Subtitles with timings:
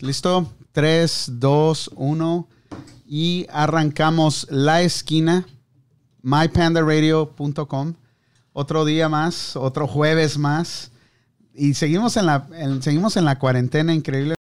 [0.00, 0.52] ¿Listo?
[0.72, 2.48] 3, 2, 1.
[3.06, 5.46] Y arrancamos la esquina,
[6.22, 7.94] mypandaradio.com.
[8.52, 10.90] Otro día más, otro jueves más.
[11.54, 14.34] Y seguimos en la, en- seguimos en la cuarentena increíble.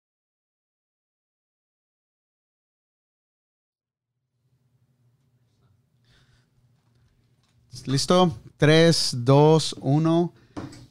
[7.87, 8.37] ¿Listo?
[8.57, 10.33] 3, 2, 1.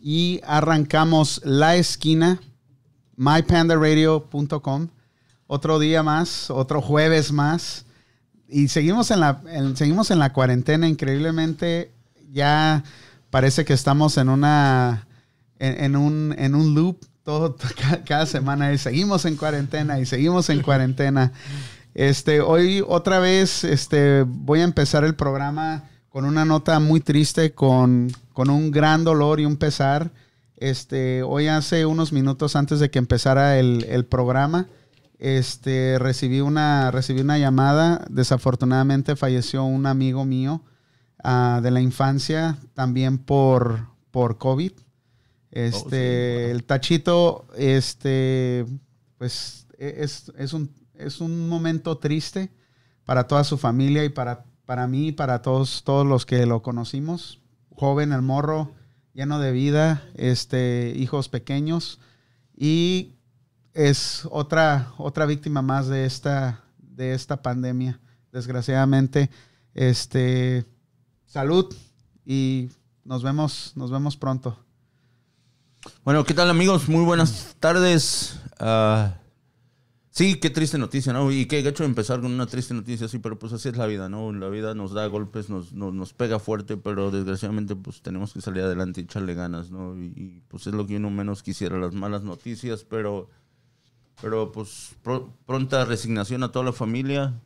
[0.02, 2.40] Y arrancamos la esquina,
[3.20, 4.88] mypandaradio.com.
[5.48, 7.86] Otro día más, otro jueves más.
[8.48, 9.42] Y seguimos en la,
[9.76, 11.92] seguimos en la cuarentena increíblemente.
[12.32, 12.84] Ya
[13.30, 15.08] parece que estamos en una
[15.59, 18.72] en, en un, en un loop todo, ca- cada semana.
[18.73, 21.31] Y seguimos en cuarentena y seguimos en cuarentena.
[21.95, 27.52] Este, hoy otra vez este, voy a empezar el programa con una nota muy triste,
[27.54, 30.12] con, con un gran dolor y un pesar.
[30.59, 34.67] Este, hoy hace unos minutos antes de que empezara el, el programa,
[35.17, 38.06] este, recibí, una, recibí una llamada.
[38.09, 40.61] Desafortunadamente falleció un amigo mío
[41.23, 44.73] ah, de la infancia, también por, por COVID.
[45.52, 48.66] Este, el tachito, este,
[49.17, 52.52] pues e- es, es, un, es un momento triste
[53.06, 56.62] para toda su familia y para, para mí y para todos, todos los que lo
[56.62, 57.39] conocimos.
[57.75, 58.73] Joven, el morro,
[59.20, 62.00] lleno de vida, este, hijos pequeños
[62.56, 63.16] y
[63.73, 68.00] es otra, otra víctima más de esta, de esta pandemia,
[68.31, 69.30] desgraciadamente.
[69.73, 70.66] Este,
[71.25, 71.75] salud
[72.25, 72.70] y
[73.03, 74.58] nos vemos, nos vemos pronto.
[76.06, 76.88] Bueno, ¿qué tal amigos?
[76.88, 78.40] Muy buenas tardes.
[78.58, 79.16] Ah,
[80.12, 81.32] sí, qué triste noticia, ¿no?
[81.32, 84.10] Y qué gacho empezar con una triste noticia, sí, pero pues así es la vida,
[84.10, 84.32] ¿no?
[84.34, 88.42] La vida nos da golpes, nos, nos, nos pega fuerte, pero desgraciadamente pues tenemos que
[88.42, 89.96] salir adelante y echarle ganas, ¿no?
[90.02, 93.30] Y, y, pues es lo que uno menos quisiera, las malas noticias, pero,
[94.22, 97.42] pero pues pro- pronta resignación a toda la familia.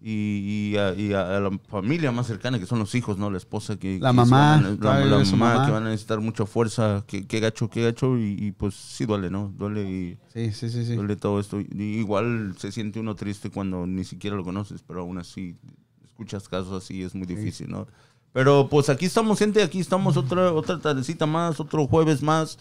[0.00, 3.30] Y, y a, y a- a la familia más cercana, que son los hijos, ¿no?
[3.30, 3.98] La esposa que...
[3.98, 5.66] La que mamá, van la, mamá, mamá.
[5.66, 9.06] que van a necesitar mucha fuerza, que, que gacho, que gacho, y, y, pues sí
[9.06, 9.52] duele, ¿no?
[9.58, 10.94] Duele y Sí, sí, sí, sí.
[10.94, 11.58] duele todo esto.
[11.60, 15.56] Igual se siente uno triste cuando ni siquiera lo conoces, pero aún así
[16.04, 17.86] escuchas casos así, es muy difícil, ¿no?
[18.32, 22.58] Pero pues aquí estamos, gente, aquí estamos otra, otra tardecita más, otro jueves más.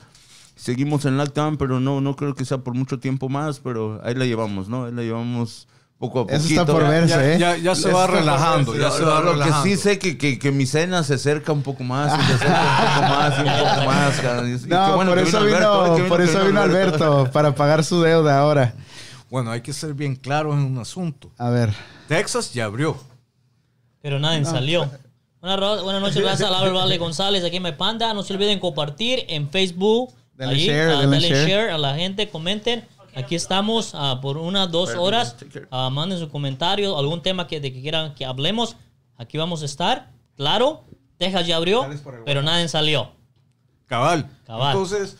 [0.56, 4.16] Seguimos en lockdown, pero no, no creo que sea por mucho tiempo más, pero ahí
[4.16, 4.86] la llevamos, ¿no?
[4.86, 5.68] Ahí la llevamos
[6.00, 6.38] poco a poquito.
[6.38, 7.40] Eso está por Ya- verse, Ya, ¿eh?
[7.40, 9.63] ya, ya se va relajando, ya se va lo, lo que relajando.
[9.63, 12.62] sí sé que, que, que mi cena se acerca un poco más, y se acerca
[12.62, 14.63] un poco más y un poco más.
[14.63, 17.84] Y- No, bueno por eso Alberto, vino, qué bueno por eso vino Alberto, para pagar
[17.84, 18.74] su deuda ahora.
[19.30, 21.31] Bueno, hay que ser bien claro en un asunto.
[21.38, 21.74] A ver.
[22.08, 22.97] Texas ya abrió.
[24.02, 24.90] Pero nadie salió.
[25.41, 28.14] Buenas, buenas noches, gracias a Laura Vale González, aquí en Me Panda.
[28.14, 30.14] No se olviden compartir en Facebook.
[30.35, 31.47] Denle Ahí, share, ah, denle denle share.
[31.47, 32.85] share a la gente, comenten.
[33.17, 35.35] Aquí estamos ah, por unas dos horas.
[35.72, 38.78] Ah, manden su comentario, algún tema que, de que quieran que hablemos.
[39.17, 40.11] Aquí vamos a estar.
[40.35, 40.83] Claro,
[41.17, 41.88] Texas ya abrió,
[42.25, 43.11] pero nadie salió.
[43.88, 44.29] Cabal.
[44.45, 44.75] Cabal.
[44.75, 45.17] Entonces,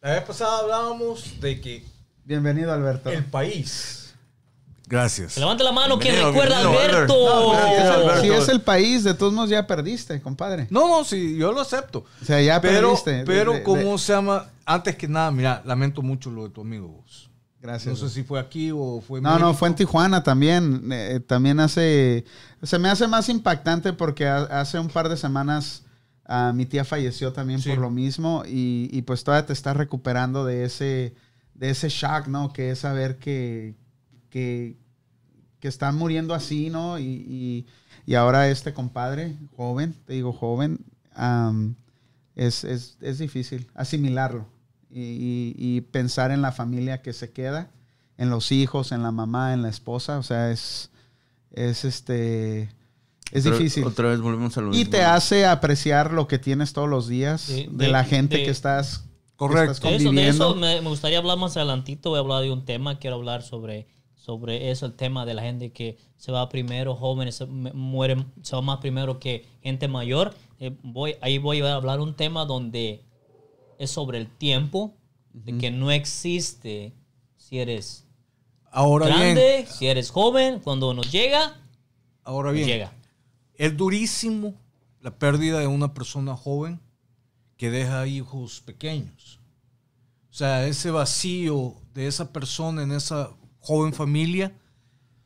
[0.00, 1.84] la vez pasada hablábamos de que
[2.24, 3.10] Bienvenido, Alberto.
[3.10, 3.99] el país.
[4.90, 5.36] Gracias.
[5.38, 7.14] Levante la mano quien recuerda a Alberto.
[7.14, 8.20] No.
[8.20, 10.66] Si es el país, de todos modos ya perdiste, compadre.
[10.68, 12.04] No, no, sí, yo lo acepto.
[12.20, 13.22] O sea, ya Pero, perdiste.
[13.24, 14.50] pero De- de- ¿cómo de- se llama?
[14.66, 17.30] Antes que nada, mira, lamento mucho lo de tu amigo vos.
[17.62, 18.00] Gracias.
[18.00, 20.88] No sé si fue aquí o fue en No, no, fue en Tijuana también.
[20.92, 22.24] Eh, también hace.
[22.62, 25.84] Se me hace más impactante porque ha- hace un par de semanas
[26.32, 27.68] ah, mi tía falleció también Sí.
[27.70, 28.44] por lo mismo.
[28.46, 31.14] Y, y pues todavía te estás recuperando de ese,
[31.54, 32.52] de ese shock, ¿no?
[32.52, 33.74] Que es saber que,
[34.30, 34.76] que,
[35.60, 36.98] que están muriendo así, ¿no?
[36.98, 37.66] Y, y,
[38.06, 40.78] y ahora este compadre, joven, te digo joven,
[41.14, 41.74] am,
[42.34, 44.46] es, es, es difícil asimilarlo
[44.90, 47.70] y, y- y pensar en la familia que se queda,
[48.16, 50.90] en los hijos, en la mamá, en la esposa, o sea, es,
[51.52, 52.70] es este,
[53.32, 53.84] es Otra- difícil.
[53.84, 54.90] Otra vez volvemos a lo y mismo.
[54.90, 58.50] te hace apreciar lo que tienes todos los días, de, de- la gente de- que
[58.50, 59.88] estás, que Correcto.
[59.88, 62.10] De eso, de eso me, me gustaría hablar más adelantito.
[62.10, 62.98] Voy a hablar de un tema.
[62.98, 63.86] Quiero hablar sobre,
[64.30, 68.26] sobre eso, el tema de la gente que se va primero, jóvenes se mu- mueren,
[68.42, 70.36] se va más primero que gente mayor.
[70.60, 73.02] Eh, voy, ahí voy a hablar un tema donde
[73.80, 74.94] es sobre el tiempo,
[75.32, 76.92] de que no existe
[77.36, 78.06] si eres
[78.70, 81.56] Ahora grande, bien, si eres joven, cuando nos llega,
[82.22, 82.92] ahora bien, llega.
[83.56, 84.54] es durísimo
[85.00, 86.78] la pérdida de una persona joven
[87.56, 89.40] que deja hijos pequeños.
[90.30, 93.30] O sea, ese vacío de esa persona en esa
[93.60, 94.52] joven familia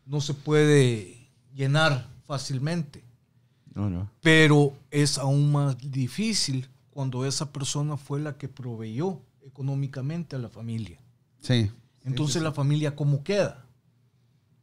[0.06, 3.02] no se puede llenar fácilmente.
[3.74, 4.08] No, no.
[4.20, 10.48] Pero es aún más difícil cuando esa persona fue la que proveyó económicamente a la
[10.48, 11.00] familia.
[11.40, 11.70] Sí,
[12.04, 13.64] Entonces la familia, ¿cómo queda?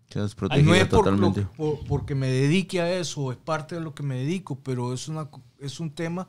[0.09, 1.41] Quedas Y no es por lo- totalmente.
[1.55, 5.07] por- porque me dedique a eso, es parte de lo que me dedico, pero es,
[5.07, 5.29] una,
[5.59, 6.27] es un tema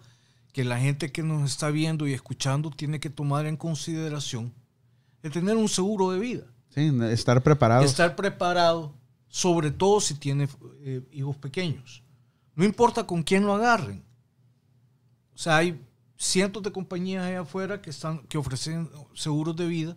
[0.52, 4.52] que la gente que nos está viendo y escuchando tiene que tomar en consideración
[5.22, 6.44] de tener un seguro de vida.
[6.74, 7.84] Estar preparado.
[7.84, 8.94] Estar preparado,
[9.28, 10.48] sobre todo si tiene
[10.80, 12.02] eh, hijos pequeños.
[12.54, 14.02] No importa con quién lo agarren.
[15.34, 15.80] O sea, hay
[16.16, 19.96] cientos de compañías allá afuera que, están, que ofrecen seguros de vida.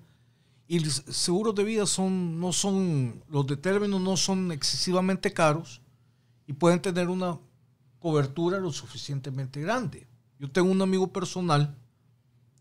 [0.68, 5.82] Y los seguros de vida son, no son, los de término no son excesivamente caros
[6.48, 7.40] y pueden tener una
[8.00, 10.08] cobertura lo suficientemente grande.
[10.40, 11.78] Yo tengo un amigo personal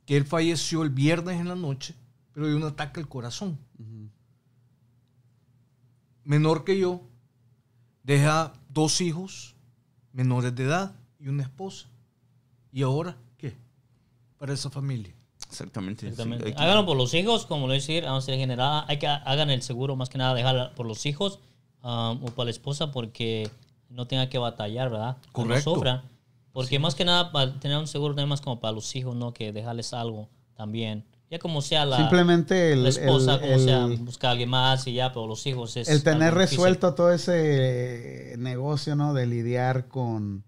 [0.05, 1.95] que él falleció el viernes en la noche,
[2.33, 3.59] pero de un ataque al corazón
[6.25, 7.01] menor que yo,
[8.03, 9.55] deja dos hijos
[10.13, 11.89] menores de edad y una esposa.
[12.73, 13.55] ¿Y ahora qué?
[14.39, 15.15] Para esa familia.
[15.49, 16.09] Exactamente.
[16.09, 16.47] Exactamente.
[16.47, 19.51] hay que- Háganlo por los hijos, como lo decir, vamos a general, hay que hagan
[19.51, 21.39] el seguro más que nada dejar por los hijos
[21.83, 23.51] um, o para la esposa porque
[23.89, 25.17] no tenga que batallar, ¿verdad?
[25.33, 25.83] Correcto.
[25.85, 26.03] No.
[26.53, 29.15] Porque más que nada para tener un seguro no es más como para los hijos,
[29.15, 29.33] ¿no?
[29.33, 31.05] Que dejarles algo también.
[31.35, 34.51] Ya como sea la, Simplemente el, la esposa, el- como el- sea, buscar a alguien
[34.51, 39.15] más y ya, pero los hijos es el tener resuelto todo ese negocio, ¿no?
[39.15, 40.45] De lidiar con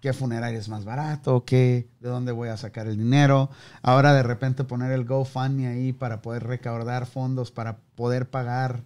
[0.00, 3.50] qué funeraria es más barato, qué, de dónde voy a sacar el dinero.
[3.82, 8.84] Ahora de repente poner el GoFundMe ahí para poder recaudar fondos, para poder pagar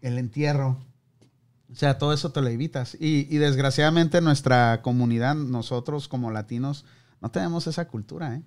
[0.00, 0.78] el entierro.
[1.72, 2.96] O sea, todo eso te lo evitas.
[3.00, 6.84] Y, y desgraciadamente nuestra comunidad, nosotros como latinos,
[7.20, 8.42] no tenemos esa cultura, ¿eh?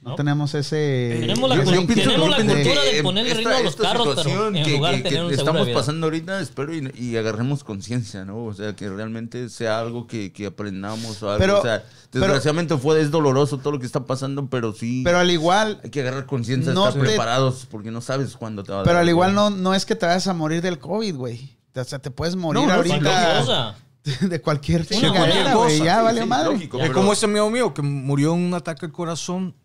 [0.00, 0.14] No, No.
[0.14, 1.16] tenemos ese...
[1.20, 4.20] Tenemos la cul- tenemos la cultura de eh, ponerle esta- ritmo a los esta carros,
[4.24, 5.74] pero en que- lugar de tener un de estamos vida.
[5.76, 8.44] pasando ahorita, espero y, y agarremos conciencia, ¿no?
[8.44, 11.40] O sea, que realmente sea algo que, que aprendamos o algo.
[11.40, 15.02] Pero- o sea, pero- desgraciadamente fue, es doloroso todo lo que está pasando, pero sí
[15.04, 18.62] Pero al igual, hay que agarrar conciencia, no estar te- preparados, porque no sabes cuándo
[18.62, 20.62] te va a Pero dar, al igual no, no es que te vayas a morir
[20.62, 21.58] del COVID, güey.
[21.74, 23.74] O sea, te puedes morir No, ahorita cosa.
[24.20, 25.72] de cualquier Sí, chingadera, güey.
[25.78, 25.84] cosa.
[25.84, 26.52] Ya Sí, valió sí, madre.
[26.52, 29.56] lógico, es pero- como ese amigo mío que murió en un ataque al corazón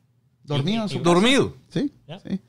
[0.44, 0.84] Dormido.
[0.84, 1.14] en su Y- y- casa.
[1.14, 1.58] dormido.
[1.70, 2.20] Sí, Ya.
[2.20, 2.40] sí.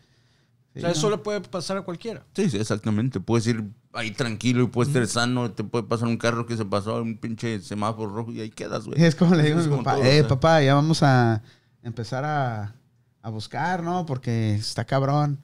[0.76, 2.24] o sea, eso le puede pasar a cualquiera.
[2.34, 3.20] Sí, sí, exactamente.
[3.20, 5.50] Puedes ir ahí tranquilo y puedes estar sano.
[5.52, 8.50] Te puede pasar un carro que se pasó a un pinche semáforo rojo y ahí
[8.50, 9.00] quedas, güey.
[9.02, 10.28] Es como le digo a mi papá, todo, eh, o sea.
[10.28, 11.42] papá, ya vamos a
[11.82, 12.74] empezar a,
[13.22, 14.04] a buscar, ¿no?
[14.04, 15.38] Porque está cabrón.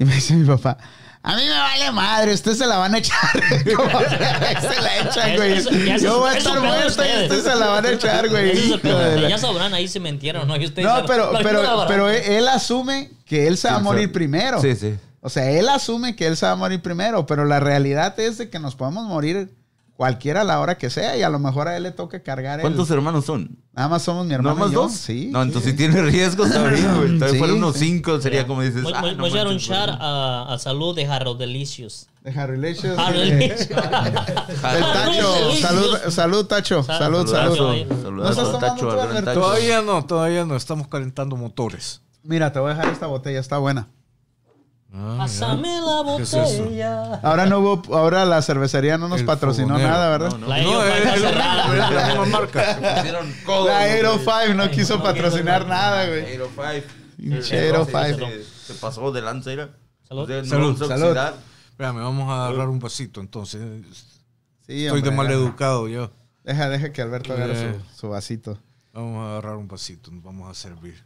[0.00, 0.78] Y me dice mi papá,
[1.22, 3.18] a mí me vale madre, ustedes se la van a echar.
[3.76, 5.52] Como se la echan, güey.
[5.52, 6.86] Eso- ya eso- Yo voy a estar muerto y
[7.26, 7.42] ustedes.
[7.44, 8.80] se la van a echar, güey.
[8.82, 10.56] La- Ya sabrán ahí si mentieron no.
[10.56, 14.60] Y ustedes No, pero, la pero, él, asume que él se va a morir primero.
[14.62, 14.96] Sí, sí.
[15.20, 18.38] O sea, él asume que él se va a morir primero, pero la realidad es
[18.38, 19.52] de que nos podemos morir
[20.00, 22.58] cualquiera a la hora que sea y a lo mejor a él le toque cargar
[22.58, 22.62] el...
[22.62, 23.58] ¿Cuántos hermanos son?
[23.74, 24.82] Nada más somos mi ¿No hermano más y yo.
[24.84, 24.92] dos?
[24.94, 25.28] Sí.
[25.30, 25.70] No, entonces sí.
[25.72, 27.08] si tiene riesgo, bien, güey.
[27.18, 27.84] Tal vez Sí, fueran unos sí.
[27.84, 28.82] cinco, sería como dices.
[28.82, 32.06] Voy, ah, voy- no voy a a, a salud de Jarro Delicious.
[32.22, 32.96] De Harry Delicious.
[34.62, 35.52] Tacho.
[35.60, 36.82] Salud, salud, Tacho.
[36.82, 37.86] Sa- Salud, salud.
[38.58, 38.88] Tacho.
[39.34, 40.56] Todavía no, todavía no.
[40.56, 42.00] Estamos calentando motores.
[42.22, 43.88] Mira, te voy a dejar esta botella, está buena.
[44.92, 47.14] Pásame la botella.
[47.22, 49.90] Ahora no hubo, ahora la cervecería no nos El patrocinó fogonero.
[49.90, 50.30] nada, ¿verdad?
[50.32, 50.46] No, no.
[50.48, 52.78] La No, Aero es la misma- es la misma marca.
[53.46, 53.78] Codos, La.
[53.78, 56.24] Aero 5 no quiso no patrocinar nada, güey.
[56.24, 56.86] Aero 5.
[57.16, 58.26] Pinche Aero Se- 5.
[58.26, 59.70] Se, se pasó de lanza, era.
[60.08, 60.22] Salud.
[60.22, 60.70] Ustedes no.
[60.70, 63.62] Espérame, vamos a agarrar un vasito entonces.
[64.66, 66.10] Sí, Estoy de mal educado yo.
[66.42, 67.78] Deja, deja que Alberto agarre Eh.
[67.94, 68.58] su, su vasito.
[68.92, 71.02] Vamos a agarrar un vasito, nos vamos a servir.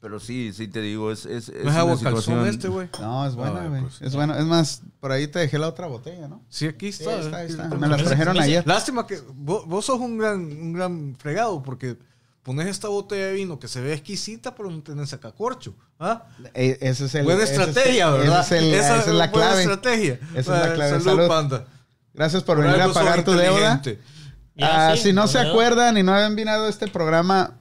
[0.00, 2.88] Pero sí, sí te digo, es, es, es ¿No es agua situación- calzón este, güey?
[3.00, 3.82] No, es buena, güey.
[3.82, 4.00] pues.
[4.00, 4.36] es bueno.
[4.36, 6.40] Es más, por ahí te dejé la otra botella, ¿no?
[6.48, 7.16] Sí, aquí Sí, está.
[7.16, 7.68] ahí está, ahí está.
[7.76, 8.64] Me las trajeron ayer.
[8.66, 11.96] Lástima que vos, vos sos un gran, un gran fregado porque
[12.44, 15.74] pones esta botella de vino que se ve exquisita, pero no tenés sacacorcho.
[15.98, 16.26] ¿Ah?
[16.54, 18.40] Eh, Ese es el, buena ese es- estrategia, ¿verdad?
[18.42, 19.60] Esa es, el- esa es la buena clave.
[19.62, 20.20] estrategia.
[20.36, 20.90] Esa es la clave.
[20.90, 21.28] Salud, Salud.
[21.28, 21.66] panda.
[22.14, 23.82] Gracias por, Por venir a pagar tu deuda.
[24.60, 27.58] Ah, sí, si no se acuerdan y no habían venido a este programa,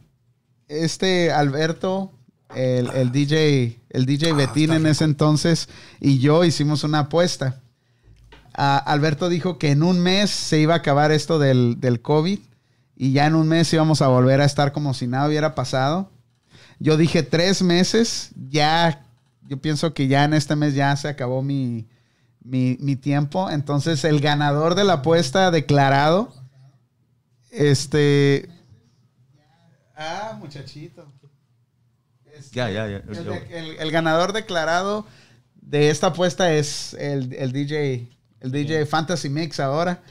[0.67, 2.11] este Alberto,
[2.55, 7.59] el, el DJ, el DJ Betín en ese entonces, y yo hicimos una apuesta.
[8.53, 12.39] Ah, Alberto dijo que en un mes se iba a acabar esto del, del COVID
[12.95, 16.09] y ya en un mes íbamos a volver a estar como si nada hubiera pasado.
[16.79, 19.05] Yo dije tres meses, ya,
[19.47, 21.87] yo pienso que ya en este mes ya se acabó mi,
[22.43, 23.49] mi, mi tiempo.
[23.51, 26.33] Entonces el ganador de la apuesta declarado,
[27.51, 28.49] este...
[29.95, 31.05] Ah, muchachito.
[32.39, 33.01] Este, Ya, ya, ya.
[33.07, 35.05] El, el- el ganador declarado
[35.61, 38.07] de esta apuesta es el, el DJ,
[38.41, 40.01] el DJ Fantasy Mix ahora.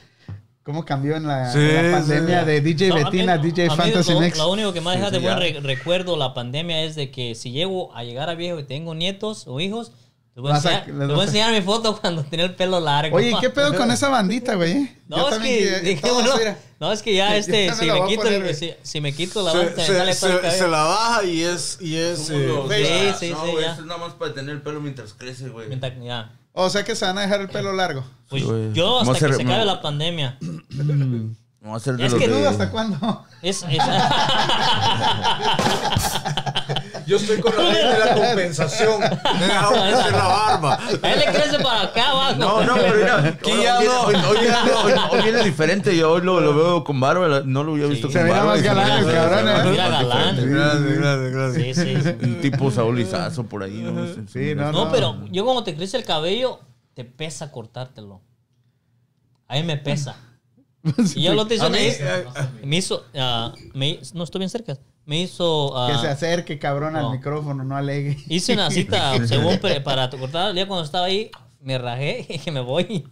[0.63, 1.91] ¿Cómo cambió en la, Sí, la sí.
[1.93, 4.37] pandemia de DJ No, a mí- Betina a DJ a mí Fantasy lo, Mix?
[4.37, 7.09] Lo único que más Sí, deja sí, de buen re- recuerdo la pandemia es de
[7.09, 9.93] que si llego a llegar a viejo y tengo nietos o hijos,
[10.37, 12.45] Les voy, a enseñar, les les voy vas a a- enseñar mi foto cuando tenía
[12.45, 13.17] el pelo largo.
[13.17, 14.91] Oye, ¿qué pedo con esa bandita, güey?
[15.07, 16.59] No, Yo es que, quiero- dije, todos, bueno, mira.
[16.79, 19.57] no, es que ya este, si me, quito, poner, si, si me quito la Se,
[19.57, 21.79] banda, se- la baja y es.
[21.81, 22.69] Y es eh, los-.
[22.71, 22.83] Sí,
[23.19, 23.71] sí, no, sí, güey, ya.
[23.71, 25.69] eso es nada más para tener el pelo mientras crece, güey.
[25.69, 26.31] Mientras- ya.
[26.53, 28.03] O sea que se van a dejar el pelo largo.
[28.29, 30.37] Pues Sí, yo hasta que se acabe la pandemia.
[31.61, 33.25] Vamos a hacer de Es que de- ¿Tú hasta cuándo?
[33.41, 33.67] Es, es-
[37.07, 38.99] Yo estoy con la ley de la compensación.
[38.99, 39.07] Me
[39.47, 40.79] crecer la barba.
[41.01, 42.35] a él le crece para acá abajo.
[42.35, 44.31] No, no, pero mira, Aquí hoy, ya hoy- no.
[44.33, 45.95] viene, hoy- hoy viene diferente.
[45.95, 48.13] Yo hoy lo, lo veo con barba, no lo había visto Sí.
[48.13, 48.51] Se con mira barba.
[48.51, 49.63] más y se galán mira- el cabrón, se mira ¿eh?
[49.63, 50.35] más Mira, galán.
[50.51, 51.75] Gracias, gracias, gracias.
[51.77, 52.25] Sí, sí.
[52.25, 54.05] Un tipo Saúl Izazo por ahí, ¿no?
[54.07, 56.59] Se- se Sí, mira- no, No, pero yo cuando te crece el cabello,
[56.93, 58.21] te pesa cortártelo.
[59.47, 60.15] A mí me pesa.
[61.15, 62.25] Y yo lo te hizo, me, eh,
[62.63, 64.77] me hizo, ah, me- no estoy bien cerca.
[65.07, 67.11] Me hizo, ah, Que se acerque, cabrón, al no.
[67.13, 68.17] micrófono, no alegue.
[68.27, 70.53] hice una cita según para cortar.
[70.53, 73.05] Ya cuando estaba ahí, me rajé y que me voy.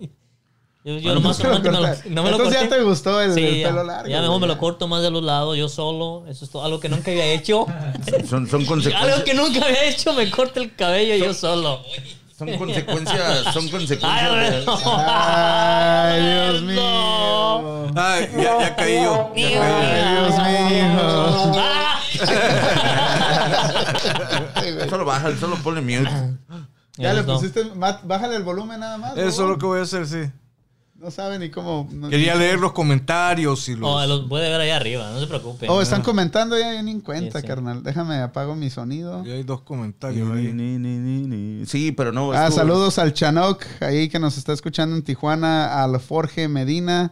[0.84, 2.76] Yo, yo Bueno, nomás No me lo no me lo Entonces ya corté.
[2.76, 4.08] te gustó el, Sí, el ya, pelo largo.
[4.10, 6.26] ya mejor me lo corto más de los lados, yo solo.
[6.28, 7.66] Eso es todo, algo que nunca había hecho.
[8.30, 9.02] Son, son consecuencias.
[9.02, 11.80] algo que nunca había hecho, me corto el cabello yo solo.
[12.38, 13.44] Son consecuencias.
[13.54, 14.66] Son Ay, consecuencias.
[14.66, 14.72] de-.
[14.98, 17.92] Ay, Dios mío.
[17.96, 19.32] Ay, ya, ya caí yo.
[19.36, 19.56] Ya caí.
[19.56, 20.94] Ay, Dios
[24.74, 24.90] mío.
[24.90, 26.10] Solo baja, solo ponle mute.
[26.98, 27.34] Ya le Eso.
[27.34, 27.64] pusiste,
[28.04, 29.18] bájale el volumen nada más.
[29.18, 30.30] Eso es lo que voy a hacer, sí.
[30.98, 31.88] No sabe ni cómo.
[31.92, 33.90] no- Quería leer los comentarios y los.
[33.90, 35.68] Oh, los puede ver allá arriba, no se preocupe.
[35.70, 37.48] Oh, están comentando ya ni en cuenta, Sí, sí.
[37.48, 37.84] carnal.
[37.84, 39.24] Déjame apago mi sonido.
[39.26, 40.54] Y hay dos comentarios Ni, ahí.
[40.54, 41.66] ni, ni, ni, ni.
[41.66, 42.32] Sí, pero no.
[42.32, 47.12] Ah, estuvo- saludos al Chanoc, ahí que nos está escuchando en Tijuana, al Jorge Medina,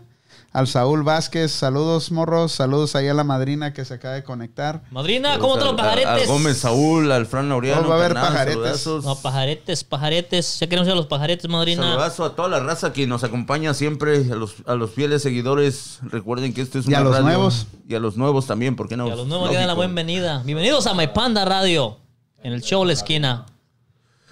[0.53, 4.83] al Saúl Vázquez, saludos morros, saludos ahí a la madrina que se acaba de conectar.
[4.91, 6.07] Madrina, ¿cómo te los pajaretes?
[6.07, 7.81] Al Gómez Saúl, al Fran Laureano.
[7.87, 8.53] Oh, va a haber pajaretes.
[8.53, 9.03] saludazos.
[9.03, 10.59] No, pajaretes, pajaretes.
[10.59, 11.81] Ya queremos ir a los pajaretes, madrina.
[11.81, 15.97] Saludazo a toda la raza que nos acompaña siempre, a los, a los fieles seguidores.
[16.03, 17.25] Recuerden que esto es Y a una los radio.
[17.25, 17.65] nuevos.
[17.89, 19.07] Y a los nuevos también, ¿por qué no?
[19.07, 20.43] Y a los nuevos que dan la bienvenida.
[20.45, 21.97] Bienvenidos a My Panda Radio.
[22.43, 23.45] En el show La Esquina.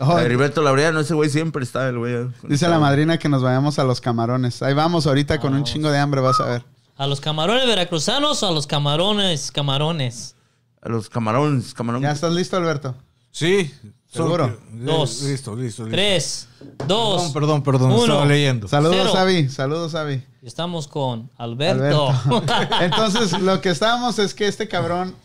[0.03, 2.27] Oh, A Heriberto Laureano, ese güey siempre está el güey.
[2.43, 4.63] dice la madrina que nos vayamos a los camarones.
[4.63, 6.65] Ahí vamos ahorita con un chingo de hambre, vas a ver.
[6.97, 10.35] ¿A los camarones veracruzanos o a los camarones camarones?
[10.81, 12.01] A los camarones, camarón.
[12.01, 12.95] ¿Ya estás listo, Alberto?
[13.29, 13.71] Sí.
[14.07, 14.57] ¿Seguro?
[14.71, 15.21] Dos.
[15.21, 15.85] Listo, listo, listo.
[15.85, 16.47] Tres,
[16.87, 17.31] dos.
[17.31, 17.91] Perdón, perdón, perdón.
[17.91, 18.03] Uno.
[18.03, 18.67] Estaba leyendo.
[18.67, 19.15] Saludos.
[19.15, 19.49] Avi.
[19.49, 20.23] Saludos, Avi.
[20.41, 22.09] Estamos con Alberto.
[22.09, 22.43] Alberto.
[22.81, 25.15] Entonces, lo que estábamos es que este cabrón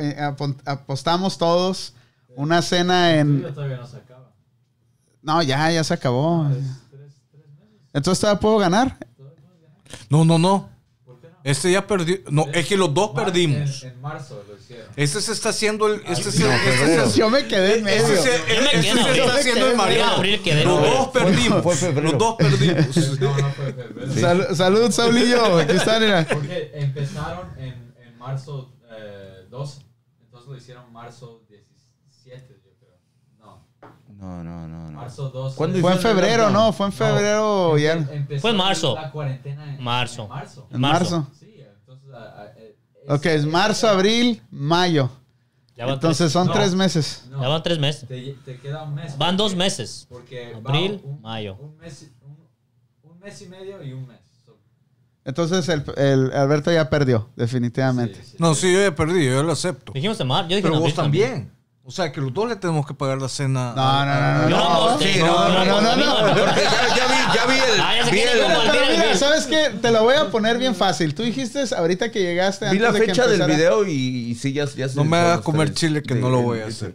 [0.00, 0.16] eh,
[0.64, 1.94] apostamos todos
[2.36, 3.42] una cena en.
[3.52, 3.86] todavía no.
[5.22, 6.46] No, ya, ya se acabó.
[7.92, 8.96] Entonces, ¿todavía puedo ganar?
[10.08, 10.68] No, no, no.
[11.42, 12.18] Este ya perdió.
[12.30, 13.82] No, es que los dos perdimos.
[13.82, 14.86] En, en marzo lo hicieron.
[14.94, 16.02] Este se está haciendo el.
[16.06, 18.06] Este se, este se- Yo me quedé en medio.
[18.06, 20.22] este se- Yo me este quedé se en está haciendo el En mareado.
[20.22, 21.62] Los dos perdimos.
[21.62, 22.10] Fue febrero.
[22.10, 22.96] Los dos perdimos.
[23.20, 24.12] No, no fue febrero.
[24.14, 25.58] Sal- salud, Saulillo.
[25.58, 26.26] Aquí está, mira.
[26.30, 29.80] Porque empezaron en, en marzo eh, 12.
[30.24, 31.68] Entonces lo hicieron marzo 17,
[32.28, 32.48] yo creo.
[32.50, 32.59] No,
[34.20, 34.90] No, no, no.
[34.90, 35.00] no.
[35.00, 35.56] marzo 12.
[35.56, 36.52] ¿Cuándo Fue en febrero, lockdown?
[36.66, 36.72] ¿no?
[36.72, 37.96] Fue en febrero ya.
[37.96, 38.94] Empe- empezó Fue en marzo.
[38.94, 40.22] La cuarentena en Marzo.
[40.24, 40.68] En marzo.
[40.70, 41.26] En marzo.
[41.38, 42.10] Sí, entonces.
[42.56, 42.76] eh,
[43.08, 45.10] Ok, es marzo, abril, mayo.
[45.74, 46.52] Ya van, Entonces son No.
[46.52, 47.22] tres meses.
[47.30, 48.06] no, tres, ya van tres meses.
[48.08, 49.16] te, te queda un mes.
[49.16, 50.06] Van dos meses.
[50.10, 51.56] Porque Abril, un, mayo.
[51.58, 54.18] Un mes, un, un mes y medio y un mes.
[54.44, 54.58] So,
[55.24, 58.16] Entonces el, el Alberto ya perdió, definitivamente.
[58.22, 58.36] sí, sí.
[58.38, 59.92] No, sí, yo he perdido, yo lo acepto.
[59.94, 60.50] Dijimos en marzo.
[60.50, 61.52] Yo dije Pero vos abril también.
[61.82, 63.72] O sea, que los dos le tenemos que pagar la cena.
[63.74, 64.48] No, no, no, no.
[64.48, 65.12] No no, aposté.
[65.14, 66.34] sí, Yo no, no, no, no, no.
[66.44, 67.80] Porque ya, ya vi, ya vi el.
[67.80, 68.28] Ah, ya se vi el-
[68.70, 69.16] Pero, Mira.
[69.16, 69.70] ¿sabes qué?
[69.80, 71.14] Te lo voy a poner bien fácil.
[71.14, 73.90] Tú dijiste ahorita que llegaste vi antes la de que fecha del video y,
[74.30, 75.78] y sí, ya, ya se No me hagas comer tres.
[75.80, 76.94] chile que De- no lo voy a hacer.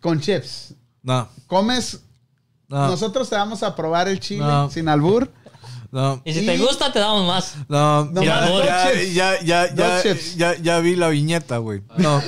[0.00, 0.74] con chips.
[1.02, 2.00] No, Comes,
[2.68, 4.70] no, nosotros te vamos a probar el chile No.
[4.70, 5.30] sin albur.
[5.90, 6.20] No.
[6.24, 7.54] Y si te gusta, te damos más.
[7.68, 9.14] No, No, ya, dos ya, chips.
[9.14, 9.42] ya,
[9.74, 10.36] ya, chips.
[10.36, 11.82] ya, ya vi la viñeta, güey.
[11.96, 12.22] No,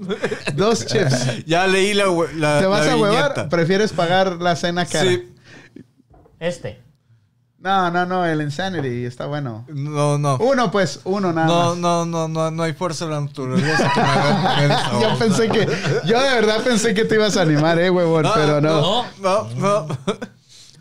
[0.56, 1.44] Dos chips.
[1.46, 2.04] ya leí la,
[2.36, 3.22] la ¿Te vas la a huevar?
[3.22, 3.48] viñeta.
[3.48, 5.10] ¿Prefieres pagar la cena cara?
[5.10, 5.32] Sí,
[6.38, 6.80] Este.
[7.62, 9.66] No, no, no, el Insanity está bueno.
[9.68, 10.38] no, no.
[10.38, 11.76] Uno, pues, uno nada No, más.
[11.76, 15.18] no, no, no, no hay fuerza de la naturaleza que me haga comer esa Yo
[15.18, 15.68] pensé que,
[16.06, 18.80] yo de verdad pensé que te ibas a animar, eh, huevón, pero no.
[18.80, 19.04] No.
[19.20, 19.98] No, no.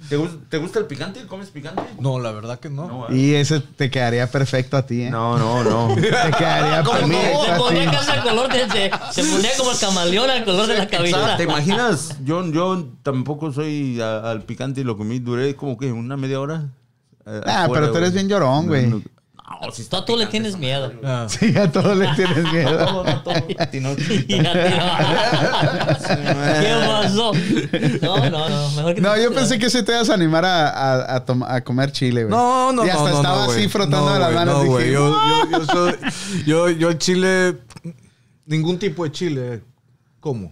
[0.09, 1.25] ¿Te, gus- te gusta el picante?
[1.27, 1.81] ¿Comes picante?
[1.99, 2.87] No, la verdad que no.
[3.07, 5.09] No, Y ese te quedaría perfecto a ti, eh.
[5.11, 5.63] no, no.
[5.63, 5.95] no.
[6.01, 6.01] Te
[6.37, 7.95] quedaría Como, como perfecto se a ponía ti.
[7.95, 8.91] casi al color de, se,
[9.23, 11.37] se ponía como el camaleón al color de la cabeza.
[11.37, 12.15] ¿Te imaginas?
[12.23, 15.19] Yo, yo tampoco soy a- al picante y lo comí.
[15.19, 16.65] Duré como que una media hora.
[17.25, 18.91] eh, Ah, pero tú eres bien llorón, güey.
[19.49, 19.67] No, no.
[19.67, 20.91] No, está a todo le tienes miedo.
[21.03, 21.25] Ah.
[21.27, 22.85] Sí, a todos le tienes miedo.
[22.85, 23.33] Todo, no, todo.
[23.47, 23.55] ¿Qué
[26.87, 27.31] pasó?
[28.01, 28.69] No, no, no.
[28.71, 31.43] Mejor que No, yo pensé que sí te ibas a animar a, a, a tom-
[31.43, 32.35] a comer chile, güey.
[32.35, 34.53] No, no, Y hasta no, no, estaba no, así frotando No, las manos.
[34.55, 35.95] No, dije, güey, yo, yo, yo, soy,
[36.45, 37.57] yo, yo el chile,
[38.45, 39.63] ningún tipo de chile,
[40.19, 40.51] ¿cómo?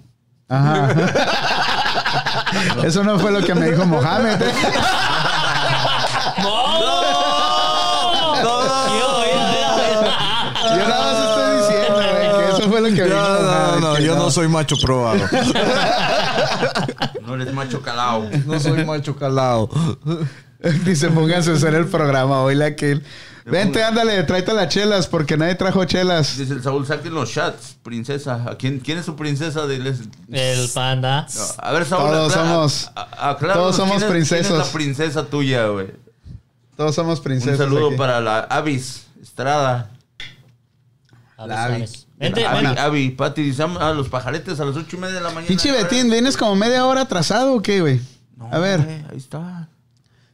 [0.50, 0.90] Ajá.
[2.84, 4.38] Eso no fue lo que me dijo Mohamed.
[12.80, 15.20] Fue lo que No, no, no, yo no soy macho probado.
[17.26, 18.30] No eres macho calao.
[18.46, 19.70] No soy macho calado.
[20.86, 23.00] Dice, pónganse a hacer el programa hoy la que
[23.46, 26.36] Vente, ándale, tráete las chelas porque nadie trajo chelas.
[26.38, 28.44] Dice el Saúl, saquen los shots, princesa.
[28.50, 29.66] ¿A quién, ¿Quién es su princesa?
[29.68, 31.28] De les- El panda.
[31.34, 32.10] No, A ver, Saúl.
[32.12, 34.30] Todos aclara- somos- a- a- acláranos todos somos quién es-.
[34.30, 35.92] ¿Quién es la princesa tuya, güey?
[36.76, 37.60] Todos somos princesas.
[37.60, 37.98] Un saludo aquí.
[37.98, 39.92] para la Avis Estrada.
[41.38, 41.86] A La Abby.
[42.18, 42.82] Vente, Abby, vente.
[42.82, 45.48] Abby, Pati, dice a los pajaretes a las ocho y media de la mañana.
[45.48, 48.02] Pinche Betín, ¿vienes como media hora atrasado o qué, güey?
[48.36, 49.68] No, A ver, güey, ahí está.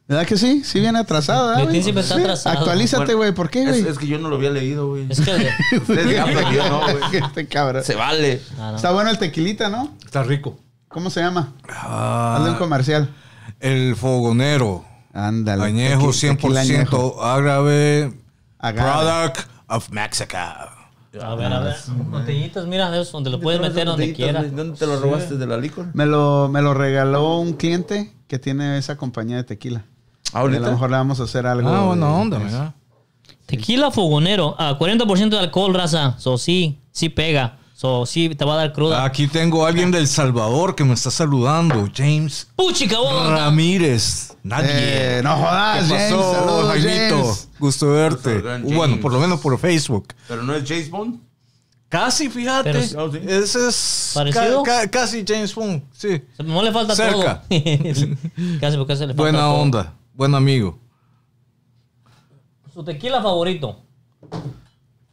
[0.08, 0.64] ¿verdad que sí?
[0.64, 2.58] Sí viene atrasado, ¿verdad, Betín siempre está Sí, atrasado.
[2.60, 3.32] Actualízate, Bueno, güey.
[3.34, 3.88] ¿Por qué, Es, güey?
[3.88, 5.08] es que yo no lo había leído, güey.
[5.10, 5.32] Es que.
[5.78, 6.96] Ustedes ya, pero yo no, güey.
[7.26, 7.84] Este cabrón.
[7.84, 8.42] Se vale.
[8.58, 8.76] Ah, no.
[8.78, 9.96] Está bueno el tequilita, ¿no?
[10.06, 10.58] Está rico.
[10.88, 11.54] ¿Cómo se llama?
[11.70, 13.14] Ah, Hazle un comercial.
[13.60, 14.86] el fogonero.
[15.14, 15.64] Ándale.
[15.66, 17.16] Añejo tequi- tequila añejo.
[17.20, 18.14] 100% árabe.
[18.60, 18.90] Agave.
[18.92, 20.38] Product of Mexico.
[21.22, 21.76] A ver, a ver.
[22.10, 24.40] Botellitas, mira, de eso, donde lo puedes ¿Dónde meter donde botellitas, quiera.
[24.42, 24.52] güey?
[24.56, 25.88] ¿Dónde te lo robaste de la licor?
[25.94, 29.86] Me lo, me lo regaló un cliente que tiene esa compañía de tequila.
[30.34, 30.60] Y a ¿Ahorita?
[30.62, 31.70] lo mejor le vamos a hacer algo.
[31.70, 32.74] Ah, buena onda, mira.
[33.46, 36.16] Tequila fogonero, a 40% de alcohol, raza.
[36.18, 37.58] So, sí, sí pega.
[37.76, 39.04] So, sí, te va a dar cruda.
[39.04, 41.88] Aquí tengo a alguien del Salvador que me está saludando.
[41.94, 43.32] James ¡Puchi, cabrón!
[43.36, 44.33] Ramírez.
[44.44, 44.70] Nadie.
[45.20, 46.14] Eh, no jodas, ¿Qué James.
[46.14, 47.18] pasó, Saludos, Jaimito?
[47.24, 47.50] James.
[47.60, 48.40] Gusto verte.
[48.64, 50.08] Bueno, por lo menos por Facebook.
[50.28, 51.20] Pero no es James Bond.
[51.88, 52.72] Casi, fíjate.
[52.74, 53.20] Pero- sí.
[53.26, 54.64] Ese es ¿Parecido?
[54.64, 55.84] ca- ca- casi James Bond.
[55.94, 56.22] Sí.
[56.44, 57.44] No le falta Cerca.
[57.48, 57.50] todo.
[58.60, 59.54] casi porque se le falta Buena todo.
[59.54, 59.94] onda.
[60.14, 60.78] Buen amigo.
[62.74, 63.80] Su tequila favorito.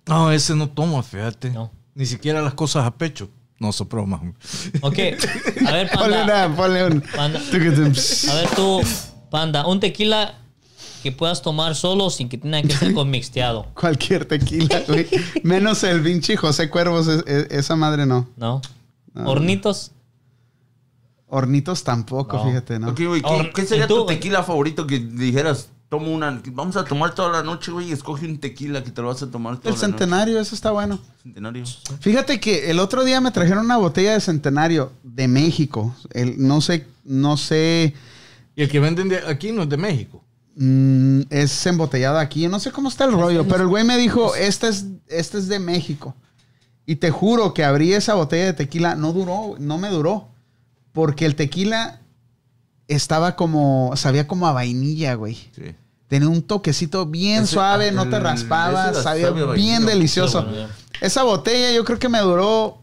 [0.06, 1.50] No, ese no toma, fíjate.
[1.50, 1.70] No.
[1.94, 3.28] Ni siquiera las cosas a pecho.
[3.58, 4.22] No se broma.
[4.80, 4.98] Ok.
[5.66, 6.46] A ver, Ponle, panda.
[6.46, 7.00] una, ponle un.
[7.02, 7.38] Panda.
[7.52, 8.80] A ver tú,
[9.30, 9.66] panda.
[9.66, 10.34] Un tequila
[11.02, 13.66] que puedas tomar solo sin que tenga que ser con mixteado.
[13.74, 15.06] Cualquier tequila, güey.
[15.42, 18.28] Menos el vinci José Cuervos, es- es- esa madre no.
[18.36, 18.60] ¿No?
[19.24, 19.92] Hornitos.
[21.28, 22.44] Hornitos tampoco, No.
[22.44, 22.88] fíjate, ¿no?
[22.88, 23.22] Ok, güey,
[23.54, 25.68] ¿qué, sería tu tequila favorito que dijeras?
[25.88, 29.02] Tomo una, vamos a tomar toda la noche, güey, y escoge un tequila que te
[29.02, 29.98] lo vas a tomar toda El la noche.
[29.98, 31.00] centenario, eso está bueno.
[31.22, 31.64] Centenario.
[32.00, 35.94] Fíjate que el otro día me trajeron una botella de centenario de México.
[36.12, 37.94] El, no sé, no sé,
[38.56, 40.22] Y el que venden de aquí no es de México.
[40.56, 42.46] mm, es embotellado aquí.
[42.48, 45.48] No sé cómo está el rollo, pero el güey me dijo, este es, este es
[45.48, 46.14] de México.
[46.86, 50.28] Y te juro que abrí esa botella de tequila, no duró, no me duró.
[50.92, 52.00] Porque el tequila
[52.88, 55.34] estaba como, sabía como a vainilla, güey.
[55.54, 55.74] Sí.
[56.08, 59.80] Tenía un toquecito bien Ese- suave, ah, no te raspaba, sabía bien vainilla.
[59.80, 60.44] delicioso.
[61.00, 62.82] Esa botella yo creo que me duró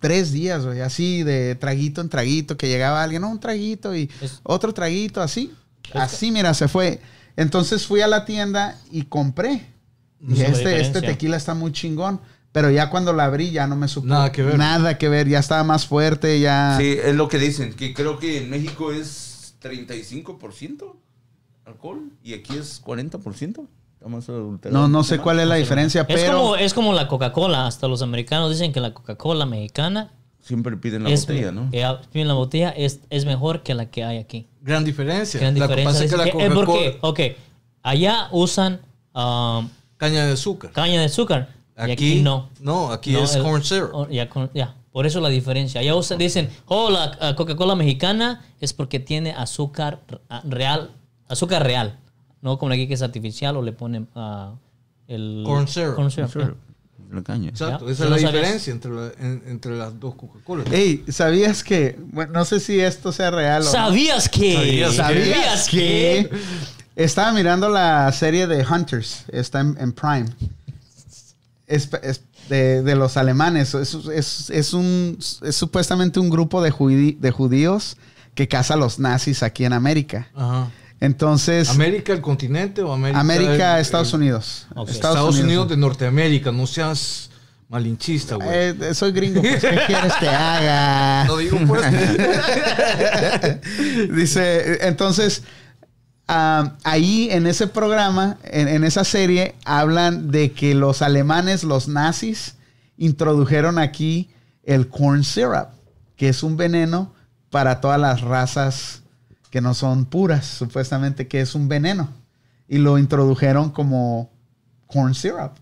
[0.00, 4.10] tres días, güey, así de traguito en traguito, que llegaba alguien, no, un traguito y
[4.20, 5.52] Es- otro traguito, así.
[5.92, 7.00] Así, mira, se fue.
[7.36, 9.66] Entonces fui a la tienda y compré.
[10.20, 12.20] La este, este tequila está muy chingón.
[12.52, 14.08] Pero ya cuando la abrí ya no me supo.
[14.08, 14.58] Nada que ver.
[14.58, 16.76] Nada que ver, ya estaba más fuerte, ya...
[16.80, 20.96] Sí, es lo que dicen, que creo que en México es 35%
[21.64, 23.68] alcohol y aquí es 40%.
[24.70, 26.38] No, no sé cuál es la diferencia, Es pero...
[26.38, 27.66] como, es como la Coca-Cola.
[27.66, 31.68] Hasta los americanos dicen que la Coca-Cola mexicana Siempre piden la es, botella, ¿no?
[31.70, 31.84] eh,
[32.14, 34.46] en la botella es, es mejor que la que hay aquí.
[34.62, 35.38] Gran diferencia.
[35.38, 35.92] Gran La que diferencia.
[35.92, 37.20] pasa es que la eh, Coca-Cola- porque, ok,
[37.82, 38.80] allá usan
[39.14, 40.72] um, Caña de azúcar.
[40.72, 41.50] caña de azúcar.
[41.86, 42.48] y Aquí, no.
[42.60, 43.90] No, aquí No, es el- corn syrup.
[43.92, 44.28] oh, ya,
[44.92, 45.82] por eso la diferencia.
[45.82, 50.90] Allá usan, dicen, oh, la Coca-Cola mexicana es porque tiene azúcar r- real,
[51.28, 51.98] azúcar real.
[52.42, 54.08] No como aquí que es artificial o le ponen
[55.08, 55.42] el...
[55.44, 55.94] Corn syrup.
[55.96, 56.56] corn syrup.
[57.12, 57.48] La caña.
[57.48, 60.66] Exacto, esa es no la diferencia entre, la- en- entre las dos Coca-Colas.
[60.70, 61.98] Ey, ¿sabías que...
[62.12, 63.70] Bueno, no sé si esto sea real o no.
[63.72, 64.54] ¿Sabías que?
[64.54, 66.30] ¿Sabías ¿Sabías que
[66.94, 69.24] estaba mirando la serie de Hunters?
[69.32, 70.26] Está en, en Prime.
[71.66, 73.74] Es, es de, de los alemanes.
[73.74, 77.96] Es, es- es un, es supuestamente un grupo de, judí- de judíos
[78.34, 80.28] que caza a los nazis aquí en América.
[80.34, 80.70] Ajá.
[81.00, 83.20] Entonces, ¿América el continente o América?
[83.20, 84.66] América, el- Estados Unidos.
[84.86, 85.68] Estados, Unidos.
[85.68, 87.30] de Norteamérica, no seas
[87.70, 88.48] malinchista, güey.
[88.50, 91.24] Eh, soy gringo, pues, ¿qué quieres que haga?
[91.26, 91.82] no digo pues.
[94.14, 95.42] Dice, entonces,
[96.28, 101.88] ah, ahí en ese programa, en, en esa serie, hablan de que los alemanes, los
[101.88, 102.56] nazis,
[102.98, 104.28] introdujeron aquí
[104.64, 105.68] el corn syrup,
[106.16, 107.14] que es un veneno
[107.48, 109.02] para todas las razas
[109.50, 112.08] que no son puras, supuestamente que es un veneno.
[112.68, 114.30] Y lo introdujeron como
[114.86, 115.52] corn syrup.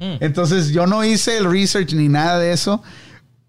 [0.00, 0.16] Mm.
[0.20, 2.82] Entonces yo no hice el research ni nada de eso,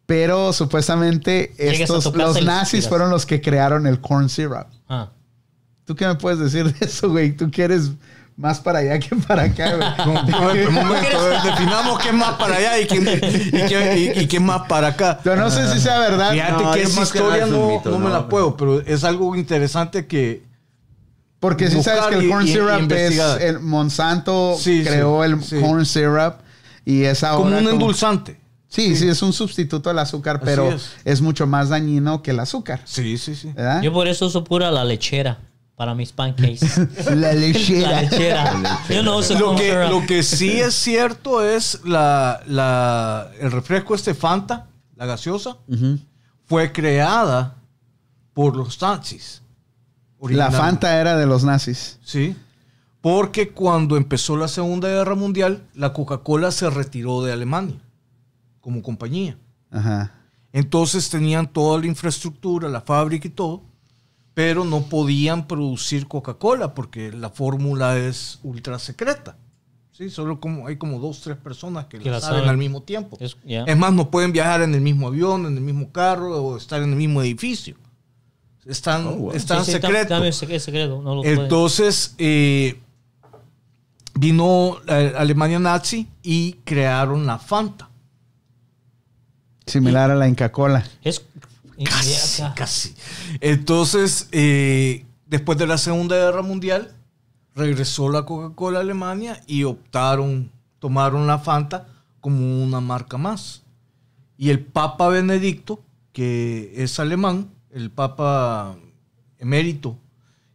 [0.05, 4.67] pero supuestamente estos, los nazis fueron los que crearon el corn syrup.
[4.89, 5.09] Ah.
[5.85, 7.31] ¿Tú qué me puedes decir de eso, güey?
[7.31, 7.91] Tú que eres
[8.39, 10.65] más para allá que para acá, güey.
[10.67, 14.37] un momento, definamos qué es más para allá y qué, y qué- y- y qué
[14.37, 15.19] es más para acá.
[15.25, 16.31] Yo no sé si sea verdad.
[16.31, 19.35] Fíjate No, que esa que historia no, mito, no me la puedo, pero es algo
[19.35, 20.43] interesante que
[21.41, 25.31] Porque si sabes que el corn y- y syrup es el Monsanto Sí, creó sí,
[25.31, 25.59] el sí.
[25.59, 26.35] corn syrup
[26.85, 28.39] y es ahora como un como- endulzante.
[28.69, 30.91] Sí, sí, es un sustituto del azúcar, pero es.
[31.03, 31.21] es.
[31.21, 32.81] mucho más dañino que el azúcar.
[32.85, 33.51] Sí, sí, sí.
[33.55, 33.81] ¿verdad?
[33.81, 35.39] Yo por eso uso pura la lechera
[35.79, 36.59] para mis pancakes.
[37.05, 38.01] La la lechera.
[38.09, 38.79] lechera.
[38.89, 39.89] Yo no uso Lo que, syrup.
[39.89, 45.55] lo que sí es cierto es la, la- el refresco este Fanta, la gaseosa,
[46.43, 47.55] fue creada
[48.33, 49.41] por los nazis.
[50.21, 50.51] La.
[50.51, 51.97] Fanta era de los nazis.
[52.03, 52.35] Sí.
[52.99, 57.79] Porque cuando empezó la Segunda Guerra Mundial, la Coca-Cola se retiró de Alemania
[58.59, 59.37] como compañía.
[59.71, 60.11] Ajá.
[60.51, 63.63] Entonces tenían toda la infraestructura, la fábrica y todo,
[64.39, 69.35] pero no podían producir Coca-Cola porque la fórmula es ultra secreta.
[69.91, 72.49] Sí, solo como hay como dos, tres personas que, Que la la saben, saben.
[72.51, 73.17] al mismo tiempo.
[73.19, 73.35] Es-
[73.75, 76.91] más, no pueden viajar en el mismo avión, en el mismo carro o estar en
[76.91, 77.75] el mismo edificio.
[78.65, 79.31] Están, Oh, wow.
[79.33, 80.41] están Sí, sí, tam- secretos.
[80.49, 81.01] es secreto.
[81.01, 81.39] No lo pueden.
[81.41, 82.79] Entonces eh,
[84.13, 87.89] vino la Alemania nazi y crearon la Fanta.
[89.65, 90.85] Similar a la Inca Cola.
[91.03, 91.23] Es,
[91.85, 92.95] Casi, casi.
[93.39, 96.93] Entonces, eh, después de la Segunda Guerra Mundial,
[97.55, 101.87] regresó la Coca-Cola a Alemania y optaron, tomaron la Fanta
[102.19, 103.63] como una marca más.
[104.37, 108.77] Y el Papa Benedicto, que es alemán, el Papa
[109.37, 109.97] emérito,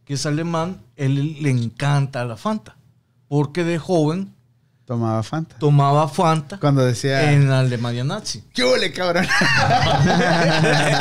[0.03, 2.77] que es alemán, él le encanta la Fanta.
[3.27, 4.34] Porque de joven
[4.85, 5.57] Tomaba Fanta.
[5.57, 7.31] tomaba Fanta Cuando decía...
[7.33, 8.43] en la Alemania nazi.
[8.53, 9.25] ¿Qué huele, cabrón?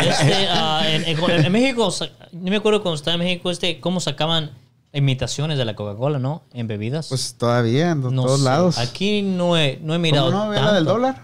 [0.09, 1.92] Este, ah, en, en- en México,
[2.33, 4.53] no me acuerdo cuando estaba en México, este, cómo sacaban
[4.92, 6.44] imitaciones de la Coca-Cola, ¿no?
[6.53, 7.09] En bebidas.
[7.09, 8.44] pues todavía, en no todos sé.
[8.44, 8.79] lados.
[8.79, 10.31] Aquí no he, no he mirado.
[10.31, 10.51] ¿Cómo no?
[10.51, 11.20] ¿Ve la del dólar?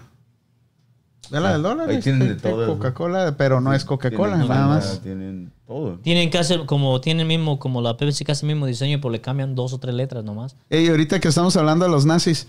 [1.31, 1.89] ¿Ve la del dólar?
[1.89, 2.67] Ahí Este, tienen de todo.
[2.67, 4.99] Coca-Cola, pero no es Coca-Cola, Tienen nada más.
[5.01, 5.97] Tienen todo.
[5.99, 9.55] Tienen casi como tienen mismo como la Pepsi casi el mismo diseño, pero le cambian
[9.55, 10.55] dos o tres letras nomás.
[10.69, 12.47] Ey, ahorita que estamos hablando de los nazis,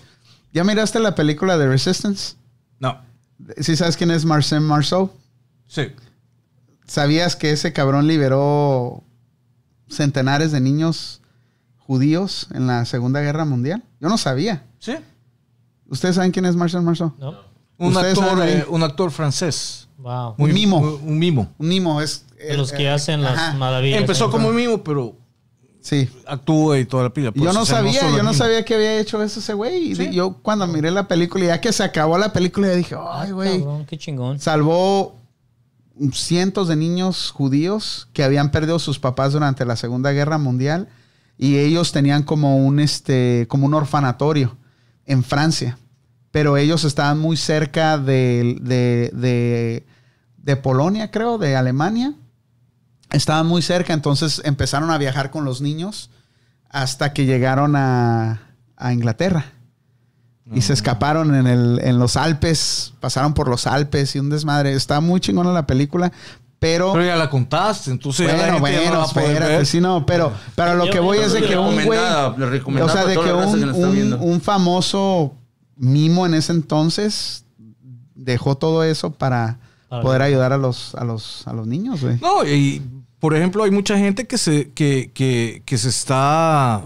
[0.52, 2.34] ¿ya miraste la película de Resistance?
[2.80, 3.00] No.
[3.58, 5.10] ¿Sí sabes quién es Marcel Marceau?
[5.68, 5.82] Sí.
[6.86, 9.04] ¿Sabías que ese cabrón liberó
[9.88, 11.20] centenares de niños
[11.78, 13.82] judíos en la Segunda Guerra Mundial?
[14.00, 14.64] Yo no sabía.
[14.78, 14.94] Sí.
[15.86, 17.12] ¿Ustedes saben quién es Marcel Marceau?
[17.18, 17.51] ¿No?
[17.86, 19.88] Un actor, eh, un actor francés.
[19.98, 20.34] Wow.
[20.38, 20.78] Un mimo.
[20.78, 21.52] Un, un mimo.
[21.58, 22.24] Un mimo es...
[22.36, 24.00] De los que eh, hacen las ajá, maravillas.
[24.00, 25.16] Empezó como un mimo, pero
[25.80, 26.08] Sí.
[26.26, 27.32] actúa y toda la pila.
[27.32, 28.34] Por yo no sabía, yo no mimo.
[28.34, 29.92] sabía que había hecho eso ese güey.
[29.92, 30.10] Y Sí.
[30.12, 33.58] yo cuando miré la película, ya que se acabó la película, yo dije, ay, güey.
[33.60, 34.38] Cabrón, qué chingón.
[34.40, 35.16] salvó
[36.12, 40.88] cientos de niños judíos que habían perdido sus papás durante la Segunda Guerra Mundial
[41.38, 44.56] y ellos tenían como un este como un orfanatorio
[45.06, 45.78] en Francia,
[46.32, 49.86] pero ellos estaban muy cerca de, de, de-
[50.38, 52.14] de Polonia, creo, de Alemania.
[53.12, 56.10] Estaban muy cerca, entonces empezaron a viajar con los niños
[56.68, 58.40] hasta que llegaron a,
[58.76, 59.44] a Inglaterra.
[60.52, 64.72] Y se escaparon en, el, en los Alpes, pasaron por los Alpes y un desmadre.
[64.72, 66.12] Está muy chingona la película,
[66.58, 66.92] pero...
[66.92, 69.66] Pero ya la contaste, entonces ya la bueno, gente ya no bueno, la espérate, ver.
[69.66, 71.98] sí, no, pero, pero lo que voy es de que un güey...
[71.98, 75.36] O sea, de que un, un famoso
[75.76, 77.44] mimo en ese entonces
[78.14, 79.58] dejó todo eso para
[80.02, 82.18] poder ayudar a los, a los, a los niños, güey.
[82.20, 82.80] No, y
[83.18, 86.82] por ejemplo, hay mucha gente que se, que, que, que se está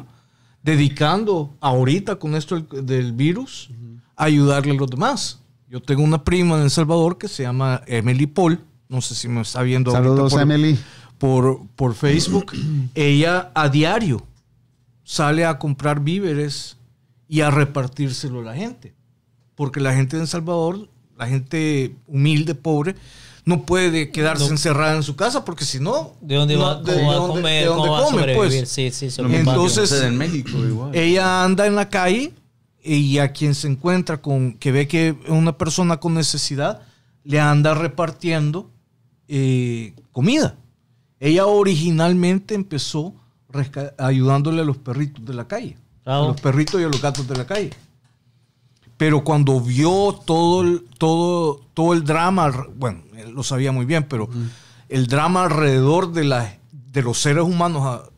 [0.62, 3.70] dedicando ahorita con esto del, del virus
[4.16, 5.40] a ayudarle a los demás.
[5.68, 8.60] Yo tengo una prima en El Salvador que se llama Emily Paul.
[8.88, 9.90] No sé si me está viendo.
[9.92, 10.78] Saludos, por- Emily.
[11.18, 12.52] por, por Facebook,
[12.94, 14.22] ella a diario
[15.04, 16.75] sale a comprar víveres
[17.28, 18.94] y a repartírselo a la gente.
[19.54, 22.94] Porque la gente de El Salvador, la gente humilde, pobre,
[23.44, 24.50] no puede quedarse No.
[24.50, 26.14] encerrada en su casa porque si no...
[26.20, 27.60] ¿De dónde va, no- cómo de va a dónde- comer?
[27.62, 28.48] de dónde ¿Cómo va a come, sobrevivir?
[28.60, 28.68] pues.
[28.70, 30.94] Sí, sí, Entonces- en México igual.
[30.94, 32.32] Ella anda en la calle
[32.82, 36.82] y a quien se encuentra con que ve que una persona con necesidad
[37.24, 38.70] le anda repartiendo
[39.28, 40.56] eh, comida.
[41.18, 43.14] Ella originalmente empezó
[43.98, 45.76] ayudándole a los perritos de la calle.
[46.06, 47.70] A los perritos y a los gatos de la calle.
[48.96, 54.04] Pero cuando vio todo el, todo, todo el drama, bueno, él lo sabía muy bien,
[54.08, 54.28] pero
[54.88, 58.08] el drama alrededor de, la, de los seres humanos, a-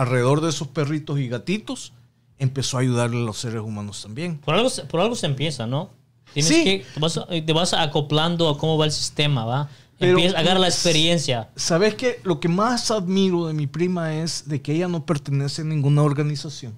[0.00, 1.92] alrededor de esos perritos y gatitos,
[2.38, 4.38] empezó a ayudarle a los seres humanos también.
[4.38, 5.90] Por algo, por algo se empieza, ¿no?
[6.32, 6.62] Tienes Sí.
[6.62, 9.68] que, te vas, te vas acoplando a cómo va el sistema, ¿va?
[9.98, 11.48] Pero- Empieza, agarra la experiencia.
[11.56, 12.20] ¿Sabes qué?
[12.22, 16.02] Lo que más admiro de mi prima es de que ella no pertenece a ninguna
[16.02, 16.74] organización.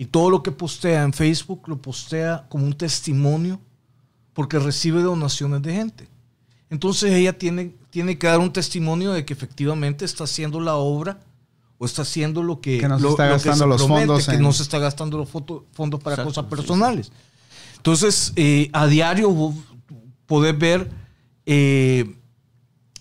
[0.00, 3.60] Y todo lo que postea en Facebook lo postea como un testimonio
[4.32, 6.08] porque recibe donaciones de gente.
[6.70, 11.20] Entonces ella tiene, tiene que dar un testimonio de que efectivamente está haciendo la obra
[11.76, 14.06] o está haciendo lo que, Que no se lo- está lo gastando se los promete,
[14.06, 16.56] fondos que en- no se está gastando los foto- fondos para Exacto, cosas sí, sí.
[16.56, 17.12] personales.
[17.76, 19.54] Entonces, eh, a diario
[20.24, 20.90] podés ver
[21.44, 22.16] eh,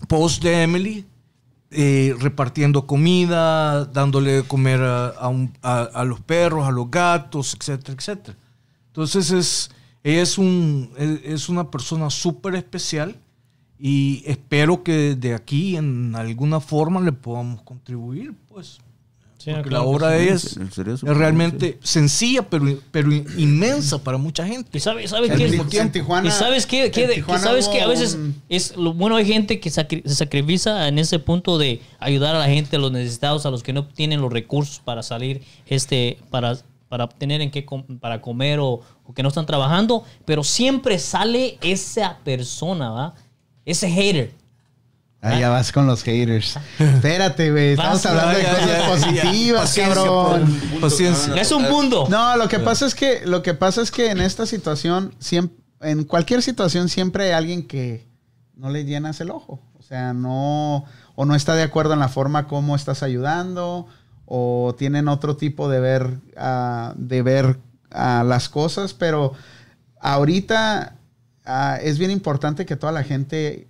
[0.10, 1.06] post de Emily
[1.72, 6.90] eh, repartiendo comida, dándole de comer a, a un- a- a los perros, a los
[6.90, 8.38] gatos, etcétera, etcétera.
[8.88, 9.72] Entonces es,
[10.04, 13.16] ella es, un, es una persona súper especial
[13.80, 18.80] y espero que de aquí en alguna forma le podamos contribuir, pues.
[19.40, 20.16] Sí, porque claro la obra sí.
[20.18, 24.78] de ella es, realmente sencilla, pero, pero inmensa para mucha gente.
[24.78, 25.48] ¿Y sabes sabe qué?
[25.70, 26.92] Ti- en Tijuana- ¿Y sabes qué?
[26.92, 28.18] qué- ¿Sabes que A veces
[28.50, 32.40] es lo bueno hay gente que sacri- se sacrifica en ese punto de ayudar a
[32.40, 36.20] la gente, a los necesitados, a los que no tienen los recursos para salir, este,
[36.30, 36.58] para
[36.90, 40.98] para tener en qué com- para comer o, o que no están trabajando, pero siempre
[40.98, 43.14] sale esa persona, ¿va?
[43.64, 44.32] Ese hater.
[45.22, 46.58] Ahí ya vas con los haters.
[46.80, 47.72] Espérate, güey.
[47.72, 50.62] Estamos hablando de cosas positivas, cabrón.
[51.38, 52.08] Es un mundo.
[52.10, 55.58] No, lo que pasa es que lo que pasa es que en esta situación siempre,
[55.82, 58.08] en cualquier situación siempre hay alguien que
[58.56, 62.10] no le llenas el ojo, o sea, no o no está de acuerdo en la
[62.10, 63.88] forma como estás ayudando
[64.26, 67.60] o tienen otro tipo de ver ah, de ver
[67.92, 69.34] ah, las cosas, pero
[70.00, 70.96] ahorita
[71.46, 73.69] ah, es bien importante que toda la gente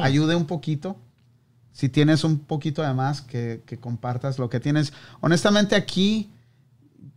[0.00, 0.96] Ayude un poquito.
[1.72, 4.92] Si tienes un poquito de más, que, que compartas lo que tienes.
[5.20, 6.30] Honestamente, aquí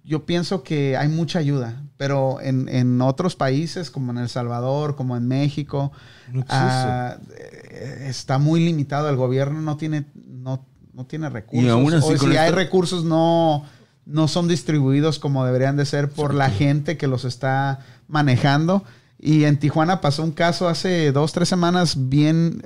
[0.03, 4.95] yo pienso que hay mucha ayuda, pero en, en otros países, como en El Salvador,
[4.95, 5.91] como en México,
[6.31, 9.09] No ah, eh, está muy limitado.
[9.09, 11.69] El gobierno no tiene, no, no tiene recursos.
[11.69, 13.65] aún así o si hay recursos, no,
[14.05, 18.83] no son distribuidos como deberían de ser por la gente que los está manejando.
[19.23, 22.63] Y en Tijuana pasó un caso hace dos, tres semanas bien,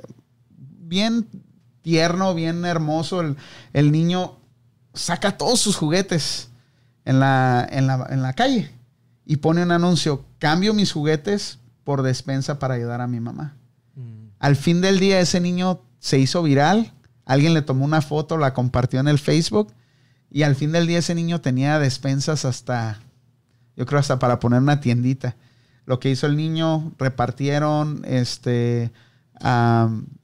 [0.56, 1.28] bien
[1.82, 3.20] tierno, bien hermoso.
[3.20, 3.36] El,
[3.74, 4.38] el niño
[4.94, 6.48] saca todos sus juguetes
[7.04, 8.70] en la, en, la, en la calle
[9.26, 13.54] y pone un anuncio, cambio mis juguetes por despensa para ayudar a mi mamá.
[14.38, 16.92] Al fin del día ese niño se hizo viral,
[17.24, 19.72] alguien le tomó una foto, la compartió en el Facebook
[20.30, 23.00] y al fin del día ese niño tenía despensas hasta,
[23.76, 25.36] yo creo hasta para poner una tiendita.
[25.86, 28.92] Lo que hizo el niño, repartieron este,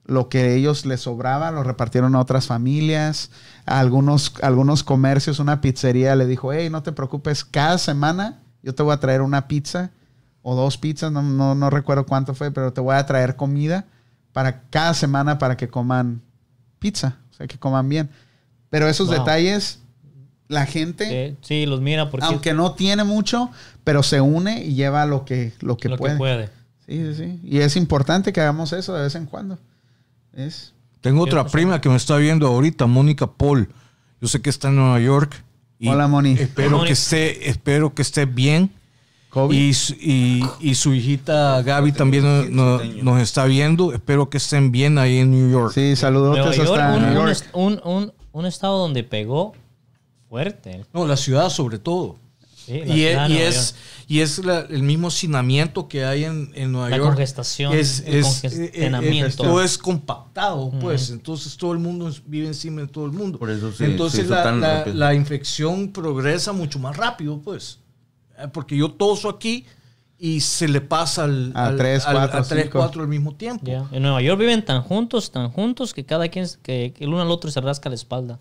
[0.07, 3.31] lo que ellos les sobraba, lo repartieron a otras familias,
[3.67, 8.41] a algunos, a algunos comercios, una pizzería le dijo, hey, no te preocupes, cada semana
[8.63, 9.91] yo te voy a traer una pizza
[10.43, 13.85] o dos pizzas, no, no, no recuerdo cuánto fue, pero te voy a traer comida
[14.33, 16.21] para cada semana para que coman
[16.81, 18.11] pizza, o sea, que coman bien.
[18.71, 19.19] Pero esos Wow.
[19.19, 19.79] detalles,
[20.53, 23.51] la gente, Sí, sí, los mira porque aunque no tiene mucho,
[23.85, 26.15] pero se une y lleva lo que, lo que lo puede.
[26.15, 26.47] que puede.
[26.87, 27.41] Sí, sí, sí.
[27.43, 29.59] Y es importante que hagamos eso de vez en cuando.
[30.35, 30.73] Es.
[31.01, 33.69] Tengo otra prima que me está viendo ahorita, Mónica Paul.
[34.21, 35.43] Yo sé que está en Nueva York.
[35.79, 36.33] y Hola, Moni.
[36.39, 38.71] Espero Hola, que esté, espero que esté bien.
[39.51, 42.23] Y, su- y- y su hijita Gaby también
[42.55, 43.93] no- no- nos está viendo.
[43.95, 45.73] Espero que estén bien ahí en New York.
[45.75, 47.45] Sí, saludos Nueva York, hasta un, New York.
[47.55, 49.55] un- un- un estado donde pegó
[50.33, 50.87] fuerte.
[50.95, 52.17] No, la ciudad sobre todo.
[52.65, 53.81] Sí, la y ciudad es, y es, York.
[54.09, 57.09] y es la- el mismo hacinamiento que hay en, en Nueva La York.
[57.11, 59.43] congestación, Es, el es- congestionamiento.
[59.43, 61.11] todo es compactado, pues.
[61.11, 63.39] Entonces todo el mundo vive encima de todo el mundo.
[63.39, 67.79] Por eso se- Entonces la, la- la infección progresa mucho más rápido, pues.
[68.39, 69.67] Eh, Porque yo toso aquí
[70.19, 72.79] y se le pasa al, A al- tres, al- cuatro, a tres, cinco.
[72.79, 73.89] cuatro al mismo tiempo.
[73.91, 77.23] En Nueva York viven tan juntos, tan juntos, que cada quien, que, que el uno
[77.23, 78.39] al otro se rasca la espalda.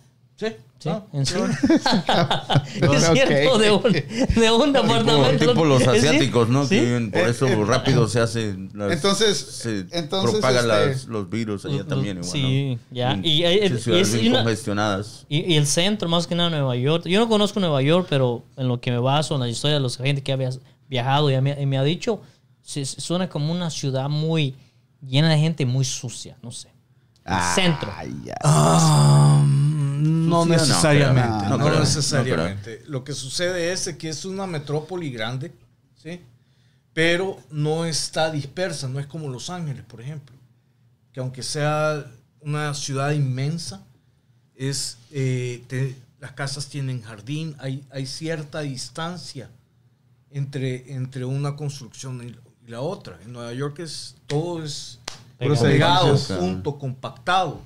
[0.50, 0.56] Sí.
[0.80, 1.54] Sí, Ah, en bueno.
[2.98, 5.50] es cierto, de un, de un Tipo, apartamento.
[5.52, 6.64] tipo los Sí, asiáticos, ¿no?
[6.64, 6.70] sí.
[6.70, 8.56] Que viven, por eso rápido se hace.
[8.74, 12.18] las- Entonces, se entonces, propagan este, las- los virus allá los- también.
[12.18, 12.96] Igual, sí, ¿no?
[12.96, 13.12] ya.
[13.12, 15.26] En- Y, eh, en y ciudades es- bien y congestionadas.
[15.30, 17.06] Y, y el centro, más que nada, Nueva York.
[17.06, 19.82] Yo no conozco Nueva York, pero en lo que me baso, en la historia de
[19.82, 20.50] los gente que ha via-
[20.90, 22.22] viajado y me, y me ha dicho,
[22.64, 24.56] se- suena como una ciudad muy
[25.08, 26.70] llena de gente muy sucia, no sé.
[27.24, 27.94] El centro.
[27.96, 28.34] Ay, ya.
[30.02, 32.84] No necesariamente, no, No necesariamente.
[32.88, 35.52] Lo que sucede es que es una metrópoli grande,
[36.02, 36.22] ¿sí?
[36.94, 40.36] Pero no está dispersa, no es como Los Ángeles, por ejemplo,
[41.14, 42.06] que aunque sea
[42.42, 43.84] una ciudad inmensa,
[44.56, 49.50] es, eh, te- las casas tienen jardín, hay, hay cierta distancia
[50.30, 53.20] entre, entre una construcción y la otra.
[53.26, 55.00] En Nueva York es todo es
[55.40, 56.40] edificios.
[56.40, 57.62] junto, compactado.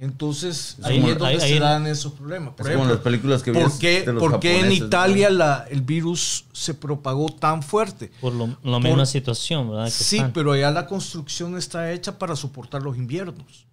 [0.00, 2.54] Entonces, Es ahí como- es donde ahí- se ahí- dan esos problemas.
[2.54, 5.28] Por Es como ejemplo, las películas que ¿por qué, de los por qué en Italia
[5.28, 8.12] la- el virus se propagó tan fuerte?
[8.20, 9.86] Por lo, la misma situación, ¿verdad?
[9.86, 10.32] Que Sí, están.
[10.32, 13.66] pero allá la construcción está hecha para soportar los inviernos.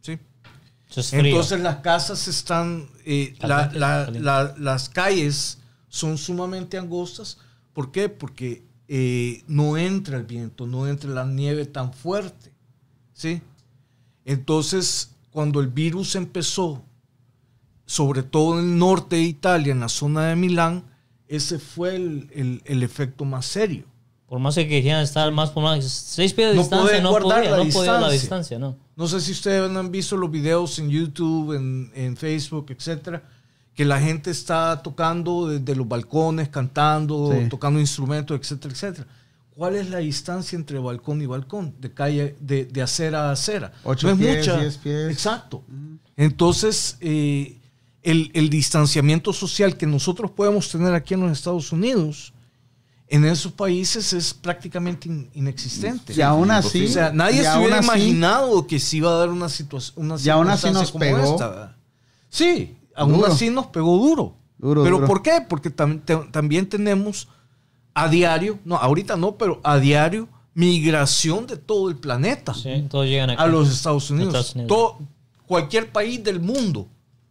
[0.00, 0.18] ¿sí?
[0.94, 1.12] Es.
[1.12, 4.20] Entonces las casas están, eh, Caliente, la- caliente.
[4.20, 5.58] la- las calles
[5.90, 7.36] son sumamente angostas.
[7.74, 8.08] ¿Por qué?
[8.08, 12.52] Porque eh, no entra el viento, no entra la nieve tan fuerte.
[13.12, 13.42] ¿sí?
[14.24, 16.82] Entonces, cuando el virus empezó,
[17.84, 20.84] sobre todo en el norte de Italia, en la zona de Milán,
[21.28, 23.84] ese fue el, el- el efecto más serio.
[24.26, 27.40] Por más que querían estar más por más seis pies de No distancia, no guardar
[27.44, 28.18] podía, la no podía la distancia.
[28.20, 28.76] distancia, ¿no?
[28.96, 33.22] No sé si ustedes han visto los videos en YouTube, en, en Facebook, etcétera,
[33.74, 37.48] que la gente está tocando desde los balcones, cantando, Sí.
[37.50, 39.06] tocando instrumentos, etcétera, etcétera.
[39.56, 41.74] ¿Cuál es la distancia entre balcón y balcón?
[41.80, 43.72] De calle, de, de acera a acera.
[43.84, 44.60] Ocho no es pies, mucha.
[44.60, 45.10] diez pies.
[45.10, 45.64] Exacto.
[46.16, 47.58] Entonces, eh,
[48.02, 52.32] el, el distanciamiento social que nosotros podemos tener aquí en los Estados Unidos,
[53.08, 56.12] en esos países es prácticamente in- inexistente.
[56.14, 59.30] Y aún así, O sea, nadie se hubiera así- imaginado que se iba a dar
[59.30, 61.38] una, situa- una Y aún así nos como pegó.
[62.28, 63.26] Sí, aún Duro.
[63.32, 64.36] así nos pegó duro.
[64.58, 65.06] Duro, ¿Pero duro.
[65.06, 65.44] por qué?
[65.48, 67.28] Porque tam- te- también tenemos
[67.96, 73.06] a diario, no, ahorita no, pero a diario, migración de todo el planeta Sí, todos
[73.06, 73.42] llegan aquí.
[73.42, 74.28] a los Estados Unidos.
[74.28, 74.68] Estados Unidos.
[74.68, 74.98] Todo-
[75.46, 76.86] cualquier país del mundo.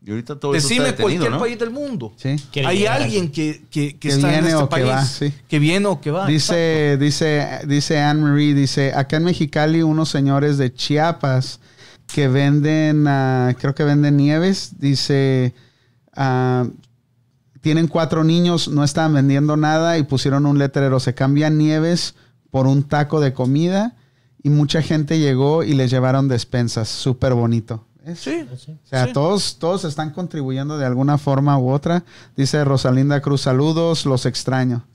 [0.06, 1.40] Y ahorita todo Decime cualquier ¿no?
[1.40, 2.14] país del mundo.
[2.16, 2.36] Sí.
[2.64, 4.88] Hay llegar alguien que, que, que Que está en viene este o que país.
[4.88, 5.34] va, sí.
[5.48, 6.28] Que viene o que va.
[6.28, 11.60] Dice, dice, dice Anne Marie, dice, acá en Mexicali unos señores de Chiapas
[12.14, 15.56] que venden, ah, creo que venden nieves, dice,
[16.16, 16.68] ah,
[17.66, 22.14] tienen cuatro niños, no estaban vendiendo nada y pusieron un letrero, se cambian nieves
[22.52, 23.96] por un taco de comida
[24.44, 27.88] y mucha gente llegó y les llevaron despensas, súper bonito.
[28.06, 28.14] Sí.
[28.16, 28.48] Sí.
[28.54, 29.14] o sea, Sí.
[29.14, 32.04] todos, todos están contribuyendo de alguna forma u otra.
[32.38, 34.86] Dice Rosalinda Cruz, saludos, los extraño.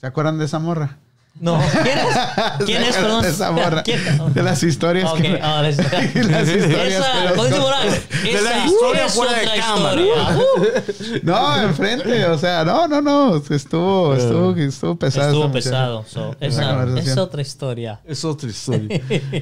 [0.00, 0.96] ¿Se acuerdan de esa morra?
[1.40, 2.16] No, ¿quién es?
[2.66, 3.22] ¿Quién es, perdón?
[3.22, 3.82] De esa morra.
[3.84, 4.00] ¿Quién?
[4.34, 5.10] De las historias.
[5.12, 10.00] Ok, que- ah, las historias Esa, que- De la historia es fuera de otra cámara.
[10.02, 10.36] historia.
[10.36, 12.26] Uh, No, enfrente.
[12.26, 13.36] O sea, no, no, no.
[13.36, 15.28] Estuvo, estuvo, estuvo pesado.
[15.30, 16.04] estuvo pesado.
[16.08, 18.00] so, Esa es otra historia.
[18.04, 19.00] Es otra historia.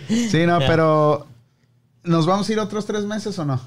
[0.08, 1.26] Sí, no, pero.
[2.04, 3.60] ¿Nos vamos a ir otros tres meses o no?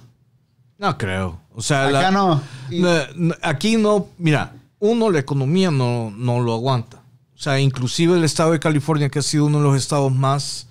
[0.77, 1.41] no creo.
[1.55, 2.41] O sea, Acá la- no.
[2.69, 6.98] Y- No, no, aquí no, mira, uno, la economía no, no lo aguanta.
[7.39, 10.67] O sea, inclusive el estado de California, que ha sido uno de los estados más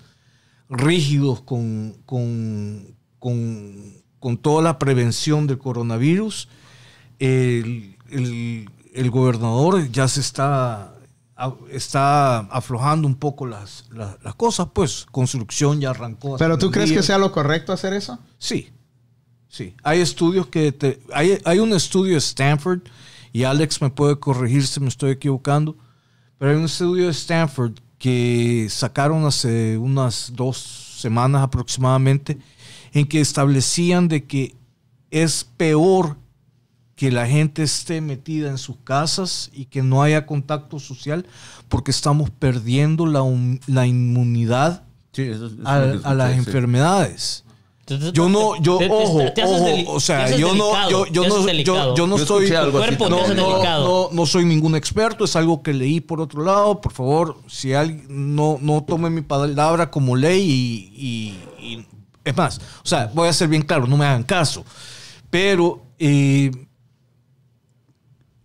[0.69, 6.47] rígidos con, con, con, con toda la prevención del coronavirus,
[7.17, 10.93] el, el- el gobernador ya se está,
[11.71, 16.37] está aflojando un poco las, las, las cosas, pues construcción ya arrancó.
[16.37, 18.17] ¿Pero tú crees que sea lo correcto hacer eso?
[18.39, 18.69] Sí,
[19.47, 19.75] sí.
[19.83, 22.81] Hay estudios que te, hay, hay un estudio de Stanford
[23.31, 25.77] y Alex me puede corregir si me estoy equivocando,
[26.39, 30.57] pero hay un estudio de Stanford que sacaron hace unas dos
[30.97, 32.37] semanas aproximadamente
[32.93, 34.55] en que establecían de que
[35.11, 36.17] es peor
[36.95, 41.25] que la gente esté metida en sus casas y que no haya contacto social
[41.67, 43.21] porque estamos perdiendo la,
[43.67, 45.61] la inmunidad Sí, eso es- eso
[45.93, 46.37] es a, a las sí.
[46.39, 47.43] enfermedades.
[47.89, 50.89] Te- Yo no, yo, te- te- ojo, te haces ojo, o te sea, yo no,
[50.89, 54.25] yo, yo te no, yo, yo no escuché algo así te no, no, no, no
[54.25, 58.57] soy ningún experto, es algo que leí por otro lado, por favor, si alguien, no,
[58.61, 61.87] no tome mi palabra como ley y, y- y-
[62.23, 64.63] es más, o sea, voy a ser bien claro, no me hagan caso,
[65.31, 66.51] pero eh,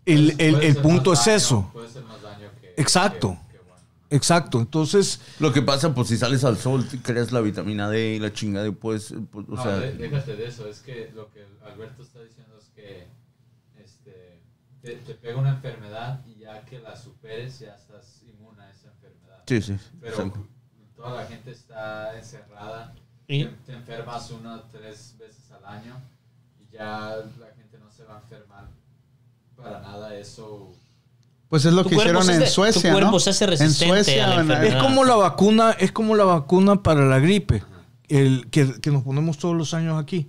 [0.07, 2.75] el, el- el ser punto es eso, Puede ser más daño que.
[2.81, 3.37] Exacto.
[4.11, 8.19] Exacto, entonces, Lo que pasa, pues si sales al sol, creas la vitamina D y
[8.19, 10.69] la chingada, y pues, pues, o no, sea, déjate de eso.
[10.69, 13.07] Es que lo que Alberto está diciendo es que
[13.83, 14.41] este,
[14.83, 18.89] te, te pega una enfermedad y ya que la superes, ya estás inmune a esa
[18.89, 19.43] enfermedad.
[19.47, 19.77] sí, sí.
[20.01, 20.47] Pero exacto.
[20.97, 22.95] toda la gente está encerrada.
[23.27, 25.97] Y- Te, te enfermas una o tres veces al año
[26.61, 28.69] y ya la gente no se va a enfermar
[29.57, 30.15] para nada.
[30.15, 30.75] Eso.
[31.49, 33.21] Pues es lo Tu que hicieron en Suecia, tu cuerpo ¿no?
[33.21, 34.77] se hace en Suecia, a la en- enfermedad.
[34.77, 37.63] Es como la vacuna, es como la vacuna para la gripe,
[38.09, 40.27] el que, que nos ponemos todos los años aquí.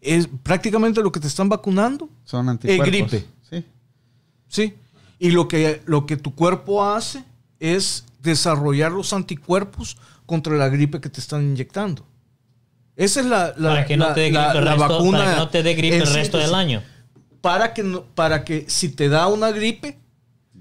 [0.00, 2.08] Es prácticamente lo que te están vacunando.
[2.24, 2.86] Son anticuerpos.
[2.86, 3.24] gripe.
[3.48, 3.64] Sí.
[4.48, 4.74] Sí.
[5.18, 7.24] Y lo que, lo que tu cuerpo hace
[7.58, 9.96] es desarrollar los anticuerpos
[10.26, 12.04] contra la gripe que te están inyectando.
[12.96, 15.18] Esa es la, la, para que no la- te dé la- gripe, el resto, vacuna.
[15.18, 16.82] para que no te dé gripe el resto del año.
[17.40, 19.98] Para que, no- para que si te da una gripe,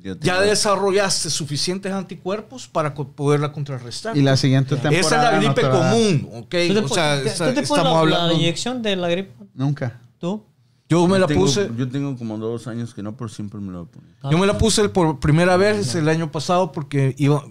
[0.02, 4.16] Yo ya desarrollaste suficientes anticuerpos para co- poderla contrarrestar.
[4.16, 5.00] Y la siguiente temporada.
[5.00, 6.50] Esa es la gripe común, ¿ok?
[6.50, 9.32] ¿Tú te, O sea, te- estamos la, la inyección de la gripe?
[9.54, 10.00] Nunca.
[10.20, 10.44] ¿Tú?
[10.88, 11.70] Yo me Yo la tengo- puse.
[11.78, 14.10] Yo tengo como dos años que no, pero siempre me lo voy a poner.
[14.32, 17.46] Yo me la puse por primera vez el año pasado porque iba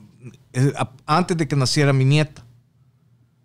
[0.55, 0.73] eh,
[1.07, 2.45] antes de que naciera mi nieta.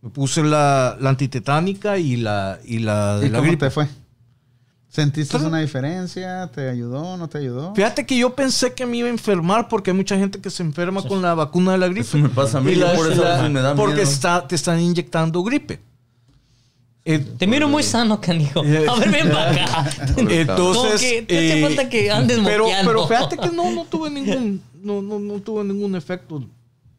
[0.01, 3.65] Me puse la, la antitetánica y la y la de ¿Y la cómo gripe.
[3.67, 3.87] te fue?
[4.93, 5.47] ¿Sentiste Claro.
[5.47, 6.45] una diferencia?
[6.53, 7.17] ¿Te ayudó?
[7.17, 7.73] ¿No te ayudó?
[7.73, 10.61] Fíjate que yo pensé que me iba a enfermar porque hay mucha gente que se
[10.61, 12.01] enferma con la vacuna de la gripe.
[12.01, 14.07] Eso me pasa a mí, la- por eso la- veces me da Porque miedo.
[14.07, 15.79] está, te están inyectando gripe.
[17.05, 18.63] Eh, Te miro muy sano, canijo.
[18.63, 19.89] Eh, A ver, ven para acá.
[20.15, 22.91] Entonces, Como que te hace eh, falta que andes pero, moqueando.
[22.91, 26.41] pero fíjate que no, no tuve ningún, no, no, no tuve ningún efecto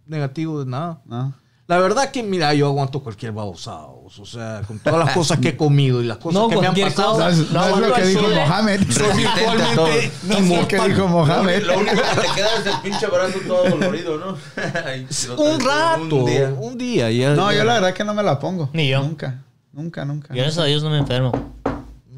[0.07, 1.01] negativo de nada.
[1.07, 1.33] ¿No?
[1.67, 3.87] La verdad que, mira, yo aguanto cualquier babosada.
[3.87, 6.67] O sea, con todas las cosas que he comido y las cosas No, que me
[6.67, 7.13] han pasado.
[7.15, 7.25] cosa.
[7.25, 8.81] No es, no es lo que dijo Mohamed.
[8.91, 11.63] Soy virtualmente No es lo que dijo Mohamed.
[11.65, 14.37] Lo único que te queda es el pinche brazo todo dolorido, ¿no?
[15.43, 16.55] Un rato, un día.
[16.61, 17.11] un día.
[17.11, 18.69] ya- No, ya- yo la verdad que no me la pongo.
[18.75, 19.01] Ni yo.
[19.03, 19.43] Nunca.
[19.73, 20.35] Nunca, nunca.
[20.35, 21.33] Gracias a Dios no me enfermo.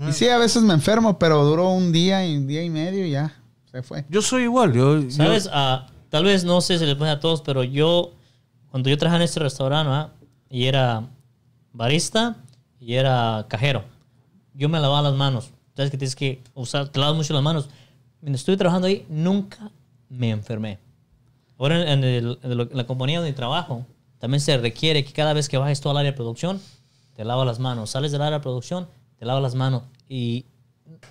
[0.09, 3.07] Y sí, a veces me enfermo, pero duró un día y un día y medio
[3.07, 3.33] y ya.
[3.71, 4.05] Se fue.
[4.11, 4.73] Yo soy igual.
[4.73, 5.49] Yo, yo- ¿Sabes?
[5.53, 8.13] Ah, tal vez no sé si les pasa a todos, pero yo,
[8.77, 10.13] cuando yo trabajaba en este restaurante, ¿verdad?
[10.51, 11.09] y era
[11.73, 12.37] barista
[12.79, 13.85] y era cajero,
[14.53, 15.49] yo me lavaba las manos.
[15.75, 16.91] ¿Sabes que tienes que usar?
[16.91, 17.71] Te lavas mucho las manos.
[18.21, 19.71] Mientras estuve trabajando ahí, nunca
[20.11, 20.79] me enfermé.
[21.57, 23.87] Ahora en, el- en la compañía donde trabajo,
[24.19, 26.61] también se requiere que cada vez que bajes todo al área de producción,
[27.15, 27.89] te lavas las manos.
[27.89, 29.85] Sales del área de producción, te lavas las manos.
[30.07, 30.45] Y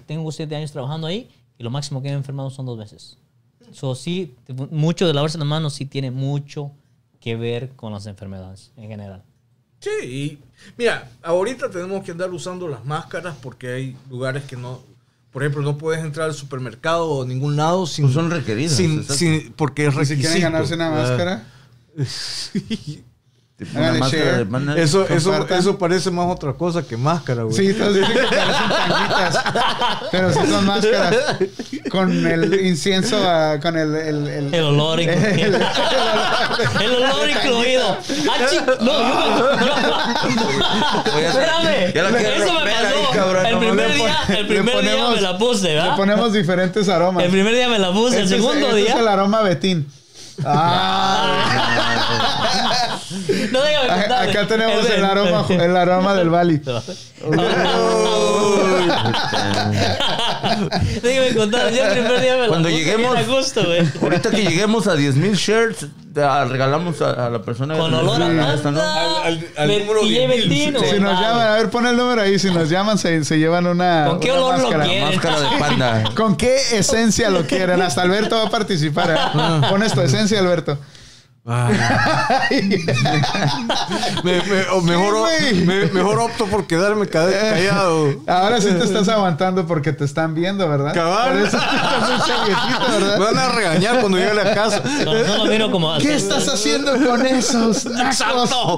[0.06, 3.18] tengo siete años trabajando ahí y lo máximo que he enfermado son dos veces.
[3.72, 4.36] So, sí,
[4.70, 6.70] mucho de lavarse las manos sí tiene mucho
[7.26, 9.24] que ver con las enfermedades en general.
[9.80, 10.40] Sí, y
[10.78, 14.82] mira, ahorita tenemos que andar usando las máscaras porque hay lugares que no,
[15.32, 18.74] por ejemplo, no puedes entrar al supermercado o a ningún lado sin, Pues son requeridas,
[18.76, 20.22] sin, sin- porque es Y si requisito.
[20.34, 21.02] quieren ganarse una Ah.
[21.02, 21.48] máscara,
[23.64, 27.56] pone Hágale máscara de pana- Eso, eso, eso parece más otra cosa que máscara, güey.
[27.56, 29.44] sí, todos dicen que parecen tanguitas.
[30.12, 31.16] Pero sí son máscaras.
[31.90, 33.96] Con el incienso, ah, con el.
[33.96, 35.58] el, el- El olor incluido.
[36.82, 37.98] el olor incluido.
[38.30, 39.52] Ah, chi- no, yo,
[41.28, 42.36] Espérame.
[42.36, 43.12] Eso me pasó.
[43.14, 45.96] cabrón, el primer le día, el le primer día ponemos- me la puse, Le ¿verdad?
[45.96, 47.24] ponemos diferentes aromas.
[47.24, 48.18] El primer día me la puse.
[48.18, 48.94] El Este es- segundo este día.
[48.96, 49.88] es el aroma Betín.
[50.44, 51.38] Ah,
[53.52, 53.92] No déjame
[54.32, 56.62] acá tenemos el aroma, el aroma del Bali.
[61.02, 61.72] Déjame contar.
[61.72, 63.84] Yo el primer día me Cuando lleguemos- a gusto, güey.
[64.02, 67.98] Ahorita que lleguemos a 10 mil shirts, ah, regalamos a, a la persona Con que-
[67.98, 68.82] olor a esta, ¿no?
[68.82, 71.26] Al- al- al Me- número y 10,000, Ventino, Si nos vale.
[71.28, 72.38] llaman, a ver, pon el número ahí.
[72.40, 74.06] Si nos llaman, se, se llevan una.
[74.08, 74.86] ¿Con qué una olor lo máscara.
[74.86, 75.06] quieren?
[75.06, 76.04] Máscara de panda.
[76.16, 77.82] ¿Con qué esencia lo quieren?
[77.82, 79.12] Hasta Alberto va a participar.
[79.12, 79.68] ¿eh?
[79.70, 80.78] Pones tu esencia, Alberto.
[84.24, 85.66] Me- me- o mejor, Sí, güey.
[85.66, 88.16] me- mejor opto por quedarme ca- callado.
[88.26, 90.92] Ahora sí te estás aguantando porque te están viendo, ¿verdad?
[90.94, 91.34] Cabal.
[91.34, 94.82] Por eso estás un chaviecito, Me van a regañar cuando llegue a la casa.
[95.06, 95.96] No, no lo miro como.
[96.00, 98.08] ¿Qué estás haciendo con esos nacos?
[98.08, 98.78] ¡Exacto!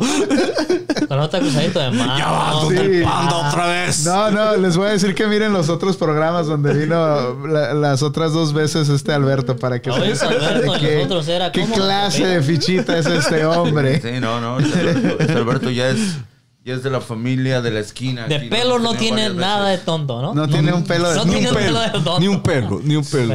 [1.07, 2.17] Con acusadito de mano.
[2.17, 3.01] Ya va, Sí.
[3.03, 4.05] panda otra vez.
[4.05, 8.03] No, no, les voy a decir que miren los otros programas donde vino la- las
[8.03, 11.75] otras dos veces este Alberto para que ese Alberto de qué, nosotros era qué como-
[11.75, 14.01] clase de fichita es este hombre.
[14.01, 14.59] Sí, no, no.
[14.59, 16.17] Este Alberto, Alberto ya es,
[16.63, 18.27] ya es de la familia de la esquina.
[18.27, 20.33] De aquí, pelo no tiene nada de tonto, ¿no?
[20.33, 21.79] No tiene un pelo de No ni tiene un pelo.
[21.79, 22.19] de tonto.
[22.19, 23.33] Ni un pelo, ni un pelo.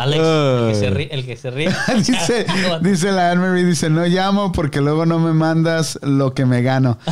[0.00, 1.08] Alex, el que se ríe.
[1.10, 1.70] El que se ríe.
[1.96, 2.46] dice,
[2.80, 6.98] dice la Anne-Marie, dice, no llamo porque luego no me mandas lo que me gano.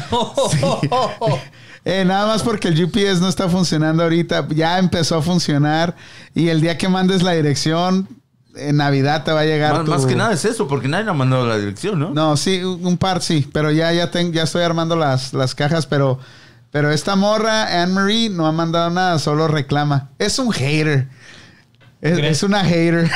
[1.86, 4.46] Eh, nada más porque el UPS no está funcionando ahorita.
[4.50, 5.96] Ya empezó a funcionar.
[6.34, 8.06] Y el día que mandes la dirección,
[8.56, 11.08] en Navidad te va a llegar Más, tu- más que nada es eso, porque nadie
[11.08, 12.10] ha mandado la dirección, ¿no?
[12.10, 13.48] No, sí, un par sí.
[13.52, 15.86] Pero ya, ya, ten- ya estoy armando las, las cajas.
[15.86, 16.18] Pero,
[16.70, 19.18] pero esta morra, Anne-Marie, no ha mandado nada.
[19.18, 20.10] Solo reclama.
[20.18, 21.08] Es un hater.
[22.02, 23.10] Es, una hater.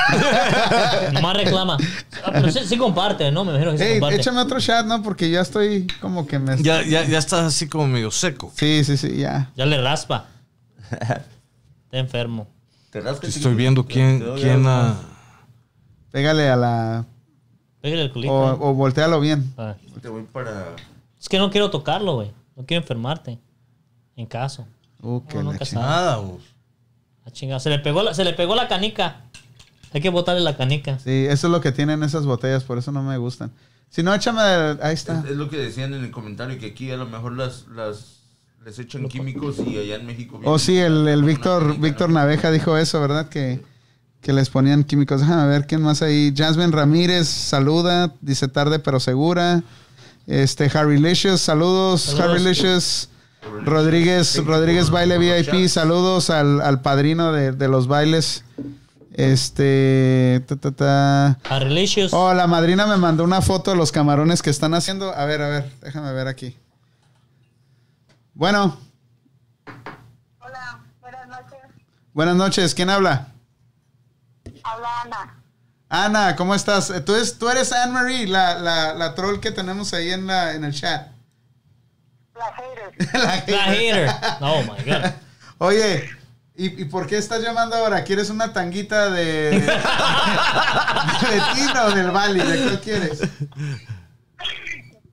[1.12, 1.76] Nomás reclama.
[2.26, 3.44] Ah, pero sí, sí comparte, ¿no?
[3.44, 4.16] Me imagino que sí Ey, comparte.
[4.20, 5.02] échame otro chat, ¿no?
[5.02, 6.56] Porque ya estoy como que me...
[6.62, 8.50] Ya, ya, ya estás así como medio seco.
[8.56, 9.50] Sí, sí, sí, ya.
[9.56, 10.24] Ya le raspa.
[10.90, 11.18] Está
[11.92, 12.48] enfermo.
[12.90, 14.94] Te rascas y- Estoy viendo quién, quién ha...
[16.14, 17.04] Pégale a la...
[17.80, 18.32] Pégale el culito.
[18.32, 18.56] O, eh.
[18.60, 19.52] o voltealo bien.
[19.58, 19.74] Ah.
[20.00, 20.76] Te voy para...
[21.20, 22.30] Es que no quiero tocarlo, güey.
[22.54, 23.40] No quiero enfermarte.
[24.14, 24.64] En caso.
[25.02, 26.20] Uh, No, la nunca chingada.
[27.26, 27.58] Ah, chingada.
[27.58, 29.22] Se le pegó la, se le pegó la canica.
[29.92, 31.00] Hay que botarle la canica.
[31.00, 33.50] Sí, eso es lo que tienen esas botellas, por eso no me gustan.
[33.90, 34.40] Si no, échame.
[34.82, 35.18] Ahí está.
[35.18, 38.20] Es, es lo que decían en el comentario, que aquí a lo mejor las, las
[38.64, 40.40] les echan químicos y allá en México...
[40.44, 42.10] Oh, sí, el, el Víctor canica, Víctor.
[42.10, 43.28] Naveja dijo eso, ¿verdad?
[43.28, 43.60] Que,
[44.24, 45.20] que les ponían químicos.
[45.20, 46.32] Déjame ver quién más ahí.
[46.34, 48.12] Jasmine Ramírez, saluda.
[48.22, 49.62] Dice tarde pero segura.
[50.26, 52.00] Este, Harry Licious, saludos.
[52.00, 52.24] Saludos.
[52.24, 53.10] Harry Licious.
[53.64, 58.42] Rodríguez, Rodríguez Baile VIP, saludos al, al padrino de, de los bailes.
[59.12, 60.42] Este.
[60.48, 61.38] ta, ta, ta.
[61.60, 62.14] Relicious.
[62.14, 65.14] Oh, la madrina me mandó una foto de los camarones que están haciendo.
[65.14, 66.56] A ver, a ver, déjame ver aquí.
[68.32, 68.78] Bueno,
[70.40, 71.58] Hola, buenas noches.
[72.14, 72.74] buenas noches.
[72.74, 73.28] ¿Quién habla?
[74.64, 75.34] Habla Ana.
[75.90, 76.90] Ana, ¿cómo estás?
[76.90, 80.52] Eh, ¿Tú, es- tú eres Anne-Marie, la, la, la troll que tenemos ahí en, la,
[80.54, 81.08] en el chat.
[82.34, 83.12] La hater.
[83.12, 84.10] La La hater.
[84.40, 85.10] Oh my God.
[85.58, 86.10] Oye,
[86.56, 88.02] ¿y, y por qué estás llamando ahora?
[88.02, 89.50] ¿Quieres una tanguita de.
[89.60, 89.60] de
[91.54, 92.40] Tino o del Bali?
[92.40, 93.20] ¿De cuál quieres?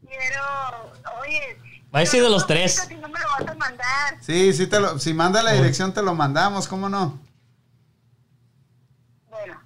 [0.08, 0.92] Quiero.
[1.22, 1.58] Oye.
[1.94, 2.86] Va a decir de los tres.
[2.88, 4.16] Si no me lo vas a mandar.
[4.22, 7.20] Sí, sí, te lo, si manda la dirección te lo mandamos, ¿cómo no?
[9.30, 9.60] Bueno.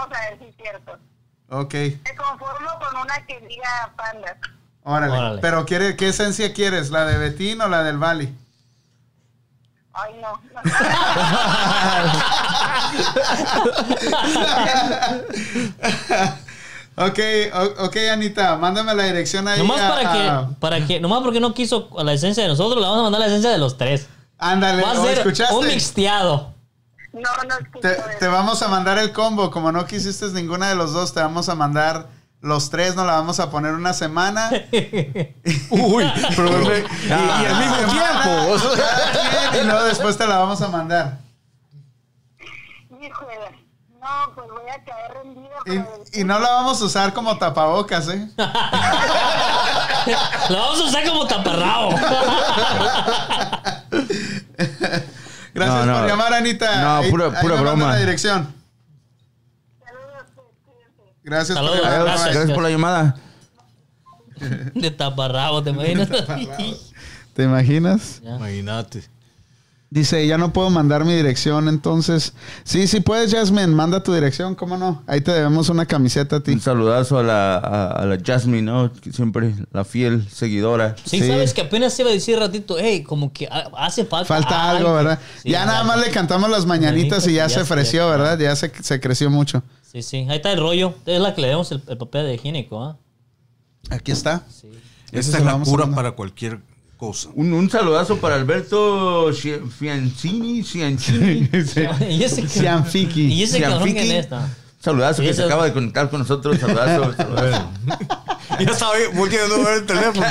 [0.00, 0.92] Vamos a ver si es cierto.
[1.50, 4.36] Ok, Me conformo con una que diga panda.
[4.84, 5.12] órale.
[5.12, 5.40] Órale.
[5.40, 6.90] Pero quiere, ¿qué esencia quieres?
[6.90, 8.34] ¿La de Betín o la del Bali?
[9.92, 10.40] Ay, no.
[16.96, 17.18] Ok,
[17.78, 19.58] ok, Anita, mándame la dirección ahí.
[19.58, 22.76] Nomás a- para a- que, para que, nomás porque no quiso la esencia de nosotros,
[22.76, 24.06] le vamos a mandar la esencia de los tres.
[24.38, 25.54] Ándale, Va a ¿o ser ¿escuchaste?
[25.54, 26.49] un mixteado.
[27.12, 29.50] No, no Te, te vamos a mandar el combo.
[29.50, 32.08] Como no quisiste ninguna de los dos, te vamos a mandar
[32.40, 32.94] los tres.
[32.94, 34.50] Nos la vamos a poner una semana.
[35.70, 38.56] Uy, pero y, y al mismo tiempo.
[39.60, 41.18] y luego después te la vamos a mandar.
[43.00, 43.60] Híjole.
[44.00, 45.84] No, pues voy a caer rendida.
[46.14, 48.28] Y, y no la vamos a usar como tapabocas, ¿eh?
[50.06, 51.90] La vamos a usar como taparrabo.
[55.66, 55.98] Gracias No, no.
[56.00, 56.80] por llamar, Anita.
[56.82, 57.88] No, Ahí- pura- ahí pura manda broma.
[57.92, 58.54] la dirección.
[61.22, 62.02] Gracias Saludos, por llamar.
[62.04, 62.34] gracias.
[62.34, 63.16] Gracias por la llamada.
[64.74, 66.08] De taparrabo, ¿te imaginas?
[67.34, 68.20] ¿Te imaginas?
[68.24, 69.04] Imagínate.
[69.92, 72.32] Dice, ya no puedo mandar mi dirección, entonces...
[72.62, 73.66] Sí, sí puedes, Jasmine.
[73.66, 75.02] Manda tu dirección, ¿cómo no?
[75.08, 76.52] Ahí te debemos una camiseta a ti.
[76.52, 78.92] Un saludazo a la, a, a la Jasmine, ¿no?
[79.12, 80.94] Siempre la fiel seguidora.
[81.04, 81.26] Sí, Sí.
[81.26, 84.26] sabes que apenas iba a decir ratito, hey, como que ha- hace falta.
[84.28, 85.18] Falta algo, ¿verdad?
[85.42, 88.10] Sí, ya nada más le cantamos las mañanitas y ya, Ya se se- ofreció, ya.
[88.16, 88.38] ¿verdad?
[88.38, 89.64] Ya se, se creció mucho.
[89.82, 90.94] Sí, sí, ahí está el rollo.
[91.04, 92.96] Es la que le damos el, el papel de higiénico, ¿ah?
[93.90, 94.44] Aquí está.
[94.48, 94.68] Sí.
[95.10, 96.60] Esta se es la cura para cualquier
[97.00, 97.30] cosa.
[97.34, 100.62] Un, un saludazo para Alberto Ci- Fiancini.
[100.62, 101.48] Ciancini.
[102.10, 103.22] y ese, Cianfiki.
[103.32, 104.08] y ese cabrón Cianfiki.
[104.08, 104.48] que está.
[104.78, 106.58] Saludazo que se acaba de conectar con nosotros.
[106.58, 107.12] Saludazo.
[107.16, 107.68] saludazo.
[108.60, 110.26] ya sabía, volteando a ver el teléfono.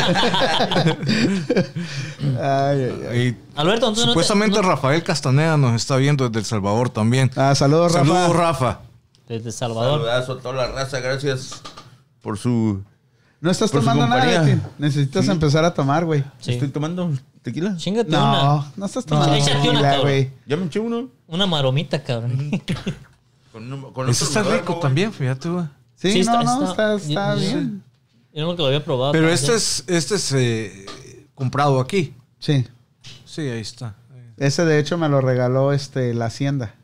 [2.41, 3.19] Ay, ay, ay.
[3.27, 6.89] Y Alberto, entonces no te- supuestamente no- Rafael Castaneda nos está viendo desde El Salvador
[6.89, 7.31] también.
[7.35, 8.05] Ah, saludos, Rafa.
[8.07, 8.79] Saludos, Rafa.
[9.27, 9.99] Desde Salvador.
[9.99, 10.99] Saludazo a toda la raza.
[10.99, 11.61] Gracias
[12.21, 12.81] por su...
[13.41, 14.41] No estás Por su tomando nada, compañía.
[14.55, 14.61] Betín.
[14.77, 16.23] Necesitas empezar a tomar, güey.
[16.39, 16.51] Sí.
[16.51, 17.11] ¿Estoy tomando
[17.41, 17.77] tequila?
[17.77, 18.19] Chingate No,
[18.59, 18.71] una.
[18.75, 20.01] no estás tomando Échate una, tequila, cabrón.
[20.01, 20.31] güey.
[20.45, 21.09] Ya me eché uno.
[21.27, 22.51] Una maromita, cabrón.
[23.51, 25.65] Con, un- con Ese otro está me rico duermo, también, fíjate, güey.
[25.95, 27.83] Sí, Sí, no, está- no, está- está, está yo- yo- bien.
[28.33, 29.11] Yo nunca lo había probado.
[29.11, 30.85] Pero este es, este es eh,
[31.33, 32.13] comprado aquí.
[32.37, 32.67] Sí.
[33.25, 33.95] Sí, ahí está.
[34.37, 36.75] Ese, de hecho, me lo regaló este, la Hacienda.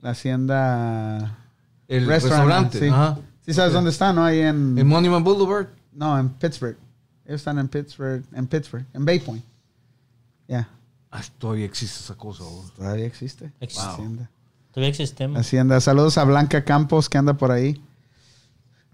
[0.00, 1.38] La Hacienda...
[1.88, 2.78] El Restaurant, restaurante.
[2.80, 2.88] sí.
[2.88, 3.18] Ajá.
[3.44, 4.24] Sí sabes dónde está, ¿no?
[4.24, 4.78] Ahí en...
[4.78, 5.66] En Monument Boulevard.
[5.92, 6.76] No, en Pittsburgh.
[7.24, 9.44] Ellos están en Pittsburgh, en Pittsburgh, en Bay Point.
[10.48, 10.68] Ya,
[11.10, 12.42] Ah, todavía existe esa cosa.
[12.44, 12.70] güey.
[12.76, 13.52] todavía existe.
[13.60, 13.86] Existe.
[13.86, 14.30] Hacienda.
[14.72, 15.38] Todavía existemos.
[15.38, 15.78] Hacienda.
[15.80, 17.82] Saludos a Blanca Campos que anda por ahí.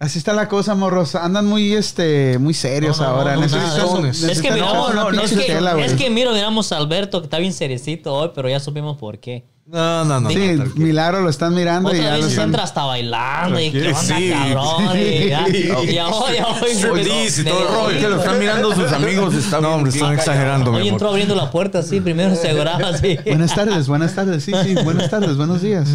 [0.00, 1.16] Así está la cosa, morros.
[1.16, 3.34] Andan muy, este, muy serios No, no, ahora.
[3.36, 3.44] no.
[3.44, 5.84] Es que miramos, no, no, es, que, güey.
[5.84, 9.18] es que miro, miramos a Alberto que está bien seriecito hoy, pero ya supimos por
[9.18, 9.44] qué.
[9.66, 10.30] No, no, no.
[10.30, 10.56] Sí.
[10.76, 12.44] Milagro lo están mirando y Otra ya lo vez están...
[12.46, 14.30] entra hasta bailando y qué onda, Sí.
[14.30, 14.96] cabrón.
[14.96, 16.70] Y ya, y ya hoy, ya hoy.
[16.70, 18.00] Y todo el rollo.
[18.00, 19.34] Que lo están mirando sus amigos.
[19.34, 23.18] Está No, hombre, están exagerando, Hoy entró abriendo la puerta así, primero se aseguraba así.
[23.26, 24.44] Buenas tardes, buenas tardes.
[24.44, 25.88] Sí, sí, buenas tardes, buenos días.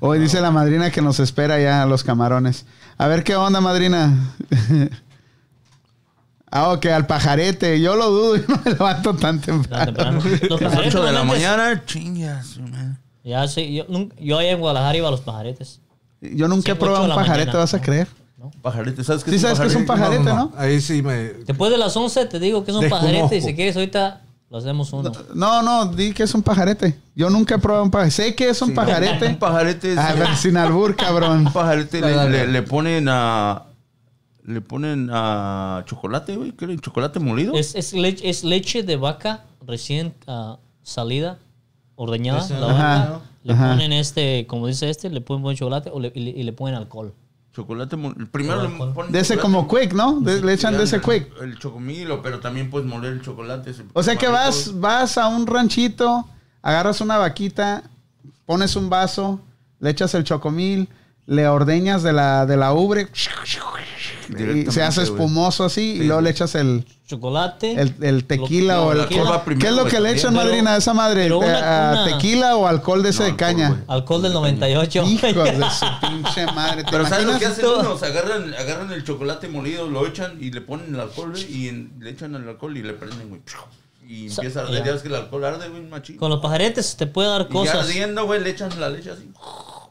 [0.00, 2.64] Hoy dice la madrina que nos espera ya a los camarones.
[2.98, 4.34] A ver qué onda, madrina.
[6.50, 7.80] ah, ok, al pajarete.
[7.80, 9.84] Yo lo dudo, yo no me levanto tan Tan temprano.
[9.86, 10.20] temprano.
[10.48, 12.58] Los Las pajaretes 8 de la mañana, chingas.
[12.58, 12.98] man.
[13.24, 15.80] Ya sí, yo, nunca- yo allá en Guadalajara iba a los pajaretes.
[16.20, 17.58] Yo nunca he probado un pajarete, mañana.
[17.58, 18.08] ¿vas a creer?
[18.62, 20.52] Pajarete, ¿sabes qué Sí sabes que es un pajarete, ¿no?
[20.56, 21.14] Ahí sí me...
[21.32, 23.12] Después de las 11 te digo que es un Desconozco.
[23.12, 25.10] pajarete y si quieres ahorita Lo hacemos uno.
[25.34, 26.96] No, no, di que es un pajarete.
[27.16, 28.14] Yo nunca he probado un pajarete.
[28.14, 29.30] Sé que es un Un pajarete.
[29.34, 31.46] pajarete es- A ver, sin albur, cabrón.
[31.46, 32.46] Un pajarete le, dale.
[32.46, 33.64] le- le ponen a.
[34.44, 36.52] Le ponen a chocolate, güey.
[36.52, 36.78] ¿Qué?
[36.78, 37.54] ¿Chocolate molido?
[37.54, 41.38] Es, es, leche, es leche de vaca recién ah, salida,
[41.96, 42.46] ordeñada.
[42.60, 43.20] La.
[43.42, 43.70] Le Ajá.
[43.72, 46.52] ponen este, como dice este, le ponen buen chocolate o le- y, le, y le
[46.52, 47.12] ponen alcohol.
[47.56, 48.26] Chocolate molido.
[48.30, 50.20] Primero le ponen De ese chocolate como quick, ¿no?
[50.20, 51.32] De- le echan de ese el- quick.
[51.40, 53.72] El chocomilo, pero también puedes moler el chocolate.
[53.94, 56.28] O sea que vas, vas a un ranchito,
[56.60, 57.82] agarras una vaquita,
[58.44, 59.40] pones un vaso,
[59.80, 60.88] le echas el chocomil,
[61.24, 63.08] le ordeñas de la, de la ubre
[64.28, 66.24] y se hace espumoso así y Sí, luego sí.
[66.24, 67.80] le echas el, Chocolate.
[67.80, 68.98] el, el tequila Lo- o el...
[68.98, 71.22] lo- ¿Qué, alcohol primero, qué es lo que le echan, madrina, a esa madre?
[71.24, 73.68] pero una- ¿A una- ¿Tequila o alcohol de ese No, de alcohol, caña?
[73.70, 73.80] güey.
[73.88, 75.04] alcohol del 98.
[75.06, 76.84] Hijos de su pinche madre.
[76.84, 78.02] ¿Te Pero ¿sabes lo que hacen unos?
[78.02, 81.92] Agarran, agarran el chocolate molido, lo echan y le ponen el alcohol, güey, y en-
[82.00, 83.40] le echan el alcohol y le prenden, güey.
[84.08, 84.78] Y empieza a arder.
[84.80, 84.84] ya.
[84.86, 86.16] Ya ves que el alcohol arde, güey, machín.
[86.16, 87.76] Con los pajaretes te puede dar Y ya cosas.
[87.88, 89.28] ardiendo, güey, le echan la leche así.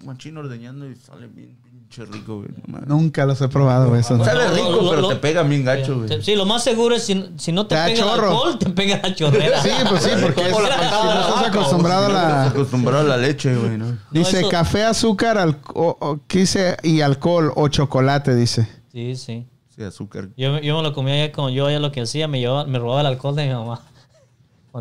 [0.05, 1.57] Machín ordeñando y sale bien
[1.95, 2.49] pinche rico, güey.
[2.49, 2.87] no mames.
[2.89, 4.01] Nunca los he probado, güey.
[4.01, 4.23] esos.
[4.25, 6.21] Sabe rico, lo- pero lo- te pega bien gacho, güey.
[6.21, 8.27] Sí, lo más seguro es si, si no te, Te da pega el chorro.
[8.31, 9.61] alcohol, te pega la chorrera.
[9.61, 12.23] Sí, pues sí, porque es- la si patada no de estás vaca, acostumbrado a Estás
[12.23, 12.45] la...
[12.47, 13.85] acostumbrado a la leche, güey, ¿no?
[13.91, 16.77] No, Dice eso- café, azúcar, alco- o- o- ¿qué dice?
[16.83, 18.67] Y alcohol o chocolate, dice.
[18.91, 19.47] Sí, sí.
[19.75, 20.29] Sí, azúcar.
[20.37, 22.79] Yo, yo me lo comía ya como yo ya lo que hacía, me, llevaba, me
[22.79, 23.81] robaba el alcohol de mi mamá.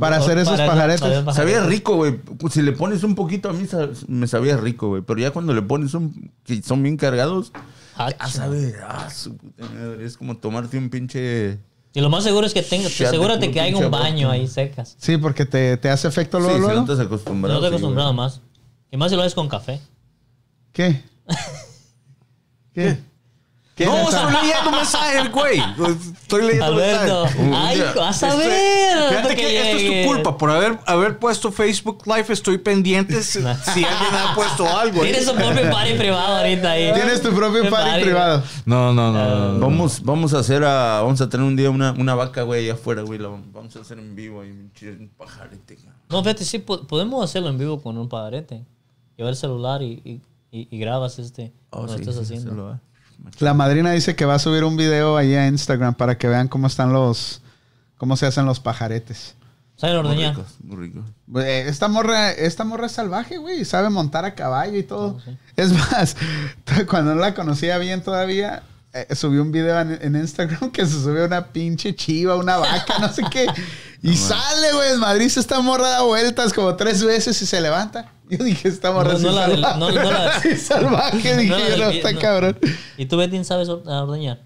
[0.01, 1.01] Para hacer esos pajaretes.
[1.01, 1.67] para hacer Sabía pajaretes.
[1.67, 2.21] rico, güey.
[2.51, 3.67] Si le pones un poquito a mí,
[4.09, 5.03] me sabía rico, güey.
[5.03, 6.33] Pero ya cuando le pones un...
[6.45, 7.53] que son bien cargados...
[7.97, 8.75] Ah, sabe...
[9.15, 10.05] Su puta madre.
[10.05, 11.59] Es como tomarte un pinche...
[11.93, 14.97] Y lo más seguro es que tengas, asegúrate que haya pinche un baño ahí secas.
[14.99, 16.75] Sí, porque te, te hace efecto Sí, luego, si luego.
[16.87, 17.55] no estás acostumbrado.
[17.55, 18.17] No te sí, acostumbrado güey.
[18.17, 18.41] más.
[18.91, 19.81] Y más si lo haces con café.
[20.73, 21.01] ¿Qué?
[22.75, 22.99] ¿Qué?
[23.75, 25.59] ¿Qué No, estoy leyendo mensajes, güey.
[26.22, 27.41] Estoy leyendo Alberto, mensajes.
[27.45, 29.09] Un ay, vas a Este, ver.
[29.09, 30.39] Fíjate que esto es tu culpa.
[30.39, 35.03] Por haber, haber puesto Facebook Live, estoy pendiente si, si alguien ha puesto algo.
[35.03, 36.93] Tienes su propio party privado ahorita ahí.
[36.95, 38.45] Tienes tu propio party privado.
[38.64, 39.59] No, no, no.
[39.59, 41.01] Vamos, vamos a hacer a...
[41.03, 43.18] Vamos a tener un día una, una vaca, güey, allá afuera, güey.
[43.18, 44.51] La vamos a hacer en vivo ahí.
[44.51, 45.89] Un pajarete, güey.
[46.11, 48.62] No, fíjate, sí, po- podemos hacerlo en vivo con un pajarete.
[49.16, 50.20] Llevar el celular y, y,
[50.57, 51.53] y- y grabas este.
[51.70, 52.79] Oh, lo sí, estás sí, haciendo.
[53.39, 56.49] La madrina dice que va a subir un video ahí a Instagram para que vean
[56.49, 57.41] cómo están los...
[57.97, 59.35] Cómo se hacen los pajaretes.
[59.77, 60.37] ¿Saben Muy ordeñar?
[60.62, 61.05] muy ricos.
[61.37, 63.64] Eh, Esta morra, esta morra es salvaje, güey.
[63.64, 65.16] Sabe montar a caballo y todo.
[65.16, 65.37] Oh, sí.
[65.57, 66.16] Es más,
[66.89, 68.62] cuando no la conocía bien todavía,
[68.93, 72.99] eh, subió un video en, en Instagram que se subió una pinche chiva, una vaca,
[73.01, 73.47] no sé qué.
[74.03, 74.93] Y sale, güey.
[74.93, 78.12] En Madrid se esta morra da vueltas como tres veces y se levanta.
[78.31, 79.79] Yo dije, esta morra No, no la del- salvaje.
[79.81, 82.18] no- no la- Sí, salvaje, dije no la del está no.
[82.20, 82.59] cabrón.
[82.97, 84.41] ¿Y tú, Betín, sabes ordeñar?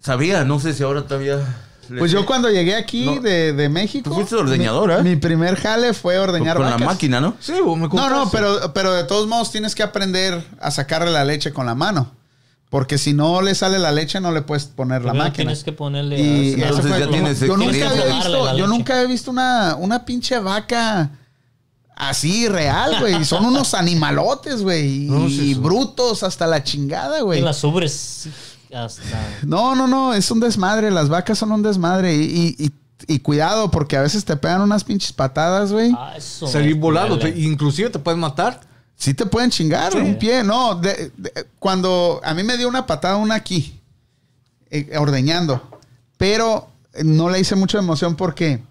[0.00, 1.38] Sabía, no sé si ahora todavía...
[1.98, 2.16] Pues sé.
[2.16, 3.20] yo cuando llegué aquí No.
[3.20, 4.08] de, de México...
[4.10, 5.14] Tú fuiste ordeñadora, Mi, ¿eh?
[5.14, 6.86] mi primer jale fue ordeñar Con la vacas.
[6.86, 7.34] máquina, ¿no?
[7.40, 11.10] Sí, vos me No, no, pero, pero de todos modos tienes que aprender a sacarle
[11.10, 12.12] la leche con la mano.
[12.70, 15.32] Porque si no le sale la leche, no le puedes poner la máquina.
[15.34, 16.20] Tienes que ponerle.
[16.20, 19.74] Y Entonces eso fue ya tienes yo nunca había visto, yo nunca he visto una,
[19.74, 21.10] una pinche vaca
[22.00, 23.24] así real, güey.
[23.24, 25.00] Son unos animalotes, güey.
[25.08, 27.40] No, y sí, brutos hasta la chingada, Y güey.
[27.40, 28.28] las ubres
[28.74, 29.02] hasta.
[29.44, 30.90] No, no, no, es un desmadre.
[30.90, 32.14] Las vacas son un desmadre.
[32.14, 32.72] Y, y- y-
[33.08, 35.90] y cuidado, porque a veces te pegan unas pinches patadas, güey.
[35.96, 36.46] Ah, eso.
[36.46, 37.18] Salir volado.
[37.18, 38.60] te- inclusive te pueden matar.
[38.94, 40.44] Sí te pueden chingar un pie.
[40.44, 43.80] No, de- de- cuando a mí me dio una patada una aquí,
[44.70, 45.62] eh, ordeñando,
[46.18, 46.68] pero
[47.02, 48.62] no le hice mucha emoción porque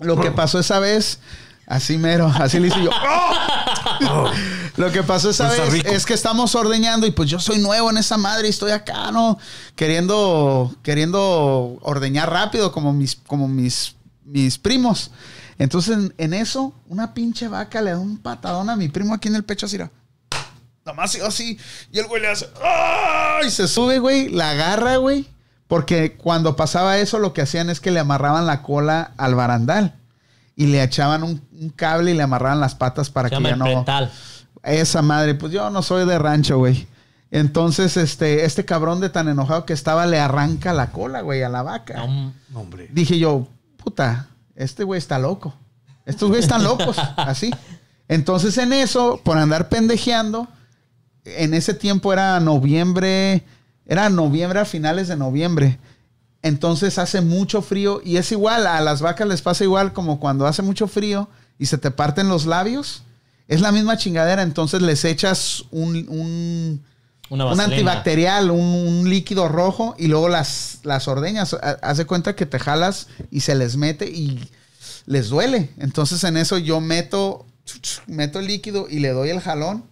[0.00, 1.20] lo que pasó esa vez,
[1.66, 2.90] así mero, así le hice yo.
[4.10, 4.30] ¡Oh!
[4.76, 5.88] Lo que pasó esa Está vez rico.
[5.88, 9.12] es que estamos ordeñando y pues yo soy nuevo en esa madre y estoy acá,
[9.12, 9.38] ¿no?
[9.76, 15.10] Queriendo, queriendo ordeñar rápido como mis, como mis, mis primos.
[15.58, 19.28] Entonces en, en eso, una pinche vaca le da un patadón a mi primo aquí
[19.28, 19.76] en el pecho así.
[19.76, 19.90] era.
[20.84, 21.58] Nomás así.
[21.92, 22.48] Y el güey le hace.
[23.46, 24.28] Y se sube, güey.
[24.28, 25.26] La agarra, güey.
[25.66, 29.94] Porque cuando pasaba eso, lo que hacían es que le amarraban la cola al barandal.
[30.56, 33.56] Y le echaban un, un cable y le amarraban las patas para Se que ya
[33.56, 33.64] no.
[33.64, 34.10] pretal.
[34.62, 36.86] Esa madre, pues yo no soy de rancho, güey.
[37.30, 41.48] Entonces, este, este cabrón de tan enojado que estaba le arranca la cola, güey, a
[41.48, 42.06] la vaca.
[42.06, 42.88] No, hombre.
[42.92, 45.54] Dije yo, puta, este güey está loco.
[46.06, 47.50] Estos güeyes están locos, así.
[48.08, 50.48] Entonces, en eso, por andar pendejeando,
[51.24, 53.42] en ese tiempo era noviembre,
[53.86, 55.78] era noviembre a finales de noviembre.
[56.42, 60.46] Entonces hace mucho frío y es igual, a las vacas les pasa igual como cuando
[60.46, 61.26] hace mucho frío
[61.58, 63.02] y se te parten los labios.
[63.48, 66.84] Es la misma chingadera, entonces les echas un, un,
[67.28, 67.64] una un vaselina.
[67.64, 71.52] antibacterial, un, un líquido rojo y luego las, las ordeñas.
[71.54, 74.48] Ha- Haz de cuenta que te jalas y se les mete y
[75.06, 75.70] les duele.
[75.78, 77.44] Entonces en eso yo meto,
[78.06, 79.84] meto el líquido y le doy el jalón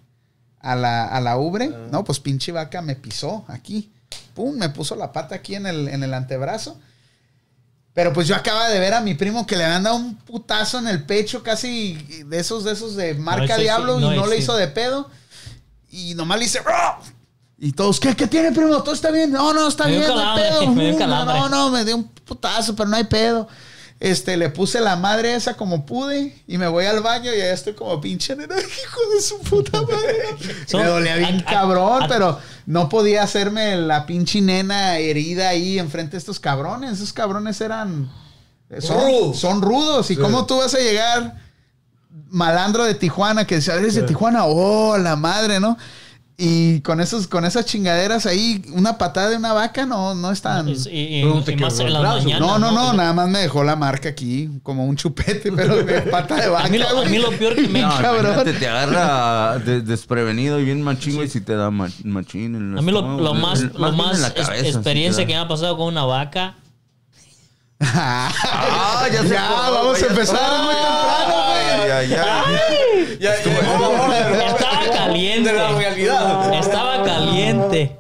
[0.61, 1.71] a la, a la ubre.
[1.91, 3.93] No, pues pinche vaca me pisó aquí.
[4.35, 6.81] Pum, me puso la pata aquí en el, en el antebrazo.
[7.95, 10.78] Pero pues yo acaba de ver a mi primo que le habían dado un putazo
[10.78, 11.95] en el pecho, casi
[12.26, 15.11] de esos, de esos de marca sí, diablo, no, y no le hizo de pedo.
[15.90, 16.61] Y nomás le hice.
[16.66, 16.99] "Ah".
[17.59, 18.82] Y todos, ¿qué, ¿qué tiene, primo?
[18.82, 19.30] ¿Todo está bien?
[19.30, 20.66] No, no, está Me bien, no hay pedo.
[20.72, 21.34] me dio "Mm, calambre".
[21.38, 23.47] No, no, me dio un putazo, pero no hay pedo.
[24.01, 27.53] Este, le puse la madre esa como pude y me voy al baño y allá
[27.53, 30.24] estoy como pinche nena, hijo de su puta madre.
[30.72, 35.49] Me dolía bien a- a- cabrón, a- pero no podía hacerme la pinche nena herida
[35.49, 36.93] ahí enfrente de estos cabrones.
[36.93, 38.11] Esos cabrones eran.
[38.79, 39.39] Son Rudos.
[39.39, 40.11] son rudos.
[40.11, 41.37] ¿Y cómo tú vas a llegar
[42.31, 44.45] malandro de Tijuana que dice, eres de Tijuana?
[44.47, 45.77] Oh, la madre, ¿no?
[46.39, 50.41] Y con esos, con esas chingaderas ahí, una patada de una vaca no, no es
[50.43, 50.66] tan.
[50.68, 52.41] Y, y- no y más en las mañanas.
[52.41, 55.76] No, no, no, Y- nada más me dejó la marca aquí, como un chupete, pero
[55.85, 56.64] de pata de vaca.
[56.66, 58.45] A mí lo- a mí lo peor que me- No, cabrón.
[58.59, 62.55] te agarra de- desprevenido y bien machín, güey, si te da ma- machín.
[62.57, 65.39] en A mí lo, lo más, El- lo más la cabeza, experiencia te que me
[65.41, 66.57] ha pasado con una vaca.
[67.80, 71.89] Ah, ya, se Ya, vamos a empezar ya- muy temprano, güey.
[71.89, 72.45] Ya, ya.
[73.20, 74.57] Ya, ya, Estaba
[75.13, 75.53] caliente.
[75.53, 76.55] De la realidad.
[76.55, 77.99] Estaba caliente.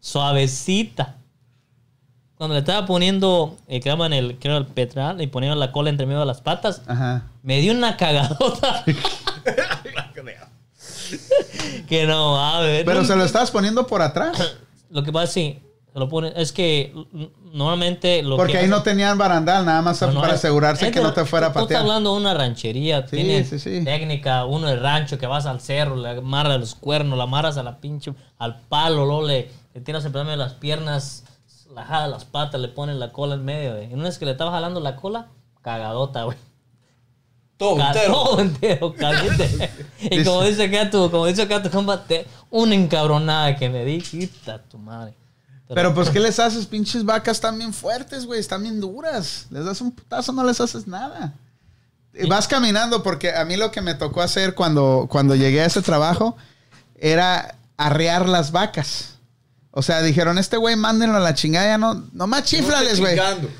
[0.00, 1.16] Suavecita.
[2.36, 5.90] Cuando le estaba poniendo, eh, creo, en el, creo, el petral y poniendo la cola
[5.90, 7.30] entre medio de las patas, Ajá.
[7.42, 8.84] me dio una cagadota.
[11.88, 12.84] que no, a ver.
[12.84, 14.56] Pero se lo estabas poniendo por atrás.
[14.90, 15.62] Lo que pasa es que
[15.94, 16.92] se lo pone, es que
[17.52, 20.92] normalmente lo Porque que ahí hace- no tenían barandal, nada más para es- asegurarse es
[20.92, 21.82] que de- no te fuera a Tú estás patear.
[21.82, 23.84] hablando de una ranchería, Sí, tiene sí, sí.
[23.84, 27.62] técnica, uno de rancho que vas al cerro, le amarras los cuernos, la amarras a
[27.62, 31.24] la pinche, al palo, luego le, le tiras el pedazo de las piernas,
[31.72, 33.90] la jala las patas, le pones la cola en medio, güey.
[33.90, 35.28] Y una vez que le estaba jalando la cola,
[35.62, 36.36] cagadota, güey.
[37.56, 38.12] Todo entero.
[38.24, 39.70] Todo entero, caliente.
[40.10, 43.84] y como dice acá tu, como dice acá tu compa, te- una encabronada que me
[43.84, 45.14] di, quita tu madre.
[45.74, 46.66] Pero pues, ¿qué les haces?
[46.66, 48.40] Pinches vacas están bien fuertes, güey.
[48.40, 49.46] Están bien duras.
[49.50, 51.34] Les das un putazo, no les haces nada.
[52.14, 55.66] Y Vas caminando porque a mí lo que me tocó hacer cuando, cuando llegué a
[55.66, 56.36] ese trabajo
[56.96, 59.14] era arrear las vacas.
[59.72, 63.16] O sea, dijeron, este güey, mándenlo a la chingada, ya no, nomás chiflales, güey.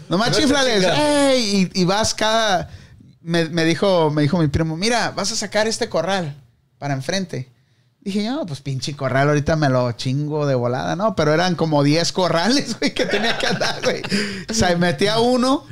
[0.08, 0.84] No chiflales.
[0.84, 1.02] chingando.
[1.02, 2.70] Ey, y, y vas cada...
[3.20, 6.36] Me, me dijo, me dijo mi primo, mira, vas a sacar este corral
[6.78, 7.50] para enfrente.
[8.04, 11.16] Dije, no, pues pinche corral, ahorita me lo chingo de volada, ¿no?
[11.16, 14.02] Pero eran como 10 corrales, güey, que tenía que andar, güey.
[14.50, 15.64] O sea, metía uno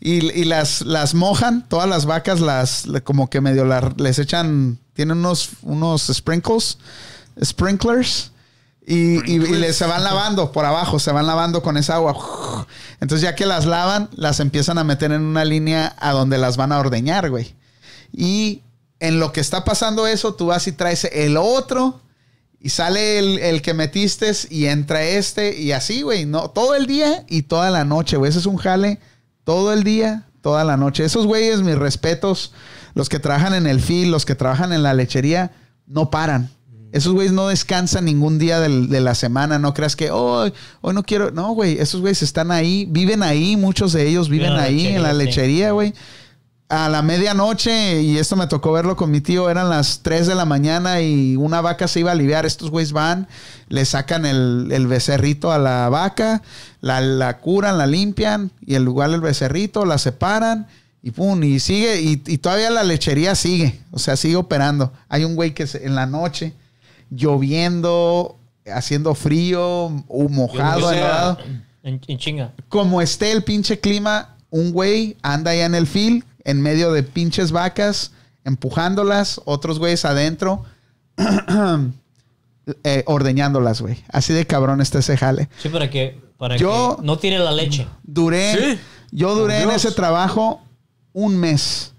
[0.00, 4.78] y, y las, las mojan, todas las vacas las, como que medio la- les echan,
[4.94, 6.78] tienen unos, unos sprinkles,
[7.44, 8.32] sprinklers.
[8.88, 12.66] Y, y, y les se van lavando por abajo, se van lavando con esa agua.
[13.00, 16.56] Entonces ya que las lavan, las empiezan a meter en una línea a donde las
[16.56, 17.54] van a ordeñar, güey.
[18.12, 18.62] Y
[19.00, 22.00] en lo que está pasando eso, tú vas y traes el otro
[22.60, 26.24] y sale el, el que metiste y entra este y así, güey.
[26.24, 28.30] No, todo el día y toda la noche, güey.
[28.30, 28.98] Ese es un jale
[29.44, 31.04] todo el día, toda la noche.
[31.04, 32.52] Esos güeyes, mis respetos,
[32.94, 35.52] los que trabajan en el fil, los que trabajan en la lechería,
[35.86, 36.50] no paran.
[36.92, 39.58] Esos güeyes no descansan ningún día del- de la semana.
[39.58, 41.30] No creas que hoy, hoy no quiero.
[41.30, 41.78] No, güey.
[41.78, 43.56] Esos güeyes están ahí, viven ahí.
[43.56, 45.92] Muchos de ellos viven ahí en la lechería, sí.
[46.68, 50.34] A la medianoche, y esto me tocó verlo con mi tío, eran las 3 de
[50.34, 52.44] la mañana y una vaca se iba a aliviar.
[52.44, 53.28] Estos güeyes van,
[53.68, 56.42] le sacan el, el becerrito a la vaca,
[56.80, 60.66] la, la curan, la limpian y el lugar del becerrito, la separan
[61.04, 64.92] y pum, y sigue, y, y todavía la lechería sigue, o sea, sigue operando.
[65.08, 66.52] Hay un güey que se- en la noche,
[67.10, 68.36] lloviendo,
[68.74, 69.62] haciendo frío,
[70.08, 71.38] o mojado, helado
[71.84, 72.52] en chinga.
[72.68, 77.02] como esté el pinche clima, un güey anda allá en el field, en medio de
[77.02, 78.12] pinches vacas,
[78.44, 80.64] empujándolas, otros güeyes adentro,
[82.84, 84.02] eh, ordeñándolas, güey.
[84.10, 85.48] Así de cabrón está ese jale.
[85.62, 87.86] Sí, para que, para Yo- que no tire la leche.
[88.02, 88.80] Duré, Sí.
[89.10, 90.62] yo duré en ese trabajo
[91.12, 91.92] un mes.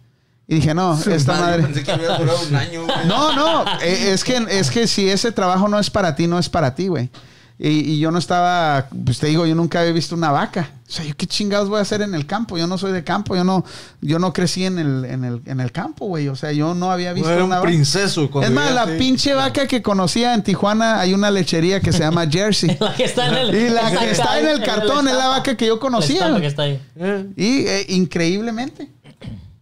[0.50, 1.64] Y dije, no, esta Madre, madre.
[1.64, 2.98] Pensé que había durado un año, güey.
[3.06, 6.40] No, no, eh, es que, es que si ese trabajo no es para ti, no
[6.40, 7.10] es para ti, güey.
[7.60, 10.70] Y, y yo no estaba, pues te digo, yo nunca había visto una vaca.
[10.88, 12.58] O sea, yo qué chingados voy a hacer en el campo.
[12.58, 13.66] Yo no soy de campo, yo no,
[14.00, 16.28] yo no crecí en el, en el, en el campo, güey.
[16.30, 17.68] O sea, yo no había visto No era una un vaca.
[17.72, 18.30] princeso.
[18.30, 22.00] cuando Es más, la pinche vaca que conocía en Tijuana, hay una lechería que se
[22.00, 22.78] llama Jersey.
[22.80, 23.56] La que está en el.
[23.56, 26.28] Y la que está en el cartón es la vaca que yo conocía.
[26.28, 26.42] estampa güey.
[26.42, 26.82] que está ahí.
[26.96, 27.26] Eh.
[27.36, 28.88] Y eh, increíblemente.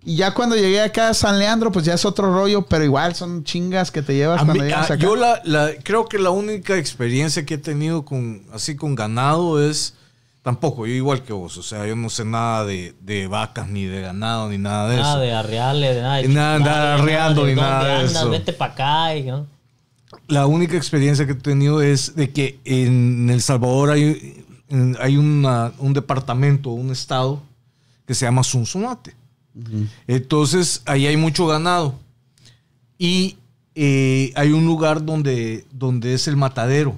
[0.08, 3.16] Y ya cuando llegué acá a San Leandro, pues ya es otro rollo, pero igual
[3.16, 5.04] son chingas que te llevas A cuando mí- llegas ah, acá.
[5.04, 9.60] yo la, la- creo que la única experiencia que he tenido con así con ganado
[9.68, 9.96] es
[10.44, 11.58] tampoco, yo igual que vos.
[11.58, 14.98] O sea, yo no sé nada de, de vacas, ni de ganado, ni nada de
[14.98, 15.20] Nada eso.
[15.22, 18.30] de arrearle, de nada de nada- nada arreando de ni nada de andas, eso.
[18.30, 19.16] Vete para acá.
[19.16, 19.48] y, ¿no?
[20.28, 24.46] La única experiencia que he tenido es de que en El Salvador hay,
[25.00, 27.42] hay una- un departamento, un estado
[28.06, 28.44] que se llama
[30.08, 31.96] Entonces, ahí hay mucho ganado.
[32.98, 33.38] Y
[33.76, 36.98] eh, hay un lugar donde, donde es el matadero,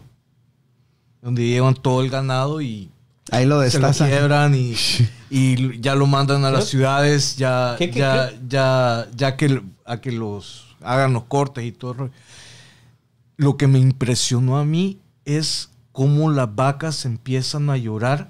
[1.22, 2.90] donde llevan todo el ganado y
[3.32, 4.74] Ahí lo se lo quiebran y,
[5.30, 8.40] y ya lo mandan a las ciudades ya, ¿Qué- qué- ya, qué?
[8.48, 12.10] ya, ya que, a que los hagan los cortes y todo.
[13.36, 18.30] Lo que me impresionó a mí es cómo las vacas empiezan a llorar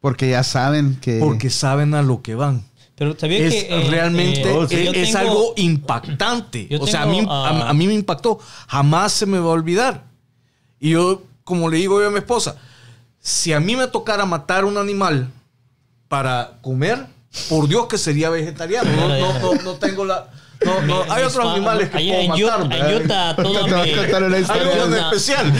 [0.00, 1.18] Porque ya saben que.
[1.20, 2.64] porque saben a lo que van.
[2.96, 3.60] Pero sabía Es que.
[3.74, 6.68] eh, realmente eh, es, yo es tengo- algo impactante.
[6.80, 8.38] o sea, a mí, a, a mí me impactó.
[8.68, 10.04] Jamás se me va a olvidar.
[10.78, 12.56] Y yo, como le digo yo a mi esposa,
[13.20, 15.30] si a mí me tocara matar un animal
[16.08, 17.06] para comer,
[17.48, 18.90] por Dios que sería vegetariano.
[18.96, 20.28] No, no, no, no tengo la...
[20.64, 22.42] No, no, hay mis otros animales que puedo en matar.
[22.44, 23.92] Utah, en Utah, todo una Hay
[24.86, 25.52] una- especial.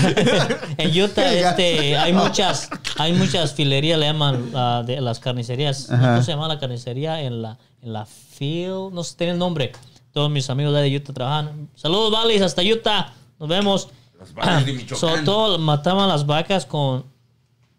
[0.78, 5.86] En Utah este, hay muchas hay muchas filerías, le llaman ah, de las carnicerías.
[5.90, 7.20] ¿Cómo se llama la carnicería?
[7.22, 9.72] En la, en la Field, no sé, tiene el nombre.
[10.12, 11.68] Todos mis amigos de ahí de Utah trabajan.
[11.74, 13.12] Saludos, Valis, hasta Utah.
[13.38, 13.88] Nos vemos.
[14.34, 14.98] vacas de Michoacán.
[14.98, 17.04] Sobre todo mataban las vacas con...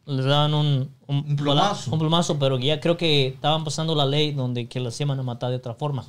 [0.05, 1.91] Les daban un, un, Un plumazo.
[1.91, 5.23] un plumazo, pero ya creo que estaban pasando la ley donde que las iban a
[5.23, 6.05] matar de otra forma.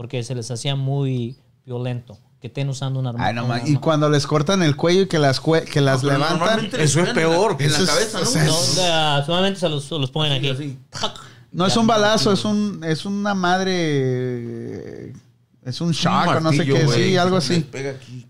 [0.00, 1.36] Porque se les hacía muy
[1.66, 2.18] violento.
[2.40, 3.26] Que estén usando una arma.
[3.26, 3.58] Ay, no, una.
[3.58, 5.40] Y arma- cuando les cortan el cuello y que las,
[5.70, 6.70] que las levantan.
[6.72, 7.56] Eso es pegan en la- peor.
[7.60, 8.26] En la cabeza, o ¿no?
[8.30, 10.48] sea, No, solamente se los, se los ponen aquí.
[10.48, 10.78] así.
[11.52, 13.34] No es un balazo, es un es una
[13.94, 15.12] madre.
[15.66, 16.82] Es un shock o no sé qué.
[16.84, 17.10] güey.
[17.10, 17.60] Sí, algo así.
[17.60, 18.26] pega aquí.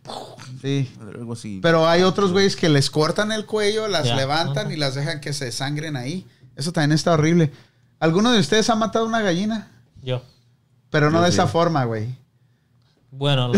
[0.60, 0.90] Sí.
[1.00, 1.60] Algo así.
[1.62, 4.16] Pero hay otros güeyes que les cortan el cuello, las Ya.
[4.16, 6.26] levantan y las dejan que se sangren ahí.
[6.56, 7.52] Eso también está horrible.
[8.00, 9.68] ¿Alguno de ustedes ha matado una gallina?
[10.02, 10.22] Yo.
[10.90, 11.34] Pero no de sí.
[11.34, 12.18] esa forma, güey.
[13.12, 13.54] Bueno, lo-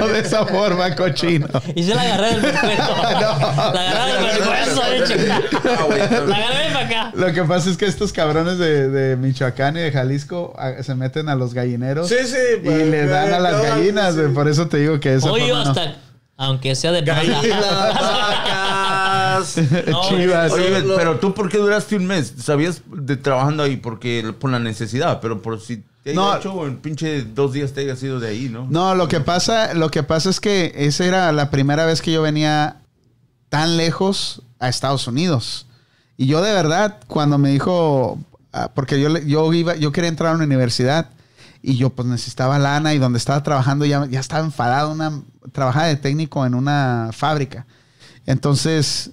[0.00, 1.46] no de esa forma, cochino.
[1.74, 2.96] y se la agarré del pescuezo.
[3.02, 5.14] La agarré del pescuezo, de hecho.
[5.64, 5.86] Ah,
[6.26, 7.12] La agarré para acá.
[7.14, 10.94] Lo que pasa es que estos cabrones de, de Michoacán y de Jalisco a- se
[10.94, 14.20] meten a los gallineros Sí, sí, y pues, le dan a las gallinas, sí.
[14.22, 14.32] güey.
[14.32, 15.70] Por eso te digo que esa Oye, forma no.
[15.70, 15.96] hasta.
[16.38, 17.42] Aunque sea de Gallinas,
[18.22, 19.56] vacas.
[19.86, 20.50] No, Chivas.
[20.52, 22.32] Oye, pero tú, ¿por qué duraste un mes?
[22.38, 23.76] ¿Sabías de trabajando ahí?
[23.76, 26.36] Porque por la necesidad, pero por si No.
[26.36, 28.66] hecho en pinche dos días te hayas ido de ahí, ¿no?
[28.68, 32.10] No, lo que pasa, lo que pasa es que esa era la primera vez que
[32.10, 32.78] yo venía
[33.48, 35.66] tan lejos a Estados Unidos.
[36.16, 38.18] Y yo de verdad, cuando me dijo,
[38.52, 41.10] ah, porque yo, yo iba, yo quería entrar a una universidad
[41.62, 45.22] y yo pues necesitaba lana y donde estaba trabajando ya, ya estaba enfadado, una,
[45.52, 47.66] trabajaba de técnico en una fábrica.
[48.26, 49.10] Entonces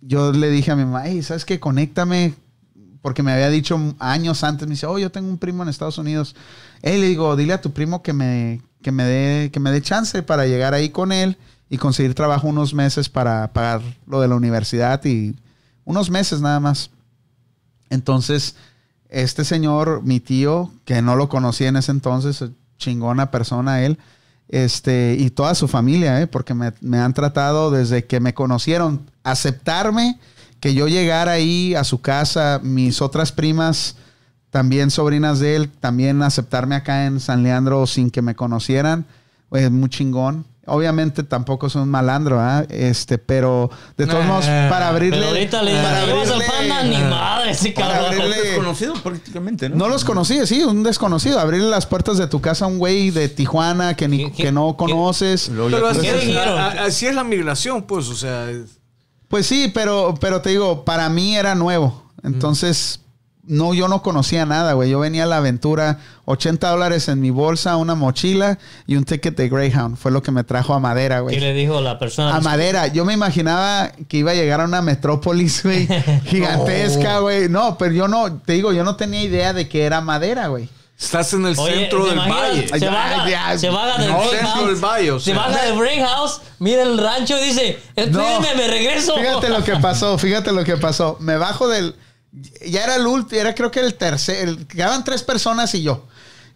[0.00, 1.60] yo le dije a mi mamá, hey, ¿sabes qué?
[1.60, 2.34] Conéctame
[3.02, 5.98] porque me había dicho años antes, me dice, oh, yo tengo un primo en Estados
[5.98, 6.36] Unidos.
[6.82, 9.80] Él le digo, dile a tu primo que me, que me dé, que me dé
[9.80, 11.36] chance para llegar ahí con él
[11.68, 15.36] y conseguir trabajo unos meses para pagar lo de la universidad y
[15.84, 16.90] unos meses nada más.
[17.88, 18.56] Entonces,
[19.08, 22.44] este señor, mi tío, que no lo conocía en ese entonces,
[22.76, 23.98] chingona persona él,
[24.48, 26.26] este, y toda su familia, ¿eh?
[26.26, 30.18] porque me, me han tratado desde que me conocieron, aceptarme
[30.60, 33.96] que yo llegara ahí a su casa, mis otras primas,
[34.50, 39.06] también sobrinas de él, también aceptarme acá en San Leandro sin que me conocieran,
[39.52, 40.44] es muy chingón.
[40.66, 42.64] Obviamente tampoco soy un malandro, ¿ah?
[42.68, 44.28] este, pero de todos Nah.
[44.28, 45.16] modos, para abrirle...
[45.18, 48.30] Pero ahorita le para al panda, ni madre, ese Para cabrón.
[48.30, 49.76] Desconocido prácticamente, ¿no?
[49.76, 51.40] no los conocí, sí, un desconocido.
[51.40, 54.42] Abrirle las puertas de tu casa a un güey de Tijuana que, ni, ¿Qué- qué-
[54.44, 55.50] que no conoces.
[55.52, 56.36] Pero así ¿Qué es,
[56.80, 58.78] así es la migración, pues, o sea, es-
[59.30, 62.02] Pues sí, pero, pero te digo, para mí era nuevo.
[62.24, 62.98] Entonces,
[63.44, 64.90] no, yo no conocía nada, güey.
[64.90, 68.58] Yo venía a la aventura, 80 dólares en mi bolsa, una mochila
[68.88, 69.96] y un ticket de Greyhound.
[69.96, 71.38] Fue lo que me trajo a Madera, ¿Qué güey.
[71.38, 72.34] le dijo la persona?
[72.34, 72.88] A Madera.
[72.88, 75.86] Yo me imaginaba que iba a llegar a una metrópolis, güey,
[76.26, 77.48] gigantesca, güey.
[77.48, 80.68] No, pero yo no, te digo, yo no tenía idea de que era Madera, güey.
[81.00, 82.68] Estás en el Oye, centro ¿te del valle.
[82.68, 83.58] Se baja, ya.
[83.58, 84.66] se baja del No, Break centro House.
[84.66, 88.68] del valle, o se baja del Break House, mira el rancho y dice, espérenme, me
[88.68, 89.16] regreso.
[89.16, 91.16] Fíjate lo que pasó, fíjate lo que pasó.
[91.20, 91.96] Me bajo del.
[92.64, 94.48] Ya era el último, era creo que el tercer.
[94.48, 96.06] el- quedaban tres personas y yo.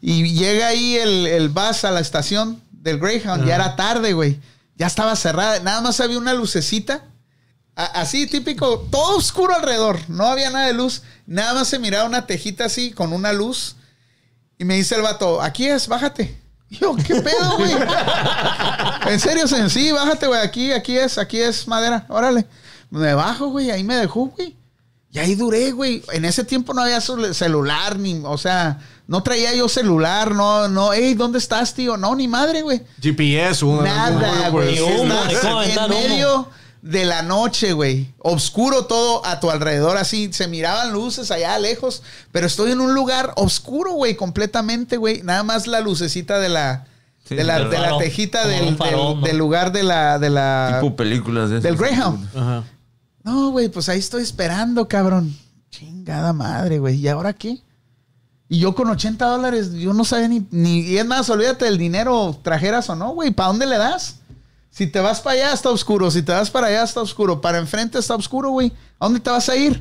[0.00, 3.46] Y llega ahí el, el bus a la estación del Greyhound.
[3.46, 4.38] Ya era tarde, güey.
[4.76, 5.58] Ya estaba cerrada.
[5.60, 7.04] Nada más había una lucecita.
[7.76, 8.86] a- así, típico.
[8.90, 9.98] Todo oscuro alrededor.
[10.08, 11.02] No había nada de luz.
[11.26, 13.76] Nada más se miraba una tejita así con una luz.
[14.58, 16.40] Y me dice el vato, aquí es, bájate.
[16.70, 17.72] Y yo, ¿qué pedo, güey?
[19.08, 20.40] en serio, sí, bájate, güey.
[20.40, 22.06] Aquí, aquí es, aquí es madera.
[22.08, 22.46] Órale.
[22.90, 23.70] Me bajo, güey.
[23.70, 24.56] Ahí me dejó, güey.
[25.12, 26.02] Y ahí duré, güey.
[26.12, 30.66] En ese tiempo no había cel- celular, ni, o sea, no traía yo celular, no,
[30.68, 31.96] no, hey, ¿dónde estás, tío?
[31.96, 32.82] No, ni madre, güey.
[33.00, 34.76] GPS, una Nada, güey.
[34.78, 35.88] Aventar en humo.
[35.88, 36.48] medio
[36.84, 38.12] de la noche, güey.
[38.18, 40.30] Oscuro todo a tu alrededor, así.
[40.32, 42.02] Se miraban luces allá lejos.
[42.30, 45.22] Pero estoy en un lugar oscuro, güey, completamente, güey.
[45.22, 46.86] Nada más la lucecita de la,
[47.26, 49.26] Sí, de la, de la tejita del, farol, del- ¿no?
[49.26, 51.76] del lugar de la, de la Tipo películas de del.
[51.76, 52.28] Greyhound.
[52.36, 52.64] Ajá.
[53.22, 55.34] No, güey, pues ahí estoy esperando, cabrón.
[55.70, 56.96] Chingada madre, güey.
[56.96, 57.58] ¿Y ahora qué?
[58.46, 60.80] Y yo con 80 dólares, yo no sabía ni, ni...
[60.80, 63.30] Y es más, olvídate del dinero, trajeras o no, güey.
[63.30, 64.16] ¿Para dónde le das?
[64.74, 67.58] Si te vas para allá está oscuro, si te vas para allá está oscuro, para
[67.58, 68.72] enfrente está oscuro, güey.
[68.98, 69.80] ¿A dónde te vas a ir?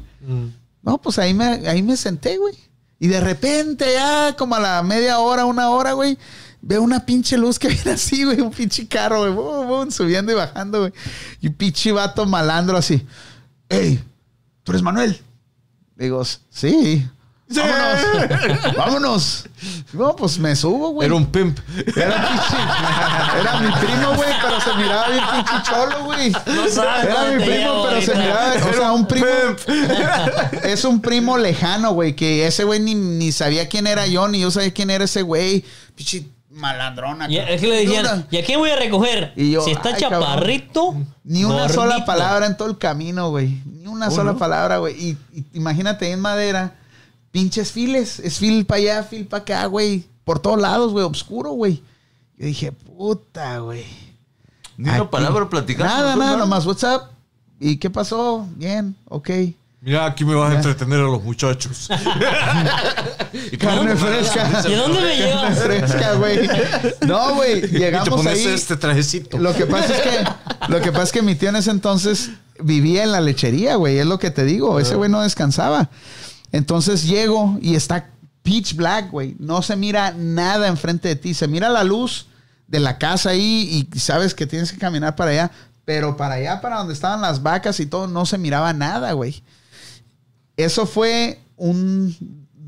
[0.84, 2.54] No, pues ahí me, ahí me senté, güey.
[3.00, 6.16] Y de repente, ya como a la media hora, una hora, güey,
[6.62, 10.82] veo una pinche luz que viene así, güey, un pinche carro, güey, subiendo y bajando,
[10.82, 10.94] güey.
[11.41, 13.04] Y un pinche vato malandro así.
[13.70, 14.00] ¡Ey!
[14.62, 15.20] ¿Tú eres Manuel?
[15.96, 17.04] Digo, sí.
[17.56, 18.76] Vámonos.
[18.78, 19.45] Vámonos.
[19.93, 21.06] No, pues me subo, güey.
[21.06, 21.60] Era un pimp.
[21.95, 22.30] Era
[23.39, 26.32] Era mi primo, güey, pero se miraba bien pinche cholo, güey.
[26.32, 28.54] No sabes Era mi primo, pero se miraba.
[28.70, 29.26] O sea, un primo.
[30.64, 34.41] Es un primo lejano, güey, que ese güey ni, ni sabía quién era yo, ni
[34.41, 35.64] yo sabía quién era ese güey.
[35.95, 37.30] Pinche malandrona.
[37.30, 39.34] Y es que le decían, ¿y a quién voy a recoger?
[39.36, 40.22] Y yo, si está ay, cabrón.
[40.22, 40.95] chaparrito.
[41.24, 43.62] Ni una sola palabra en todo el camino, güey.
[43.66, 44.93] Ni una sola palabra, güey.
[44.95, 46.76] Y, y imagínate en madera,
[47.34, 48.19] pinches files.
[48.19, 50.05] Es fil para allá, fil para acá, güey.
[50.23, 51.03] Por todos lados, güey.
[51.03, 51.81] Oscuro, güey.
[52.38, 53.84] Yo dije, puta, güey.
[54.77, 55.93] Ni una palabra platicando.
[55.93, 57.11] Nada, ¿no, nada, nomás WhatsApp.
[57.59, 58.47] ¿Y qué pasó?
[58.55, 59.29] Bien, ok.
[59.81, 61.89] Mira, aquí me vas a entretener a los muchachos.
[63.59, 64.63] Carne fresca.
[64.69, 65.59] ¿Y dónde me llevas?
[65.59, 66.49] Carne fresca, güey.
[67.05, 67.57] No, güey.
[67.57, 68.45] y te Llegamos pones ahí.
[68.53, 69.38] este trajecito.
[69.39, 72.29] Lo que pasa es que, lo que pasa es que mi tío en ese entonces
[72.59, 73.97] vivía en la lechería, güey.
[73.99, 74.79] Es lo que te digo.
[74.79, 75.89] Ese güey no descansaba.
[76.54, 78.10] Entonces llego y está
[78.43, 79.36] pitch black, güey.
[79.39, 81.34] No se mira nada enfrente de ti.
[81.34, 82.28] Se mira la luz
[82.68, 85.51] de la casa ahí y sabes que tienes que caminar para allá.
[85.84, 89.43] Pero para allá, para donde estaban las vacas y todo, no se miraba nada, güey.
[90.56, 92.16] Eso fue un,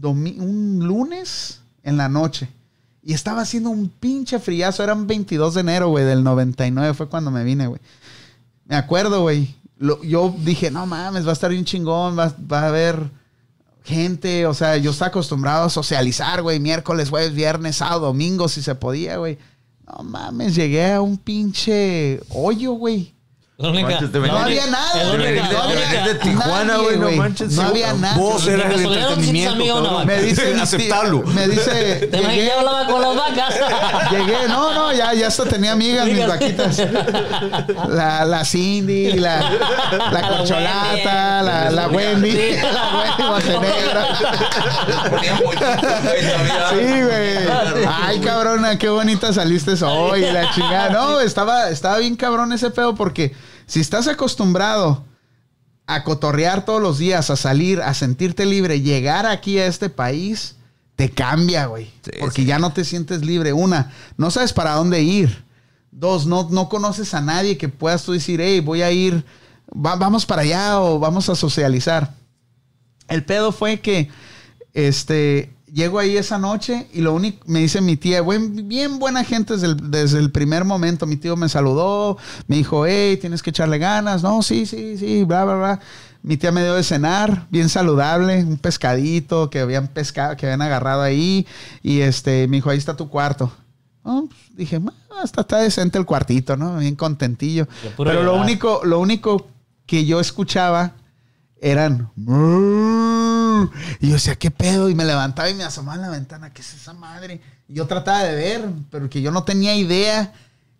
[0.01, 2.49] lunes en la noche.
[3.03, 4.83] Y estaba haciendo un pinche friazo.
[4.83, 6.95] Era un 22 de enero, güey, del 99.
[6.95, 7.79] Fue cuando me vine, güey.
[8.65, 9.55] Me acuerdo, güey.
[10.03, 12.17] Yo dije, no mames, va a estar bien chingón.
[12.17, 13.11] Va a haber
[13.85, 14.45] gente.
[14.45, 16.59] O sea, yo estaba acostumbrado a socializar, güey.
[16.59, 19.37] Miércoles, jueves, viernes, sábado, domingo, si se podía, güey.
[19.87, 23.14] No mames, llegué a un pinche hoyo, güey.
[23.57, 27.11] La única- Manches, te la venía- No había nada, única- única- de Tijuana, güey, no
[27.11, 28.17] manches, No sí, había nada.
[28.17, 30.03] Vos eras el entretenimiento.
[30.05, 31.21] Me dice, Aceptarlo.
[31.21, 33.55] Me dice, Te llegué, que hablaba con las vacas.
[34.11, 36.81] llegué, no, no, ya, ya hasta tenía amigas mis vaquitas.
[37.87, 41.45] La, la Cindy, la, la La Corcholata, Wendy.
[41.45, 44.01] la, la Wendy, la Montenegro.
[46.71, 47.87] Sí, güey.
[48.03, 50.89] Ay, cabrona, qué bonita saliste hoy, la chingada.
[50.89, 53.33] No, estaba, estaba bien cabrón ese pedo porque
[53.67, 55.03] si estás acostumbrado
[55.87, 60.55] a cotorrear todos los días, a salir, a sentirte libre, llegar aquí a este país,
[60.95, 61.91] te cambia, güey.
[62.03, 62.47] Sí, porque sí.
[62.47, 63.53] ya no te sientes libre.
[63.53, 65.43] Una, no sabes para dónde ir.
[65.91, 69.23] Dos, no, no conoces a nadie que puedas tú decir, hey, voy a ir,
[69.73, 72.13] va- vamos para allá o vamos a socializar.
[73.07, 74.09] El pedo fue que,
[74.73, 79.23] este, llego ahí esa noche y lo único, me dice mi tía, buen, bien buena
[79.23, 81.05] gente desde el, desde el primer momento.
[81.05, 84.23] Mi tío me saludó, me dijo, hey, tienes que echarle ganas.
[84.23, 85.79] No, sí, sí, sí, bla, bla, bla.
[86.21, 90.61] Mi tía me dio de cenar, bien saludable, un pescadito que habían pescado, que habían
[90.61, 91.45] agarrado ahí.
[91.83, 93.51] Y este, me dijo, ahí está tu cuarto.
[94.03, 94.79] No, pues, dije,
[95.11, 96.77] "Ah, está, decente el cuartito, ¿no?
[96.77, 97.67] Bien contentillo.
[97.97, 99.47] Pero lo único, lo único
[99.85, 100.93] que yo escuchaba
[101.61, 102.11] eran.
[102.15, 103.71] "Murr".
[103.99, 104.89] Y yo decía, ¿qué pedo?
[104.89, 107.41] Y me levantaba y me asomaba en la ventana, ¿qué es esa madre?
[107.67, 110.33] Y yo trataba de ver, pero que yo no tenía idea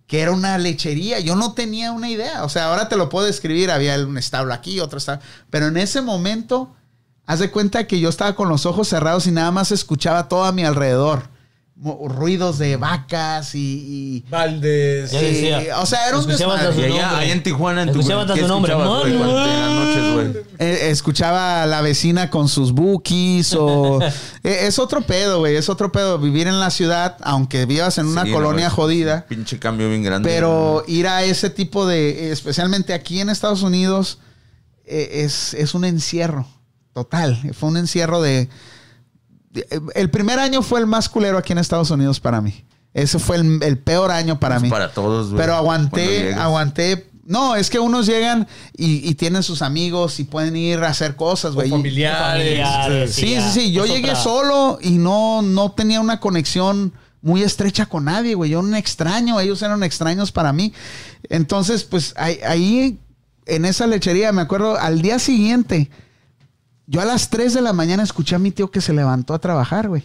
[0.07, 1.19] que era una lechería.
[1.19, 2.43] Yo no tenía una idea.
[2.43, 3.71] O sea, ahora te lo puedo describir.
[3.71, 5.23] Había un establo aquí, otro establo.
[5.49, 6.75] Pero en ese momento,
[7.25, 10.45] haz de cuenta que yo estaba con los ojos cerrados y nada más escuchaba todo
[10.45, 11.29] a mi alrededor.
[11.77, 13.59] Ruidos de vacas y.
[13.59, 15.11] y- Valdes.
[15.11, 16.89] Ya o sea, era un Escuchabas desmadre.
[16.89, 18.73] Y allá, en Tijuana, en tu Escuchabas a ¿qué tu nombre.
[20.59, 23.99] Eh, escuchaba a la vecina con sus bookies o...
[24.43, 25.55] Eh, es otro pedo, güey.
[25.55, 29.25] Es otro pedo vivir en la ciudad, aunque vivas en una colonia jodida.
[29.27, 30.29] Pinche cambio bien grande.
[30.29, 32.31] Pero ir a ese tipo de...
[32.31, 34.19] Especialmente aquí en Estados Unidos,
[34.85, 36.47] eh, es, es un encierro.
[36.93, 37.37] Total.
[37.53, 38.49] Fue un encierro de...
[39.95, 42.65] El primer año fue el más culero aquí en Estados Unidos para mí.
[42.93, 44.69] Ese fue el, el peor año para Es mí.
[44.69, 45.37] para todos, güey.
[45.41, 48.47] Pero aguanté, aguanté No, es que unos llegan
[48.77, 51.67] y, y tienen sus amigos y pueden ir a hacer cosas, güey.
[51.67, 52.67] Y- familiares.
[52.67, 53.71] Familiares, Sí, sí, sí.
[53.71, 58.35] Yo Es llegué otra- solo y no, no tenía una conexión muy estrecha con nadie,
[58.35, 58.51] güey.
[58.51, 60.71] Yo era un extraño, ellos eran extraños para mí.
[61.29, 62.99] Entonces, pues ahí, ahí,
[63.47, 65.89] en esa lechería, me acuerdo, al día siguiente,
[66.87, 69.39] yo a las 3 de la mañana escuché a mi tío que se levantó a
[69.39, 70.03] trabajar, güey.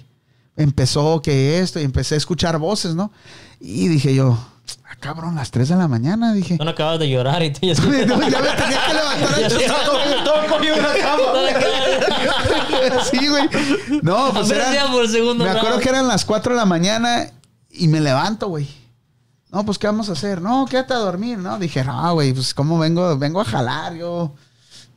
[0.56, 3.12] Empezó que esto y empecé a escuchar voces, ¿no?
[3.60, 4.38] Y dije yo,
[4.84, 6.58] ah, cabrón, las 3 de la mañana, dije.
[6.58, 7.74] Tú no acabas de llorar y tú ya
[8.06, 9.52] No, ya me tenía que levantar.
[10.24, 11.22] Todo cogido en la cama.
[13.10, 13.48] Sí, güey.
[14.02, 17.30] No, pues era, ya por segundo Me acuerdo que eran las 4 de la mañana
[17.70, 18.68] y me levanto, güey.
[19.52, 20.40] No, pues, ¿qué vamos a hacer?
[20.40, 21.58] No, quédate a dormir, ¿no?
[21.58, 23.18] Dije, no, güey, pues, ¿cómo vengo?
[23.18, 24.34] Vengo a jalar, yo.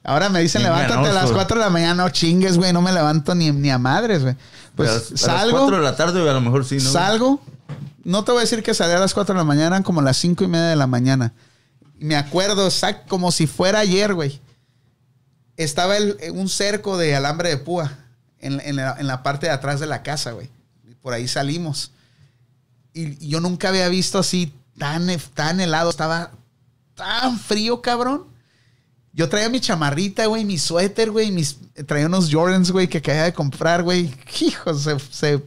[0.03, 1.33] Ahora me dicen, levántate a las ganoso.
[1.33, 2.03] 4 de la mañana.
[2.03, 4.35] No chingues, güey, no me levanto ni, ni a madres, güey.
[4.75, 6.75] Pues, a las- a las salgo, 4 de la tarde, güey, a lo mejor sí,
[6.75, 6.91] ¿no?
[6.91, 7.41] salgo.
[8.03, 10.01] No te voy a decir que salí a las 4 de la mañana, eran como
[10.01, 11.31] las 5 y media de la mañana.
[11.99, 14.41] Me acuerdo, exact, como si fuera ayer, güey.
[15.55, 17.91] Estaba el- un cerco de alambre de púa
[18.39, 20.49] en, en la, en la parte de atrás de la casa, güey.
[21.01, 21.91] Por ahí salimos.
[22.93, 25.89] Y, y yo nunca había visto así tan, tan helado.
[25.89, 26.31] Estaba
[26.95, 28.25] tan frío, cabrón.
[29.13, 33.25] Yo traía mi chamarrita, güey, mi suéter, güey, mis, traía unos Jordans, güey, que acababa
[33.25, 34.11] de comprar, güey.
[34.41, 35.39] Hijo, se, se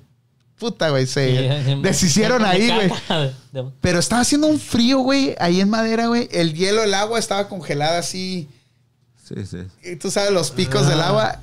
[0.56, 3.72] puta, güey, se deshicieron De ahí, güey.
[3.80, 6.28] Pero estaba haciendo un frío, güey, ahí en madera, güey.
[6.30, 8.48] El hielo, el agua estaba congelada así.
[9.24, 9.58] Sí, sí.
[9.82, 11.40] Y tú sabes, los picos del agua.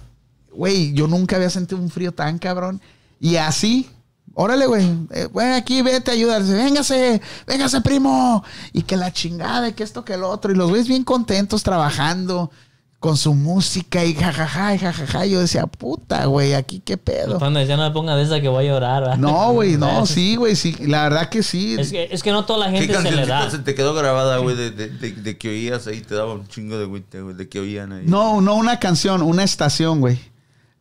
[0.53, 2.81] Güey, yo nunca había sentido un frío tan cabrón.
[3.19, 3.89] Y así,
[4.33, 4.85] órale, güey.
[5.11, 6.43] eh, güey, aquí vete a ayudar.
[6.43, 8.43] Véngase, véngase, primo.
[8.71, 10.51] Y que la chingada, y que esto, que el otro.
[10.51, 12.51] Y los güeyes bien contentos trabajando
[12.99, 15.25] con su música y jajaja, y jajaja.
[15.25, 17.37] Yo decía, puta, güey, aquí qué pedo.
[17.37, 19.17] Cuando decía no me ponga de esa que voy a llorar, ¿verdad?
[19.17, 20.73] No, güey, no, sí, güey, sí.
[20.79, 21.75] La verdad que sí.
[21.77, 23.51] Es que, es que no toda la ¿Qué gente se le da.
[23.51, 25.99] se te quedó grabada, güey, de, de, de, de que oías ahí?
[25.99, 28.03] Te daba un chingo de güey, de que oían ahí.
[28.07, 30.17] No, no una canción, una estación, güey.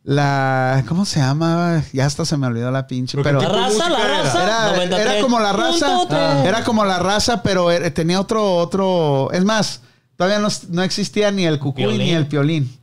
[0.05, 0.84] La.
[0.88, 1.82] ¿Cómo se llama?
[1.92, 3.16] Ya hasta se me olvidó la pinche.
[3.22, 4.22] Pero Pero ¿qué La raza, la música era?
[4.24, 4.44] raza.
[4.44, 5.07] era, 93.
[5.12, 5.98] era como la raza.
[6.09, 6.44] Tres.
[6.46, 9.30] Era como la raza, pero era- tenía otro, otro.
[9.32, 9.80] Es más,
[10.16, 11.98] todavía no, no existía ni el cucuy Piolín.
[11.98, 12.78] ni el piolín.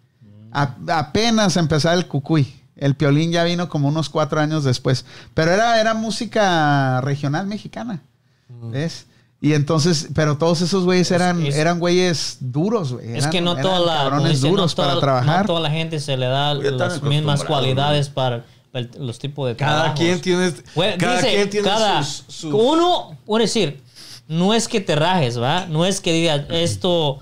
[0.51, 2.55] A- apenas empezaba el cucuy.
[2.77, 5.05] El piolín ya vino como unos cuatro años después.
[5.33, 7.99] Pero era, era música regional mexicana.
[8.47, 9.05] ¿Ves?
[9.41, 13.15] Y entonces, pero todos esos güeyes eran, es- eran güeyes duros, güey.
[13.17, 15.41] Es que no eran toda la no duros toda- para trabajar.
[15.41, 19.55] No toda la gente se le da las mismas cualidades para el- los tipos de
[19.55, 19.99] Cada trabajos.
[19.99, 23.81] quien tiene, Bueno, cada dice, quien tiene cada- sus, sus- Uno, puede decir,
[24.27, 25.65] no es que te rajes, ¿va?
[25.67, 27.19] No es que digas esto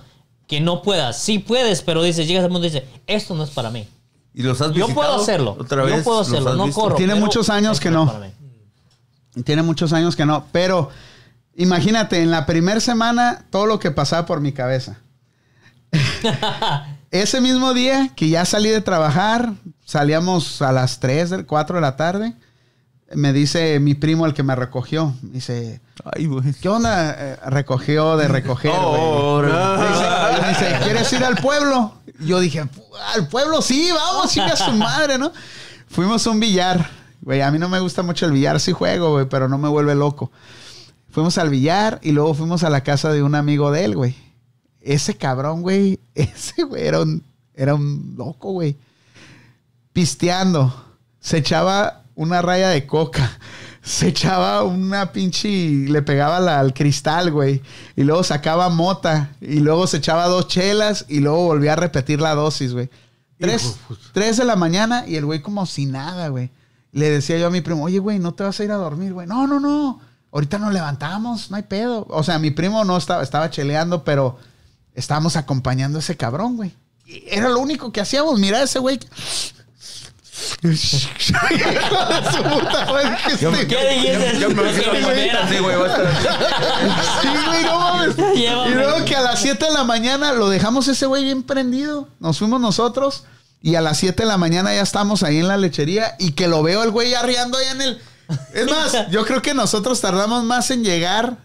[0.47, 1.19] que no puedas.
[1.19, 3.87] Sí puedes, pero dices, llegas al mundo y dices, esto no es para mí.
[4.33, 5.57] ¿Y los has Yo visitado puedo hacerlo.
[5.59, 5.97] Otra vez?
[5.97, 6.53] Yo puedo ¿Los hacerlo.
[6.55, 6.81] No visto?
[6.81, 6.95] corro.
[6.95, 8.11] Tiene muchos años que no.
[9.45, 10.45] Tiene muchos años que no.
[10.51, 10.89] Pero
[11.57, 14.97] imagínate, en la primera semana, todo lo que pasaba por mi cabeza.
[17.11, 19.53] Ese mismo día que ya salí de trabajar,
[19.85, 22.33] salíamos a las 3, 4 de la tarde.
[23.13, 26.53] Me dice mi primo, el que me recogió, me dice, Ay, güey.
[26.53, 27.15] ¿qué onda?
[27.17, 29.01] Eh, recogió de recoger, güey.
[29.01, 29.41] Oh.
[29.41, 31.93] Me dice, me dice, ¿quieres ir al pueblo?
[32.19, 32.67] Yo dije,
[33.13, 35.31] al pueblo sí, vamos, chinga su madre, ¿no?
[35.89, 36.89] Fuimos a un billar,
[37.21, 37.41] güey.
[37.41, 39.95] A mí no me gusta mucho el billar, sí juego, güey, pero no me vuelve
[39.95, 40.31] loco.
[41.17, 44.15] Fuimos al billar y luego fuimos a la casa de un amigo de él, güey.
[44.81, 47.23] Ese cabrón, güey, ese güey era un,
[47.55, 48.77] era un loco, güey.
[49.93, 50.71] Pisteando.
[51.19, 53.35] Se echaba una raya de coca.
[53.81, 55.47] Se echaba una pinche...
[55.89, 57.63] Le pegaba la- al cristal, güey.
[57.95, 59.31] Y luego sacaba mota.
[59.41, 61.05] Y luego se echaba dos chelas.
[61.07, 62.91] Y luego volvía a repetir la dosis, güey.
[63.39, 63.77] Tres,
[64.13, 66.51] tres de la mañana y el güey como si nada, güey.
[66.91, 69.13] Le decía yo a mi primo, oye, güey, ¿no te vas a ir a dormir,
[69.13, 69.25] güey?
[69.25, 69.99] No, no, no.
[70.37, 72.05] Ahorita nos levantamos, no hay pedo.
[72.11, 74.37] O sea, mi primo no estaba, estaba cheleando, pero
[74.93, 76.75] estábamos acompañando a ese cabrón, güey.
[77.07, 78.39] Y Era lo único que hacíamos.
[78.39, 78.99] Mira a ese güey.
[83.41, 83.63] Yo me-.
[88.67, 92.09] Y luego que a las 7 de la mañana lo dejamos ese güey bien prendido.
[92.19, 93.23] Nos fuimos nosotros
[93.63, 96.47] y a las 7 de la mañana ya estamos ahí en la lechería y que
[96.47, 98.01] lo veo el güey arriando allá en el...
[98.53, 101.37] Es más, yo creo que nosotros tardamos más en llegar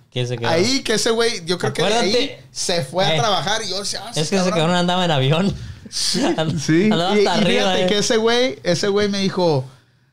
[0.45, 3.71] ahí que ese güey, yo creo que de ahí se fue a Eh, trabajar y
[3.71, 5.55] yo decía, ah, Es que ese cabrón andaba en avión.
[5.91, 7.87] Sí, Andaba y, fíjate eh.
[7.87, 9.65] que ese güey, ese güey me dijo,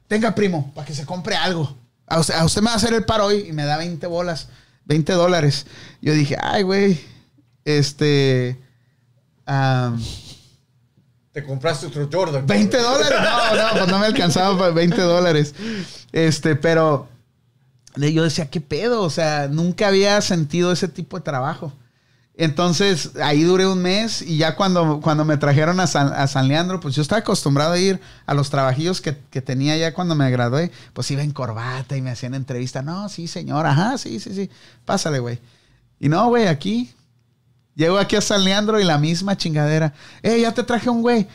[0.08, 1.76] tenga primo, para que se compre algo.
[2.08, 4.06] A usted, a usted me va a hacer el paro hoy y me da 20
[4.08, 4.48] bolas,
[4.86, 5.66] 20 dólares.
[6.02, 7.00] Yo dije, ay, güey,
[7.66, 8.60] este...
[11.40, 12.46] Te compraste otro Jordan.
[12.46, 13.18] 20 dólares.
[13.22, 15.56] No, no, pues no me alcanzaba para 20 dólares.
[16.12, 17.08] Este, pero
[17.96, 19.04] yo decía, ¿qué pedo?
[19.04, 21.72] O sea, nunca había sentido ese tipo de trabajo.
[22.36, 26.50] Entonces, ahí duré un mes y ya cuando, cuando me trajeron a San, a San
[26.50, 30.16] Leandro, pues yo estaba acostumbrado a ir a los trabajillos que, que tenía ya cuando
[30.16, 30.72] me gradué.
[30.92, 32.82] Pues iba en corbata y me hacían entrevista.
[32.82, 34.50] No, sí, señor, ajá, sí, sí, sí.
[34.84, 35.40] Pásale, güey.
[36.02, 36.94] Y no, güey, aquí.
[37.80, 39.94] Llego aquí a San Leandro y la misma chingadera.
[40.22, 41.26] Eh, ya te traje un güey.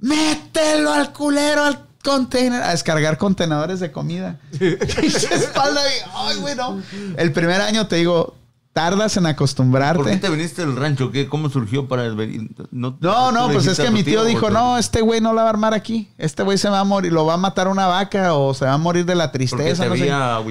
[0.00, 4.38] Mételo al culero, al container, a descargar contenedores de comida.
[4.52, 6.82] y se espalda y, ay, güey, no.
[7.16, 8.36] El primer año te digo,
[8.74, 10.16] tardas en ¿Por qué acostumbrarte.
[10.18, 11.10] te viniste del rancho?
[11.10, 11.28] ¿Qué?
[11.28, 12.50] ¿Cómo surgió para el venir?
[12.72, 15.32] No, No, no, ¿tú le pues es que mi tío dijo, no, este güey no
[15.32, 16.10] la va a armar aquí.
[16.18, 18.72] Este güey se va a morir, lo va a matar una vaca o se va
[18.74, 19.84] a morir de la tristeza.
[19.84, 20.08] te no sé.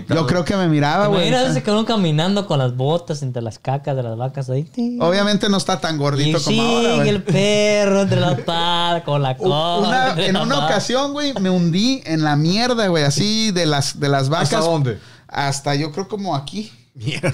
[0.08, 1.28] Yo creo que me miraba, güey.
[1.28, 4.68] Imagínate ese cabrón caminando con las botas entre las cacas de las vacas ahí.
[5.02, 7.10] Obviamente no está tan Y gordito como ahora, güey.
[7.10, 10.16] el perro entre las patas, con la cola.
[10.18, 14.30] en una ocasión, güey, me hundí en la mierda, güey, así de las, de las
[14.30, 14.54] vacas.
[14.54, 15.00] ¿Hasta dónde?
[15.28, 16.72] Hasta yo creo como aquí.
[16.96, 17.32] Mierda.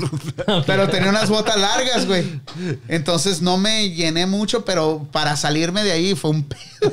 [0.66, 2.40] Pero tenía unas botas largas, güey.
[2.88, 6.92] Entonces no me llené mucho, pero para salirme de ahí fue un pedo.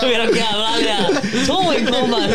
[0.00, 0.42] Tuvieron que
[1.74, 2.26] incómodo.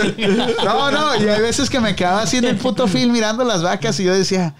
[0.63, 3.63] No, no, y hay veces que me quedaba así en el puto film mirando las
[3.63, 4.53] vacas y yo decía,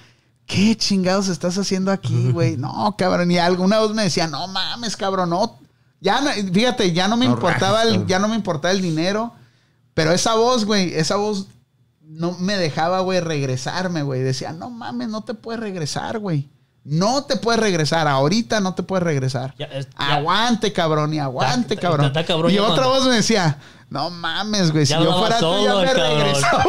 [0.45, 2.57] ¿qué chingados estás haciendo aquí, güey?
[2.57, 5.59] No, cabrón, y alguna vez me decía, no mames, cabrón, no.
[6.01, 9.33] Ya, no- fíjate, ya no me No importaba el, ya no me importaba el dinero,
[9.93, 11.47] pero esa voz, güey, esa voz
[12.07, 14.21] no me dejaba, güey, regresarme, güey.
[14.21, 16.49] Decía, no mames, no te puedes regresar, güey.
[16.83, 19.55] No te puedes regresar, ahorita no te puedes regresar.
[19.57, 20.15] Ya, es- ya.
[20.17, 22.13] aguante, cabrón, y aguante, cabrón.
[22.49, 23.57] y otra voz me decía,
[23.89, 26.63] no mames, güey, si yo fuera tú ya solo, me regresaba.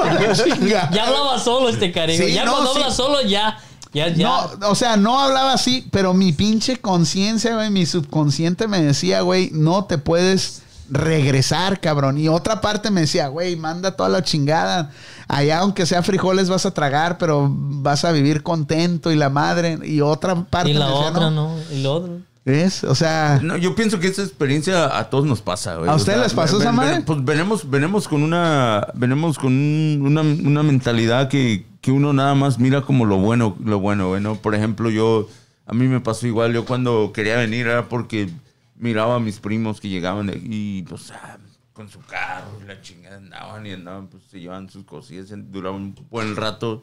[0.92, 2.24] Ya hablaba solo este cariño.
[2.24, 2.80] Sí, ya no, cuando sí.
[2.80, 3.58] habla solo, ya.
[3.92, 4.26] Ya, ya.
[4.26, 9.20] No, o sea, no hablaba así, pero mi pinche conciencia, güey, mi subconsciente me decía,
[9.20, 12.18] güey, no te puedes regresar, cabrón.
[12.18, 14.90] Y otra parte me decía, güey, manda toda la chingada.
[15.28, 19.78] Allá, aunque sea frijoles, vas a tragar, pero vas a vivir contento y la madre.
[19.84, 21.30] Y otra parte y la me decía, otra, no.
[21.30, 21.54] ¿no?
[21.72, 22.18] Y lo otro.
[22.44, 22.84] ¿Ves?
[22.84, 25.90] O sea, No, yo pienso que esa experiencia a todos nos pasa, güey.
[25.90, 27.00] ¿A O ustedes les pasó esa madre?
[27.04, 32.36] Pues venimos, venimos con una, venimos con un- una, una mentalidad que, que uno nada
[32.36, 34.36] más mira como lo bueno, lo bueno, güey, ¿no?
[34.36, 35.26] Por ejemplo, yo,
[35.66, 38.30] a mí me pasó igual, yo cuando quería venir era porque
[38.78, 41.38] miraba a mis primos que llegaban de- y, pues, ah,
[41.72, 45.80] con su carro y la chingada andaban y andaban, pues, se llevaban sus cosillas, duraban
[45.82, 46.82] un buen rato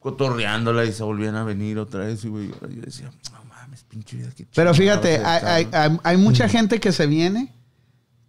[0.00, 4.16] cotorreándola y se volvían a venir otra vez y, güey, yo decía, no mames, pinche
[4.16, 6.00] vida, qué Pero fíjate, hay, hay- cabrón".
[6.04, 7.52] hay- hay mucha gente que se viene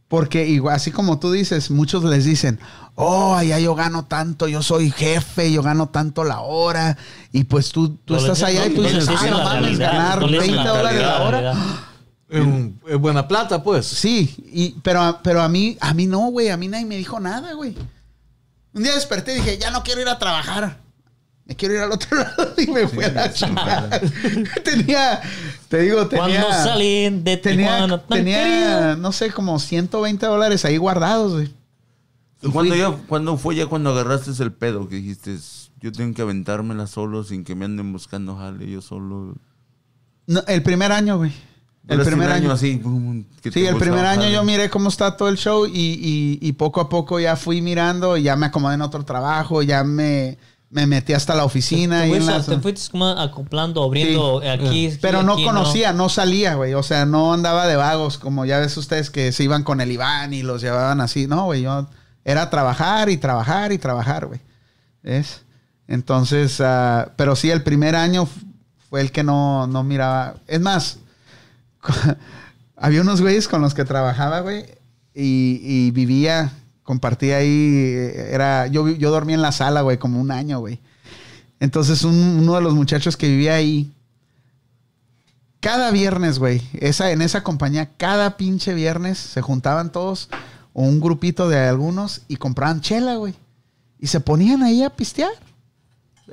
[0.07, 2.59] porque igual, así como tú dices, muchos les dicen,
[2.95, 6.97] oh, allá yo gano tanto, yo soy jefe, yo gano tanto la hora.
[7.31, 10.19] Y pues tú, tú No estás allá y tú no dices, ah, no mames, ganar
[10.21, 11.53] no les dicen 20 la dólares la hora.
[12.29, 13.87] Es buena plata, pues.
[13.87, 17.19] Sí, y, pero, pero a mí, a mí no, güey, a mí nadie me dijo
[17.19, 17.75] nada, güey.
[18.73, 20.77] Un día desperté y dije, ya no quiero ir a trabajar.
[21.45, 23.89] Me quiero ir al otro lado y me fui a la chingada.
[24.63, 25.19] tenía,
[25.67, 26.43] te digo, tenía...
[26.43, 31.51] Cuando salí de Tenía, tenía, no sé, como 120 dólares ahí guardados, güey.
[32.43, 35.35] ¿Y cuándo, ya, cuándo fue ya cuando agarraste el pedo que dijiste,
[35.81, 39.35] yo tengo que aventármela solo sin que me anden buscando jale, yo solo...
[40.27, 41.33] No, el primer año, güey.
[41.89, 42.51] El primer un año.
[42.51, 42.75] así.
[42.77, 45.71] boom, que Sí, te el primer año yo miré cómo está todo el show y,
[45.71, 49.61] y- y poco a poco ya fui mirando y ya me acomodé en otro trabajo,
[49.63, 50.37] ya me,
[50.69, 52.01] me metí hasta la oficina.
[52.01, 54.95] Te y en fuiste, las- te fuiste como acoplando, abriendo aquí.
[55.01, 56.73] Pero aquí, no aquí, conocía, no, salía, güey.
[56.75, 59.91] O sea, no andaba de vagos, como ya ves ustedes que se iban con el
[59.91, 61.25] Iván y los llevaban así.
[61.27, 61.87] No, güey, yo
[62.23, 64.41] era trabajar y trabajar y trabajar, güey.
[65.01, 65.41] ¿Ves?
[65.87, 68.27] Entonces, ah, pero sí, el primer año
[68.89, 70.35] fue el que no, no miraba.
[70.47, 70.99] Es más,
[72.75, 74.65] había unos güeyes con los que trabajaba, güey,
[75.13, 76.51] y, vivía,
[76.83, 80.79] compartía ahí, eh, era, yo, yo dormía en la sala, güey, como un año, güey.
[81.59, 83.91] Entonces, un- uno de los muchachos que vivía ahí,
[85.59, 90.29] cada viernes, güey, esa, en esa compañía, cada pinche viernes se juntaban todos,
[90.73, 93.33] o un grupito de algunos, y compraban chela, güey.
[93.99, 95.31] Y se ponían ahí a pistear,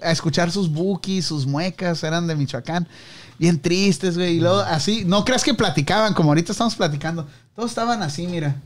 [0.01, 2.87] a escuchar sus bookies, sus muecas, eran de Michoacán.
[3.39, 4.37] Bien tristes, güey.
[4.37, 7.27] Y luego así, no creas que platicaban como ahorita estamos platicando.
[7.55, 8.57] Todos estaban así, mira.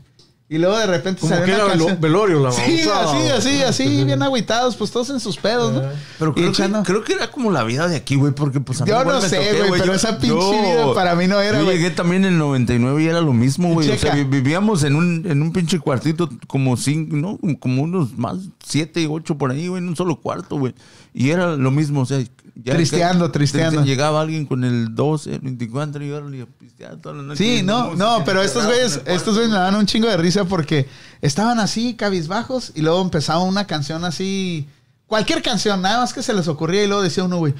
[0.49, 1.97] Y luego de repente Como que era canción.
[2.01, 5.81] velorio la Sí, así, así, así, bien agüitados, pues todos en sus pedos, ¿no?
[6.19, 8.83] Pero creo, que, creo que era como la vida de aquí, güey, porque pues a
[8.83, 11.15] mí Yo igual no me sé, toqué, güey, pero Yo- esa pinche yo- vida para
[11.15, 11.77] mí no era, Yo güey.
[11.77, 13.89] llegué también en el 99 y era lo mismo, güey.
[13.91, 17.39] O sea, vi- vivíamos en un, en un pinche cuartito como cinco, ¿no?
[17.61, 20.75] Como unos más, siete, ocho por ahí, güey, en un solo cuarto, güey.
[21.13, 22.19] Y era lo mismo, o sea...
[22.55, 23.83] ya- Tristeando, que- tristeando.
[23.83, 26.03] Llegaba alguien con el 12, el 24
[26.35, 27.43] y a pistear toda la noche.
[27.43, 30.87] Sí, no, no, pero estos güeyes, estos güeyes me daban un chingo de risa porque
[31.21, 34.67] estaban así, cabizbajos, y luego empezaba una canción así,
[35.05, 37.53] cualquier canción, nada más que se les ocurría, y luego decía uno, güey,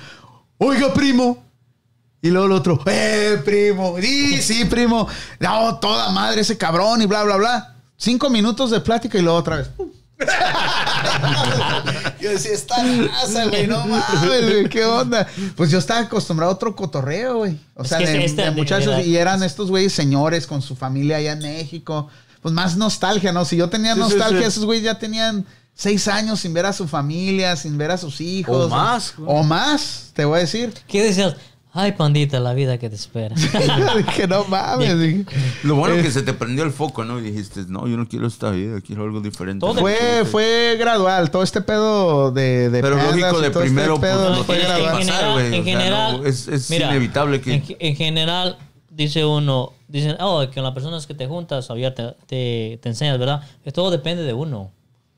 [0.57, 1.43] oiga, primo.
[2.23, 3.95] Y luego el otro, eh, primo.
[3.99, 5.07] Sí, sí, primo.
[5.39, 7.75] No, toda madre ese cabrón y bla, bla, bla.
[7.97, 9.71] Cinco minutos de plática y luego otra vez.
[12.19, 15.27] yo decía, está raza, güey, no mames, güey, qué onda.
[15.55, 17.57] Pues yo estaba acostumbrado a otro cotorreo, güey.
[17.75, 20.75] O Es sea, de, este- de muchachos, de- y eran estos güeyes señores con su
[20.75, 22.07] familia allá en México.
[22.41, 23.45] Pues más nostalgia, ¿no?
[23.45, 24.47] Si yo tenía Sí, sí, nostalgia, sí.
[24.47, 25.45] esos güeyes ya tenían
[25.75, 28.65] seis años sin ver a su familia, sin ver a sus hijos.
[28.65, 29.29] O más, güey.
[29.31, 30.73] O más, te voy a decir.
[30.87, 31.35] ¿Qué decías?
[31.73, 33.33] Ay, pandita, la vida que te espera.
[33.97, 34.99] dije, no mames.
[34.99, 35.25] dije.
[35.63, 36.01] Lo bueno Eh.
[36.01, 37.17] que se te prendió el foco, ¿no?
[37.19, 39.61] Y dijiste, no, yo no quiero esta vida, quiero algo diferente.
[39.65, 44.11] Todo Fue, fue gradual, todo este pedo de, de Pero lógico, de este primero, pues,
[44.11, 44.97] pedo no fue que gradual.
[44.97, 45.45] pasar, güey.
[45.47, 48.57] en O sea, general, no, es- es inevitable que- En, en general,
[48.89, 52.89] dice uno, dicen, oh, que con las personas que te juntas, todavía te, te, te
[52.89, 53.43] enseñas, ¿verdad?
[53.63, 54.71] Que todo depende de uno.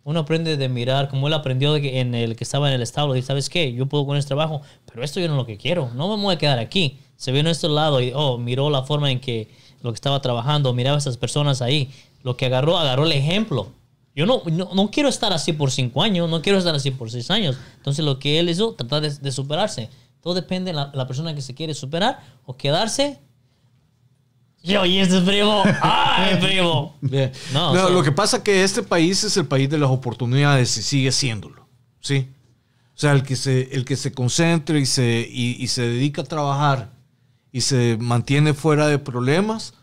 [0.06, 3.22] Uno aprende de mirar, como él aprendió en el que estaba en el establo, y
[3.22, 5.92] sabes qué, yo puedo con este trabajo, pero esto yo no es lo que quiero,
[5.96, 7.00] no me voy a quedar aquí.
[7.16, 9.50] Se vio en este lado y, oh, miró la forma en que
[9.82, 11.90] lo que estaba trabajando, miraba a esas personas ahí.
[12.22, 13.72] Lo que agarró, agarró el ejemplo.
[14.16, 17.10] Yo no, no, no quiero estar así por cinco años, no quiero estar así por
[17.10, 17.58] seis años.
[17.78, 19.90] Entonces lo que él hizo, tratar de, superarse.
[20.22, 23.20] Todo depende de la persona que se quiere superar o quedarse.
[24.64, 25.62] Yo, y este es primo.
[25.82, 26.96] ¡Ay, primo!
[27.02, 27.32] Bien.
[27.54, 29.78] No, No, o sea- lo que pasa es que este país es el país de
[29.78, 31.68] las oportunidades y sigue siéndolo.
[32.00, 32.30] ¿Sí?
[32.96, 36.22] O sea, el que se, el que se concentre y se, y, y se dedica
[36.22, 36.92] a trabajar
[37.52, 39.74] y se mantiene fuera de problemas,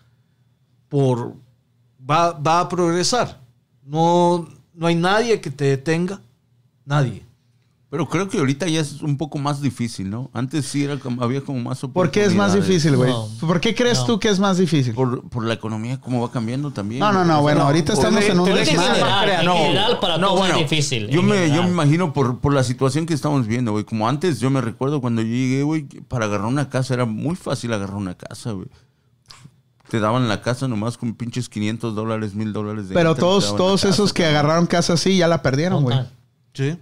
[0.89, 1.35] por,
[2.09, 3.41] va, va a progresar.
[3.85, 6.21] No, no hay nadie que te detenga.
[6.85, 7.23] Nadie.
[7.91, 10.31] Pero creo que ahorita ya es un poco más difícil, ¿no?
[10.33, 13.11] Antes sí era como, había como más ¿Por qué es más difícil, güey?
[13.11, 13.29] No.
[13.41, 14.07] ¿Por qué crees No.
[14.07, 14.95] tú que es más difícil?
[14.95, 17.01] Por, por la economía, cómo va cambiando también.
[17.01, 18.95] No, no, no, bueno, ahorita estamos en un desmadre.
[18.95, 21.09] general, en general, para No, todos bueno, es difícil.
[21.09, 23.83] Yo me, yo me imagino por, por la situación que estamos viendo, güey.
[23.83, 27.35] Como antes, yo me recuerdo cuando yo llegué, güey, para agarrar una casa era muy
[27.35, 28.69] fácil agarrar una casa, güey.
[29.89, 33.85] Te daban la casa nomás con pinches 500 dólares, 1000 dólares de Pero todos, todos
[33.85, 35.99] esos que agarraron casa así ya la perdieron, güey.
[36.55, 36.79] ¿Sí?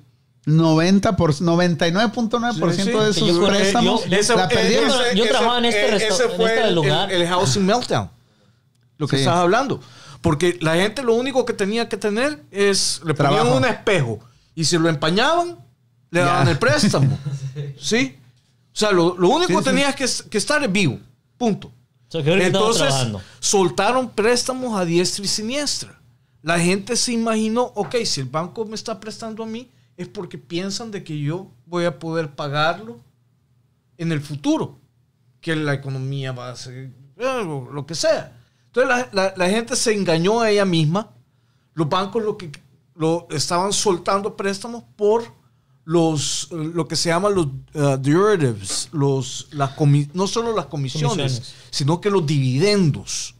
[0.56, 2.90] 90 por 99.9% Sí, sí.
[2.90, 4.88] de Sí, esos yo préstamos yo- yo- la perdieron.
[4.88, 7.12] Yo- yo trabajaba en este eh, ese en fue este el- lugar.
[7.12, 8.10] El, el housing meltdown.
[8.96, 9.22] Lo que Sí.
[9.22, 9.80] estás hablando.
[10.20, 13.00] Porque la gente lo único que tenía que tener es.
[13.04, 13.56] Le ponían Trabajo.
[13.58, 14.20] un espejo.
[14.54, 15.58] Y si lo empañaban,
[16.10, 16.26] le Ya.
[16.26, 17.18] daban el préstamo.
[17.80, 18.16] ¿Sí?
[18.74, 19.64] O sea, lo, lo único Sí, que sí.
[19.64, 20.98] tenías que, que estar es vivo.
[21.36, 21.68] Punto.
[21.68, 25.98] O sea, que ahorita estamos Entonces, soltaron préstamos a diestra y siniestra.
[26.42, 29.68] La gente se imaginó, ok, si el banco me está prestando a mí,
[29.98, 33.00] es porque piensan de que yo voy a poder pagarlo
[33.98, 34.78] en el futuro,
[35.42, 38.32] que la economía va a eh, lo, que sea.
[38.66, 41.10] Entonces la, la- la gente se engañó a ella misma.
[41.74, 42.50] Los bancos lo que
[42.94, 45.24] lo estaban soltando préstamos por
[45.84, 49.70] los lo que se llaman los uh, derivatives, los las
[50.12, 51.54] no solo las comisiones, Comisiones.
[51.70, 53.34] sino que los dividendos.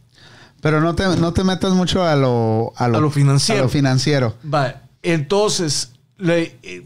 [0.61, 3.61] Pero no te, no te metas mucho a lo, a lo, A lo financiero.
[3.61, 4.35] a lo financiero.
[4.53, 6.83] Va, Entonces, le- eh,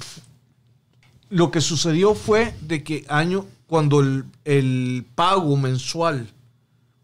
[1.29, 6.29] lo que sucedió fue de que año, cuando el, el pago mensual,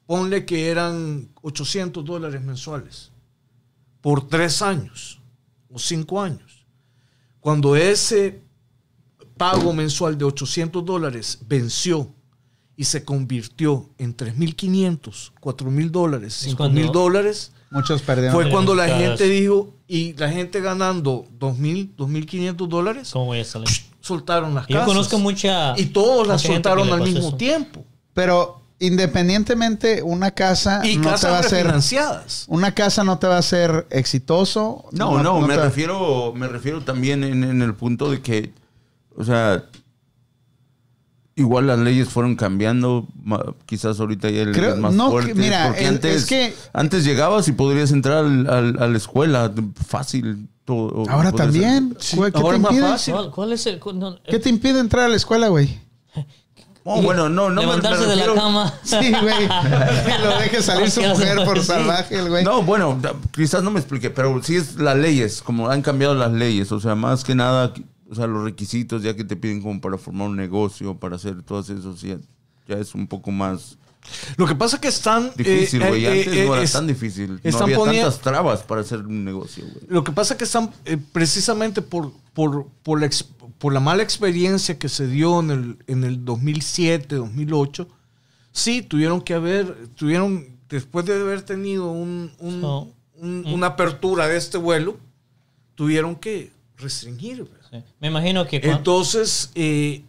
[0.06, 3.11] ponle que eran 800 dólares mensuales,
[4.01, 5.19] por tres años
[5.72, 6.65] o cinco años,
[7.39, 8.41] cuando ese
[9.38, 12.11] pago mensual de 800 dólares venció
[12.76, 18.33] y se convirtió en 3.500, 4.000 dólares, Es 5.000 cuando- dólares, Muchos perdieron.
[18.33, 23.45] fue cuando la gente dijo, y la gente ganando 2.000, 2.500 dólares, ¿Cómo voy a
[23.45, 23.67] salir?
[24.01, 24.87] soltaron las Yo casas.
[24.87, 25.77] conozco mucha.
[25.79, 27.35] Y todos las soltaron al mismo eso.
[27.37, 27.83] tiempo.
[28.13, 31.57] Pero independientemente, una casa Y no te va casas a ser.
[31.65, 32.45] refinanciadas.
[32.47, 34.85] Una casa no te va a ser exitoso.
[34.91, 38.53] No, no, me te- refiero, me refiero también en, en el punto de que,
[39.15, 39.65] o sea,
[41.40, 43.07] igual las leyes fueron cambiando,
[43.66, 47.53] quizás ahorita ya Creo- más no, fuertes, mira, porque antes, es que- antes llegabas y
[47.53, 49.52] podrías entrar al- al- a la escuela
[49.88, 50.48] fácil.
[50.66, 51.95] todo- Ahora también.
[51.99, 52.82] Sí, güey, ¿Qué, ahora te impide?
[52.82, 53.14] fácil.
[53.16, 53.80] ¿Cuál, cuál es el.?
[53.95, 55.80] no, ¿Qué te impide entrar a la escuela, güey?
[56.84, 58.74] Oh, bueno, no, no me- me levantarse de la cama.
[58.84, 59.45] Sí, güey.
[59.45, 59.48] Y
[60.24, 62.44] lo deje salir su mujer por salvaje, el güey.
[62.44, 62.99] No, bueno,
[63.32, 66.80] quizás no me expliqué, pero sí es las leyes, como han cambiado las leyes, o
[66.80, 67.74] sea, más que nada,
[68.10, 71.41] o sea, los requisitos ya que te piden como para formar un negocio, para hacer
[71.44, 72.15] todo eso, sí,
[72.68, 73.77] ya es un poco más
[74.38, 75.31] Lo que pasa es que están...
[75.36, 76.06] difícil, eh, güey.
[76.06, 77.31] eh, Antes eh, no era es- tan difícil.
[77.34, 79.86] No están había poniendo- tantas trabas para hacer un negocio, güey.
[79.90, 83.26] Lo que pasa es que están eh, precisamente por, por, por, la ex-
[83.57, 87.88] por la mala experiencia que se dio en el, en el 2007, 2008,
[88.53, 94.27] sí, tuvieron que haber, tuvieron, después de haber tenido un, un- So, un- una apertura
[94.30, 94.98] de este vuelo,
[95.76, 97.44] tuvieron que restringir.
[97.44, 97.59] ¿verdad?
[97.71, 97.83] Sí.
[97.99, 98.57] Me imagino que.
[98.63, 100.03] Entonces, eh,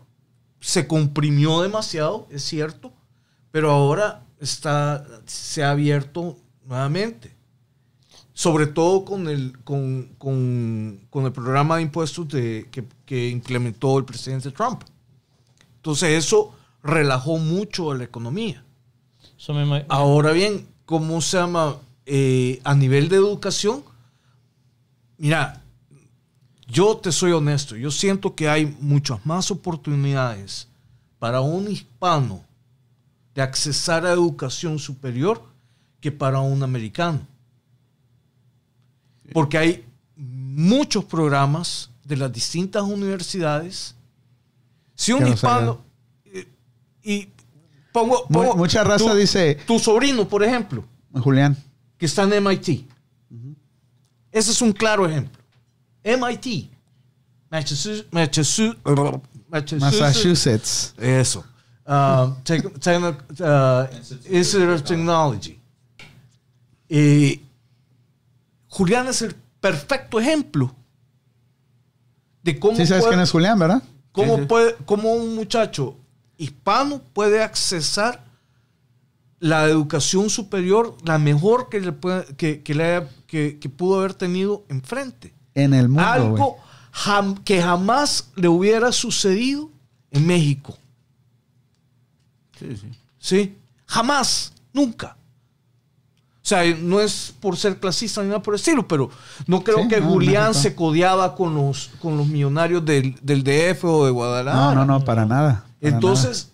[0.60, 2.92] se comprimió demasiado, es cierto,
[3.50, 7.34] pero ahora está, se ha abierto nuevamente.
[8.32, 13.98] Sobre todo con el, con, con- con el programa de impuestos de- que, que implementó
[13.98, 14.82] el presidente Trump.
[15.76, 18.64] Entonces eso relajó mucho a la economía.
[19.90, 21.76] Ahora bien, ¿cómo se llama?
[22.06, 23.82] Eh, a nivel de educación,
[25.18, 25.59] mira,
[26.70, 30.68] yo te soy honesto, yo siento que hay muchas más oportunidades
[31.18, 32.42] para un hispano
[33.34, 35.42] de accesar a educación superior
[36.00, 37.20] que para un americano.
[39.32, 39.84] Porque hay
[40.16, 43.94] muchos programas de las distintas universidades.
[44.94, 45.80] Si un hispano...
[46.24, 46.48] eh,
[47.02, 47.28] Y
[47.92, 48.26] pongo-
[48.56, 50.84] mucha raza tu- dice- Tu sobrino, por ejemplo,
[51.14, 51.56] Julián.
[51.96, 52.86] que está en MIT.
[54.32, 55.39] Ese es un claro ejemplo.
[56.04, 56.70] MIT.
[57.50, 58.06] Massachusetts.
[59.80, 60.94] Massachusetts.
[60.98, 61.44] Eso.
[61.86, 63.86] Uh, tec- techno- uh,
[64.30, 65.58] Institute of Technology.
[66.88, 67.40] Eh,
[68.68, 70.74] Julián es el perfecto ejemplo
[72.42, 73.82] de cómo, Sí, sabes puede- quién es Julián, ¿verdad?
[74.12, 74.46] cómo Sí, sí.
[74.46, 75.96] puede- cómo un muchacho
[76.38, 78.24] hispano puede accesar
[79.40, 83.98] la educación superior, la mejor que, le puede- que, que le haya- que- que pudo
[83.98, 85.34] haber tenido enfrente.
[85.54, 86.56] En el mundo, Algo
[86.92, 89.70] jam- que jamás le hubiera sucedido
[90.10, 90.76] en México.
[92.58, 92.88] Sí, sí.
[93.18, 93.56] ¿Sí?
[93.86, 95.16] Jamás, nunca.
[96.42, 99.10] O sea, no es por ser clasista ni nada por el estilo, pero
[99.46, 100.62] no creo Sí, que no, Julián México.
[100.62, 104.74] se codeaba con los, con los millonarios del, del DF o de Guadalajara.
[104.74, 105.64] No, no, no, para nada.
[105.80, 106.50] para Entonces,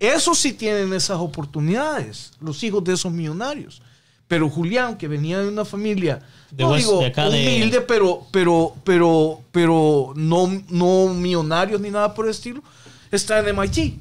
[0.00, 3.82] esos sí tienen esas oportunidades, los hijos de esos millonarios.
[4.28, 6.20] Pero Julián, que venía de una familia,
[6.50, 11.80] De no West- digo de acá de- humilde, pero, pero, pero, pero no, no millonarios
[11.80, 12.62] ni nada por el estilo,
[13.10, 13.98] está en MIT.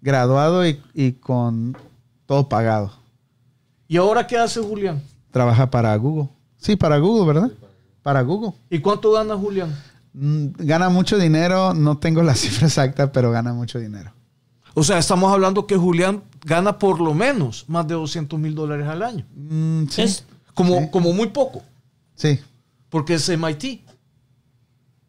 [0.00, 1.76] Graduado y, y con
[2.26, 2.92] todo pagado.
[3.88, 5.02] ¿Y ahora qué hace Julián?
[5.30, 6.28] Trabaja para Google.
[6.58, 7.50] Sí, para Google, ¿verdad?
[8.02, 8.52] Para Google.
[8.70, 9.74] ¿Y cuánto gana Julián?
[10.12, 14.12] Mm, Gana mucho dinero, no tengo la cifra exacta, pero gana mucho dinero.
[14.74, 18.86] O sea, estamos hablando que Julián gana por lo menos más de 200 mil dólares
[18.86, 19.26] al año.
[19.34, 20.24] Mm, sí, Es-
[20.54, 20.88] Como, Sí.
[20.90, 21.62] como muy poco,
[22.14, 22.40] sí.
[22.88, 23.82] porque es MIT.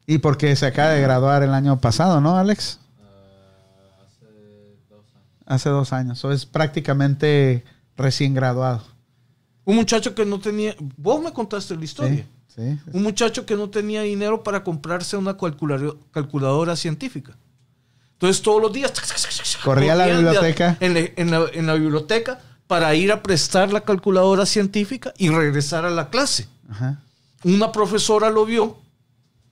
[0.05, 2.79] Y porque se acaba de graduar el año pasado, ¿no, Alex?
[2.99, 4.25] Ah, hace
[4.89, 5.43] dos años.
[5.45, 6.25] Hace dos años.
[6.25, 7.63] O es prácticamente
[7.95, 8.83] recién graduado.
[9.63, 10.75] Un muchacho que no tenía...
[10.97, 12.25] Vos me contaste la historia.
[12.47, 12.79] Sí, sí.
[12.93, 15.37] Un muchacho que no tenía dinero para comprarse una
[16.11, 17.37] calculadora científica.
[18.17, 18.91] Entonces todos los días...
[19.63, 20.77] Corría a la biblioteca.
[20.79, 25.29] En la, en la- en la biblioteca para ir a prestar la calculadora científica y
[25.29, 26.47] regresar a la clase.
[26.69, 26.99] Ajá.
[27.43, 28.77] Una profesora lo vio,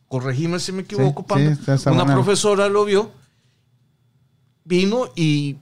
[0.07, 1.55] corregime si me equivoco, Sí, Panda.
[1.55, 2.15] sí, está una buena.
[2.15, 3.11] profesora lo vio,
[4.63, 5.57] vino y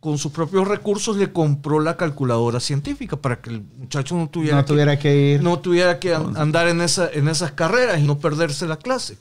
[0.00, 4.56] con sus propios recursos le compró la calculadora científica para que el muchacho no tuviera,
[4.56, 5.42] No tuviera que ir.
[5.42, 9.16] no tuviera que an- andar en, esa, en esas carreras y no perderse la clase.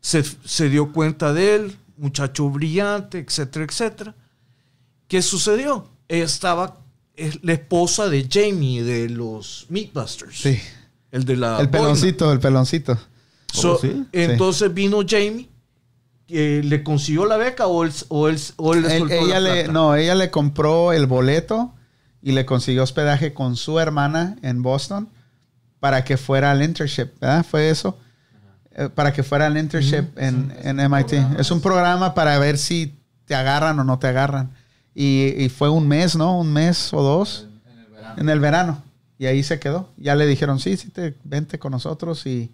[0.00, 4.14] Se, se dio cuenta de él, muchacho brillante, etcétera, etcétera.
[5.08, 5.88] ¿Qué sucedió?
[6.08, 6.78] Estaba,
[7.14, 10.38] es la esposa de Jamie de los Meatbusters.
[10.40, 10.58] Sí.
[11.10, 11.70] El de la El boina.
[11.70, 12.98] peloncito, el peloncito.
[13.52, 14.04] So, Oh, ¿sí?
[14.12, 15.48] Entonces vino Jamie,
[16.28, 19.54] le consiguió la beca o él, o él, o él le Él- soltó ella la
[19.54, 21.72] le, no, ella le compró el boleto
[22.22, 25.08] y le consiguió hospedaje con su hermana en Boston
[25.78, 27.46] para que fuera al internship, ¿verdad?
[27.48, 27.98] Fue eso.
[28.78, 31.14] Eh, para que fuera al internship en, en MIT.
[31.38, 32.94] Es un programa para ver si
[33.24, 34.50] te agarran o no te agarran.
[34.94, 36.38] Y, y fue un mes, ¿no?
[36.38, 38.14] Un mes o dos En, en el verano.
[38.20, 38.82] en el verano.
[39.18, 39.88] Y ahí se quedó.
[39.96, 42.50] Ya le dijeron, sí, sí, te, vente con nosotros y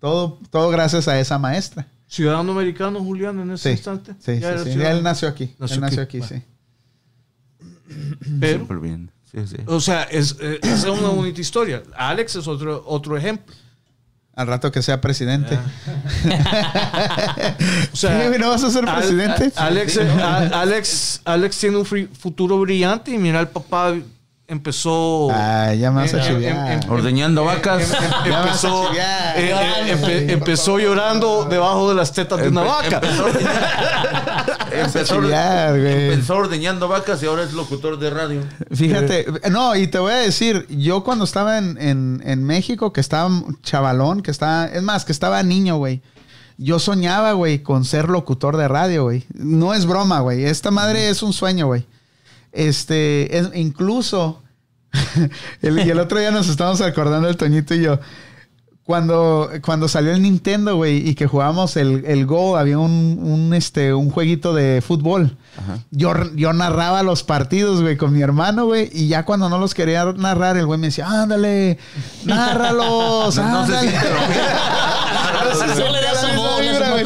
[0.00, 1.86] todo, todo gracias a esa maestra.
[2.08, 4.12] Ciudadano americano, Julián, en ese Sí, instante.
[4.18, 4.72] sí, Ya sí, era sí.
[4.72, 4.96] ciudadano.
[4.98, 5.54] Él nació aquí.
[5.60, 6.18] Nació él nació aquí.
[6.18, 6.42] aquí, sí.
[8.40, 9.10] Pero, Súper bien.
[9.30, 9.56] Sí, sí.
[9.66, 11.82] o sea, es, eh, es una bonita historia.
[11.96, 13.54] Alex es otro, otro ejemplo.
[14.36, 15.58] Al rato que sea presidente.
[17.92, 19.52] O sea, ¿Sí, ¿No vas a ser Al- presidente?
[19.56, 23.94] a- Alex, a- Alex, Alex tiene un futuro brillante y mira, el papá
[24.48, 25.28] empezó...
[25.32, 26.72] Ay, ya me vas a Eh, chiviar.
[26.72, 27.90] em- em- Ordeñando vacas.
[27.90, 28.96] Em- em- Ya a empezó, eh,
[29.36, 32.96] eh, empe- empezó llorando debajo de las tetas de una vaca.
[32.96, 33.26] Empezó,
[36.12, 38.40] empezó, ordeñando vacas y ahora es locutor de radio.
[38.72, 43.00] Fíjate, no, y te voy a decir, yo cuando estaba en, en- en México, que
[43.00, 43.30] estaba
[43.62, 46.02] chavalón, que estaba, es más, que estaba niño, güey.
[46.58, 49.24] Yo soñaba, güey, con ser locutor de radio, güey.
[49.34, 50.44] No es broma, güey.
[50.44, 51.86] Esta madre es un sueño, güey.
[52.56, 54.42] Este, es, incluso,
[55.62, 57.98] el, y el otro día nos estábamos acordando el Toñito y yo.
[58.84, 63.52] cuando, cuando salió el Nintendo, güey, y que jugábamos el, el Go, había un, un,
[63.52, 65.36] este, un jueguito de fútbol.
[65.90, 69.74] Yo, yo narraba los partidos, güey, con mi hermano, güey, y ya cuando no los
[69.74, 71.78] quería narrar, el güey me decía, ándale,
[72.24, 73.92] nárralos, No, no se ándale.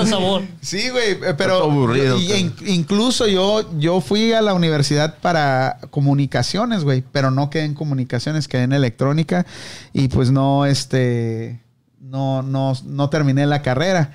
[0.06, 0.42] sabor.
[0.60, 4.54] Sí, güey, eh, pero Está aburrido, y- pero- in- incluso yo, yo fui a la
[4.54, 9.46] universidad para comunicaciones, güey, pero no quedé en comunicaciones, quedé en electrónica
[9.92, 11.60] y pues no, este,
[12.00, 14.12] no, no, no terminé la carrera.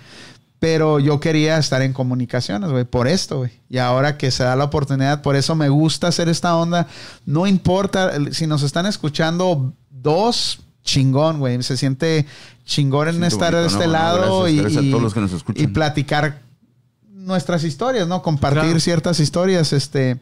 [0.57, 3.52] Pero yo quería estar en comunicaciones, güey, por esto, güey.
[3.69, 6.88] Y ahora que se da la oportunidad, por eso me gusta hacer esta onda.
[7.26, 11.62] No importa si nos están escuchando dos, chingón, güey.
[11.64, 12.26] Se siente
[12.66, 15.34] chingón en estar de este lado gracias, y, gracias a y- todos los que nos
[15.34, 15.62] escuchan.
[15.64, 16.40] y platicar
[17.12, 18.22] nuestras historias, ¿no?
[18.22, 18.80] Compartir Claro.
[18.80, 20.18] ciertas historias, este.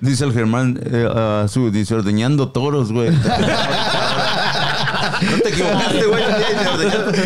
[0.00, 3.10] Dice el Germán, eh, su, dice, ordeñando toros, güey.
[5.22, 6.22] no te equivocaste, güey.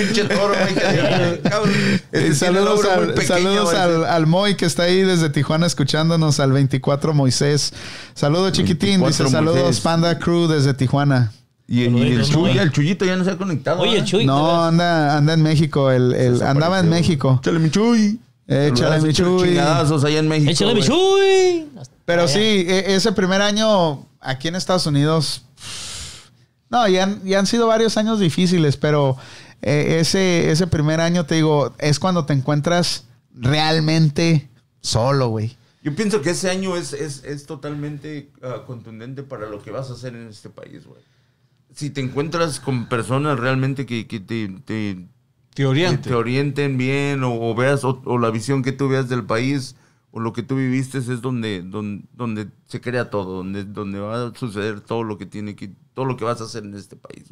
[0.04, 0.74] Pinche toro, güey.
[0.74, 3.76] Este Eh, tiene saludos al, pequeño, saludos güey.
[3.82, 7.72] al, al Moy que está ahí desde Tijuana escuchándonos, al 24 Moisés.
[8.14, 9.80] Saludos chiquitín, 24 dice saludos.
[9.80, 11.32] Panda Crew desde Tijuana.
[11.72, 13.80] Y, y el, Chuy, el Chuyito ya no se ha conectado.
[13.80, 14.06] Oye, ¿verdad?
[14.06, 14.26] Chuy.
[14.26, 16.88] No, anda, anda en México, el, el- andaba en.
[16.88, 17.38] México.
[17.40, 18.18] Échale mi Chuy.
[18.48, 19.48] Échale mi Chuy.
[19.50, 20.50] Chingadazos allá en México.
[20.50, 21.68] Échale mi chuy.
[22.04, 22.32] Pero Allá.
[22.32, 25.44] sí, e- ese primer año aquí en Estados Unidos.
[26.70, 29.16] No, ya han, ya han sido varios años difíciles, pero
[29.62, 34.48] eh, ese, ese primer año, te digo, es cuando te encuentras realmente
[34.80, 35.56] solo, güey.
[35.84, 39.88] Yo pienso que ese año es, es, es totalmente ah, contundente para lo que vas
[39.90, 41.00] a hacer en este país, güey.
[41.74, 45.08] Si te encuentras con personas realmente que, que te, te,
[45.54, 46.06] Te que oriente.
[46.06, 49.76] te orienten bien o, o veas o, o la visión que tú veas del país
[50.12, 54.28] o lo que tú viviste es donde, donde, donde se crea todo, donde, donde va
[54.28, 56.96] a suceder todo lo que tiene que, todo lo que vas a hacer en este
[56.96, 57.24] país.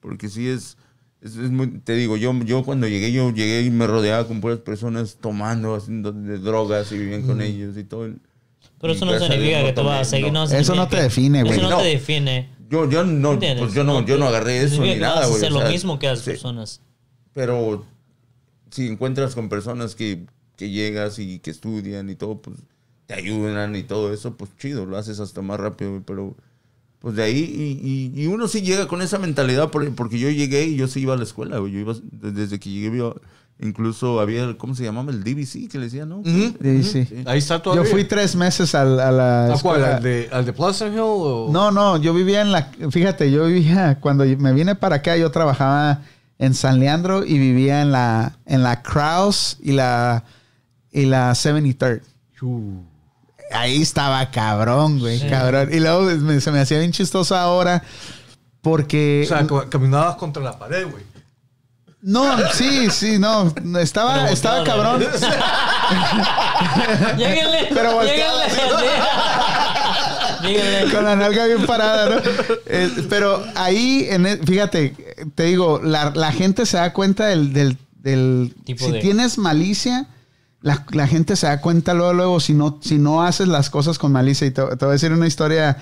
[0.00, 0.76] Porque sí es,
[1.22, 4.40] es, es muy, te digo, yo, yo cuando llegué, yo llegué y me rodeaba con
[4.40, 8.10] puras personas tomando, haciendo de drogas y vivían con ellos y todo.
[8.80, 10.32] Pero eso no significa que tú vas a seguir.
[10.32, 10.46] no.
[10.46, 11.54] No Eso no te define, güey.
[11.58, 11.78] Eso no, No.
[11.78, 12.48] te define.
[12.70, 15.36] Yo, yo no, pues yo no, yo no agarré eso significa ni nada, güey.
[15.38, 16.30] hacer lo sea, mismo que las sí.
[16.30, 16.80] personas.
[17.32, 17.84] Pero
[18.70, 20.26] si encuentras con personas que,
[20.56, 22.58] que llegas y que estudian y todo, pues
[23.06, 26.36] te ayudan y todo eso, pues chido, lo haces hasta más rápido, pero
[26.98, 27.88] pues de ahí, y,
[28.18, 31.00] y- y uno sí llega con esa mentalidad, por- porque yo llegué y yo sí
[31.00, 33.14] iba a la escuela, güey, yo iba, desde que llegué, yo-
[33.60, 35.10] incluso había, ¿cómo se llamaba?
[35.10, 36.22] El DVC, que le decían, ¿no?
[36.24, 36.54] Sí.
[37.26, 37.90] Ahí está Yo todavía.
[37.90, 39.56] fui tres meses al- a, la ¿A cuál?
[39.56, 39.96] escuela.
[39.96, 41.48] ¿Al de, al de Pleasant Hill o...?
[41.52, 42.70] No, no, yo vivía en la.
[42.90, 43.98] Fíjate, yo vivía.
[44.00, 46.02] Cuando me vine para acá, yo trabajaba
[46.38, 50.22] en San Leandro y vivía en la, en la Kraus y la,
[50.92, 52.00] y la 73rd.
[52.38, 52.84] Chu.
[53.50, 55.70] Ahí estaba cabrón, güey, cabrón.
[55.72, 57.82] Y luego me- se me hacía bien chistoso ahora
[58.62, 59.22] porque.
[59.24, 61.02] O sea, ca- caminabas contra la pared, güey.
[62.02, 63.52] No, sí, sí, no.
[63.80, 65.04] Estaba, Pero estaba cabrón.
[67.16, 67.68] Lléguenle.
[67.72, 68.92] Pero volteado Lléguenle.
[70.42, 70.92] Lléguenle.
[70.94, 72.16] Con la nalga bien parada, ¿no?
[72.66, 74.94] Eh, pero ahí, en el- fíjate,
[75.34, 77.52] te digo, la, la gente se da cuenta del...
[77.52, 80.06] del, del- Tipo si de- tienes malicia,
[80.60, 83.98] la, la gente se da cuenta luego, luego, si no, si no haces las cosas
[83.98, 84.46] con malicia.
[84.46, 85.76] Y te, te voy a decir una historia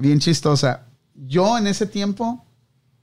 [0.00, 0.82] bien chistosa.
[1.14, 2.44] Yo en ese tiempo,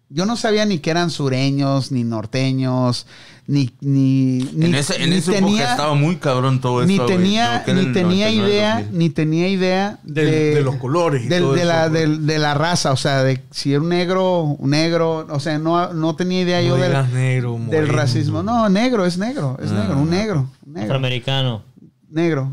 [0.09, 3.05] yo no sabía ni que eran sureños, ni norteños,
[3.47, 3.71] ni...
[3.81, 7.15] ni, ni En, ese, en ni esa época estaba muy cabrón todo ni eso, güey,
[7.17, 8.97] tenía, ni tenía 99, idea, 2000.
[8.97, 12.91] ni tenía idea de los colores y del- todo de, eso, la, de la raza,
[12.91, 16.61] o sea, de si era un negro, un negro, o sea, no, no tenía idea
[16.61, 17.93] yo del, negro, del moreno.
[17.93, 18.43] racismo.
[18.43, 21.63] No, negro, es negro, es negro, un negro, un negro, Afroamericano.
[22.09, 22.51] negro.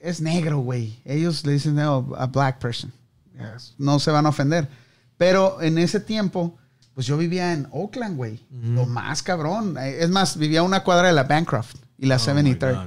[0.00, 0.98] Es negro, güey.
[1.04, 2.92] Ellos le dicen no, a black person.
[3.34, 3.74] Yes.
[3.76, 4.68] No se van a ofender.
[5.16, 6.56] Pero en ese tiempo,
[6.98, 8.40] pues yo vivía en Oakland, güey.
[8.50, 9.76] Lo más cabrón.
[9.78, 12.74] Es más, vivía a una cuadra de la Bancroft y la Oh, my 73rd.
[12.74, 12.86] God,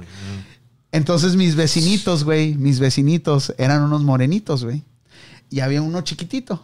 [0.92, 4.82] Entonces mis vecinitos, güey, mis vecinitos eran unos morenitos, güey.
[5.48, 6.62] Y había uno chiquitito.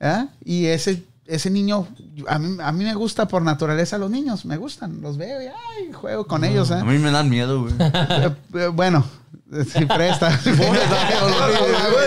[0.00, 0.28] ¿ah?
[0.44, 1.88] Y ese, ese niño,
[2.28, 5.46] a mí, a mí me gusta por naturaleza los niños, me gustan, los veo y
[5.46, 6.70] ay, juego con ellos.
[6.70, 6.82] ¿ah?
[6.82, 7.74] A mí me dan miedo, güey.
[7.80, 9.04] Eh, eh, bueno,
[9.74, 10.38] si presta.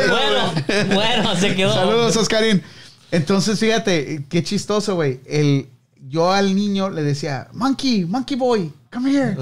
[0.07, 1.73] Bueno, bueno, se quedó.
[1.73, 2.63] Saludos, Oscarín.
[3.11, 5.19] Entonces, fíjate, qué chistoso, güey.
[5.25, 5.67] El,
[6.07, 9.37] yo al niño le decía, Monkey, Monkey Boy, come here.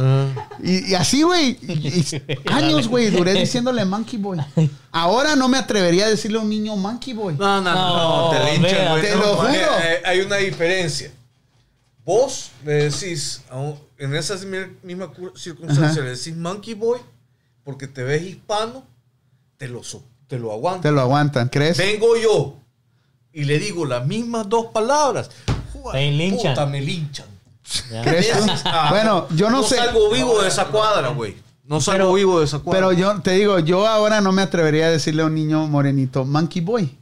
[0.63, 1.57] Y, y así, güey.
[2.51, 4.39] años, güey, duré diciéndole Monkey Boy.
[4.91, 7.35] Ahora no me atrevería a decirle a un niño Monkey Boy.
[7.37, 8.37] No, no, No, no.
[8.39, 9.01] te linchan, güey.
[9.03, 9.49] Te no, lo juro.
[9.49, 11.11] Eh, eh, hay una diferencia.
[12.05, 13.41] Vos le decís,
[13.97, 16.09] en esa mi- misma cu- circunstancia, Ajá.
[16.09, 16.99] le decís monkey boy
[17.65, 18.85] porque te ves hispano,
[19.57, 20.83] te lo, so- te lo aguantas.
[20.83, 21.77] Te lo aguantan, ¿crees?
[21.77, 22.55] Vengo yo
[23.39, 25.29] y le digo las mismas dos palabras.
[25.91, 26.53] Te linchan.
[26.53, 27.27] Puta, me linchan.
[27.91, 28.01] Ya.
[28.01, 28.45] ¿Crees tú?
[28.65, 29.75] Ah, Bueno, yo no, sé.
[29.75, 31.35] salgo vivo de esa cuadra, güey.
[31.65, 32.79] No salgo Pero- vivo de esa cuadra.
[32.87, 36.25] Pero yo te digo, yo ahora no me atrevería a decirle a un niño morenito,
[36.25, 36.97] monkey boy.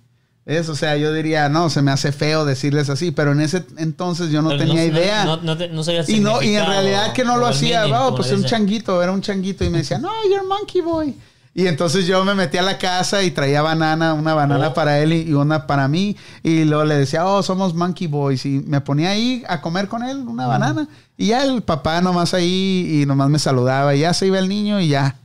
[0.46, 3.64] Es, o sea, yo diría, no, se me hace feo decirles así, pero en ese
[3.78, 5.26] entonces yo no Pero tenía no- idea.
[5.26, 7.38] No, no, te- no sabía el y no, y en significado realidad que no o
[7.38, 8.58] lo el hacía, meaning, como pues le un dicen.
[8.60, 11.16] changuito, era un changuito y me decía, no, you're monkey boy.
[11.58, 14.74] Y entonces yo me metí a la casa y traía banana, una banana Oh.
[14.74, 16.18] para él y una para mí.
[16.44, 18.46] Y luego le decía, oh, somos monkey boys.
[18.46, 20.86] Y me ponía ahí a comer con él una banana.
[21.18, 23.96] Y ya el papá nomás ahí y nomás me saludaba.
[23.96, 25.16] Y ya se iba el niño y ya.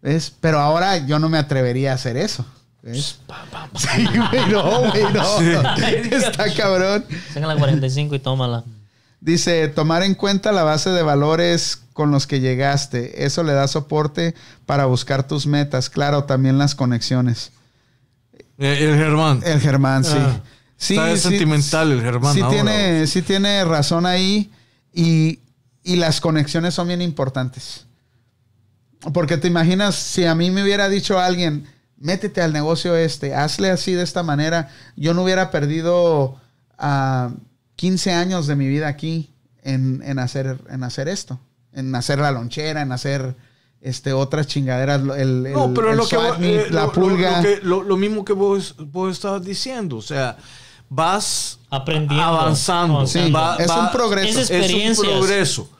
[0.00, 0.32] ¿Ves?
[0.40, 2.46] Pero ahora yo no me atrevería a hacer eso.
[2.82, 3.18] ¿Ves?
[3.76, 5.70] Sí, güey, no, güey, no.
[6.16, 7.04] Está cabrón.
[7.32, 8.64] Saca la 45 y tómala.
[9.24, 13.24] Dice, tomar en cuenta la base de valores con los que llegaste.
[13.24, 14.34] Eso le da soporte
[14.66, 15.88] para buscar tus metas.
[15.88, 17.50] Claro, también las conexiones.
[18.58, 19.40] Eh, el Germán.
[19.42, 20.12] El Germán, sí.
[20.14, 20.42] Ah,
[20.76, 24.52] sí está sentimental el Germán Sí ahora, tiene, sí tiene razón ahí.
[24.92, 25.38] Y,
[25.82, 27.86] y las conexiones son bien importantes.
[29.14, 33.70] Porque te imaginas, si a mí me hubiera dicho alguien, métete al negocio este, hazle
[33.70, 36.38] así de esta manera, yo no hubiera perdido
[36.76, 37.30] ah,
[37.76, 39.30] 15 años de mi vida aquí
[39.62, 41.38] en, en hacer, en hacer esto,
[41.72, 43.34] en hacer la lonchera, en hacer
[43.80, 47.36] este, otras chingaderas, el, No, pero el lo que vos- eh, la lo- pulga.
[47.38, 49.96] Lo, que- lo- lo mismo que vos, vos estabas diciendo.
[49.96, 50.36] O sea,
[50.88, 52.24] vas Aprendiendo.
[52.24, 53.06] avanzando.
[53.06, 54.40] Sí, Va- es va- un progreso.
[54.40, 55.70] Es Es un progreso.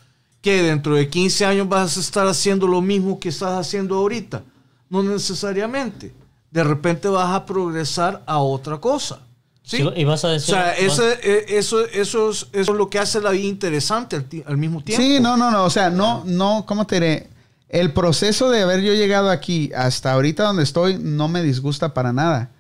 [0.43, 4.43] Que dentro de 15 años vas a estar haciendo lo mismo que estás haciendo ahorita.
[4.91, 6.13] No necesariamente.
[6.51, 9.21] De repente vas a progresar a otra cosa.
[9.65, 9.85] ¿Sí?
[9.97, 10.55] Y vas a O decir.
[10.55, 14.17] sea, vas- ese- eh, eso, eso, es, eso es lo que hace la vida interesante
[14.47, 15.03] al, mismo tiempo.
[15.03, 15.65] Sí, no, no, no.
[15.65, 17.31] O sea, no, no, ¿cómo te diré?
[17.69, 22.13] El proceso de haber yo llegado aquí hasta ahorita donde estoy no me disgusta para
[22.13, 22.51] nada.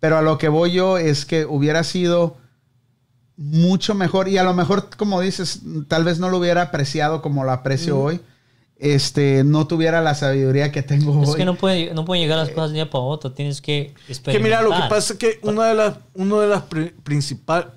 [0.00, 2.38] Pero a lo que voy yo es que hubiera sido
[3.36, 4.28] mucho mejor.
[4.28, 7.98] Y a lo mejor, como dices, tal vez no lo hubiera apreciado como lo aprecio
[8.00, 8.20] hoy.
[8.76, 11.36] Este, no tuviera la sabiduría que tengo Es hoy.
[11.36, 13.32] que no pueden no pueden llegar las cosas de un día para otro.
[13.32, 14.62] Tienes que Que experimentar.
[14.62, 16.64] mira, lo que pasa es que una de las, una de las
[17.04, 17.68] principales,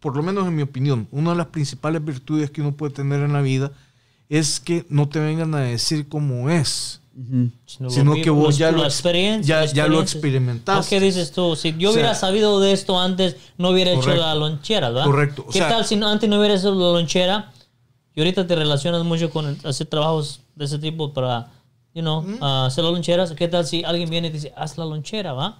[0.00, 3.20] por lo menos en mi opinión, una de las principales virtudes que uno puede tener
[3.20, 3.70] en la vida
[4.30, 7.50] es que no te vengan a decir cómo es, Ujú.
[7.66, 10.88] Sino, sino lo que vos ya lo- experiencia, ya- ya lo experimentaste.
[10.88, 11.54] ¿Qué dices tú?
[11.54, 14.22] Si yo O sea, hubiera sabido de esto antes, no hubiera hecho Correcto.
[14.22, 15.04] la lonchera, ¿verdad?
[15.04, 15.44] Correcto.
[15.46, 17.52] O ¿Qué sea- tal si no- antes no hubiera hecho la lonchera?
[18.20, 21.50] Y ahorita te relacionas mucho con el- hacer trabajos de ese tipo para,
[21.94, 23.32] you know, ah, hacer las loncheras.
[23.32, 25.58] ¿Qué tal si alguien viene y te dice, haz la lonchera, va?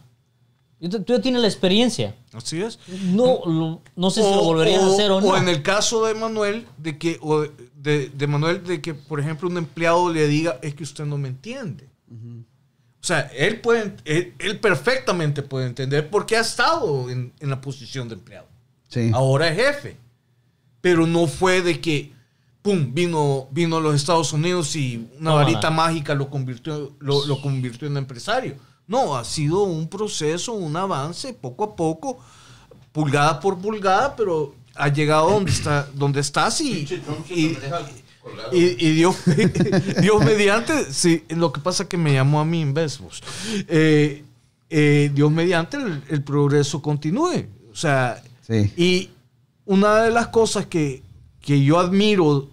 [0.90, 2.14] Tú, ya tienes la experiencia.
[2.32, 2.78] Así es.
[2.88, 5.28] No, lo- no sé si lo volverías a hacer o no.
[5.28, 7.42] o en el caso de Manuel, de que, o
[7.76, 11.18] de, de Manuel, de que, por ejemplo, un empleado le diga, es que usted no
[11.18, 11.88] me entiende.
[13.02, 17.60] O sea, él, puede, él, él perfectamente puede entender porque ha estado en, en la
[17.60, 18.46] posición de empleado.
[18.88, 19.10] Sí.
[19.14, 19.96] Ahora es jefe.
[20.82, 22.12] Pero no fue de que,
[22.62, 25.34] pum, vino, vino a los Estados Unidos y una Tómala.
[25.44, 28.56] varita mágica lo convirtió, lo, lo convirtió en empresario.
[28.86, 32.18] No, ha sido un proceso, un avance, poco a poco,
[32.92, 36.86] pulgada por pulgada, pero ha llegado donde, está, donde estás y,
[37.30, 37.56] y,
[38.52, 39.16] y- y Dios,
[40.00, 43.22] Dios mediante, sí, lo que pasa es que me llamó a mí en vez vos.
[43.68, 44.24] Eh,
[44.68, 47.46] eh, Dios mediante el, el progreso continúe.
[47.72, 48.72] O sea, Sí.
[48.76, 49.10] y
[49.64, 51.02] una de las cosas que,
[51.40, 52.48] que yo admiro,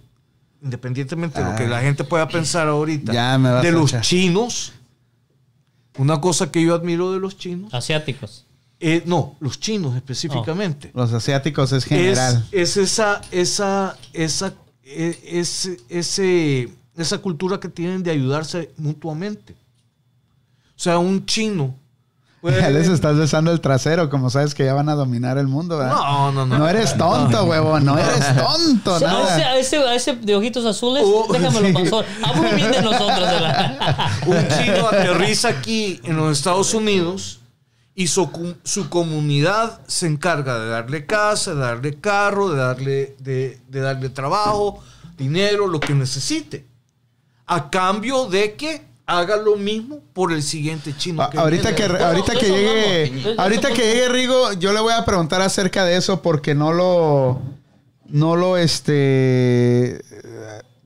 [0.62, 1.68] independientemente de lo que Ah.
[1.68, 4.02] la gente pueda pensar ahorita, Ya me vas de los echar.
[4.02, 4.72] chinos,
[5.98, 8.44] una cosa que yo admiro de los chinos, Asiáticos.
[8.80, 12.46] eh, no, los chinos específicamente, Los asiáticos es es, general.
[12.52, 14.54] es esa, esa, esa,
[14.84, 19.54] e- ese, ese, esa cultura que tienen de ayudarse mutuamente.
[20.76, 21.74] O sea, un chino.
[22.42, 25.76] Ya les estás besando el trasero, como sabes que ya van a dominar el mundo,
[25.76, 25.94] ¿verdad?
[25.94, 26.58] No, no, no.
[26.58, 29.50] No eres tonto, huevón, no eres tonto, O sea, a, ese, nada.
[29.50, 31.72] a, ese, a ese de ojitos azules, Oh, déjamelo sí.
[31.72, 32.04] pasar.
[32.22, 33.18] Hablo bien de nosotros.
[33.18, 34.10] De la...
[34.26, 37.40] un chino aterriza aquí en los Estados Unidos
[37.96, 38.30] y su,
[38.62, 44.10] su comunidad se encarga de darle casa, de darle carro, de darle, de, de darle
[44.10, 44.78] trabajo,
[45.16, 46.64] dinero, lo que necesite.
[47.46, 51.22] A cambio de que haga lo mismo por el siguiente chino.
[51.22, 53.38] A- ahorita que, ahorita que llegue, hablamos.
[53.38, 57.40] Ahorita que llegue Rigo, yo le voy a preguntar acerca de eso porque no lo,
[58.06, 60.02] no lo, este,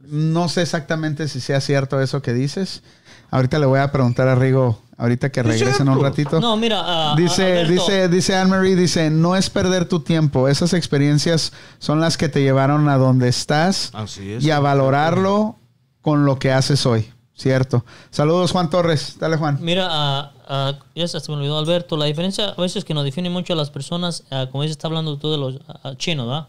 [0.06, 2.82] no sé exactamente si sea cierto eso que dices.
[3.30, 6.38] Ahorita le voy a preguntar a Rigo, ahorita que Es regresen un ratito.
[6.40, 6.80] No, mira.
[6.84, 10.48] ah, Dice, Alberto, dice, dice Anne-Marie, dice, no es perder tu tiempo.
[10.48, 14.44] Esas experiencias son las que te llevaron a donde estás Así es.
[14.44, 15.56] y a valorarlo
[16.02, 17.10] con lo que haces hoy.
[17.42, 17.84] Cierto.
[18.10, 19.16] Saludos, Juan Torres.
[19.18, 19.58] Dale, Juan.
[19.60, 21.96] Mira, ah, ya se me olvidó, Alberto.
[21.96, 24.86] La diferencia a veces que nos define mucho a las personas, ah, como dices, está
[24.88, 25.58] hablando tú de los
[25.98, 26.48] chinos, ¿verdad?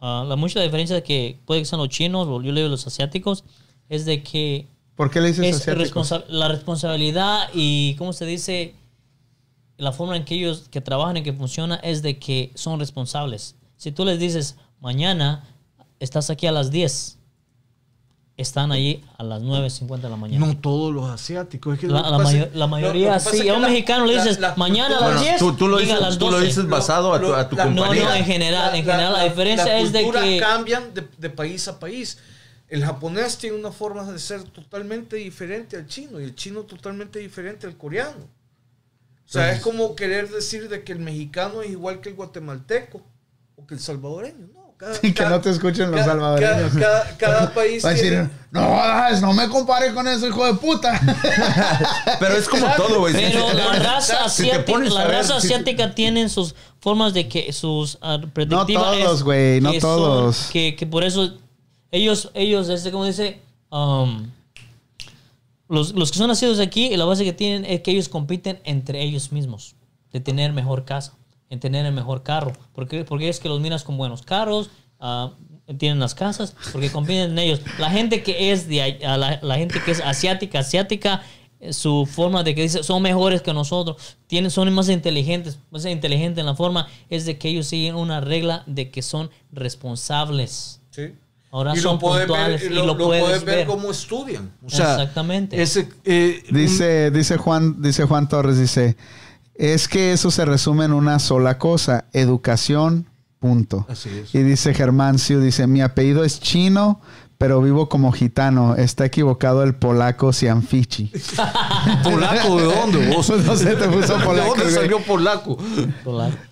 [0.00, 3.42] la mucha diferencia que puede que sean los chinos o yo le digo los asiáticos
[3.88, 6.10] es de que ¿Por qué le dices es asiáticos?
[6.10, 8.74] responsa- la responsabilidad y cómo se dice
[9.78, 13.56] la forma en que ellos que trabajan y que funciona es de que son responsables.
[13.76, 15.42] Si tú les dices mañana
[15.98, 17.18] estás aquí a las 10,
[18.36, 20.46] están allí a las 9.50 de la mañana.
[20.46, 21.74] No todos los asiáticos.
[21.74, 23.48] es que La, mayo- mayoría pasa sí.
[23.48, 26.00] A un mexicano le dices la mañana a las 10 tú, tú lo dices, a
[26.00, 26.46] las tú lo 12.
[26.46, 28.04] dices basado a tu, a tu la- no, compañía.
[28.04, 31.78] no, en general, en general la diferencia es de que- cambian de, de país a
[31.80, 32.18] país.
[32.68, 37.18] El japonés tiene una forma de ser totalmente diferente al chino y el chino totalmente
[37.20, 38.24] diferente al coreano.
[38.24, 43.02] O sea, es como querer decir de que el mexicano es igual que el guatemalteco
[43.56, 44.48] o que el salvadoreño.
[44.78, 46.72] No, cada, Sí, que cada- no te escuchen los cada- salvadoreños.
[46.74, 50.44] Cada, cada- cada país Va a decir, tiene- no, no me compare con eso, hijo
[50.46, 51.00] de puta.
[52.20, 53.14] Pero es como todo, güey.
[53.14, 57.26] Pero Si la raza si asiática, pones la raza si- asiática tienen sus formas de
[57.28, 60.48] que sus ah, predictivas todos, es güey, no que son- todos.
[60.52, 61.32] que, que por eso
[61.90, 63.40] ellos ellos este como dice
[63.70, 64.28] um,
[65.68, 69.02] los, los que son nacidos aquí la base que tienen es que ellos compiten entre
[69.02, 69.74] ellos mismos
[70.12, 71.14] de tener mejor casa
[71.50, 74.70] en tener el mejor carro porque porque es que los miras con buenos carros
[75.00, 75.32] ah,
[75.78, 79.80] tienen las casas porque compiten en ellos la gente que es de la, la gente
[79.84, 81.22] que es asiática asiática
[81.60, 85.84] eh, su forma de que dice son mejores que nosotros tienen son más inteligentes más
[85.86, 90.80] inteligentes en la forma es de que ellos siguen una regla de que son responsables
[90.90, 91.12] Sí.
[91.50, 93.56] Ahora y son lo puedes puntuales ver, y y lo, lo lo puedes puedes ver,
[93.56, 93.66] ver.
[93.66, 94.50] cómo estudian.
[94.64, 95.60] O sea, Exactamente.
[95.60, 98.96] Ese, eh, Dice, dice Juan, dice Juan Torres, dice,
[99.58, 103.06] es que eso se resume en una sola cosa, educación,
[103.38, 103.86] punto.
[103.88, 104.34] Así es.
[104.34, 107.00] Y dice Germán Siu, dice, mi apellido es chino,
[107.38, 108.74] pero vivo como gitano.
[108.76, 111.12] Está equivocado el polaco Cianfichi.
[112.02, 113.08] ¿Polaco de dónde?
[113.14, 113.30] vos?
[113.46, 114.74] No sé, te puso ¿De polaco, dónde güey.
[114.74, 115.58] salió polaco?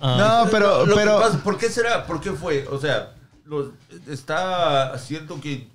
[0.00, 2.06] Ah, No, pero, Lo que pero, pasa- ¿Por qué será?
[2.06, 2.66] ¿Por qué fue?
[2.70, 3.14] O sea,
[3.44, 3.72] lo-
[4.08, 5.68] está cierto que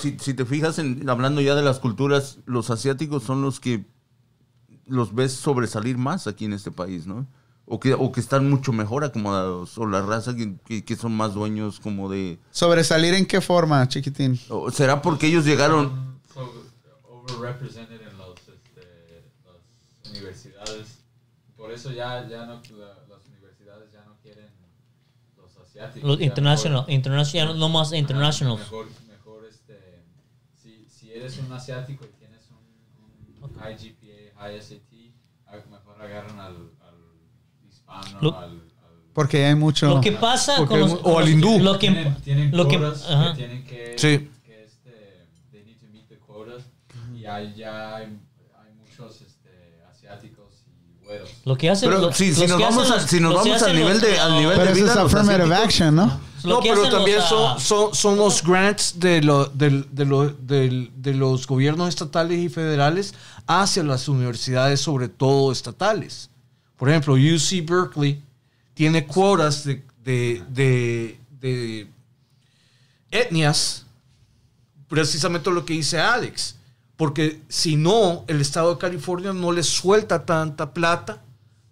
[0.00, 3.84] si, si te fijas en hablando ya de las culturas, los asiáticos son los que
[4.86, 7.26] los ves sobresalir más aquí en este país, ¿no?
[7.66, 11.16] O que, o que están mucho mejor acomodados, o la raza que, que- que son
[11.16, 12.38] más dueños como de...
[12.50, 14.38] sobresalir en qué forma, chiquitín.
[14.50, 16.14] o ¿Será porque ellos llegaron...
[17.08, 20.98] Overrepresented en los, este, las universidades.
[21.56, 24.50] Por eso ya, ya no, la- las universidades ya no quieren
[25.38, 26.06] los asiáticos.
[26.08, 28.60] los international, international, no más internationals.
[28.60, 30.04] Mejor, mejor este,
[30.62, 33.76] si, si eres un asiático y tienes un, un high
[35.70, 38.60] Mejor agarran al, al hispano, Lo- al, al-
[39.12, 39.88] Porque hay mucho...
[39.88, 41.58] Lo que pasa con los, o al hindú.
[41.60, 43.32] Lo que, tienen, tienen lo que- quotas ajá.
[43.32, 44.30] que tienen que, Sí.
[44.44, 46.64] que este, they need to meet the quotas
[47.14, 51.30] y hay ya hay, hay muchos este, asiáticos y güeros.
[51.44, 53.20] lo que hacen Pero los- si, si los nos que vamos, hacen a- los- si
[53.20, 55.54] nos los que vamos al nivel los- de, al nivel Pero de eso es affirmative
[55.54, 56.20] action, ¿no?
[56.44, 59.70] Lo No, que pero los, también son, son, son los grants de, lo- de,
[60.04, 63.14] lo- de los gobiernos estatales y federales
[63.46, 66.30] hacia las universidades, sobre todo estatales.
[66.76, 68.22] Por ejemplo, UC Berkeley
[68.74, 71.88] tiene cuotas de, de, de- de
[73.10, 73.86] etnias,
[74.88, 76.56] precisamente lo que dice Alex,
[76.96, 81.22] porque si no, el estado de California no le suelta tanta plata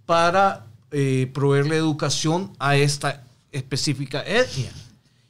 [0.07, 3.23] para eh, proveerle educación a esta
[3.53, 4.73] específica etnia.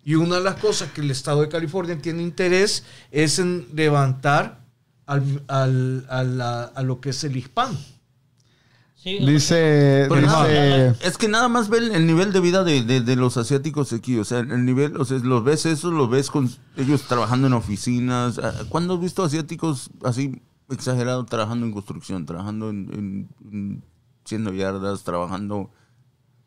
[0.05, 4.61] Y una de las cosas que el estado de California tiene interés es en levantar
[5.07, 7.79] al- al- a, la- a lo que es el hispano.
[8.97, 13.01] sí, Dice, nada, es que nada más ve el, el nivel de vida de, de-
[13.01, 14.19] de los asiáticos aquí.
[14.19, 17.53] O sea, el nivel, o sea, los ves eso, los ves con ellos trabajando en
[17.53, 18.39] oficinas.
[18.39, 20.41] Ah, ¿Cuándo has visto asiáticos así
[20.71, 23.85] exagerado trabajando en construcción, trabajando en, en- en-
[24.25, 25.71] haciendo yardas, trabajando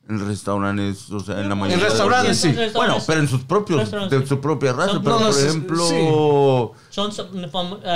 [0.07, 1.10] en restaurantes?
[1.11, 2.53] O sea, en la mayoría de los- restaurantes, sí.
[2.73, 4.94] Bueno, pero en sus propios, de su propia raza.
[4.94, 7.11] Son- pero no, por ejemplo, son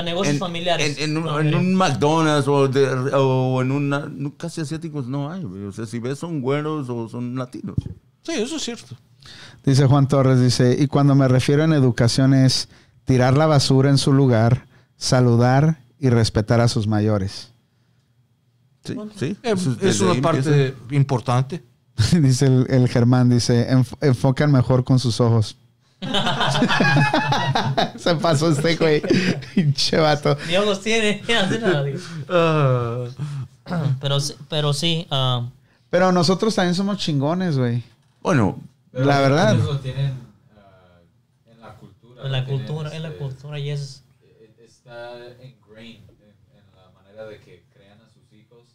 [0.05, 0.97] negocios en, familiares.
[0.97, 4.09] en- en un, en McDonald's o, de- o en una...
[4.37, 5.43] casi asiáticos no hay.
[5.45, 7.75] O sea, si ves son güeros o son latinos.
[8.23, 8.95] Sí, eso es cierto.
[9.63, 12.69] dice Juan Torres, dice, y cuando me refiero en educación es
[13.05, 14.65] tirar la basura en su lugar,
[14.97, 17.53] saludar y respetar a sus mayores.
[18.83, 19.37] Sí, sí.
[19.43, 20.95] Eh, es una parte empieza.
[20.95, 21.63] importante.
[22.21, 25.55] dice el, el Germán, dice, "Enf- enfocan mejor con sus ojos.
[27.97, 29.01] Se pasó este güey.
[29.55, 30.37] Pinche vato.
[30.47, 31.21] Ni ojos tiene.
[33.99, 35.07] pero, sí- pero sí.
[35.11, 35.47] ah,
[35.89, 37.83] Pero nosotros también somos chingones, güey.
[38.21, 38.59] Bueno,
[38.91, 39.55] Pero La verdad.
[39.55, 40.13] lo tienen
[40.57, 40.99] ah,
[41.51, 42.23] en la cultura.
[42.25, 44.03] en la cultura, en la este, cultura y es.
[44.23, 48.67] eh, Está ingrained en, en la manera de que crean a sus hijos.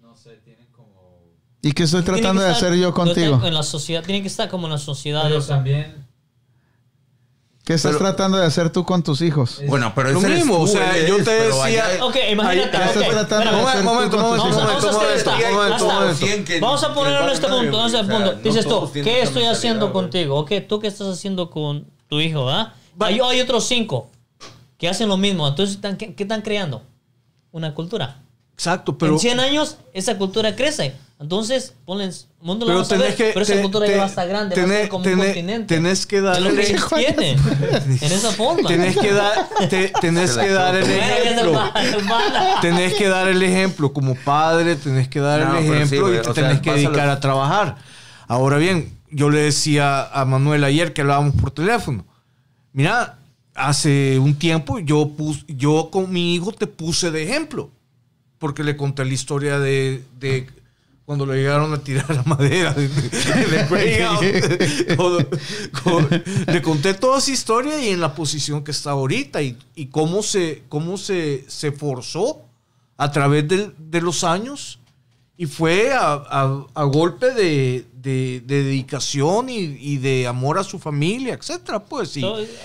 [0.00, 1.18] No sé, tienen como
[1.64, 3.40] ¿Y qué estoy tratando que de estar- hacer yo contigo?
[3.44, 5.22] En la sociedad, tiene que estar como en la sociedad.
[5.24, 6.04] Pero también
[7.64, 9.62] ¿Qué estás Pero- tratando de hacer tú con tus hijos?
[9.66, 12.04] Bueno, pero Lo ese eres mismo, tú, o sea, él yo es, te decía- allá-
[12.04, 12.76] Ok, imagínate.
[12.76, 13.68] Ahí- ¿Qué ok, estás tratando de espérame.
[13.68, 14.62] hacer momento, tú con momento, tus hijos?
[14.92, 15.30] momento, esta.
[15.50, 16.44] momento, momento.
[16.44, 17.70] Que- Vamos a ponerlo en este punto.
[17.70, 18.32] Güey, este o sea, punto.
[18.34, 20.36] no Dices tú, ¿qué estoy haciendo contigo?
[20.40, 22.50] Ok, ¿tú qué estás haciendo con tu hijo?
[22.50, 22.74] ¿ah?
[23.00, 24.10] Hay, hay otros cinco
[24.76, 25.48] que hacen lo mismo.
[25.48, 26.82] Entonces, ¿están- ¿qué, qué están creando?
[27.50, 28.18] Una cultura.
[28.52, 29.14] Exacto, pero...
[29.14, 30.94] en 100 años, esa cultura crece.
[31.24, 33.24] Entonces, ponle, el mundo lo Pero vamos a ver, tenés que...
[33.32, 35.24] pero esa cultura ya va a estar grande, va a tenés- ser como un tenés-
[35.24, 35.74] continente.
[35.74, 36.70] Tenés que Es lo que darle...
[36.70, 37.38] ellos tienen.
[37.88, 38.68] en esa forma.
[38.68, 41.62] Tenés que dar, te- tenés la que dar el ejemplo.
[42.60, 46.20] Tenés que dar el ejemplo como padre, tenés que dar No, el sí, ejemplo y
[46.20, 46.88] te o sea, tenés que pásalo.
[46.90, 47.76] dedicar a trabajar.
[48.28, 52.04] Ahora bien, yo le decía a Manuel ayer que hablábamos por teléfono.
[52.72, 53.18] Mira,
[53.54, 57.70] hace un tiempo yo pus- yo con mi hijo te puse de ejemplo.
[58.38, 60.46] Porque le conté la historia de, de
[61.04, 62.88] cuando le llegaron a tirar la madera de-
[63.70, 64.96] Greyhound.
[64.96, 65.26] Con-
[65.82, 69.86] con- le conté toda esa historia y en la posición que está ahorita y, y
[69.86, 72.42] cómo se, cómo se, se forzó
[72.96, 74.78] a través del- de los años
[75.36, 80.64] y fue a, a- a golpe de, de- de dedicación y, y de amor a
[80.64, 82.20] su familia, etcétera, pues, y,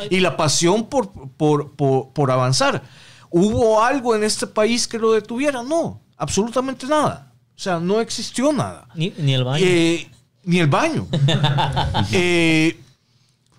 [0.09, 2.83] y la pasión por, por, por, por avanzar.
[3.31, 5.61] ¿Hubo algo en este país que lo detuviera?
[5.63, 7.28] No, absolutamente nada.
[7.59, 8.87] O sea, no existió nada.
[8.95, 9.65] Ni, ni el baño.
[9.67, 10.09] Eh,
[10.45, 11.07] ni el baño.
[12.13, 12.79] Eh,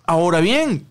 [0.05, 0.87] ahora bien,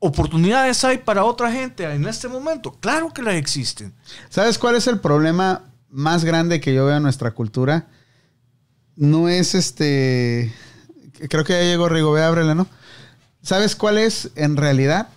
[0.00, 2.72] oportunidades hay para otra gente en este momento.
[2.80, 3.94] Claro que las existen.
[4.28, 7.86] ¿Sabes cuál es el problema más grande que yo veo en nuestra cultura?
[8.96, 10.52] No es este.
[11.30, 12.66] Creo que ya llegó Rigo, ve, ábrele, ¿no?
[13.40, 15.10] ¿Sabes cuál es en realidad?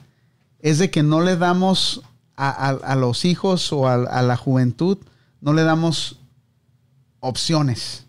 [0.60, 2.04] Es de que no le damos
[2.36, 5.00] a, a- a los hijos o a, a la juventud,
[5.42, 6.20] no le damos
[7.22, 8.06] opciones.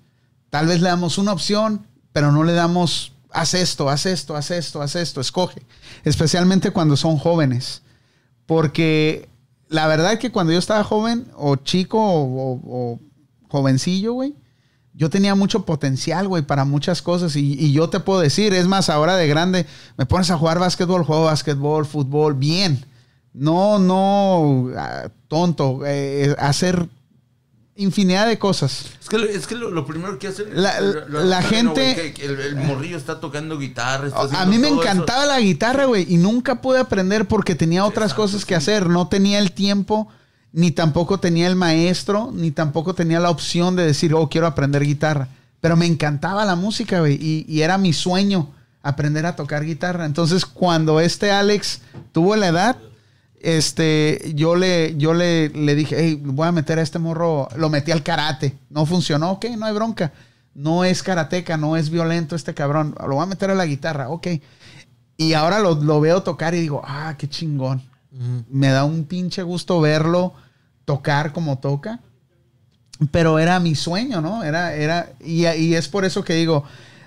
[0.50, 4.50] Tal vez le damos una opción, pero no le damos, haz esto, haz esto, haz
[4.50, 5.62] esto, haz esto, escoge.
[6.02, 7.82] Especialmente cuando son jóvenes.
[8.46, 9.28] Porque
[9.68, 12.98] la verdad que cuando yo estaba joven, o chico, o,
[13.48, 14.34] jovencillo, güey,
[14.94, 17.36] yo tenía mucho potencial, güey, para muchas cosas.
[17.36, 19.66] Y, y yo te puedo decir, es más, ahora de grande,
[19.96, 22.84] me pones a jugar básquetbol, juego básquetbol, fútbol, bien.
[23.32, 26.90] No, no, ah, tonto, eh, hacer
[27.76, 28.84] infinidad de cosas.
[29.00, 30.46] Es que, lo- es que lo, lo primero que hacen.
[30.52, 34.08] La- lo- lo- la gente- el, el morrillo está tocando guitarra.
[34.08, 34.80] está A mí me eso.
[34.82, 38.88] encantaba la guitarra, güey, y nunca pude aprender porque tenía otras cosas que hacer.
[38.88, 40.08] No tenía el tiempo,
[40.52, 44.84] ni tampoco tenía el maestro, ni tampoco tenía la opción de decir, oh, quiero aprender
[44.84, 45.28] guitarra.
[45.62, 48.50] Pero me encantaba la música, güey, y, y era mi sueño
[48.82, 50.04] aprender a tocar guitarra.
[50.06, 51.80] Entonces, cuando este Alex
[52.12, 52.76] tuvo la edad,
[53.42, 57.68] este, yo le, yo le, le dije, hey, voy a meter a este morro, lo
[57.68, 58.56] metí al karate.
[58.70, 60.12] No funcionó, ok, no hay bronca.
[60.54, 62.94] No es karateca, no es violento este cabrón.
[63.00, 64.28] Lo voy a meter a la guitarra, ok.
[65.16, 67.82] Y ahora lo, lo veo tocar y digo, ah, qué chingón.
[68.50, 70.34] Me da un pinche gusto verlo
[70.84, 72.00] tocar como toca.
[73.10, 74.44] Pero era mi sueño, ¿no?
[74.44, 76.64] Era, era, y, y es por eso que digo,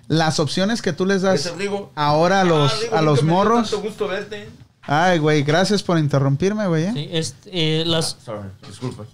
[0.08, 1.54] las opciones que tú les das
[1.96, 3.74] ahora a los, Ah, Rigo, a los morros.
[3.82, 4.50] gusto verte.
[4.88, 6.84] Ay, güey, gracias por interrumpirme, güey.
[6.86, 6.92] ¿eh?
[6.94, 9.06] Sí, este, eh, las, Sorry, disculpa.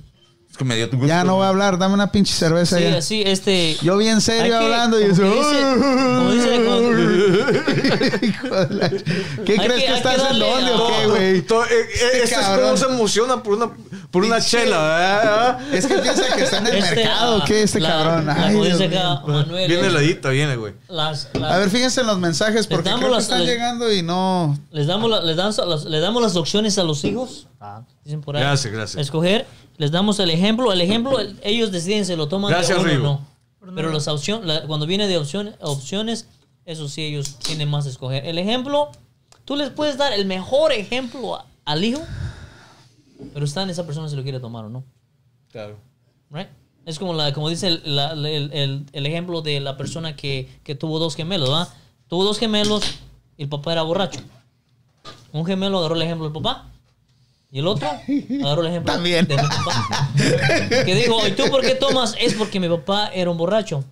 [0.51, 1.07] Es que me dio tu gusto.
[1.07, 3.01] Ya no voy a hablar, dame una pinche cerveza sí, ya.
[3.01, 3.77] sí, este.
[3.81, 5.21] Yo bien serio que- hablando y eso.
[5.23, 5.31] la-
[9.45, 11.23] ¿Qué crees que- que, estás en dónde o qué, güey?
[11.23, 13.71] Eh, eh, Este este es como se emociona por una,
[14.11, 15.59] por una chela, ¿verdad?
[15.73, 17.63] Es que piensa que está en el este, mercado, ah, ¿qué?
[17.63, 18.25] Este la- cabrón.
[18.25, 20.73] la- Ay, como Dios acá Manuel, Viene heladita, viene, güey.
[20.89, 24.57] A ver, fíjense en los mensajes porque creo que las- están les- llegando y no.
[24.71, 27.47] les damos, la- les, damos las, les damos las opciones a los hijos.
[28.03, 28.43] Dicen por ahí.
[28.43, 29.01] Gracias, gracias.
[29.01, 29.45] Escoger,
[29.81, 30.71] les damos el ejemplo.
[30.71, 33.25] El ejemplo, el- ellos deciden si lo toman Gracias, de o no.
[33.75, 36.27] Pero las opción, la- cuando viene de opción- opciones,
[36.65, 38.23] eso sí, ellos tienen más a escoger.
[38.27, 38.91] El ejemplo,
[39.43, 41.99] tú les puedes dar el mejor ejemplo a- al hijo,
[43.33, 44.83] pero está en esa persona si lo quiere tomar o no.
[45.51, 45.77] Claro.
[46.29, 46.47] Right?
[46.85, 50.47] Es como, la, como dice el, la- el- el- el ejemplo de la persona que,
[50.63, 51.69] que tuvo dos gemelos, ¿verdad?
[52.07, 52.83] Tuvo dos gemelos
[53.35, 54.19] y el papá era borracho.
[55.31, 56.67] Un gemelo agarró el ejemplo del papá
[57.51, 59.27] y el otro agarró el ejemplo También.
[59.27, 60.09] de mi papá.
[60.85, 62.15] Que dijo, ¿y tú por qué tomas?
[62.19, 63.83] Es porque mi papá era un borracho.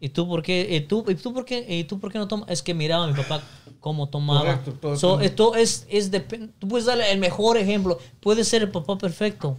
[0.00, 0.66] ¿Y tú por qué?
[0.76, 1.64] ¿Y tú, y tú por qué?
[1.68, 2.48] ¿Y tú por qué no tomas?
[2.50, 3.42] Es que miraba a mi papá
[3.80, 4.40] cómo tomaba.
[4.40, 5.26] Correcto, todo So, depende.
[5.26, 7.98] esto es, es depen- tú puedes darle el mejor ejemplo.
[8.20, 9.56] Puedes ser el papá perfecto.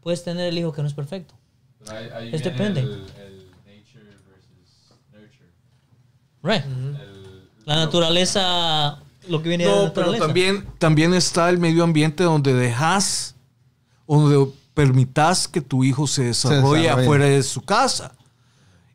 [0.00, 1.34] Puedes tener el hijo que no es perfecto.
[1.84, 2.80] Pero ahí, ahí Es depende.
[2.80, 5.50] El, el nature versus nurture.
[6.42, 6.64] Right.
[6.64, 9.00] El- La naturaleza,
[9.30, 13.36] lo que viene de la No, pero también, también está el medio ambiente donde dejas,
[14.06, 17.04] donde permitas que tu hijo se desarrolle desarrolle.
[17.04, 18.14] afuera de su casa.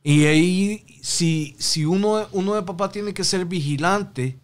[0.03, 4.37] Y ahí, si, si uno, uno de papá tiene que ser vigilante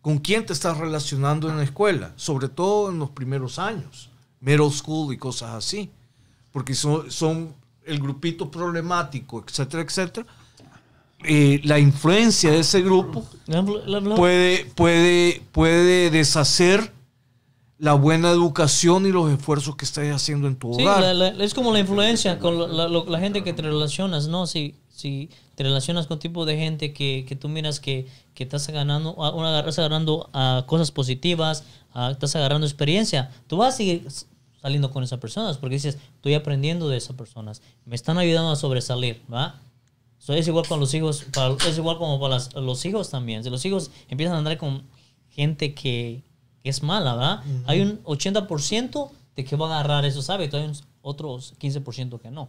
[0.00, 4.10] con quién te estás relacionando en la escuela, sobre todo en los primeros años,
[4.40, 5.90] middle school y cosas así,
[6.52, 7.54] porque son, son
[7.84, 10.26] el grupito problemático, etcétera, etcétera.
[11.28, 13.24] Eh, la influencia de ese grupo
[14.16, 16.92] puede, puede, puede deshacer
[17.78, 21.02] la buena educación y los esfuerzos que estés haciendo en tu Sí, hogar.
[21.02, 24.46] la- la- es como la influencia con la, la- gente que te relacionas, ¿no?
[24.46, 28.66] Si, si te relacionas con tipo de gente que, que tú miras que, que estás
[28.68, 34.06] ganando, una- estás agarrando a cosas positivas, a- estás agarrando experiencia, tú vas a seguir
[34.62, 38.56] saliendo con esas personas porque dices, estoy aprendiendo de esas personas, me están ayudando a
[38.56, 39.60] sobresalir, ¿va?
[40.18, 43.44] So, es igual con los hijos, para- es igual como para las- los hijos también.
[43.44, 44.82] Si los hijos empiezan a andar con
[45.30, 46.22] gente que,
[46.62, 47.42] que es mala, ¿verdad?
[47.66, 52.30] Hay un 80% de que va a agarrar esos hábitos, hay un- otros 15% que
[52.30, 52.48] no.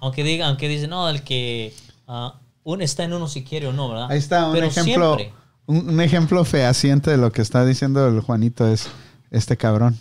[0.00, 1.74] Aunque digan, aunque dicen, no, el que
[2.06, 2.38] ah,
[2.80, 4.10] está en uno si quiere o no, ¿verdad?
[4.10, 5.34] Ahí está un Pero ejemplo, siempre-
[5.66, 8.88] un, un ejemplo fehaciente de lo que está diciendo el Juanito es
[9.30, 9.98] este cabrón.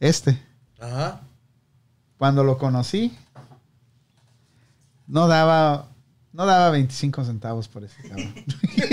[0.00, 0.40] Este.
[0.80, 1.20] Ajá.
[2.18, 3.12] Cuando lo conocí,
[5.06, 5.88] no daba,
[6.32, 8.34] no daba 25 centavos por ese cabrón.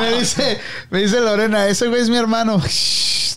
[0.00, 0.58] Me dice,
[0.90, 2.60] me dice Lorena, ese güey es mi hermano.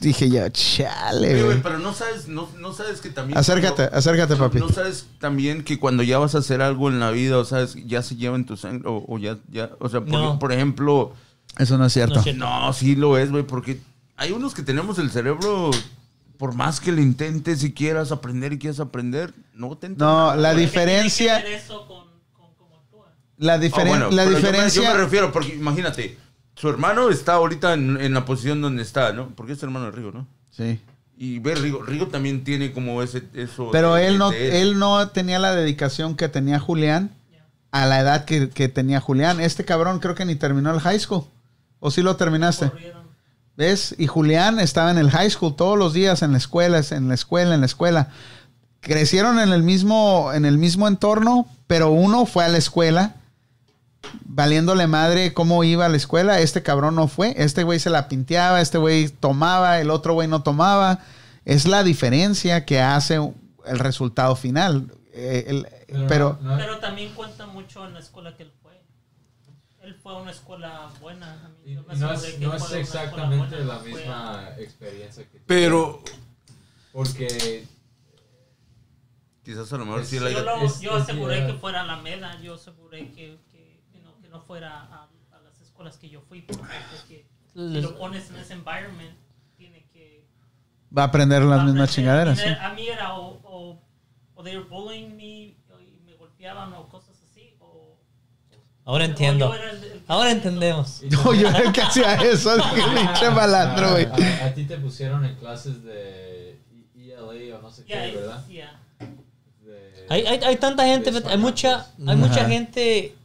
[0.02, 1.62] Dije yo, chale, Oye, güey, güey.
[1.62, 3.38] pero no sabes, no, no sabes que también.
[3.38, 4.60] Acércate, cuando- acércate, no- papi.
[4.60, 7.76] No sabes también que cuando ya vas a hacer algo en la vida, o sabes,
[7.86, 10.40] ya se lleva en tu sangre, o, o ya, ya, o sea, por, No.
[10.40, 11.14] por ejemplo,
[11.58, 12.14] Eso no es cierto.
[12.16, 12.46] No es cierto.
[12.46, 13.82] no, sí lo es, güey, porque
[14.16, 15.72] hay unos que tenemos el cerebro,
[16.40, 20.36] por más que le intentes y quieras aprender y quieras aprender, no te entra No,
[20.36, 21.44] la diferencia,
[23.38, 26.18] la, Ah, diferen- bueno, la pero yo me- diferencia, Yo me, refiero, porque imagínate,
[26.56, 29.30] su hermano está ahorita en, en la posición donde está, ¿no?
[29.36, 30.28] Porque es hermano de Rigo, ¿no?
[30.52, 30.80] sí.
[31.22, 33.68] Y ve, Rigo, Rigo también tiene como ese, eso.
[33.74, 37.12] Pero de- él no, de él no tenía la dedicación que tenía Julián
[37.72, 39.42] a la edad que, que tenía Julián.
[39.42, 41.26] Este cabrón creo que ni terminó el high school.
[41.82, 42.72] ¿O sí lo terminaste?
[43.60, 43.94] ¿Ves?
[43.98, 47.14] Y Julián estaba en el high school todos los días en la escuela, en la
[47.14, 48.08] escuela, en la escuela.
[48.80, 53.16] Crecieron en el mismo, en el mismo entorno, pero uno fue a la escuela,
[54.24, 56.40] valiéndole madre cómo iba a la escuela.
[56.40, 57.34] Este cabrón no fue.
[57.36, 61.00] Este güey se la pinteaba, este güey tomaba, el otro güey no tomaba.
[61.44, 64.90] Es la diferencia que hace el resultado final.
[65.14, 65.68] Eh, el-
[66.08, 68.52] pero no- no- Pero también cuenta mucho en la escuela que él
[70.12, 70.18] fue.
[70.18, 71.34] A una escuela buena.
[71.46, 75.40] a mí no es, que no es exactamente buena, la no fue misma experiencia que
[75.46, 76.02] Pero
[76.92, 77.66] Porque
[79.44, 81.98] Quizás a lo mejor sí la Yo, lo- Es- yo aseguré que fuera a la
[81.98, 86.10] MEDA, yo aseguré que, que, you know, que no fuera a, a las escuelas que
[86.10, 86.68] yo fui, porque
[87.08, 89.18] que si lo pones en ese environment,
[89.58, 90.24] tiene que...
[90.96, 92.40] va a aprender las mismas chingaderas.
[92.62, 93.82] A mí era o, o,
[94.36, 97.09] o they were bullying me y me golpeaban o cosas.
[98.90, 99.54] Ahora entiendo.
[100.08, 101.02] Ahora entendemos.
[101.12, 102.56] No, yo era el que hacía eso.
[102.58, 104.06] Dije, pinche malandro, güey.
[104.06, 106.60] A, a ti te pusieron en clases de
[106.96, 108.48] ELA o no sé Yeah, qué, ¿verdad?
[108.48, 108.80] yeah.
[109.64, 113.16] De- Hay, hay, hay tanta gente, hay mucha, hay mucha gente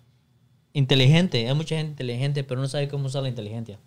[0.74, 3.78] inteligente, hay mucha gente inteligente, pero no sabe cómo usar la inteligencia.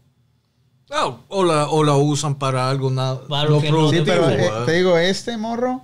[0.90, 4.02] ah, o, la, o la usan para algo nada Para algo no que no- Sí,
[4.02, 4.26] productivo.
[4.40, 5.82] pero eh, te digo, este morro.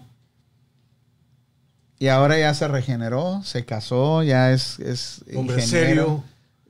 [2.04, 6.22] Y ahora ya se regeneró, se casó, ya es, es Hombre ingeniero.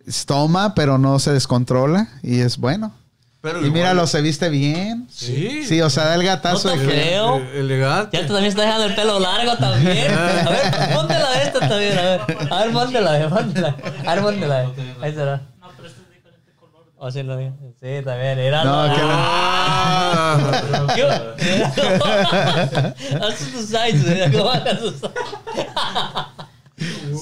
[0.06, 0.24] serio.
[0.28, 2.94] Toma, pero no se descontrola y es bueno.
[3.42, 5.08] Pero Y igual- míralo, se viste bien.
[5.12, 5.64] Sí.
[5.66, 6.92] Sí, o sea, da el gatazo No de que.
[6.94, 7.38] creo.
[7.38, 8.16] Elegante.
[8.16, 10.14] Ya tú también estás dejando el pelo largo también.
[10.14, 12.22] A ver, póntela esta también, a ver.
[12.52, 13.76] A ver, póntela, a ver, póntela.
[14.06, 14.72] A ver, póntela.
[15.02, 15.42] Ahí será.
[15.60, 16.86] No, pero este es de diferente color.
[17.06, 17.54] O lo digo.
[17.82, 18.40] Sí, también.
[18.40, 21.10] Era No, que Ah, Yo.
[23.22, 24.32] Haz tus sides, güey.
[24.38, 24.94] ¿Cómo hagas tus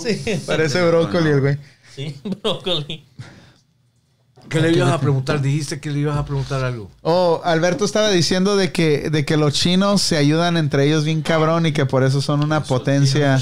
[0.04, 0.40] Sí.
[0.46, 1.58] Parece brócoli el güey.
[1.96, 3.08] Sí, brócoli.
[4.50, 5.42] ¿Qué le ibas a preguntar?
[5.42, 6.92] Dijiste que le ibas a preguntar algo.
[7.02, 11.24] Oh, Alberto estaba diciendo de que, de que los chinos se ayudan entre ellos bien
[11.24, 13.42] cabrón y que por eso son una potencia.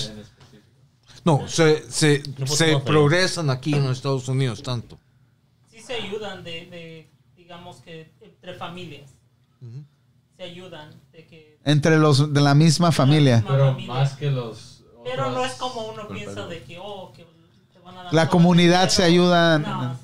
[1.25, 4.97] No, se, se, No se progresan aquí en los Estados Unidos tanto.
[5.89, 9.09] Se ayudan de, de digamos que, entre familias.
[10.37, 11.57] Se ayudan de que...
[11.65, 13.37] Entre los de la misma familia.
[13.37, 13.93] misma Pero familia.
[13.95, 14.83] más que los.
[15.03, 17.25] Pero no es como uno piensa de que, oh, que
[17.73, 19.57] te van a dar La comunidad se ayuda.
[19.57, 19.97] No,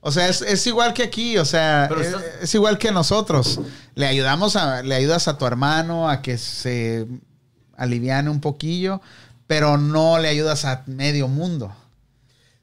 [0.00, 3.60] O sea, es, es igual que aquí, o sea, es, es igual que nosotros.
[3.94, 7.06] Le ayudamos a, le ayudas a tu hermano a que se
[7.76, 9.00] aliviane un poquillo,
[9.46, 11.72] pero no le ayudas a medio mundo.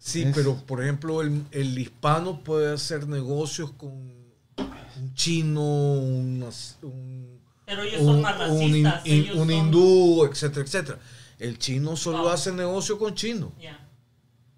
[0.05, 5.61] Sí, Es- pero por ejemplo, el, el hispano puede hacer negocios con un chino,
[5.93, 10.99] unas- un, Pero ellos son más un, un ellos un son- hindú, etcétera, etcétera.
[11.39, 12.29] El chino solo No.
[12.29, 13.51] hace negocio con chino.
[13.59, 13.79] Ya.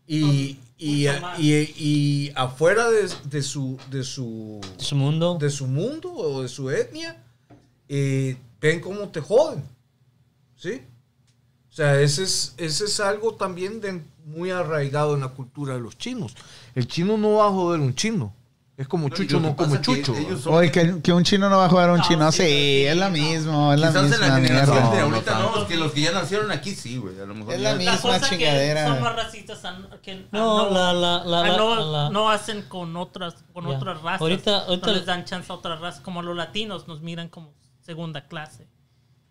[0.06, 1.08] Y, y,
[1.38, 5.38] y, y afuera de, de su, de, su, Su mundo.
[5.40, 7.24] de su mundo o de su etnia,
[7.88, 9.64] eh, ven cómo te joden.
[10.58, 10.82] ¿Sí?
[11.72, 15.80] O sea, ese es, ese es algo también de, muy arraigado en la cultura de
[15.80, 16.36] los chinos.
[16.76, 18.34] El chino no va a joder un chino.
[18.76, 20.14] Es como chucho, no como chucho.
[20.16, 22.32] Ellos son- Oye, que, que un chino no va a jugar a un No, chino.
[22.32, 23.14] Sí, sí, sí, es la no.
[23.14, 26.02] mismo, es la Quizás en la misma generación de ahorita no es que los que
[26.02, 27.20] ya nacieron aquí sí, güey.
[27.20, 28.84] A lo mejor Es ya- la misma La cosa chingadera.
[28.86, 29.62] que son más racistas
[30.04, 34.22] que No, la- la- la- no, la- no hacen con otras con otras razas.
[34.22, 36.02] Ahorita- ahorita- no les dan chance a otras razas.
[36.02, 38.68] Como los latinos nos miran como segunda clase.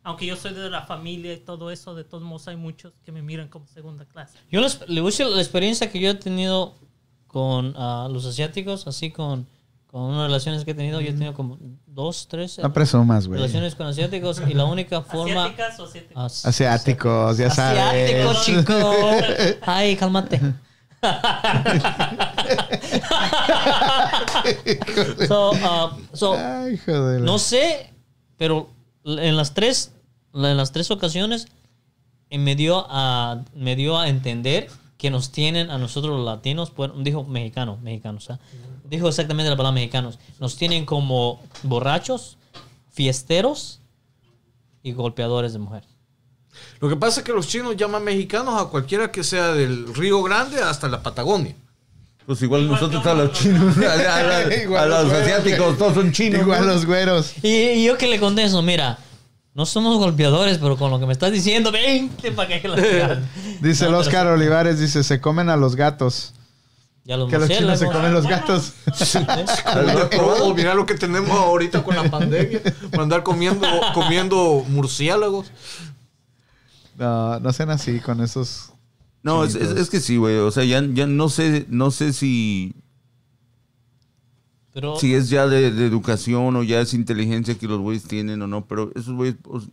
[0.07, 3.11] Aunque yo soy de la familia y todo eso, de todos modos hay muchos que
[3.11, 4.39] me miran como segunda clase.
[4.49, 6.77] Yo les, le voy a decir la experiencia que yo he tenido
[7.27, 9.49] con ah, los asiáticos, así con,
[9.89, 11.01] con unas relaciones que he tenido.
[11.01, 13.41] Yo he tenido como dos, tres No presumas, güey.
[13.41, 15.47] relaciones con asiáticos y la única forma...
[15.47, 16.23] ¿Asiáticas o asiáticos?
[16.24, 17.83] As- Asiáticos, ya sabes.
[17.83, 18.74] Asiático, chico.
[19.66, 20.41] Ay, cálmate.
[25.27, 26.81] so, ah, so, Ay,
[27.23, 27.93] no sé,
[28.37, 28.70] pero
[29.05, 29.91] en las tres,
[30.36, 31.48] en las tres ocasiones
[32.30, 34.68] eh, me dio a, me dio a entender
[34.98, 38.38] que nos tienen a nosotros los latinos, dijo mexicanos, mexicanos, ¿ah?
[38.88, 42.38] dijo exactamente la palabra mexicanos, nos tienen como borrachos,
[42.90, 43.80] fiesteros
[44.82, 45.84] y golpeadores de mujer.
[46.80, 50.22] Lo que pasa es que los chinos llaman mexicanos a cualquiera que sea del Río
[50.22, 51.54] Grande hasta la Patagonia.
[52.24, 55.94] Pues igual nosotros a los chinos, a, a- a- Igual a los los asiáticos, todos
[55.94, 56.40] son chinos.
[56.40, 56.72] Igual ¿no?
[56.72, 57.34] los güeros.
[57.42, 58.98] Y, y yo que le contesto, mira,
[59.57, 62.77] no somos golpeadores, pero con lo que me estás diciendo, vente para que la
[63.62, 66.35] Dice el No, pero Oscar Olivares, dice, se comen a los gatos.
[67.05, 68.74] Ya los Que los chinos se comen los gatos.
[70.20, 72.61] Oh, mira lo que tenemos ahorita con la pandemia.
[72.91, 75.51] Por andar comiendo, comiendo murciélagos.
[76.99, 78.73] No, no sean así con esos...
[79.23, 80.37] No, es, es que sí, güey.
[80.37, 82.74] O sea, ya, ya no sé, no sé si,
[84.77, 88.43] Pero si es ya de, de educación o ya es inteligencia que los güeyes tienen
[88.43, 89.65] o no, pero esos güeyes, pues,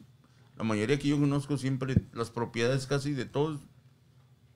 [0.57, 3.59] la mayoría que yo conozco siempre, las propiedades casi de todos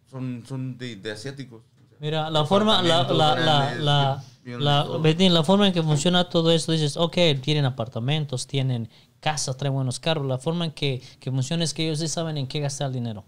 [0.09, 1.63] son, son de, de asiáticos.
[1.99, 3.35] mira, la forma, la, la,
[3.75, 4.97] la, la.
[5.01, 9.73] Betín, la forma en que funciona todo esto, dices, ok, tienen apartamentos, tienen casas, traen
[9.73, 10.25] buenos carros.
[10.25, 12.93] La forma en que, que funciona es que ellos sí saben en qué gastar el
[12.93, 13.25] dinero.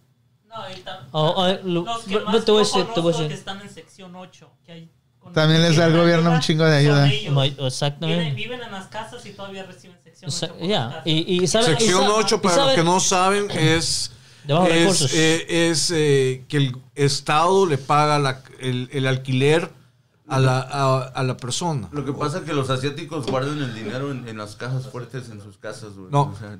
[0.47, 3.01] No, y tam- Oh, oh, lo- los que no, más te voy a decir, te
[3.01, 3.27] voy a conozco decir.
[3.27, 4.49] que están en sección 8.
[4.65, 4.91] Que hay,
[5.33, 7.07] También les da el gobierno un chingo de ayuda.
[7.67, 8.31] Exactamente.
[8.35, 10.57] viven en las casas y todavía reciben sección O sea, 8.
[10.59, 11.03] por Ya, las casas.
[11.07, 14.11] y, y saben- y Sección sa- 8, y para los que no saben, es,
[14.69, 19.69] es, eh, es, eh, que el Estado le paga la- el, el alquiler
[20.27, 21.89] a la, a, a la persona.
[21.91, 25.29] Lo que pasa es que los asiáticos guardan el dinero en, en las cajas fuertes
[25.29, 26.11] en sus casas, güey.
[26.11, 26.21] No.
[26.21, 26.57] O sea,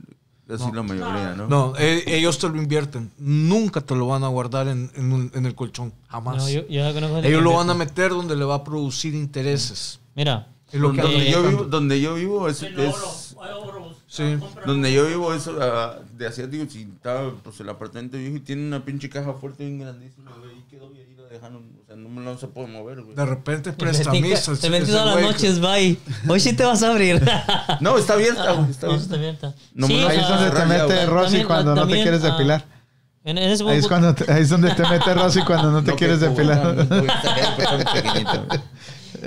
[0.55, 1.47] así la mayoría, ¿no?
[1.47, 3.11] No, eh, ellos te lo invierten.
[3.17, 5.93] Nunca te lo van a guardar en, en un- en el colchón.
[6.07, 6.37] Jamás.
[6.37, 6.85] No, yo- yo
[7.23, 9.99] ellos lo van a meter donde le va a producir intereses.
[10.15, 13.89] Mira, Es lo que donde, yo vivo, donde yo vivo es, oro, hay oro.
[14.07, 14.37] Sí.
[14.39, 18.39] Compran donde yo vivo es ah, de asiáticos y estaba pues el apartamento viejo y
[18.39, 20.31] tiene una pinche caja fuerte bien grandísima.
[20.57, 21.63] Y quedó y ahí la dejaron,
[21.99, 23.15] no, se puede mover, güey.
[23.15, 24.51] De repente es el Betín, prestamista.
[24.51, 25.99] el ese- Betín ese todas las noches y
[26.29, 27.21] hoy sí te vas a abrir.
[27.81, 28.71] No, está abierta, güey.
[28.71, 29.03] Está abierta.
[29.03, 29.53] está abierta.
[29.73, 31.05] No Sí, me lo Ahí es donde te mete.
[31.05, 32.65] Rosy cuando no te quieres depilar.
[33.25, 35.83] En, en ese Ahí es, cuando te- ahí es donde te mete Rosy cuando no
[35.83, 36.87] te No, quieres depilar.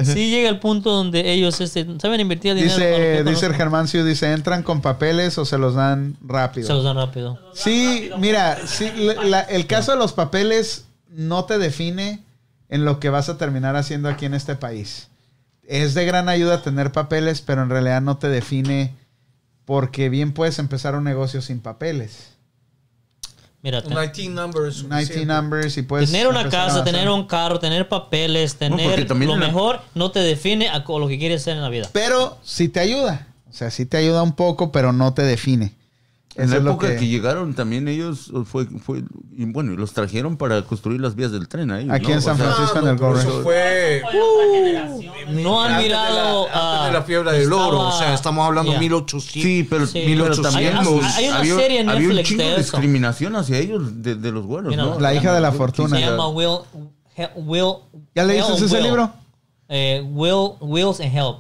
[0.03, 2.75] sí llega el punto donde ellos este, saben invertir el dinero.
[2.75, 6.67] Dice, que dice el Siu, dice, ¿entran con papeles o se los dan rápido?
[6.67, 7.39] Se los dan rápido.
[7.55, 12.23] Sí, mira, sí, la- la- el caso de los papeles no te define
[12.73, 15.09] en lo que vas a terminar haciendo aquí en este país.
[15.63, 18.95] Es de gran ayuda tener papeles, pero en realidad no te define
[19.67, 22.31] porque bien puedes empezar un negocio sin papeles.
[23.61, 25.27] Mira, Un IT number es Un IT suficiente.
[25.27, 26.11] numbers y puedes...
[26.11, 30.79] tener una casa, tener un carro, tener papeles, tener lo mejor, no te define a
[30.79, 31.91] lo que quieres ser en la vida.
[31.93, 33.27] Pero sí te ayuda.
[33.51, 35.75] O sea, sí te ayuda un poco, pero no te define.
[36.35, 36.97] En la época que...
[36.97, 39.03] que- llegaron también ellos fue, fue
[39.37, 41.89] y bueno, y los trajeron para construir las vías del tren ahí.
[41.91, 42.15] Aquí ¿no?
[42.15, 43.19] en San O sea, Francisco en el no.
[43.19, 44.03] Eso fue
[44.55, 45.43] generación.
[45.43, 47.81] No han antes de mirado la, antes a- de la fiebre del oro.
[47.89, 48.79] O sea, estamos hablando Ya.
[48.81, 49.43] 1800.
[49.43, 49.93] Sí, pero, Sí.
[50.05, 50.53] pero 1800.
[50.53, 54.03] también Hay- una había, serie en había un Netflix chingo de de discriminación hacia ellos
[54.03, 54.99] de, de los güeros, ¿no?
[55.01, 55.97] La hija de la fortuna.
[55.99, 56.59] Se llama Will,
[57.37, 57.75] Will
[58.15, 58.83] ¿Ya leíste ese Will.
[58.85, 59.13] libro?
[59.69, 61.39] Eh, Will, Wills and Help.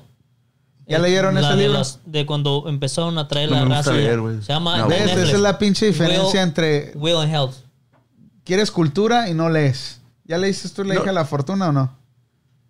[0.86, 1.78] ¿Ya leyeron la ese de libro?
[1.78, 3.92] las- de cuando empezaron a traer No la me gusta raza.
[3.92, 4.42] leer, güey.
[4.42, 4.90] Se llama No.
[4.90, 7.54] Esa es la pinche diferencia Will- entre Will and Health.
[8.44, 10.00] quieres cultura y no lees.
[10.24, 11.00] ¿Ya leíste tú La No.
[11.00, 11.96] hija de la fortuna o no?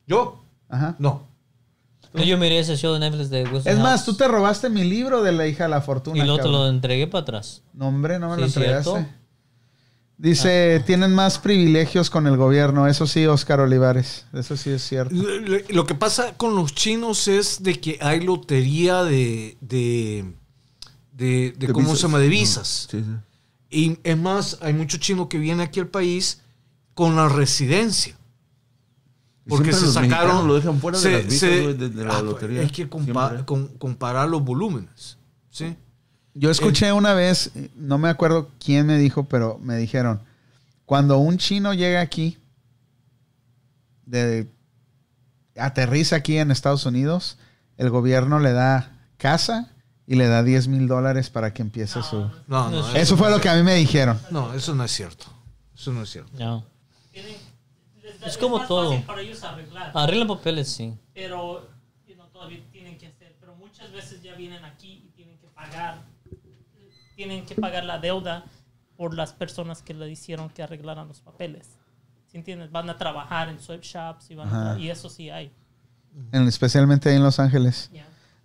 [0.07, 0.43] ¿Yo?
[0.69, 0.95] Ajá.
[0.99, 1.23] No.
[2.15, 4.85] Yo miré ese show de Netflix de Wilson Es más, House tú te robaste mi
[4.85, 6.19] libro de La hija de la fortuna.
[6.19, 7.63] y luego te lo entregué para atrás.
[7.73, 8.91] No, hombre, no me lo entregaste.
[8.91, 9.09] cierto.
[10.23, 12.87] Dice, tienen más privilegios con el gobierno.
[12.87, 14.25] Eso sí, Oscar Olivares.
[14.33, 15.13] Eso sí es cierto.
[15.71, 20.25] Lo, que pasa con los chinos es de que hay lotería de, de,
[21.13, 21.99] de, de De ¿cómo visas.
[21.99, 22.19] se llama?
[22.21, 22.87] De visas.
[22.89, 23.11] Sí, sí.
[23.69, 26.41] Y es más, hay mucho chino que viene aquí al país
[26.95, 28.17] con la residencia.
[29.49, 30.47] Porque se sacaron.
[30.47, 32.61] lo dejan fuera de se- las visas, se- güey, de- de la Ah, lotería.
[32.61, 33.45] Hay que compa-
[33.79, 35.19] comparar los volúmenes.
[35.51, 35.75] ¿sí?
[36.35, 40.21] Yo escuché una vez, no me acuerdo quién me dijo, pero me dijeron,
[40.87, 42.39] cuando un chino llega aquí,
[44.07, 44.49] de,
[45.57, 47.39] aterriza aquí en Estados Unidos,
[47.77, 49.71] el gobierno le da casa
[50.07, 52.31] y le da 10 mil dólares para que empiece su...
[52.47, 54.19] No, no, eso, Eso fue lo que a mí me dijeron.
[54.31, 55.27] no, eso no es cierto.
[55.75, 56.37] Eso no es cierto.
[56.37, 56.63] Da-
[58.27, 58.91] Es como todo.
[58.91, 59.91] fácil para ellos arreglar.
[59.95, 60.95] Arreglan papeles, sí.
[61.15, 61.69] pero
[62.07, 63.35] you know, todavía tienen que hacer.
[63.41, 64.82] Pero muchas veces ya vienen aquí
[65.15, 66.03] tienen que pagar,
[67.17, 68.45] tienen que pagar la deuda
[68.97, 71.69] por las personas que le hicieron que arreglaran los papeles.
[72.31, 72.71] ¿Sí entiendes?
[72.71, 75.53] Van a trabajar en sweatshops y, van a y eso sí hay.
[76.33, 77.91] En- especialmente ahí en Los Ángeles.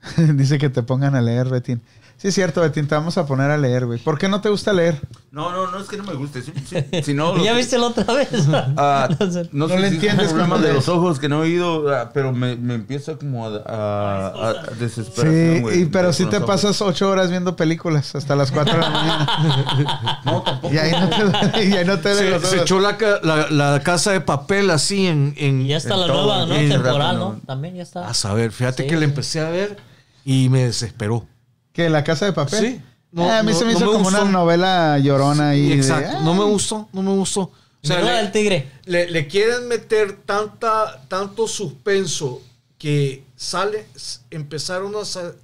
[0.36, 1.82] Dice que te pongan a leer, Betín.
[2.18, 4.00] Sí, es cierto, Betín, te vamos a poner a leer, güey.
[4.00, 5.00] ¿Por qué no te gusta leer?
[5.38, 6.42] No, no, no es que no me guste.
[6.42, 8.30] Sí, sí, si no, ¿Ya viste la otra vez?
[8.76, 9.08] Ah,
[9.52, 11.48] no, No sé le si entiendes es un problema de los ojos que no he
[11.48, 15.72] oído, ah, pero me, me empieza como a, a- a- a desesperación.
[15.72, 16.48] Sí, y, pero si te ojos.
[16.48, 20.22] pasas ocho horas viendo películas hasta las cuatro de la mañana.
[20.26, 20.74] No, tampoco.
[20.74, 21.10] Y ahí no
[21.52, 22.62] te, y ahí no te Se, los se ojos.
[22.64, 25.36] echó la, la- la casa de papel así en...
[25.38, 26.56] en Y ya está En la todo, nueva, ¿no?
[26.56, 27.34] en Temporal, rato, ¿no?
[27.34, 27.42] ¿no?
[27.46, 28.08] También ya está.
[28.08, 29.10] a saber, fíjate Sí, que le sí.
[29.12, 29.78] empecé a ver
[30.26, 31.28] y me desesperó.
[31.74, 31.90] ¿Qué?
[31.92, 32.60] ¿La casa de papel?
[32.60, 32.82] Sí.
[33.12, 34.22] No, Ah, a mí no- se me no hizo me como gustó.
[34.24, 36.20] una novela llorona y Exacto.
[36.22, 37.42] No me gustó, no me gustó.
[37.42, 38.72] O sea, le- el tigre.
[38.86, 42.42] le, le quieren meter tanta, tanto suspenso
[42.78, 43.88] que sale,
[44.30, 45.00] empezaron a,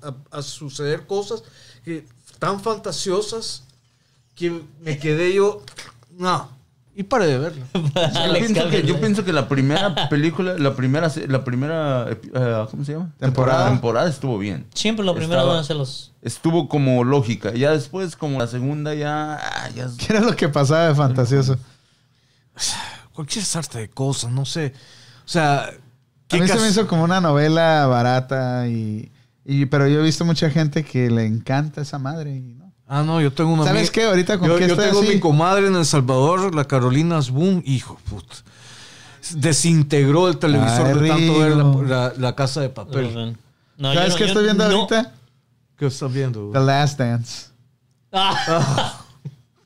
[0.07, 1.43] a- a suceder cosas
[1.85, 2.05] que,
[2.39, 3.63] tan fantasiosas
[4.35, 5.61] que me quedé yo,
[6.17, 6.49] no,
[6.95, 7.65] y paré de verlo.
[7.73, 7.81] Yo
[8.33, 8.85] pienso, que, Calvin.
[8.85, 13.11] yo pienso que la primera película, la primera, la primera, eh, ¿cómo se llama?
[13.17, 13.69] Temporada.
[13.69, 14.67] Temporada estuvo bien.
[14.75, 16.11] Siempre lo primero van a ser los...
[16.21, 17.51] Estuvo como lógica.
[17.53, 20.95] Ya después, como la segunda, ya, ah, ya es- ¿Qué era lo que pasaba de
[20.95, 21.57] fantasioso?
[23.13, 24.73] Cualquier sarta de cosas, no sé.
[25.25, 25.71] O sea, A
[26.27, 29.11] ¿qué mí se me hizo como una novela barata y,
[29.45, 32.62] y- pero yo he visto mucha gente que le encanta esa madre y no.
[32.95, 34.03] Ah, no, yo tengo una ¿Sabes amiga- qué?
[34.05, 35.13] Ahorita con yo, qué yo estoy tengo así?
[35.15, 38.35] mi comadre en El Salvador, la Carolina Boom, hijo, puta.
[39.35, 41.83] Desintegró el televisor Ay, de tanto ver la, Rigo.
[41.83, 43.35] la- la casa de papel.
[43.77, 45.11] No, ¿Sabes no- qué estoy viendo no- ahorita?
[45.77, 46.51] ¿Qué estás viendo?
[46.51, 47.47] The Last Dance.
[48.11, 48.99] Ah,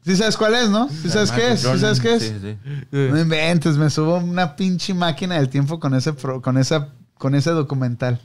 [0.05, 0.87] ¿Sí sabes cuál es, no?
[0.87, 1.59] ¿Sí sabes qué es?
[1.61, 2.23] ¿Sí sabes qué es?
[2.23, 2.57] Sí, sí.
[2.91, 7.35] No inventes, me subo una pinche máquina del tiempo con ese pro- con esa con
[7.35, 8.21] ese documental.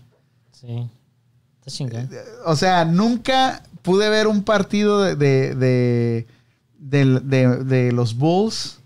[0.52, 0.88] sí.
[1.58, 2.10] Está chingón.
[2.44, 6.26] O sea, nunca pude ver un partido de, de, de,
[6.78, 8.78] del- de- de los Bulls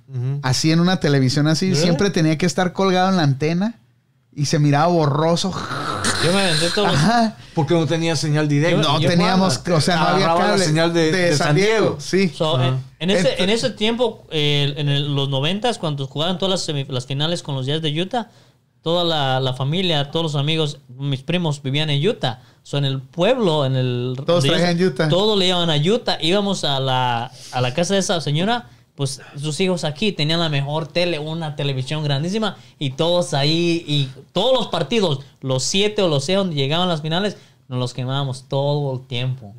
[0.43, 1.67] así en una televisión así.
[1.67, 1.83] ¿Really?
[1.83, 3.79] Siempre tenía que estar colgado en la antena
[4.35, 5.53] y se miraba borroso.
[6.25, 6.97] Yo me aventé todos los...
[6.97, 7.37] Ajá.
[7.55, 8.81] Porque no tenía señal directa.
[8.83, 10.49] No yo teníamos, o sea, no había cable.
[10.49, 11.97] la señal de, de San Diego.
[12.01, 12.31] Sí.
[12.35, 16.67] So, en, en ese, en ese tiempo, eh, en el- los noventas, cuando jugaban todas
[16.69, 18.31] las, las finales con los Jazz de Utah,
[18.87, 22.41] toda la, la familia, todos los amigos, mis primos vivían en Utah.
[22.63, 24.17] So, en el pueblo, en el...
[24.25, 25.09] Todos de traían Utah.
[25.09, 26.19] Todos le iban a Utah.
[26.21, 30.49] Íbamos a la, a la casa de esa señora, pues sus hijos aquí tenían la
[30.49, 36.07] mejor tele, una televisión grandísima, y todos ahí, y todos los partidos, los siete o
[36.09, 37.37] los seis donde llegaban las finales,
[37.67, 39.53] nos los quemábamos todo el tiempo.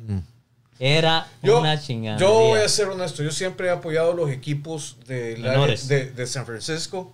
[0.78, 2.18] Era Yo, una chingada.
[2.18, 5.86] yo voy a ser honesto, yo siempre he apoyado los equipos área Menores.
[5.86, 7.12] de, de San Francisco,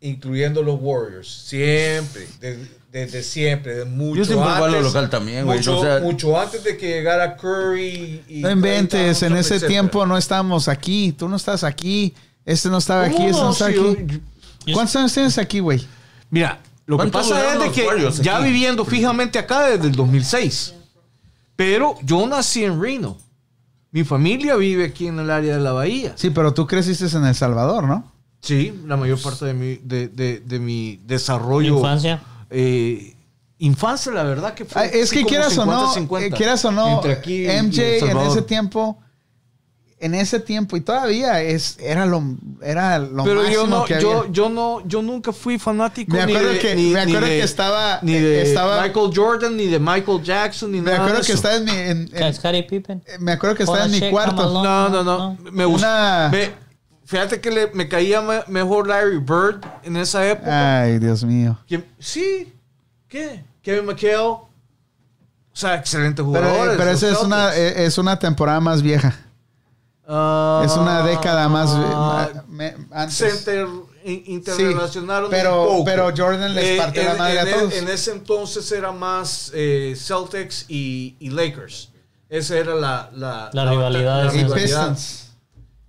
[0.00, 1.28] incluyendo los Warriors.
[1.46, 4.82] Siempre, de- desde siempre, de mucho Yo siempre voy a lo antes.
[4.82, 5.58] local también, güey.
[5.58, 8.24] Mucho, O sea- mucho antes de que llegara Curry.
[8.28, 9.68] Y No inventes, en ese etcétera.
[9.68, 11.12] tiempo no estábamos aquí.
[11.12, 12.14] Tú no estás aquí.
[12.44, 13.76] Este no estaba aquí, ¿Cómo este no Si aquí.
[14.66, 15.86] yo- ¿Cuántos años tienes aquí, güey?
[16.30, 18.46] Mira, lo que ¿Cuánto pasa es de que Warriors ya aquí?
[18.46, 20.74] viviendo fijamente acá desde el 2006.
[21.56, 23.18] Pero yo nací en Reno.
[23.92, 26.12] Mi familia vive aquí en el área de la bahía.
[26.16, 28.09] Sí, pero tú creciste en El Salvador, ¿no?
[28.40, 31.76] Sí, la mayor parte de mi, de, de- de mi desarrollo.
[31.76, 32.20] Infancia.
[32.48, 33.14] eh,
[33.58, 34.80] infancia, la verdad que fue.
[34.82, 37.98] Ah, es que quieras o no, 50-50, eh, quieras o no, entre aquí y MJ
[38.10, 38.98] en ese tiempo,
[39.98, 42.22] en ese tiempo y todavía es era lo
[42.62, 44.32] era lo Pero yo máximo no, que yo, había.
[44.32, 46.16] yo no, yo nunca fui fanático.
[46.16, 49.10] Me ni de- que- ni- me ni acuerdo de- que estaba- ni de estaba- Michael
[49.14, 52.10] Jordan, ni de Michael Jackson, ni Me nada acuerdo de que estaba en mi en-
[52.14, 53.02] en- Scottie Pippen.
[53.06, 54.62] eh, me acuerdo que estaba en mi cuarto.
[54.64, 55.04] No, no.
[55.04, 55.36] No.
[55.52, 56.30] Me gusta.
[57.10, 60.82] Fíjate que le- me caía me- mejor Larry Bird en esa época.
[60.82, 61.58] Ay, Dios mío.
[61.66, 62.52] Que- sí.
[63.08, 63.44] ¿Qué?
[63.62, 64.18] Kevin McHale.
[64.28, 64.48] O
[65.52, 66.76] sea, excelente Pero, jugador.
[66.76, 69.12] pero esa es una eh, es una temporada más vieja.
[70.06, 73.16] Ah, Es una década más eh, me- antes.
[73.16, 73.66] Se inter-
[74.04, 75.84] in- interrelacionaron Sí, pero- un poco.
[75.84, 77.74] pero Jordan les Eh, partió la madre a en e- todos.
[77.74, 81.90] En ese entonces era más eh, Celtics y, y Lakers.
[82.28, 84.24] Esa era la, la, La rivalidad.
[84.26, 84.56] la Y rivalidad.
[84.88, 85.29] Pistons.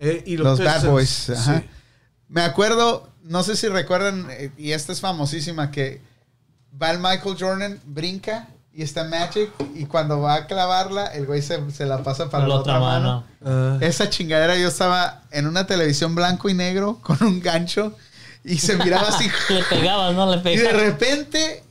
[0.01, 1.29] Eh, y Los, Bad Boys.
[1.29, 1.59] ajá.
[1.61, 1.65] sí.
[2.27, 6.01] Me acuerdo, no sé si recuerdan, eh, y esta es famosísima, que
[6.81, 11.41] va el Michael Jordan, brinca y está Magic, y cuando va a clavarla, el güey
[11.41, 13.25] se, se la pasa para la otra mano.
[13.45, 17.95] Ah, Esa chingadera yo estaba en una televisión blanco y negro con un gancho
[18.43, 19.29] y se miraba así.
[19.49, 20.81] Le pegabas, no le y de pegabas.
[20.81, 21.63] repente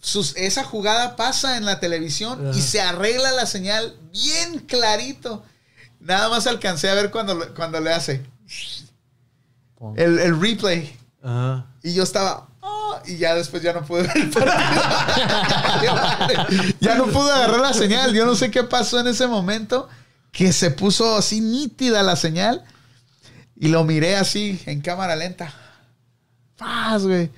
[0.00, 5.44] sus- esa jugada pasa en la televisión y se arregla la señal bien clarito.
[6.06, 8.24] Nada más alcancé a ver cuando, le- cuando le hace
[9.96, 10.96] el, el replay.
[11.22, 11.66] ajá.
[11.82, 12.48] Y yo estaba.
[12.62, 14.52] "Ah", y ya después ya no pude ver el partido.
[16.80, 18.12] ya no pude agarrar la señal.
[18.14, 19.88] Yo no sé qué pasó en ese momento.
[20.32, 22.64] Que se puso así nítida la señal.
[23.58, 25.52] Y lo miré así en cámara lenta.
[26.58, 27.30] Paz, güey.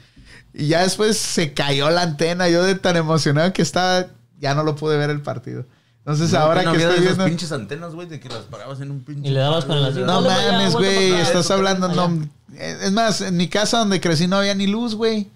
[0.52, 2.48] Y ya después se cayó la antena.
[2.48, 4.06] Yo de tan emocionado que estaba,
[4.40, 5.64] ya no lo pude ver el partido.
[6.09, 7.24] Entonces ahora no que estoy viendo.
[7.26, 9.28] pinches antenas, güey, de que las parabas en un pinche.
[9.28, 10.01] Y le dabas con el así.
[10.01, 11.10] No para mames, güey.
[11.10, 11.22] para.
[11.22, 11.89] Estás hablando.
[11.89, 12.26] No,
[12.56, 15.28] es más, en mi casa donde crecí no había ni luz, güey.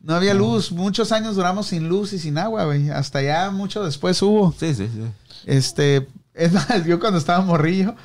[0.00, 0.72] No había luz.
[0.72, 2.88] Muchos años duramos sin luz y sin agua, güey.
[2.88, 4.54] Hasta ya mucho después hubo.
[4.58, 5.02] Sí, sí, sí.
[5.44, 7.96] Este, es más, yo cuando estaba morrillo,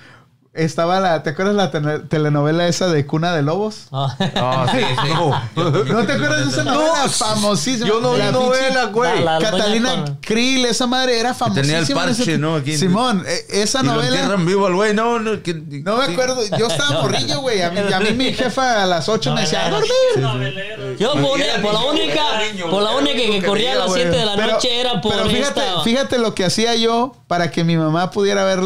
[0.54, 3.88] estaba la, ¿te acuerdas la tele- telenovela esa de Cuna de Lobos?
[3.92, 5.10] Ah, Ah, sí, sí.
[5.56, 7.08] ¿No te acuerdas de esa novela?
[7.10, 7.88] famosísima.
[7.88, 9.24] Yo no vi La novela, güey.
[9.24, 11.62] La- la- Catalina Krill, esa madre era famosísima.
[11.62, 12.56] tenía el en parche, ese- ¿no?
[12.56, 14.08] Aquí Simón, eh, esa Y lo novela.
[14.10, 15.42] entierran vivo al güey, no, no.
[15.42, 17.62] que- No me acuerdo, yo estaba morrillo, güey.
[17.62, 20.98] A mí, a mí mi jefa a las 8 me decía, "A dormir".
[21.00, 22.22] Yo por, Era por la única,
[22.70, 24.02] por la única lo que corría a las güey.
[24.04, 25.82] 7 de la Pero- noche era por pero fíjate, esta.
[25.84, 28.62] fíjate lo que hacía yo para que mi mamá pudiera ver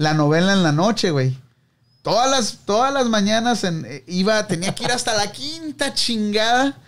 [0.00, 1.36] la, la novela en la noche, güey.
[2.02, 6.78] Todas las, todas las mañanas en- eh, iba, tenía que ir hasta la quinta chingada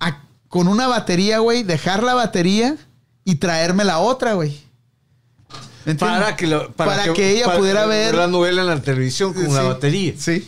[0.00, 2.76] a- con una batería, güey, dejar la batería
[3.24, 4.58] y traerme la otra, güey.
[5.98, 9.62] Para que, lo- Para que ella pudiera ver- la novela en la televisión con la
[9.62, 10.14] batería.
[10.18, 10.46] Sí.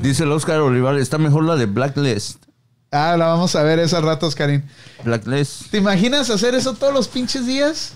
[0.00, 2.42] Dice el Oscar Olivar, está mejor la de Blacklist.
[2.90, 4.62] Ah, la vamos a ver esos ratos, Karim.
[5.04, 5.70] Blacklist.
[5.70, 7.92] ¿Te imaginas hacer eso todos los pinches días?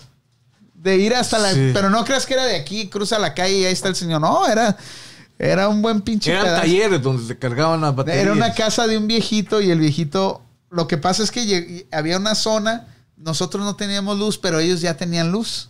[0.82, 1.52] De ir hasta la...
[1.52, 1.70] Sí.
[1.74, 4.20] Pero no creas que era de aquí, cruza la calle y ahí está el señor.
[4.20, 4.77] No, era,
[5.39, 6.61] era un buen pinche Eran pedazo.
[6.62, 8.23] talleres donde se cargaban las baterías.
[8.23, 10.43] Era una casa de un viejito y el viejito...
[10.70, 12.86] Lo que pasa es que había una zona,
[13.16, 15.69] nosotros no teníamos luz, pero ellos ya tenían luz.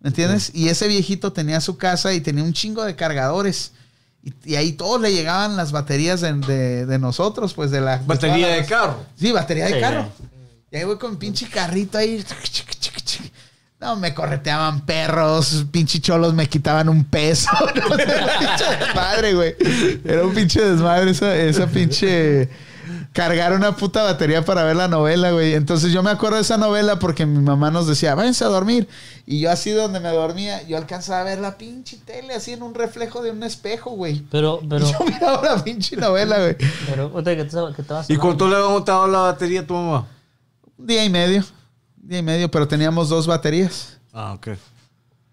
[0.00, 0.50] ¿Me entiendes?
[0.54, 3.72] Y ese viejito tenía su casa y tenía un chingo de cargadores.
[4.22, 8.00] Y, y ahí todos le llegaban las baterías de, de- de nosotros, pues de la...
[8.06, 9.02] Batería de carro.
[9.18, 9.80] Sí, batería de Sí.
[9.80, 10.12] carro.
[10.70, 12.22] Y ahí voy con pinche carrito ahí.
[13.80, 17.48] No, me correteaban perros, pinche cholos me quitaban un peso.
[17.88, 18.06] No sé,
[18.38, 19.56] pinche desmadre, güey.
[20.04, 22.48] Era un pinche desmadre esa, esa pinche...
[23.12, 25.54] Cargar una puta batería para ver la novela, güey.
[25.54, 28.88] Entonces yo me acuerdo de esa novela porque mi mamá nos decía, váyanse a dormir.
[29.26, 32.62] Y yo así donde me dormía, yo alcanzaba a ver la pinche tele así en
[32.62, 34.22] un reflejo de un espejo, güey.
[34.30, 36.56] Pero, pero, Y yo miraba la pinche novela, güey.
[36.88, 39.60] pero, ahorita que te, que te vas ¿Y hablando- cuánto le había montado la batería
[39.60, 40.06] a tu mamá?
[40.78, 41.44] Un día y medio.
[42.02, 43.98] Día y medio, pero teníamos dos baterías.
[44.12, 44.48] Ah, ok.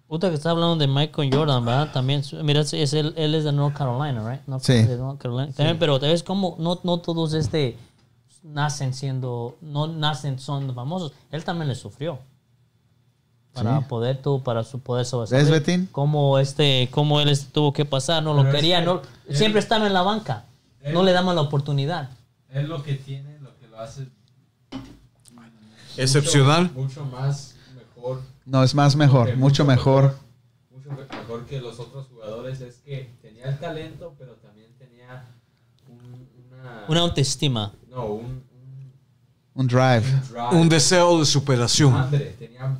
[0.09, 1.91] Ahorita que estás hablando de Michael Jordan, ¿verdad?
[1.91, 4.41] También, mira, es, es él, él es de North Carolina, right?
[4.47, 4.83] North- Sí.
[4.83, 5.51] de North Carolina.
[5.53, 7.77] También, pero te ves como no, no todos este
[8.43, 11.11] nacen siendo, no nacen son famosos.
[11.31, 12.19] Él también le sufrió.
[13.53, 13.85] Para Sí.
[13.87, 15.45] poder tú, para su poder sobresalir.
[15.45, 15.87] ¿Ves, Betín?
[15.91, 19.01] Cómo este, cómo él este tuvo que pasar, no lo Pero es quería, que no,
[19.27, 20.43] él- siempre estaba en la banca.
[20.91, 22.09] No él- le daban la oportunidad.
[22.49, 24.07] Es lo que tiene, lo que lo hace
[25.97, 26.71] Excepcional.
[26.73, 28.21] Mucho, mucho más mejor.
[28.45, 30.15] No, es más mejor, mucho mejor.
[30.71, 32.61] Mucho me- mejor que los otros jugadores.
[32.61, 35.25] Es que tenía el talento, pero también tenía
[35.89, 37.73] un, una, Una autoestima.
[37.89, 38.91] No, un, un,
[39.55, 40.03] Un drive.
[40.13, 41.93] un drive, Un deseo de superación.
[41.95, 42.35] hambre.
[42.37, 42.77] Tenía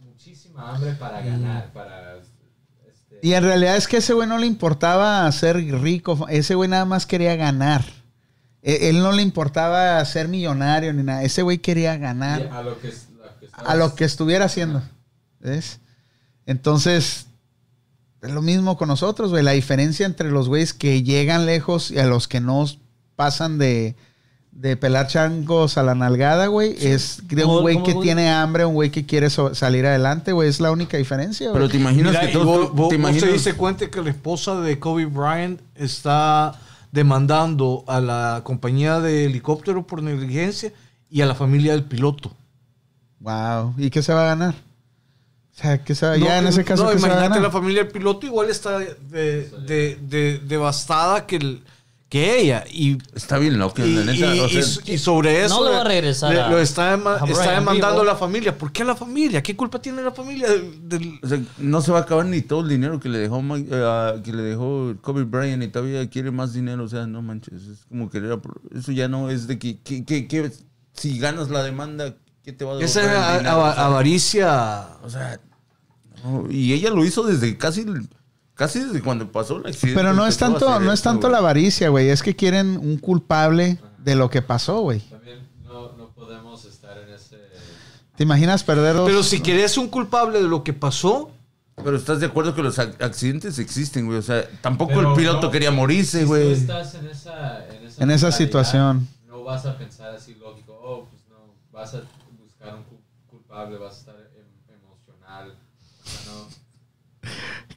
[0.00, 2.16] muchísima hambre para ganar, para...
[2.16, 6.26] Este, Y en realidad es que ese güey no le importaba ser rico.
[6.28, 7.84] Ese güey nada más quería ganar.
[8.62, 11.22] E- Él no le importaba ser millonario ni nada.
[11.22, 14.46] Ese güey quería y ganar a lo que, es- lo que a lo que estuviera
[14.46, 14.82] haciendo.
[15.40, 15.80] ¿Ves?
[16.46, 17.26] Entonces,
[18.22, 19.42] es lo mismo con nosotros, güey.
[19.44, 22.64] La diferencia entre los güeyes que llegan lejos y a los que no
[23.16, 23.94] pasan de,
[24.50, 28.64] de pelar changos a la nalgada, güey, es de un ¿Cómo- güey que tiene hambre,
[28.64, 30.48] un güey que quiere so- salir adelante, güey.
[30.48, 31.60] Es la única diferencia, güey.
[31.60, 32.46] Pero te imaginas Mira, que y todos.
[32.46, 36.58] vos, vos- te imaginas, te diste cuenta que la esposa de Kobe Bryant está
[36.92, 40.72] demandando a la compañía de helicóptero por negligencia
[41.10, 42.32] y a la familia del piloto.
[43.20, 43.74] Wow.
[43.76, 44.54] ¿Y qué se va a ganar?
[44.54, 47.16] O sea, que se va- ya en No, ese caso no, que se va a
[47.16, 47.42] imagínate ganar.
[47.42, 48.94] la familia del piloto igual está de,
[49.66, 51.62] de- de- devastada que, el-
[52.08, 52.64] que ella.
[52.70, 54.34] Y, Está bien loco, y, la neta.
[54.34, 56.96] y- o sea, y- y sobre eso le va a regresar le- a- lo está,
[56.96, 58.56] dema- está demandando la familia.
[58.56, 59.42] ¿Por qué a la familia?
[59.42, 60.48] ¿Qué culpa tiene la familia
[61.22, 64.14] o sea, no se va a acabar ni todo el dinero que le dejó ah,
[64.24, 66.84] que le dejó Kobe Bryant y todavía quiere más dinero.
[66.84, 67.62] O sea, no manches.
[67.64, 68.38] Es como querer.
[68.74, 70.50] Eso ya no es de que, que, que- que
[70.94, 73.00] si ganas la demanda, ¿qué te va a devolver Esa
[73.38, 73.58] dinero?
[73.60, 74.86] O sea, avaricia.
[75.04, 75.40] O sea,
[76.24, 77.84] no, y ella lo hizo desde casi,
[78.58, 79.94] casi desde cuando pasó el accidente.
[79.98, 82.10] Pero no es tanto, no es tanto la avaricia, güey.
[82.10, 85.00] Es que quieren un culpable de lo que pasó, güey.
[85.00, 87.38] También no, no podemos estar en ese...
[88.16, 89.06] ¿Te imaginas perder dos?
[89.08, 91.30] Pero si querés un culpable de lo que pasó,
[91.84, 94.18] Pero estás de acuerdo que los ac- accidentes existen, güey.
[94.18, 96.52] O sea, tampoco Pero el piloto no, quería morirse, Si tú güey.
[96.52, 99.06] estás en esa, en esa, En esa situación.
[99.28, 102.00] No vas a pensar así lógico, oh, pues no, vas a
[102.36, 105.54] buscar un cu- culpable, vas a estar em- emocional.
[106.04, 106.48] O sea, no.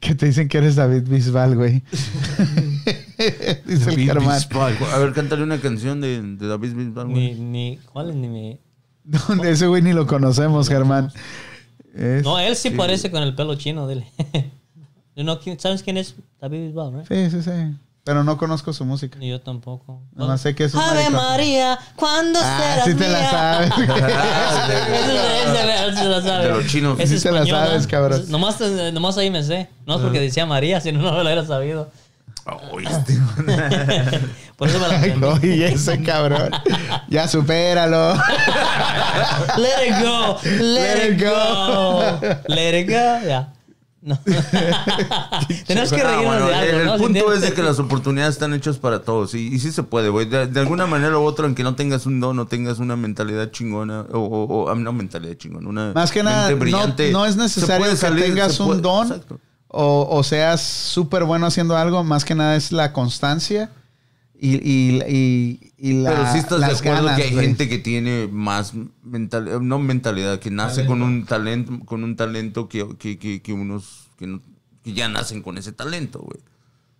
[0.02, 1.82] Que te dicen que eres David Bisbal, güey.
[3.66, 4.42] Dice el Germán.
[4.92, 7.34] A ver, cántale una canción de, de David Bisbal, Ni, güey.
[7.36, 8.16] ni, ¿cuál es?
[8.16, 8.60] Ni me...
[9.04, 11.12] No, ese güey ni lo conocemos, Germán.
[11.94, 14.06] Es- No, él sí, parece con el pelo chino, dile.
[15.14, 17.06] No, ¿quién- ¿Sabes quién es David Bisbal, right?
[17.06, 17.76] Sí, sí, sí.
[18.04, 19.16] Pero no conozco su música.
[19.18, 20.02] Ni yo tampoco.
[20.16, 21.08] No sé qué es Ave.
[21.10, 23.30] María, ¿cuándo Ah, serás sí te la mía?
[23.30, 23.70] sabes.
[24.68, 26.44] Ese, ese se la sabe.
[26.44, 26.98] De los chinos.
[26.98, 28.24] Es Sí te la sabes, cabrón.
[28.28, 28.60] Nomás,
[28.92, 29.68] nomás ahí me sé.
[29.86, 31.90] No es porque decía María, si no, no lo hubiera sabido.
[32.44, 33.18] Ay, este,
[34.56, 35.26] Por eso me la Ay, aprendí.
[35.26, 36.50] oye, ese cabrón.
[37.08, 38.14] Ya supéralo.
[39.58, 40.38] Let it go.
[40.42, 42.20] Let, Let it it go.
[42.48, 43.28] Let it go.
[43.28, 43.52] Ya.
[44.02, 44.18] No.
[45.66, 46.96] Tenemos que Ah, reírnos bueno, de algo, el ¿no?
[46.98, 49.34] punto es de que las oportunidades están hechas para todos.
[49.34, 50.26] Y, y sí se puede, güey.
[50.28, 53.50] De, de alguna manera u otra, aunque no tengas un don, no tengas una mentalidad
[53.52, 54.00] chingona.
[54.12, 55.68] O, o, o ah, no mentalidad chingona.
[55.68, 59.22] Una Más que nada, mente no, brillante, no es necesario que salir, tengas un don
[59.68, 62.02] o, o seas súper bueno haciendo algo.
[62.02, 63.70] Más que nada es la constancia
[64.44, 67.46] y, y, y, y la, Pero sí estás de acuerdo ganas, que hay güey.
[67.46, 72.68] gente que tiene más mental, no mentalidad, que nace con un talento, con un talento
[72.68, 74.42] que, que, que, que unos que, no-
[74.82, 76.40] que ya nacen con ese talento, güey.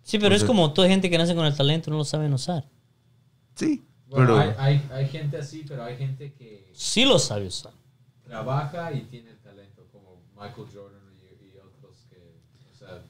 [0.03, 2.65] Sí, pero es como toda gente que nace con el talento no lo saben usar.
[3.55, 3.83] Sí.
[4.07, 7.73] Bueno, pero hay, hay, hay gente así, pero hay gente que Sí lo sabe usar.
[8.25, 12.37] trabaja y tiene el talento, como Michael Jordan y, y otros que,
[12.71, 13.03] o sea,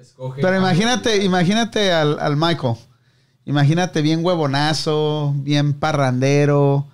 [0.00, 0.42] escogen...
[0.42, 2.74] Pero imagínate, imagínate al, al Michael.
[3.46, 6.86] Imagínate bien huevonazo, bien parrandero.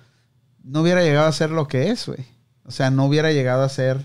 [0.62, 2.24] No hubiera llegado a ser lo que es, güey.
[2.64, 4.04] O sea, no hubiera llegado a ser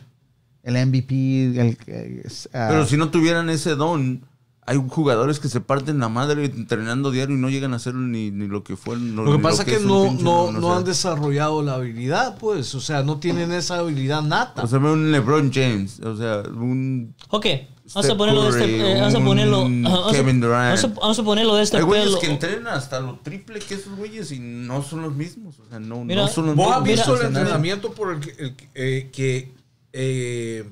[0.63, 1.59] el MVP.
[1.59, 4.21] El, que es, ah, Pero si no tuvieran ese don,
[4.65, 8.31] hay jugadores que se parten la madre entrenando diario y no llegan a hacer ni,
[8.31, 8.97] ni lo que fue.
[8.97, 10.77] no- lo que pasa es que no, pinche no, no sea.
[10.77, 12.73] han desarrollado la habilidad, pues.
[12.75, 14.63] O sea, no tienen esa habilidad nata.
[14.63, 17.13] O sea, ve un LeBron James, o sea, un...
[17.29, 17.45] Ok,
[17.93, 18.91] vamos a ponerlo de este.
[18.91, 20.11] Eh, vamos a ponerlo.
[20.11, 20.81] Kevin Durant.
[20.81, 22.19] Vamos a, vamos a ponerlo de este Hay güeyes pelo.
[22.19, 25.59] que entrenan hasta lo triple que esos güeyes y no son los mismos.
[25.59, 26.77] O sea, no, Mira, no son los ¿Vos mismos.
[26.77, 27.41] has visto el Hacen nada.
[27.45, 29.51] entrenamiento por el que, el eh, que,
[29.93, 30.69] eh,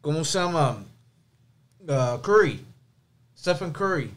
[0.00, 0.78] ¿cómo se llama?
[1.88, 2.60] Ah, Curry,
[3.36, 4.10] Stephen Curry,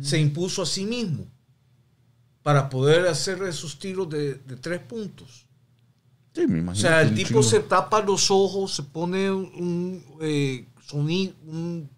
[0.00, 1.26] se impuso a sí mismo
[2.42, 5.44] para poder hacer esos tiros de, de tres puntos.
[6.34, 6.88] Sí, me O imagino.
[6.88, 7.42] sea, que el tipo chingo.
[7.42, 11.88] se tapa los ojos, se pone un eh, sonido, un,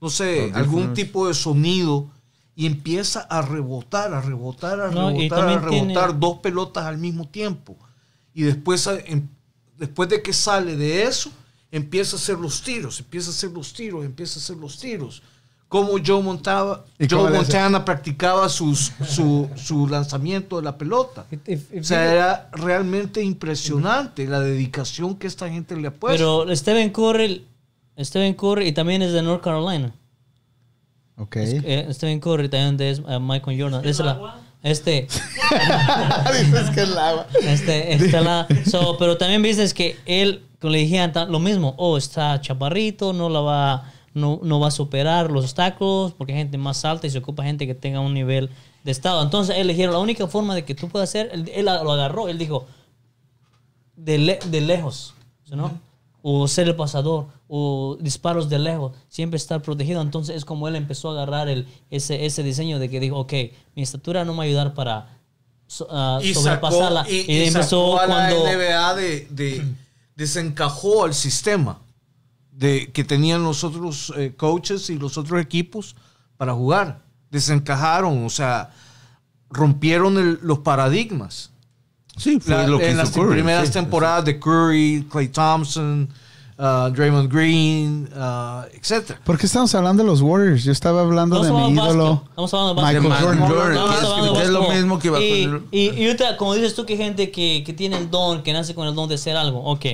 [0.00, 0.56] no sé, Audífonos.
[0.56, 2.08] algún tipo de sonido
[2.56, 6.98] y empieza a rebotar, a rebotar, a No, rebotar, a rebotar tiene- dos pelotas al
[6.98, 7.76] mismo tiempo.
[8.34, 9.28] Y después, a- em-
[9.78, 11.30] después de que sale de eso,
[11.70, 15.22] empieza a hacer los tiros, empieza a hacer los tiros, empieza a hacer los tiros.
[15.68, 17.32] Como Joe, Montaba, ¿Y cómo Joe?
[17.38, 21.26] Montana practicaba sus- su, su lanzamiento de la pelota.
[21.80, 26.44] O sea, era realmente impresionante la dedicación que esta gente le ha puesto.
[26.44, 27.44] Pero Steven Curry,
[27.98, 29.92] Steven Curry y también es de North Carolina.
[31.16, 31.36] Ok.
[31.36, 33.84] Eh, Steven Curry también es eh, Michael Jordan.
[33.84, 34.40] Es la- agua?
[34.62, 35.02] este,
[36.40, 37.26] Dices que es el agua.
[37.42, 41.96] este, está la, so, pero también viste que él, como le dijeron lo mismo, oh,
[41.96, 46.58] está chaparrito, no la va, no, no va a superar los obstáculos porque hay gente
[46.58, 48.50] más alta y se ocupa gente que tenga un nivel
[48.82, 49.22] de estado.
[49.22, 51.92] Entonces él le dijeron, la única forma de que tú puedas hacer, él, él lo
[51.92, 52.66] agarró, él dijo,
[53.96, 55.14] de, le- de lejos,
[55.50, 55.78] ¿no?
[56.26, 60.00] O ser el pasador, o disparos de lejos, siempre estar protegido.
[60.00, 63.32] Entonces es como él empezó a agarrar el, ese, ese diseño de que dijo, ok,
[63.76, 65.18] mi estatura no me va a ayudar para
[65.66, 67.00] so- ah, y sobrepasarla.
[67.02, 68.46] sacó, y, y, y empezó sacó a la cuando...
[68.46, 69.64] NBA de, de-
[70.16, 71.78] desencajó al sistema
[72.52, 75.94] de, que tenían los otros eh, coaches y los otros equipos
[76.38, 77.02] para jugar.
[77.30, 78.70] Desencajaron, o sea,
[79.50, 81.50] rompieron el- los paradigmas.
[82.16, 85.28] Sí, fue La- lo que en hizo las Curry, primeras sí, temporadas de Curry, Clay
[85.28, 86.08] Thompson,
[86.58, 89.18] uh, Draymond Green, uh, etc.
[89.24, 90.62] ¿Por qué estamos hablando de los Warriors?
[90.64, 92.22] Yo estaba hablando Estamos de mi ídolo.
[92.30, 93.12] Estamos hablando de Michael.
[93.24, 93.48] Jordan.
[93.48, 96.54] Jordan, No, es- es lo mismo que va y, con el- y, y ahorita, como
[96.54, 99.08] dices tú, que hay gente que, que tiene el don, que nace con el don
[99.08, 99.60] de ser algo.
[99.64, 99.86] Ok,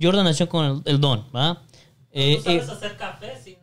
[0.00, 1.62] Jordan nació con el, el don, ¿va?
[2.12, 3.56] Eh, ¿Tú sabes eh, hacer café si?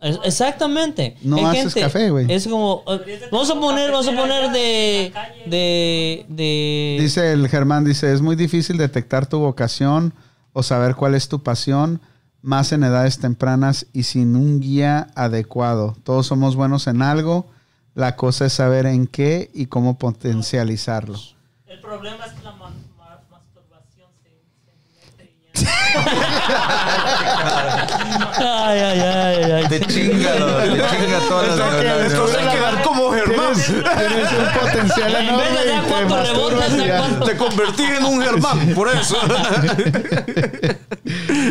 [0.00, 1.16] Es- exactamente.
[1.22, 2.30] No Hay haces café, güey.
[2.32, 5.12] Es como, eh, vamos a poner, vamos a poner de,
[5.46, 10.12] de, de, Dice el Germán, dice, es muy difícil detectar tu vocación
[10.52, 12.00] o saber cuál es tu pasión,
[12.42, 15.96] más en edades tempranas y sin un guía adecuado.
[16.04, 17.46] Todos somos buenos en algo,
[17.94, 21.18] la cosa es saber en qué y cómo potencializarlo.
[21.66, 25.49] El problema es que la ma- ma- masturbación se, se mete y ya.
[28.38, 29.64] Ay, ay, ay, ay.
[29.68, 32.12] Te chinga, te chinga todas las neuronas.
[32.12, 33.52] Entonces hay que dar como Germán.
[33.54, 36.98] Tienes un potencial En enorme vez de dar te cuatro masturbas rebotes, y da ya.
[36.98, 37.26] cuatro.
[37.26, 39.16] Te convertí en un Germán, por eso.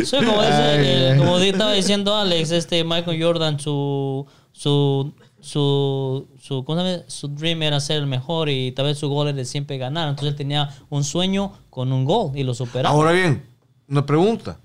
[0.06, 5.12] Sí, como, dice, Ay, eh, como estaba diciendo Alex, este Michael Jordan, su su
[5.42, 7.04] su su, ¿cómo se llama?
[7.08, 10.08] su dream era ser el mejor y tal vez su gol era de siempre ganar.
[10.10, 12.96] Entonces él tenía un sueño con un gol y lo superaba.
[12.96, 13.44] Ahora bien,
[13.90, 14.58] una pregunta.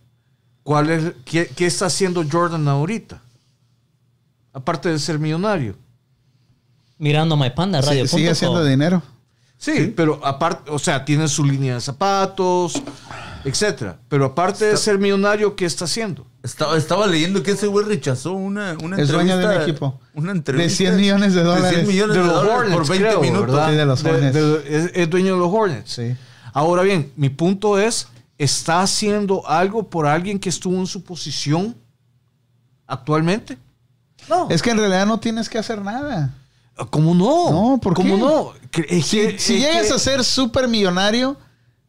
[0.62, 3.20] ¿Cuál es, qué, qué está haciendo Jordan ahorita?
[4.52, 5.76] Aparte de ser millonario.
[6.98, 8.06] Mirando My Panda Sí, Radio.
[8.08, 9.02] sigue haciendo dinero.
[9.58, 12.82] Sí, pero aparte, o sea, tiene su línea de zapatos,
[13.44, 13.98] etcétera.
[14.08, 16.26] Pero aparte de ser millonario, ¿qué está haciendo?
[16.42, 20.00] Estaba, estaba leyendo que ese güey rechazó una, una Es dueño de un entrevista- equipo.
[20.14, 20.76] Una De entrevista.
[20.76, 21.70] 100 millones de dólares.
[21.76, 23.46] 100 millones De de, los dólares Hornets, por 20 creo, minutos.
[23.46, 23.68] ¿verdad?
[23.70, 24.36] Sí, de los Hornets.
[24.68, 25.90] es, es dueño de los Hornets.
[25.92, 26.16] Sí.
[26.52, 28.08] Ahora bien, mi punto es,
[28.38, 31.76] ¿está haciendo algo por alguien que estuvo en su posición
[32.86, 33.58] actualmente?
[34.28, 34.48] No.
[34.50, 36.34] Es que en realidad no tienes que hacer nada.
[36.90, 37.50] ¿Cómo no?
[37.50, 38.20] No, ¿por ¿Cómo qué?
[38.20, 38.52] no?
[38.70, 41.36] Que- Si, que- si llegas que- a ser súper millonario,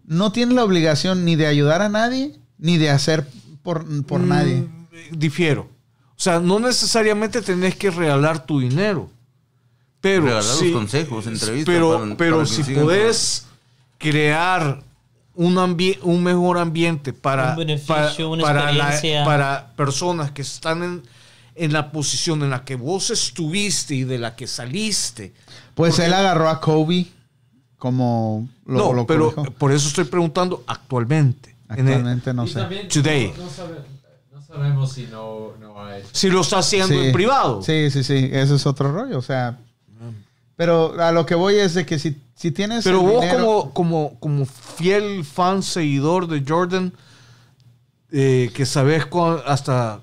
[0.05, 3.27] no tienes la obligación ni de ayudar a nadie, ni de hacer
[3.63, 4.67] por, por Mm, nadie.
[5.11, 5.69] Difiero.
[6.11, 9.09] O sea, no necesariamente tenés que regalar tu dinero.
[10.01, 13.45] Pero Regalar los sí- consejos, entrevistas Pero, para- pero para si podés
[13.97, 14.83] crear
[15.35, 20.41] un, ambi- un mejor ambiente para, Un beneficio, para, una para la- para personas que
[20.41, 21.03] están en,
[21.55, 25.33] en la posición en la que vos estuviste y de la que saliste.
[25.73, 27.07] Pues él agarró a Kobe
[27.77, 31.55] como lo, no, lo pero por eso estoy preguntando actualmente.
[31.69, 32.61] En el- Actualmente no sé.
[32.91, 33.33] Today.
[33.37, 33.79] No, no sabe-
[34.31, 36.07] no sabemos si no, no ha hecho.
[36.11, 37.07] si lo está haciendo Sí.
[37.07, 37.61] en privado.
[37.61, 38.29] Sí, sí, sí.
[38.31, 39.17] Ese es otro rollo.
[39.17, 39.57] O sea.
[40.57, 42.83] Pero a lo que voy es de que si, si tienes.
[42.83, 46.93] Pero el vos dinero- como, como, como fiel fan, seguidor de Jordan,
[48.11, 49.03] eh, que sabes
[49.45, 49.99] hasta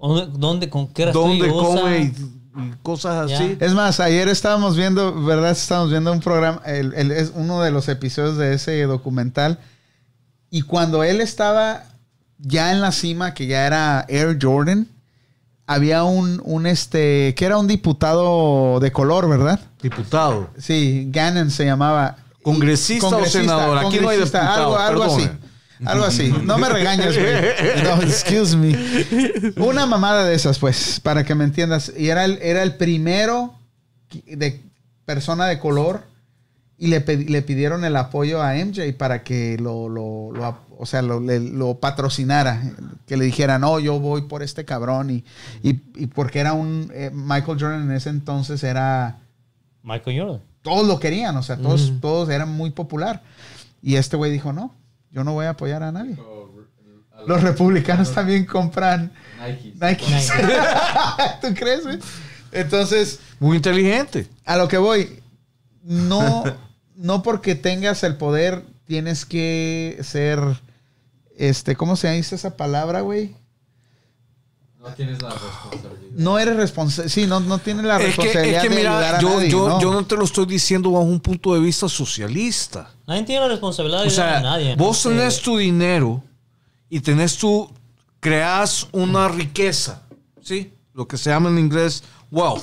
[0.00, 3.56] ¿Dónde, dónde con qué dónde come y, y cosas así.
[3.60, 5.50] Es más, ayer estábamos viendo, ¿verdad?
[5.52, 9.58] Estábamos viendo un programa, el- el- es uno de los episodios de ese documental.
[10.50, 11.84] Y cuando él estaba
[12.38, 14.86] ya en la cima, que ya era Air Jordan,
[15.66, 19.58] había un, un este, que era un diputado de color, ¿verdad?
[19.90, 20.50] Diputado.
[20.58, 22.16] Sí, Gannon se llamaba.
[22.42, 23.78] ¿Congresista o senador?
[23.78, 25.30] Aquí no hay congresista, diputado, Algo, algo así.
[25.84, 26.34] Algo así.
[26.44, 27.84] No me regañes, güey.
[27.84, 28.74] No, excuse me.
[29.56, 31.92] Una mamada de esas, pues, para que me entiendas.
[31.96, 33.54] Y era el, era el primero
[34.26, 34.62] de
[35.04, 36.04] persona de color
[36.78, 40.04] y le, le pidieron el apoyo a MJ para que lo, lo,
[40.78, 42.62] o sea, lo, le- lo patrocinara.
[43.06, 45.10] Que le dijera, no, yo voy por este cabrón.
[45.10, 45.24] Y,
[45.62, 46.90] y, y porque era un...
[46.94, 49.18] eh, Michael Jordan en ese entonces era
[49.86, 50.42] Michael Jordan.
[50.62, 53.22] todos lo querían, o sea, todos, todos eran muy popular.
[53.80, 54.74] Y este güey dijo, no,
[55.12, 56.16] yo no voy a apoyar a nadie.
[56.20, 56.50] O-
[57.16, 59.10] a Los republicanos también compran
[59.40, 59.72] Nike.
[59.80, 60.04] Nike.
[61.40, 61.98] ¿Tú crees, güey?
[62.52, 64.26] Entonces, Muy inteligente.
[64.44, 65.22] a lo que voy,
[65.82, 66.44] no,
[66.96, 70.40] no porque tengas el poder tienes que ser,
[71.38, 73.34] este, ¿cómo se dice esa palabra, güey?
[74.86, 76.10] No tienes la responsabilidad.
[76.12, 79.02] No eres responsable, sí, no, no tienes la Es que, responsabilidad es que de ayudar
[79.02, 79.80] mira, a yo, nadie, yo, ¿no?
[79.80, 82.90] yo no te lo estoy diciendo bajo un punto de vista socialista.
[83.06, 84.76] Nadie tiene la responsabilidad de O ayudar sea, a nadie.
[84.76, 84.84] ¿no?
[84.84, 86.22] vos tenés Eh, tu dinero
[86.88, 87.70] y tenés tu,
[88.20, 90.02] creas una riqueza,
[90.42, 90.72] ¿sí?
[90.94, 92.62] Lo que se llama en inglés wealth.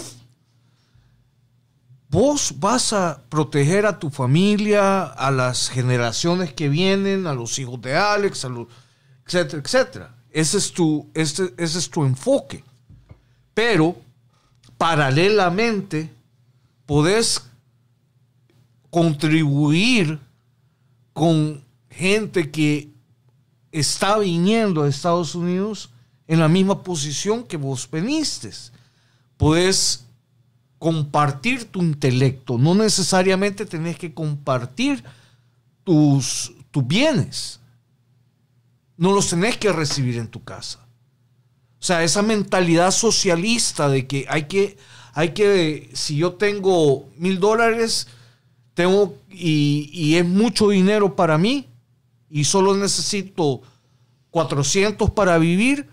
[2.09, 7.81] Vos vas a proteger a tu familia, a las generaciones que vienen, a los hijos
[7.81, 8.67] de Alex, a los,
[9.25, 10.15] etcétera, etcétera.
[10.33, 12.63] Ese es tu, este, ese es tu enfoque.
[13.53, 13.95] Pero,
[14.79, 16.09] paralelamente,
[16.87, 17.43] podés
[18.89, 20.19] contribuir
[21.13, 22.89] con gente que
[23.71, 25.91] está viniendo a Estados Unidos
[26.27, 28.49] en la misma posición que vos veniste.
[29.37, 30.05] Puedes
[30.79, 35.03] compartir tu intelecto, no necesariamente tenés que compartir
[35.83, 37.59] tus, tus bienes.
[38.97, 40.79] No los tenés que recibir en tu casa.
[41.79, 44.77] O sea, esa mentalidad socialista de que hay que,
[45.13, 48.07] hay que, si yo tengo mil dólares,
[48.73, 51.67] tengo, y, es mucho dinero para mí,
[52.29, 53.61] y solo necesito
[54.31, 55.89] 400 para vivir,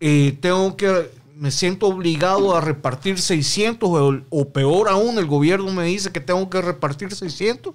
[0.00, 5.70] eh, tengo que, me siento obligado a repartir 600 o, o peor aún, el gobierno
[5.72, 7.74] me dice que tengo que repartir 600.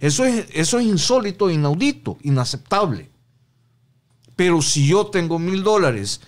[0.00, 3.10] Eso es, eso es insólito, inaudito, inaceptable.
[4.36, 6.20] Pero si yo tengo mil dólares,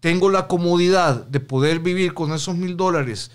[0.00, 3.30] tengo la comodidad de poder vivir con esos mil dólares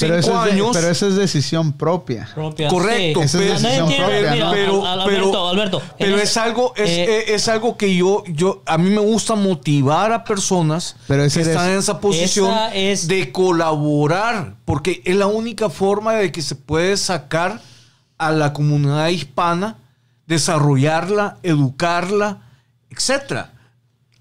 [0.00, 0.70] Pero, cinco es de- años.
[0.72, 2.28] pero eso es decisión propia.
[2.34, 2.68] propia.
[2.68, 7.48] Correcto, Esa es pero, pero, pero- Alberto, Alberto, pero es algo, es, eh, es- es
[7.48, 11.70] algo que yo, yo, a mí me gusta motivar a personas Pero que eres- están
[11.70, 16.56] en esa posición Esa es- de colaborar, porque es la única forma de que se
[16.56, 17.60] puede sacar
[18.18, 19.78] a la comunidad hispana,
[20.26, 22.42] desarrollarla, educarla,
[22.90, 23.52] etcétera.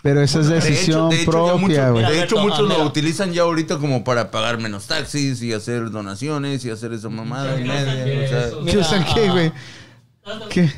[0.04, 1.90] Pero esa es De hecho- decisión de hecho, propia.
[1.92, 5.52] Mira, de hecho, muchos ah, lo utilizan ya ahorita como para pagar menos taxis y
[5.52, 8.26] hacer donaciones y hacer esa mamada y Sí, media.
[8.26, 9.52] o sea, eso- ¿Qué usan qué, ah, güey?
[10.50, 10.72] ¿Qué?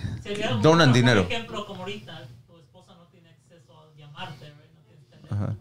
[0.61, 1.21] Donan dinero.
[1.21, 5.29] ejemplo como ahorita, tu esposa no tiene acceso a llamarte, right?
[5.31, 5.35] no.
[5.37, 5.55] Ajá.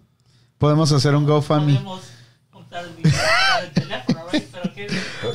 [0.59, 1.75] Podemos hacer un GoFundMe.
[1.75, 2.03] Podemos
[2.51, 3.17] contar el dinero
[3.63, 4.45] del teléfono, right?
[4.53, 4.87] Pero ¿qué?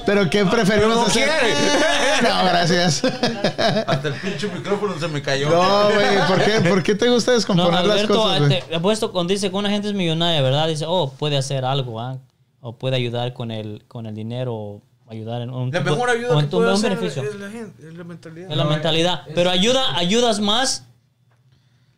[0.05, 1.29] Pero ¿qué preferimos no hacer?
[1.29, 1.55] quiere.
[2.21, 3.03] No, gracias.
[3.03, 5.49] Hasta el pinche micrófono se me cayó.
[5.49, 9.31] No, güey, ¿por qué, ¿por qué te gusta No, descomponer las cosas, te- apuesto cuando
[9.33, 10.67] dice que una gente es millonaria, ¿verdad?
[10.67, 12.17] Dice, oh, puede hacer algo, ¿ah?
[12.59, 16.33] O puede ayudar con el, con el dinero, o ayudar en un La mejor ayuda
[16.35, 17.23] en que puede un hacer beneficio.
[17.23, 18.51] es la gente, es la mentalidad.
[18.51, 19.21] Es la No, mentalidad.
[19.27, 20.85] es- Pero ayuda, ayudas más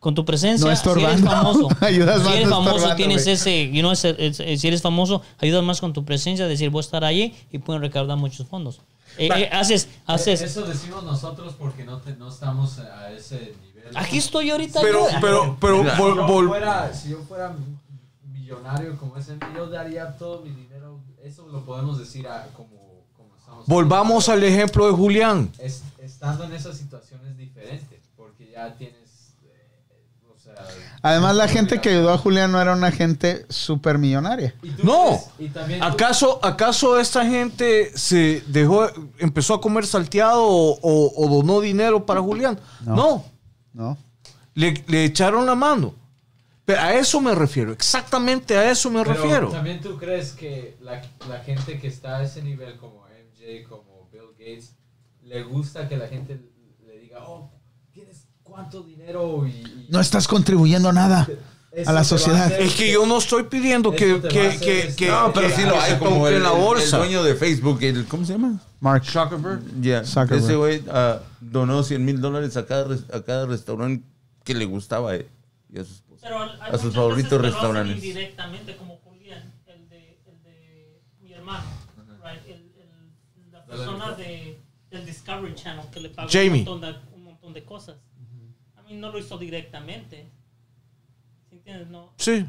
[0.04, 0.68] con tu presencia.
[0.68, 1.68] No Si eres famoso.
[1.80, 5.22] Ayudas si más eres no famoso, tienes ese, you know, ese- ese- si eres famoso,
[5.38, 8.82] ayudas más con tu presencia, decir, voy a estar allí y pueden recaudar muchos fondos.
[9.16, 10.42] Eh, eh, haces, haces.
[10.42, 13.96] Eso decimos nosotros porque no, te- no estamos a ese nivel.
[13.96, 14.80] Aquí estoy ahorita.
[14.82, 15.18] Pero, yo.
[15.22, 17.54] pero, pero, si, yo fuera, si yo fuera
[18.30, 21.00] millonario como ese, yo daría todo mi dinero.
[21.22, 22.76] Eso lo podemos decir a, como,
[23.16, 23.66] como estamos.
[23.66, 25.50] volvamos al ejemplo de Julián.
[25.58, 29.03] Es- estando en esa situación es diferente porque ya tienes.
[31.02, 34.54] Además, la gente que ayudó a Julián no era una gente súper millonaria.
[34.82, 35.20] No.
[35.82, 38.86] ¿Acaso, ¿Acaso esta gente se dejó,
[39.18, 42.58] empezó a comer salteado o, o- o donó dinero para Julián?
[42.86, 42.96] No.
[42.96, 43.24] No,
[43.74, 43.98] ¿No?
[44.54, 45.94] le, le echaron la mano.
[46.64, 49.48] Pero a eso me refiero, exactamente a eso me Pero refiero.
[49.50, 54.08] También tú crees que la, la gente que está a ese nivel, como MJ, como
[54.10, 54.74] Bill Gates,
[55.22, 56.40] le gusta que la gente
[56.86, 57.50] le diga, oh,
[57.92, 59.50] tienes cuánto dinero y.
[59.50, 61.26] y No estás contribuyendo a nada.
[61.72, 62.44] eso a la sociedad.
[62.46, 64.96] hacer Es que yo no estoy pidiendo que, a que, que, esto.
[64.96, 66.98] que- No, pero que- sí lo hay, como el, la el- el bolsa.
[66.98, 68.60] dueño de Facebook, el, ¿cómo se llama?
[68.80, 69.04] Mark.
[69.04, 69.62] Zuckerberg.
[69.80, 70.44] Ya, Zuckerberg.
[70.44, 74.04] ese güey ah, donó 100 mil dólares a cada, a cada restaurante
[74.44, 75.26] que le gustaba a él
[75.72, 76.20] y a su esposa.
[76.22, 77.96] Pero hay A sus favoritos restaurantes.
[77.96, 81.64] Indirectamente, como Julián, el de, el de mi hermano,
[82.22, 82.40] right?
[82.46, 86.60] el, el- la persona de, del Discovery Channel que le pagó Jamie.
[86.60, 87.96] Un, montón de, un montón de cosas.
[88.90, 90.30] No lo hizo directamente.
[91.50, 91.88] ¿Sí entiendes?
[91.88, 92.12] No.
[92.16, 92.44] Sí.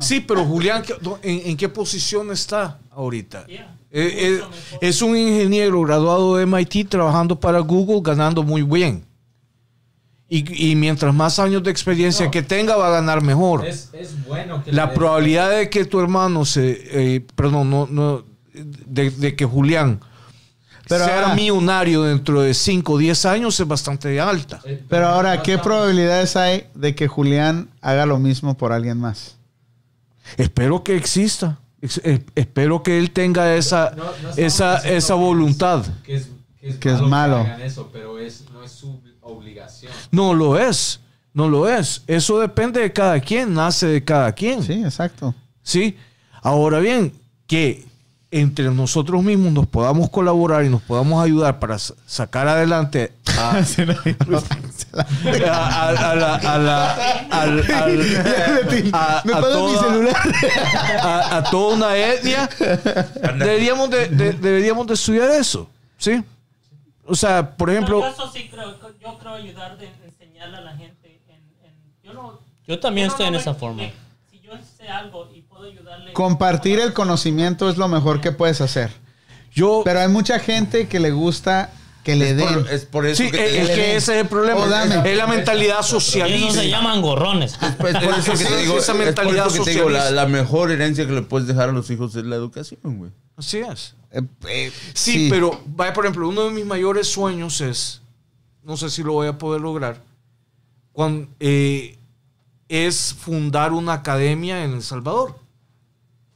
[0.00, 3.46] Sí, pero Julián, ¿qué- do- ¿en, en qué posición está ahorita?
[3.46, 3.76] yeah.
[3.92, 9.04] Eh, eh, es un ingeniero graduado de MIT trabajando para Google, ganando muy bien.
[10.28, 12.30] Y, y mientras más años de experiencia No.
[12.32, 13.64] que tenga, va a ganar mejor.
[13.64, 18.24] Es, es bueno que La probabilidad de que tu hermano se, eh, perdón, no, no,
[18.52, 20.00] de, de que Julián
[20.88, 24.60] Pero sea ahora- millonario dentro de 5 o 10 años es bastante alta.
[24.88, 29.36] Pero ahora, ¿qué probabilidades hay de que Julián haga lo mismo por alguien más?
[30.36, 31.58] Espero que exista.
[31.80, 35.84] Ex- eh, espero que él tenga esa, No- no estamos esa, esa voluntad.
[36.04, 36.28] Que es,
[36.60, 37.44] que es Que es malo, malo.
[37.44, 39.92] que hagan eso, pero es, no es su obligación.
[40.10, 41.00] No lo es.
[41.34, 42.02] No lo es.
[42.06, 44.62] Eso depende de cada quien, nace de cada quien.
[44.62, 45.34] Sí, exacto.
[45.62, 45.96] ¿sí?
[46.42, 47.12] Ahora bien,
[47.46, 47.84] que
[48.40, 53.50] entre nosotros mismos nos podamos colaborar y nos podamos ayudar para sa- sacar adelante a,
[54.92, 56.94] a- a- a la- a la-
[57.30, 58.00] al- al-
[58.92, 59.74] a- ¿Me a pagas mi
[61.50, 62.48] toda- una etnia,
[63.38, 66.22] deberíamos de, de- deberíamos de estudiar eso, ¿sí?
[67.06, 70.60] O sea, por ejemplo, Pero yo eso sí creo, yo creo ayudar de enseñarle a
[70.62, 71.20] la gente.
[71.28, 71.34] En,
[71.68, 73.82] en- yo, no, Yo también yo no- estoy no en esa forma.
[74.30, 76.12] si yo sé algo y puedo ayudarle.
[76.12, 78.90] Compartir el conocimiento es lo mejor que puedes hacer.
[79.52, 79.82] yo...
[79.84, 82.54] Pero hay mucha gente que le gusta que le Es den.
[82.54, 84.60] por, es por eso Sí, que te es, digo- es que ese es el problema.
[84.60, 85.10] O dame.
[85.10, 86.60] Es la mentalidad Eso socialista.
[86.60, 87.56] se llaman gorrones.
[87.78, 89.88] Pues por eso que Sí, te digo, esa es por mentalidad eso que te digo,
[89.88, 93.10] la, la mejor herencia que le puedes dejar a los hijos es la educación, güey.
[93.38, 93.94] Así es.
[94.12, 98.02] Eh, eh, Sí, pero, vaya, por ejemplo, uno de mis mayores sueños es
[98.62, 100.00] no sé si lo voy a poder lograr,
[100.92, 101.96] cuan- eh,
[102.68, 105.36] es fundar una academia en El Salvador,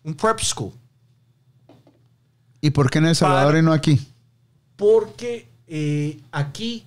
[0.08, 0.72] un prep school.
[2.60, 4.00] ¿Y por qué en El Salvador Para- y no aquí?
[4.76, 6.84] Porque eh, aquí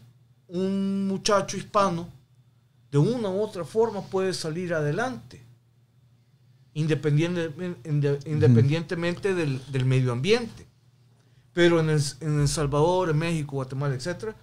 [0.48, 2.10] un muchacho hispano
[2.92, 5.42] de una u otra forma puede salir adelante,
[6.74, 7.52] independiente-
[7.86, 10.66] inde- independientemente del, del medio ambiente.
[11.54, 14.34] Pero en el, en El Salvador, en México, Guatemala, etc.,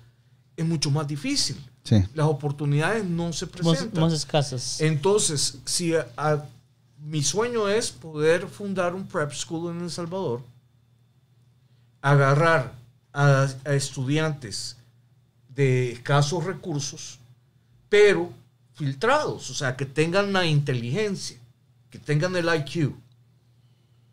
[0.56, 1.56] es mucho más difícil.
[1.84, 2.04] Sí.
[2.14, 4.02] Las oportunidades no se Más, presentan.
[4.02, 4.80] más escasas.
[4.80, 6.44] Entonces, si a- a-
[7.00, 10.42] mi sueño es poder fundar un prep school en El Salvador,
[12.02, 12.72] agarrar
[13.12, 14.76] a, a estudiantes
[15.48, 17.18] de escasos recursos,
[17.88, 18.32] pero
[18.74, 21.38] filtrados, o sea, que tengan la inteligencia,
[21.90, 22.94] que tengan el IQ.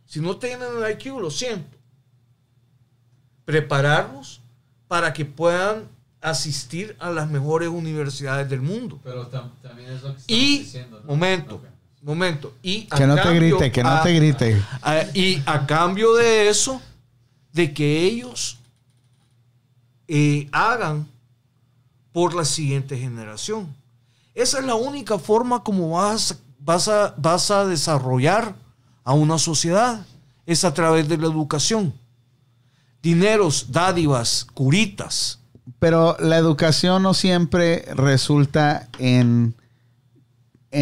[0.07, 1.75] Si no tienen el IQ, lo siento.
[3.45, 4.41] Prepararlos
[4.87, 5.87] para que puedan
[6.21, 8.99] asistir a las mejores universidades del mundo.
[9.03, 10.99] Pero tam- también es lo que estamos Y, diciendo.
[11.01, 11.05] ¿no?
[11.07, 11.61] momento.
[12.05, 12.53] Momento.
[12.63, 14.61] Y a Que no te cambio- grite, que no a- te grite.
[14.81, 16.81] a- y a cambio de eso,
[17.51, 18.57] de que ellos
[20.07, 21.07] eh, hagan
[22.13, 23.73] por la siguiente generación.
[24.35, 28.55] Esa es la única forma como vas, vas, a, vas a desarrollar
[29.03, 30.05] a una sociedad.
[30.45, 31.91] Es a través de la educación.
[33.01, 35.39] Dineros, dádivas, curitas.
[35.79, 39.55] Pero la educación no siempre resulta en,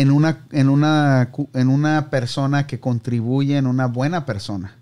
[0.02, 4.76] en, una, en, una, en una persona que contribuye en una buena persona.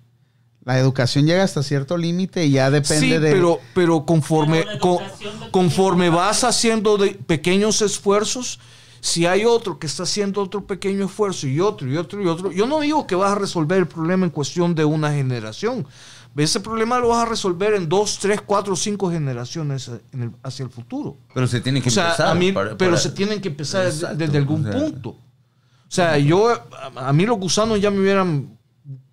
[0.63, 3.31] La educación llega hasta cierto límite y ya depende sí, de...
[3.31, 8.59] pero, pero conforme, Pero la co- educación de- conforme vas haciendo de pequeños esfuerzos,
[8.99, 12.51] si hay otro que está haciendo otro pequeño esfuerzo y otro y otro y otro,
[12.51, 15.87] yo no digo que vas a resolver el problema en cuestión de una generación.
[16.37, 20.63] Ese problema lo vas a resolver en dos, tres, cuatro, cinco generaciones en el- hacia
[20.63, 21.17] el futuro.
[21.33, 22.27] Pero se tiene que O sea, empezar.
[22.27, 24.81] a mí, para- pero para- se tienen que empezar desde- Exacto, desde algún o sea,
[24.81, 25.09] punto.
[25.09, 25.17] O
[25.93, 28.57] sea, yo, a, a mí los gusanos ya me hubieran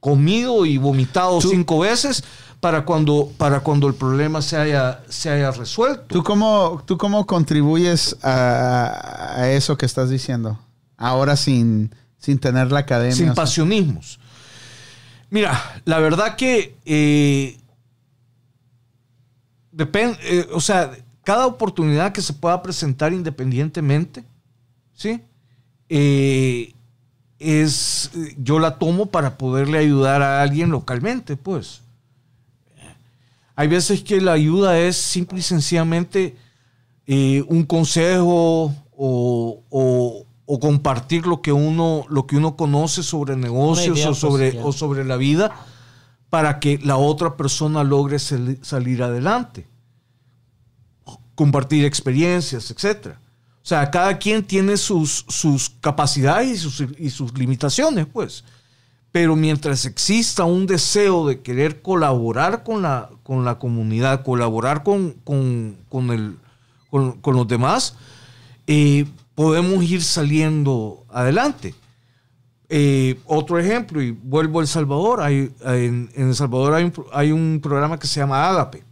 [0.00, 2.22] comido y vomitado Tú- cinco veces
[2.60, 6.04] para cuando, para cuando el problema se haya, se haya resuelto.
[6.08, 10.58] ¿Tú cómo, ¿Tú cómo contribuyes a, a eso que estás diciendo?
[10.96, 13.14] Ahora sin, sin tener la academia.
[13.16, 13.42] sin o sea.
[13.42, 14.18] pasionismos.
[15.30, 17.58] Mira, la verdad que eh,
[19.72, 24.24] depende, eh, o sea, cada oportunidad que se pueda presentar independientemente,
[24.94, 25.20] ¿sí?
[25.88, 26.72] Eh,
[27.38, 31.82] es, yo la tomo para poderle ayudar a alguien localmente, pues.
[33.56, 36.36] Hay veces que la ayuda es simple y sencillamente
[37.06, 43.36] eh, un consejo o, o- o compartir lo que uno lo que uno conoce sobre
[43.36, 45.54] negocios o sobre o sobre la vida
[46.30, 49.66] para que la otra persona logre sal- salir adelante.
[51.34, 53.20] Compartir experiencias etcétera.
[53.62, 58.42] O sea cada quien tiene sus sus capacidades y sus, y sus limitaciones pues.
[59.12, 65.12] Pero mientras exista un deseo de querer colaborar con la, con la comunidad, colaborar con,
[65.24, 66.36] con, con el,
[66.90, 67.94] con, con los demás,
[68.66, 69.06] eh,
[69.38, 71.72] podemos ir saliendo adelante.
[72.68, 76.74] Eh, otro ejemplo, y vuelvo a El Salvador, hay, en, El Salvador
[77.12, 78.82] hay un, programa que se llama Ágape,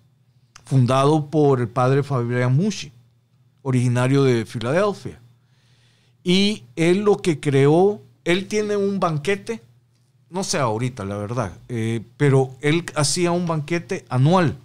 [0.65, 2.93] fundado por el padre Fabián Mushi,
[3.63, 5.21] originario de Filadelfia.
[6.23, 9.61] Y él lo que creó, él tiene un banquete,
[10.31, 14.57] no sé ahorita la verdad, eh, pero él hacía un banquete anual.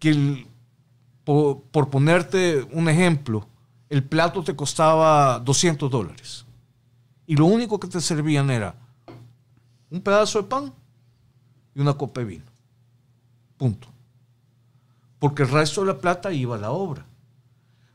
[0.00, 0.44] Que
[1.22, 3.46] por, por ponerte un ejemplo,
[3.90, 6.46] el plato te costaba 200 dólares.
[7.26, 8.76] Y lo único que te servían era
[9.90, 10.72] un pedazo de pan
[11.74, 12.44] y una copa de vino.
[13.58, 13.88] Punto.
[15.18, 17.04] Porque el resto de la plata iba a la obra.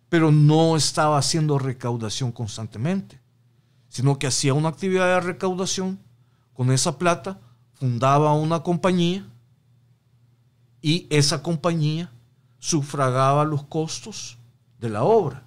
[0.09, 3.19] Pero no estaba haciendo recaudación constantemente,
[3.89, 5.97] sino que hacía una actividad de recaudación.
[6.53, 7.39] Con esa plata
[7.73, 9.25] fundaba una compañía
[10.81, 12.11] y esa compañía
[12.59, 14.37] sufragaba los costos
[14.79, 15.44] de la obra.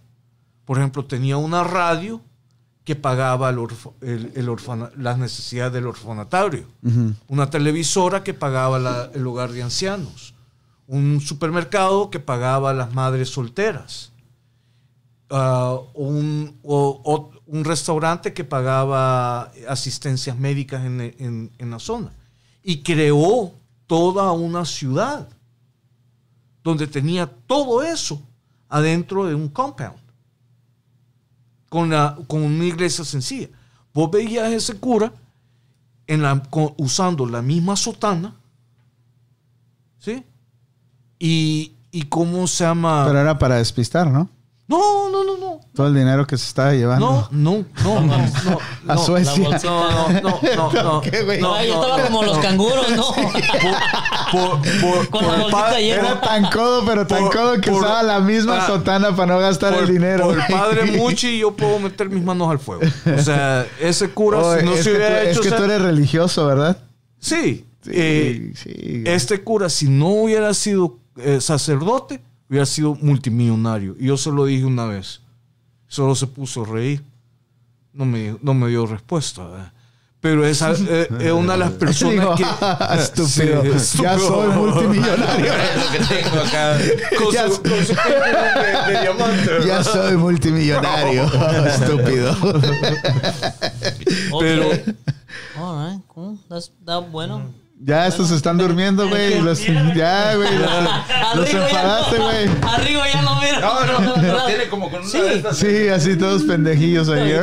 [0.69, 2.21] Por ejemplo, tenía una radio
[2.85, 7.15] que pagaba el orfa- el- el orfana- las necesidades del orfanatorio, Ujú.
[7.29, 10.35] una televisora que pagaba la- el hogar de ancianos,
[10.87, 14.13] un supermercado que pagaba las madres solteras,
[15.31, 22.13] ah, un, o- o- un restaurante que pagaba asistencias médicas en, en- en la zona.
[22.63, 23.53] Y creó
[23.87, 25.31] toda una ciudad
[26.63, 28.21] donde tenía todo eso
[28.69, 29.97] adentro de un compound,
[31.69, 33.49] con, la, con una iglesia sencilla.
[33.95, 35.13] Vos veías a ese cura
[36.07, 38.35] en la, con- usando la misma sotana,
[39.99, 40.25] ¿sí?
[41.19, 43.05] Y, y cómo se llama.
[43.07, 44.29] Pero era para despistar, ¿no?
[44.69, 45.48] no, no, no, no.
[45.79, 47.29] Todo el dinero que se estaba llevando.
[47.31, 48.59] No, no, no, no, no.
[48.89, 48.99] A no.
[49.05, 49.49] Suecia.
[49.49, 51.03] la No, no, no, no, no.
[51.41, 53.05] No, Ay, no, estaba no, como los canguros, ¿no?
[54.33, 55.95] Por, por, Con por la el bolsita llena.
[56.01, 59.39] Era tan codo, pero tan Por- codo que por- usaba la misma sotana para no
[59.39, 60.25] gastar por- el dinero.
[60.27, 62.83] por el padre Muchi yo puedo meter mis manos al fuego.
[63.17, 65.43] O sea, ese cura, si no es, se que tú, hubiera es hecho...
[65.43, 66.77] que esa- tú eres religioso, ¿verdad?
[67.21, 67.65] Sí.
[67.83, 69.05] Sí, eh, sí.
[69.07, 73.95] este cura, si no hubiera sido eh, sacerdote, hubiera sido multimillonario.
[73.99, 75.21] Y yo se lo dije una vez.
[75.89, 77.03] Solo se puso a reír.
[77.93, 79.45] No me, no me dio respuesta.
[79.47, 79.73] ¿verdad?
[80.21, 82.45] Pero es, eh, es una de las personas Digo, que...
[83.01, 83.79] estúpido.
[83.79, 85.53] Sí, Ya soy multimillonario.
[85.77, 86.79] Lo que tengo acá.
[87.17, 89.47] Con Ya- su, con su título de, de diamante.
[89.51, 89.67] ¿verdad?
[89.67, 91.25] Ya soy multimillonario.
[91.67, 92.37] Estúpido.
[94.41, 94.71] Pero-.
[95.61, 96.39] All right, cool.
[96.49, 97.53] That's, that's bueno.
[97.81, 99.41] Ya estos se están durmiendo, güey.
[99.41, 99.61] Los-
[99.95, 100.53] Ya, güey.
[100.59, 100.71] Los,
[101.37, 102.49] los no- güey.
[102.63, 103.61] Arriba ya no mira.
[103.61, 105.19] No, no, lo tiene como con una Sí.
[105.21, 105.57] de estas.
[105.57, 107.31] Sí, así todos pendejillos ahí.
[107.31, 107.41] Y tú,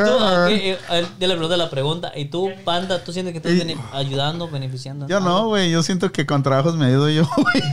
[0.50, 2.12] eh, eh, eh, ya le pregunté la pregunta.
[2.16, 5.08] ¿Y tú, Panda, tú sientes que estás ayudando, beneficiando?
[5.08, 5.72] Yo no, güey.
[5.72, 7.64] Yo siento que con trabajos me ayudo yo, güey.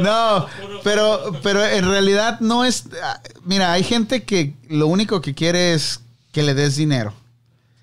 [0.00, 0.46] No,
[0.84, 2.84] pero, pero en realidad no es.
[3.02, 6.00] ah, Mira, hay gente que lo único que quiere es
[6.32, 7.14] que le des dinero.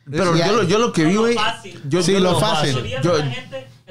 [0.10, 1.36] Pero yo, lo- yo lo que vi, güey.
[1.88, 2.76] Yo, Sí, yo lo fácil.
[3.04, 3.14] Yo-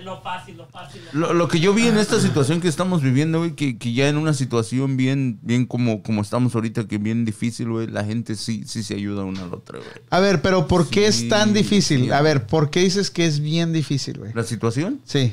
[0.03, 1.03] lo fácil, lo fácil.
[1.13, 4.17] Lo que yo vi en esta situación que estamos viviendo, güey, que, que ya en
[4.17, 8.63] una situación bien, bien como, como estamos ahorita, que bien difícil, güey, la gente sí,
[8.65, 9.91] sí se ayuda una a la otra, güey.
[10.09, 12.05] A ver, pero ¿por qué Sí, es tan difícil?
[12.05, 12.11] sí.
[12.11, 14.33] A ver, ¿por qué dices que es bien difícil, güey?
[14.35, 15.33] La situación, Sí.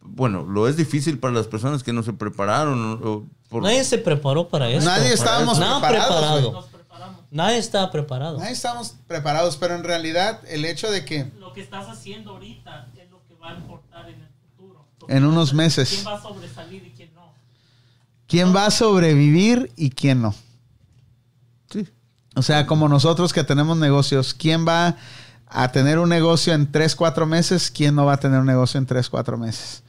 [0.00, 2.80] bueno, lo es difícil para las personas que no se prepararon.
[2.82, 4.84] o- o por- Nadie se preparó para eso.
[4.86, 6.68] Nadie estábamos Nada preparados, preparado.
[7.30, 8.40] Nadie estaba preparado.
[8.40, 12.88] Ahí estamos preparados, pero en realidad el hecho de que Lo que estás haciendo ahorita
[12.96, 14.86] es lo que va a importar en el futuro.
[15.08, 15.90] En unos meses.
[15.90, 17.32] ¿Quién va a sobresalir y quién no?
[18.28, 20.34] quién va a sobrevivir y quién no.
[21.70, 21.88] Sí.
[22.36, 24.96] O sea, como nosotros que tenemos negocios, ¿quién va
[25.46, 27.70] a tener un negocio en 3, 4 meses?
[27.70, 29.82] ¿Quién no va a tener un negocio en 3, 4 meses?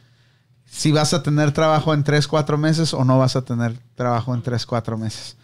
[0.66, 4.34] Si vas a tener trabajo en 3, 4 meses o no vas a tener trabajo
[4.34, 5.36] en 3, 4 meses.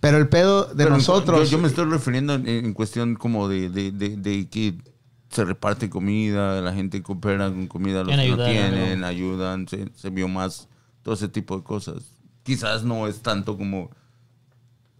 [0.00, 1.50] Pero el pedo de Pero en- nosotros...
[1.50, 4.74] Yo, yo me estoy refiriendo en, en cuestión como de, de, de, de que
[5.30, 10.10] se reparte comida, la gente coopera con comida, los que no tienen, ayudan, se, se
[10.10, 10.68] vio más
[11.02, 11.96] todo ese tipo de cosas.
[12.44, 13.90] Quizás no es tanto como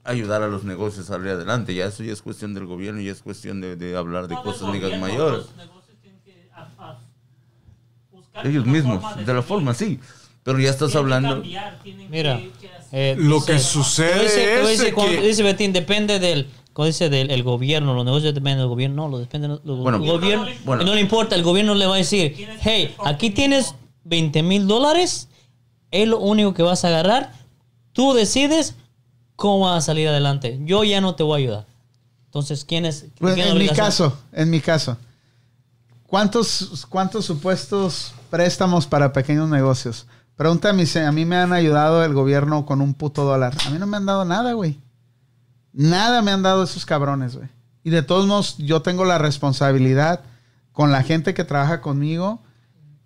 [0.05, 3.13] ayudar a los negocios a salir adelante, ya eso ya es cuestión del gobierno, ya
[3.13, 5.47] es cuestión de, de hablar de No, cosas ligas mayores.
[5.47, 6.99] Los negocios tienen que a- a
[8.13, 10.01] buscar Ellos mismos, forma de la forma, sí.
[10.43, 11.35] Pero ya estás Tienen que hablando...
[11.43, 14.93] cambiar, tienen Mira, que- que hacer- eh, Lo dice- que sucede dice, es dice, de
[14.93, 16.49] cuando- que- dice Betín, depende del,
[16.85, 20.47] dice del el gobierno, los negocios dependen del gobierno, no, lo depende del Bueno, gobierno.
[20.65, 20.85] bueno.
[20.85, 25.29] no le importa, el gobierno le va a decir, hey, aquí tienes 20 mil dólares,
[25.91, 27.33] es lo único que vas a agarrar,
[27.93, 28.75] tú decides
[29.37, 30.59] cómo vas a salir adelante.
[30.65, 31.67] Yo ya no te voy a ayudar.
[32.27, 33.07] Entonces, ¿quién es?
[33.19, 33.87] Pues, quién en mi obligación?
[33.87, 34.97] caso, en mi caso,
[36.07, 40.07] ¿cuántos, ¿cuántos supuestos préstamos para pequeños negocios?
[40.39, 43.57] Pregúntame si a mí me han ayudado el gobierno con un puto dólar.
[43.67, 44.79] A mí no me han dado nada, güey.
[45.73, 47.49] Nada me han dado esos cabrones, güey.
[47.83, 50.21] Y de todos modos, yo tengo la responsabilidad
[50.71, 52.41] con la gente que trabaja conmigo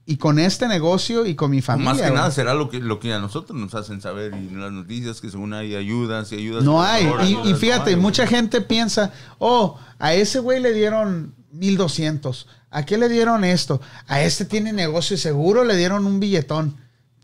[0.05, 1.93] y con este negocio y con mi familia.
[1.93, 2.15] más que güey.
[2.15, 5.23] nada será lo que, lo que a nosotros nos hacen saber y en las noticias
[5.23, 6.65] que según hay ayudas y ayudas.
[6.65, 7.07] No hay.
[7.07, 7.97] favor, Y, no fíjate, güey.
[8.03, 12.47] mucha gente piensa, oh, a ese güey le dieron 1200.
[12.71, 13.81] ¿A qué le dieron esto?
[14.07, 16.77] A este tiene negocio y seguro le dieron un billetón.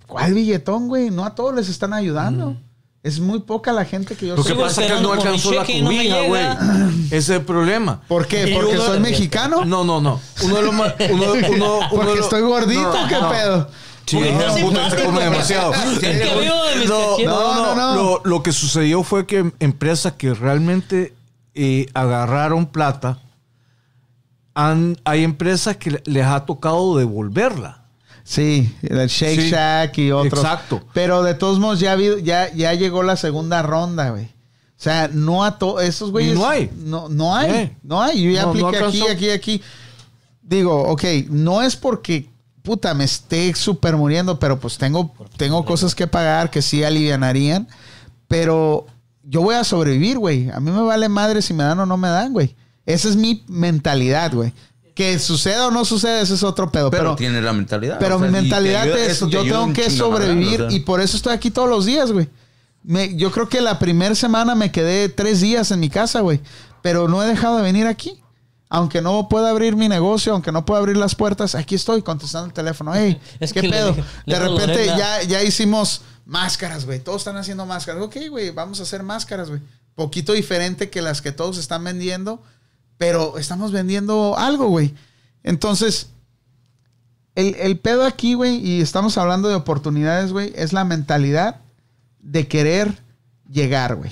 [0.08, 1.10] ¿Cuál billetón, güey?
[1.10, 2.56] No a todos les están ayudando.
[3.04, 5.52] Es muy poca la gente que yo Lo que pasa es que él no alcanzó
[5.52, 6.44] la no cobija, güey.
[7.06, 8.00] Ese es el problema.
[8.08, 8.52] ¿Por qué?
[8.54, 9.64] ¿Porque uno- soy mexicano?
[9.64, 10.20] No, no, no.
[10.42, 10.94] Uno de los más.
[11.10, 12.82] Uno, uno, uno de ¿Porque estoy gordito?
[12.82, 13.30] No, ¿Qué no.
[13.30, 13.70] pedo?
[14.04, 14.18] Sí,
[14.62, 15.72] puta, se come demasiado.
[17.24, 17.94] No, no, no.
[17.94, 21.14] Lo, lo que sucedió fue que empresas que realmente
[21.54, 23.18] eh, agarraron plata,
[24.54, 27.82] han, hay empresas que le- les ha tocado devolverla.
[28.28, 30.42] Sí, el Shake Sí, Shack y otros.
[30.44, 30.82] exacto.
[30.92, 34.24] Pero de todos modos ya, ha habido- ya, ya llegó la segunda ronda, güey.
[34.26, 36.34] O sea, no a todos esos güeyes.
[36.36, 36.70] no hay.
[36.76, 37.50] No, no hay.
[37.50, 37.76] Eh.
[37.82, 38.22] No hay.
[38.22, 39.62] Yo ya No, no apliqué aquí, aquí, aquí.
[40.42, 42.28] Digo, ok, no es porque,
[42.62, 47.66] puta, me esté súper muriendo, pero pues tengo, tengo cosas que pagar que sí alivianarían.
[48.28, 48.86] Pero
[49.24, 50.50] yo voy a sobrevivir, güey.
[50.50, 52.54] A mí me vale madre si me dan o no me dan, güey.
[52.84, 54.52] Esa es mi mentalidad, güey.
[54.98, 56.90] Que suceda o no suceda, ese es otro pedo.
[56.90, 57.98] Pero, Pero, tiene la mentalidad.
[58.00, 60.76] pero o sea, mi mentalidad ayuda- es, eso te yo tengo que sobrevivir O sea,
[60.76, 62.28] y por eso estoy aquí todos los días, güey.
[62.82, 66.40] Me- yo creo que la primera semana me quedé tres días en mi casa, güey.
[66.82, 68.20] Pero no he dejado de venir aquí.
[68.70, 72.48] Aunque no pueda abrir mi negocio, aunque no pueda abrir las puertas, aquí estoy contestando
[72.48, 72.92] el teléfono.
[72.92, 73.94] Hey, Es ¿qué que pedo?
[74.26, 76.98] le de repente ya, ya hicimos máscaras, güey.
[76.98, 78.02] Todos están haciendo máscaras.
[78.02, 79.60] Ok, güey, vamos a hacer máscaras, güey.
[79.94, 82.42] Poquito diferente que las que todos están vendiendo,
[82.98, 84.94] pero estamos vendiendo algo, güey.
[85.42, 86.08] Entonces,
[87.34, 91.60] el, el pedo aquí, güey, y estamos hablando de oportunidades, güey, es la mentalidad
[92.20, 92.98] de querer
[93.50, 94.10] llegar, güey.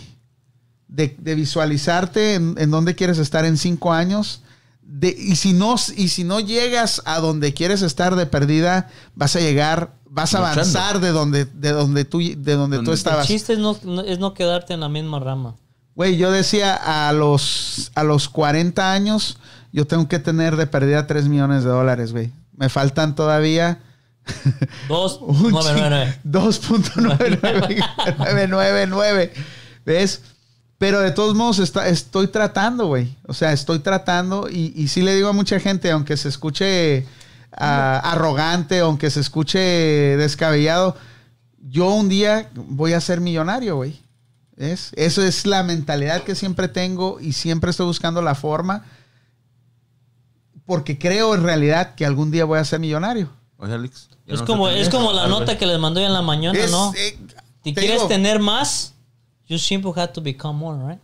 [0.89, 4.43] De, de visualizarte en, en dónde quieres estar en cinco años.
[4.83, 9.35] De, y, si no, y si no llegas a donde quieres estar de perdida, vas
[9.35, 12.97] a llegar, vas a avanzar de donde, de donde tú, de donde tú Donde- El
[12.99, 13.27] estabas.
[13.27, 15.57] chiste es no, no- es no quedarte en la misma rama.
[15.97, 16.75] Güey, yo decía
[17.09, 19.39] a los, a los 40 años,
[19.73, 22.31] yo tengo que tener de perdida 3 millones de dólares, güey.
[22.57, 23.81] Me faltan todavía
[24.89, 27.83] Dos, un nueve, chi- nueve, nueve.
[28.07, 29.31] 2.999.
[29.87, 30.21] ¿Ves?
[30.79, 33.17] Pero de todos modos está- estoy tratando, güey.
[33.27, 37.07] O sea, estoy tratando y, y sí le digo a mucha gente, aunque se escuche
[37.57, 40.97] ah, arrogante, aunque se escuche descabellado,
[41.71, 43.99] yo un día voy a ser millonario, güey.
[44.57, 44.91] ¿Ves?
[44.97, 48.85] Eso es la mentalidad que siempre tengo y siempre estoy buscando la forma
[50.65, 53.31] porque creo en realidad que algún día voy a ser millonario.
[53.59, 54.09] Oye, Alex.
[54.27, 56.93] Es no como, es como la nota que les mandó en la mañana, Es, ¿no?
[56.97, 57.17] eh,
[57.63, 58.95] Si te quieres digo- tener más,
[59.47, 61.01] you simply have to become more, right?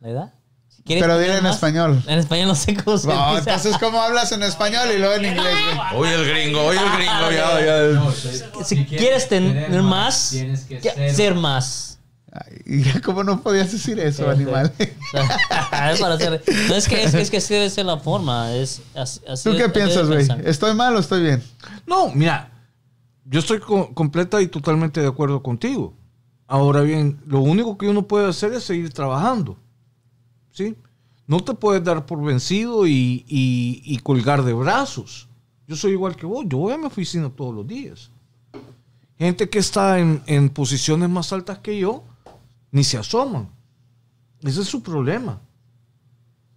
[0.00, 0.32] ¿Verdad?
[0.68, 2.02] Si Pero tener dile en más- español.
[2.06, 3.38] En español no sé cómo se No, dice.
[3.50, 5.54] entonces, ¿cómo hablas en español y luego en inglés?
[5.94, 7.82] Oye, el gringo, oye, el gringo, ya, ya.
[7.94, 11.97] No, si, Si quieres tener más, tienes que que- ser, ser más.
[12.30, 14.72] Ay, ¿Cómo no podías decir eso, Sí, animal?
[14.78, 14.84] sí.
[14.84, 18.52] es no, es que es, es que así debe ser la forma.
[18.54, 20.26] Es, así, ¿Tú es- qué así piensas, güey?
[20.44, 21.42] ¿Estoy mal o estoy bien?
[21.86, 22.50] No, mira,
[23.24, 25.94] yo estoy co- completa y totalmente de acuerdo contigo.
[26.46, 29.56] Ahora bien, lo único que uno puede hacer es seguir trabajando.
[30.50, 30.74] ¿Sí?
[31.26, 35.28] No te puedes dar por vencido y, y- y colgar de brazos.
[35.66, 38.10] Yo soy igual que vos, yo voy a mi oficina todos los días.
[39.18, 42.04] Gente que está en, en posiciones más altas que yo,
[42.70, 43.48] ni se asoman.
[44.42, 45.40] Ese es su problema.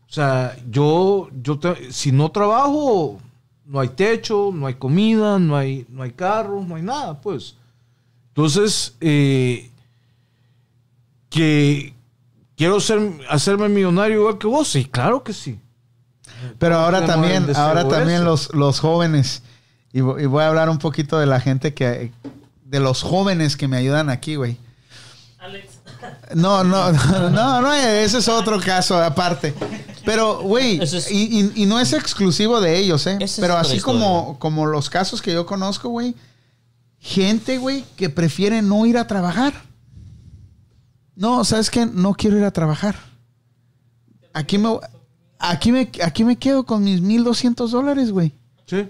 [0.07, 3.19] O sea, yo, yo te- si no trabajo,
[3.65, 7.55] no hay techo, no hay comida, no hay, no hay carros, no hay nada, pues.
[8.29, 9.69] Entonces, eh,
[11.29, 11.93] que
[12.57, 12.99] quiero ser,
[13.29, 15.57] hacerme millonario igual que vos, sí, claro que sí.
[16.59, 19.43] Pero ahora también, ahora también los, los jóvenes,
[19.93, 22.11] y voy a hablar un poquito de la gente que,
[22.65, 24.57] de los jóvenes que me ayudan aquí, güey.
[25.39, 25.70] Alex.
[26.35, 26.91] No, no,
[27.29, 29.53] no, no, ese es otro caso aparte.
[30.05, 33.17] Pero, güey, es- y, y- y no es exclusivo de ellos, ¿eh?
[33.39, 36.15] Pero así como, como los casos que yo conozco, güey,
[36.99, 39.53] gente, güey, que prefiere no ir a trabajar.
[41.15, 41.85] No, ¿sabes qué?
[41.85, 42.95] No quiero ir a trabajar.
[44.33, 44.69] Aquí me,
[45.37, 48.31] aquí me, aquí me quedo con mis 1200 dólares, güey.
[48.65, 48.87] Sí.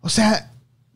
[0.00, 0.50] O sea,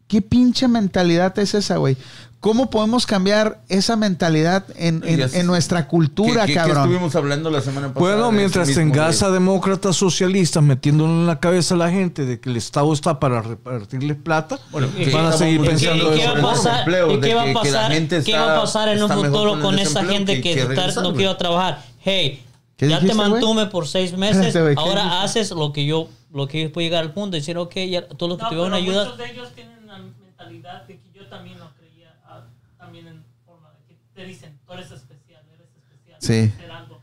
[0.07, 1.97] ¿qué pinche mentalidad es esa, güey?
[2.41, 6.78] ¿Cómo podemos cambiar esa mentalidad en, en- en nuestra cultura, ¿Qué- qué- qué cabrón?
[6.84, 8.00] estuvimos hablando la semana pasada?
[8.15, 9.31] Bueno, de mientras ese mismo, tengas güey.
[9.31, 13.18] a demócratas socialistas metiéndole en la cabeza a la gente de que el Estado está
[13.18, 16.26] para repartirles plata, Bueno, ¿Y que van a seguir muy- ¿Y qué, pensando y qué
[16.28, 19.10] va a pasar, qué va a pasar, gente qué va a está- pasar en un
[19.10, 21.83] futuro con esa gente que- que, que está- regresar, no quiere trabajar?
[22.00, 22.44] Hey,
[22.76, 25.25] ¿Qué ya dijiste, te mantuve por seis meses, ¿qué ahora dijiste?
[25.25, 28.07] haces lo que yo, lo que yo puedo llegar al punto y decir, ok, ya
[28.07, 29.02] todo lo que No, una ayuda.
[29.07, 32.42] muchos de ellos tienen la mentalidad de que yo también lo creía, ah,
[32.78, 36.53] también en forma de que te dicen, tú eres especial, eres especial, Sí.
[36.57, 37.01] hacer algo.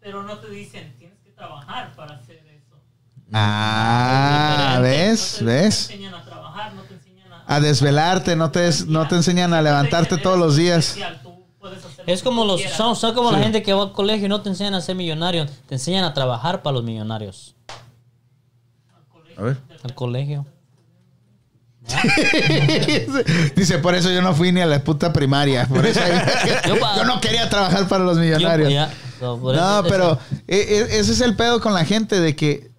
[0.00, 2.76] Pero no te dicen, tienes que trabajar para hacer eso.
[3.32, 5.36] Ah, No ¿ves?
[5.38, 5.82] te, ¿Ves?
[5.82, 7.44] No te enseñan a trabajar, no te enseñan a...
[7.46, 10.88] A desvelarte, no te, des- no te enseñan a levantarte todos los días.
[10.88, 11.32] Especial, tú
[12.06, 14.48] Es como los, son, son como la gente que va al colegio y no te
[14.48, 17.54] enseñan a ser millonario, te enseñan a trabajar para los millonarios.
[19.36, 19.58] A ver.
[19.84, 20.46] Al colegio.
[23.56, 25.66] Dice, por eso yo no fui ni a la puta primaria.
[25.66, 26.00] Por eso
[26.96, 28.68] Yo no quería trabajar para los millonarios.
[29.20, 32.70] Yo- No, eso- pero e- e- ese es el pedo con la gente de que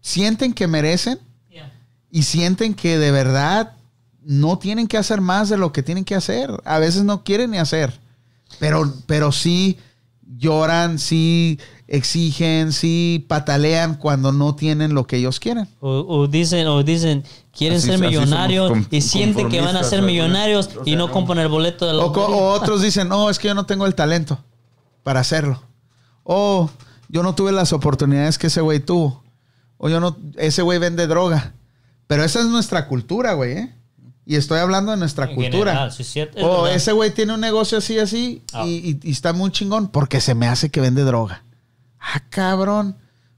[0.00, 1.18] sienten que merecen
[2.10, 3.72] y sienten que de verdad
[4.22, 6.50] no tienen que hacer más de lo que tienen que hacer.
[6.64, 7.98] A veces no quieren ni hacer.
[8.58, 9.78] Pero, pero sí
[10.38, 15.68] lloran, sí exigen, sí patalean cuando no tienen lo que ellos quieren.
[15.80, 17.24] O, o dicen, o dicen,
[17.56, 20.96] quieren Así- ser millonarios con- y sienten que van a ser millonarios o sea, y
[20.96, 23.66] no compran el boleto de la O, o otros dicen, no, es que yo no
[23.66, 24.38] tengo el talento
[25.02, 25.62] para hacerlo.
[26.22, 26.70] O
[27.08, 29.22] yo no tuve las oportunidades que ese güey tuvo.
[29.76, 31.52] O yo no, ese güey vende droga.
[32.06, 33.74] Pero esa es nuestra cultura, güey, ¿eh?
[34.26, 35.72] Y estoy hablando de nuestra En cultura.
[35.72, 38.64] general, es o ese güey tiene un negocio así, así, Ah.
[38.66, 41.43] y, y- y está muy chingón porque se me hace que vende droga.
[42.12, 42.96] Ah, cabrón.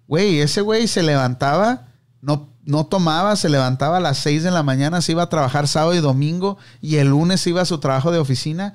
[0.09, 1.89] Güey, ese güey se levantaba,
[2.21, 5.69] no, no tomaba, se levantaba a las 6 de la mañana, se iba a trabajar
[5.69, 8.75] sábado y domingo y el lunes iba a su trabajo de oficina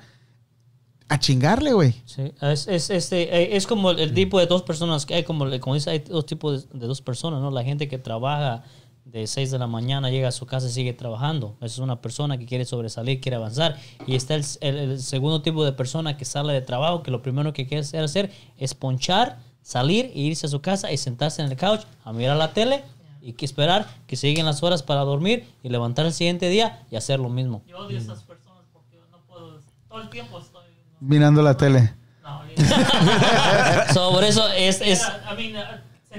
[1.08, 1.94] a chingarle, güey.
[2.06, 5.74] Sí, es, es, este, es como el tipo de dos personas que hay, como, como
[5.74, 7.50] dice, hay dos tipos de, de dos personas, ¿no?
[7.50, 8.62] La gente que trabaja
[9.04, 11.56] de 6 de la mañana, llega a su casa y sigue trabajando.
[11.60, 13.76] Es una persona que quiere sobresalir, quiere avanzar.
[14.06, 17.20] Y está el, el- el segundo tipo de persona que sale de trabajo, que lo
[17.20, 21.42] primero que quiere hacer- hacer es ponchar, salir e irse a su casa y sentarse
[21.42, 22.84] en el couch a mirar la tele
[23.20, 26.82] y que esperar que se lleguen las horas para dormir y levantar el siguiente día
[26.90, 27.62] y hacer lo mismo.
[27.66, 29.60] Yo odio a esas personas porque no puedo.
[29.88, 30.64] Todo el tiempo estoy.
[31.00, 31.94] No, Mirando la tele.
[32.22, 32.42] no,
[33.94, 35.64] So, por eso es, es I mean,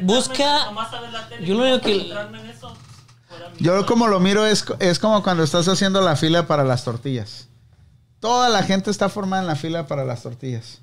[0.02, 0.72] busca-
[1.12, 2.74] la tele yo lo único que- en eso,
[3.60, 7.50] Yo como lo miro es, es como cuando estás haciendo la fila para las tortillas.
[8.20, 10.80] Toda la gente está formada en la fila para las tortillas.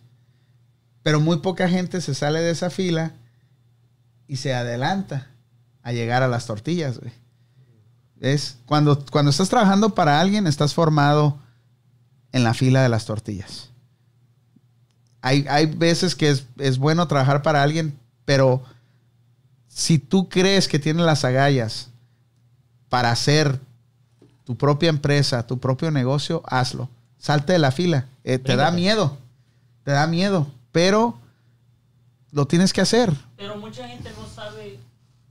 [1.02, 3.12] Pero muy poca gente se sale de esa fila
[4.26, 5.28] y se adelanta
[5.82, 7.12] a llegar a las tortillas, güey.
[8.20, 11.38] Es cuando, cuando estás trabajando para alguien, estás formado
[12.32, 13.70] en la fila de las tortillas.
[15.22, 18.62] Hay, hay veces que es, es bueno trabajar para alguien, pero
[19.68, 21.88] si tú crees que tienes las agallas
[22.90, 23.58] para hacer
[24.44, 26.88] tu propia empresa, tu propio negocio, hazlo.
[27.18, 28.06] Salte de la fila.
[28.24, 29.16] Eh, te da miedo.
[29.84, 30.46] Te da miedo.
[30.72, 31.18] Pero
[32.32, 33.12] lo tienes que hacer.
[33.36, 34.78] Pero mucha gente no sabe,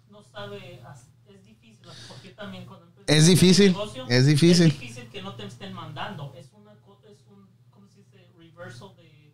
[0.09, 4.68] no sabe, as- es difícil, porque también cuando Es un difícil, negocio, es difícil.
[4.68, 8.27] Es difícil que no te estén mandando, es una es un, ¿cómo se dice?
[8.38, 9.34] Reversal de,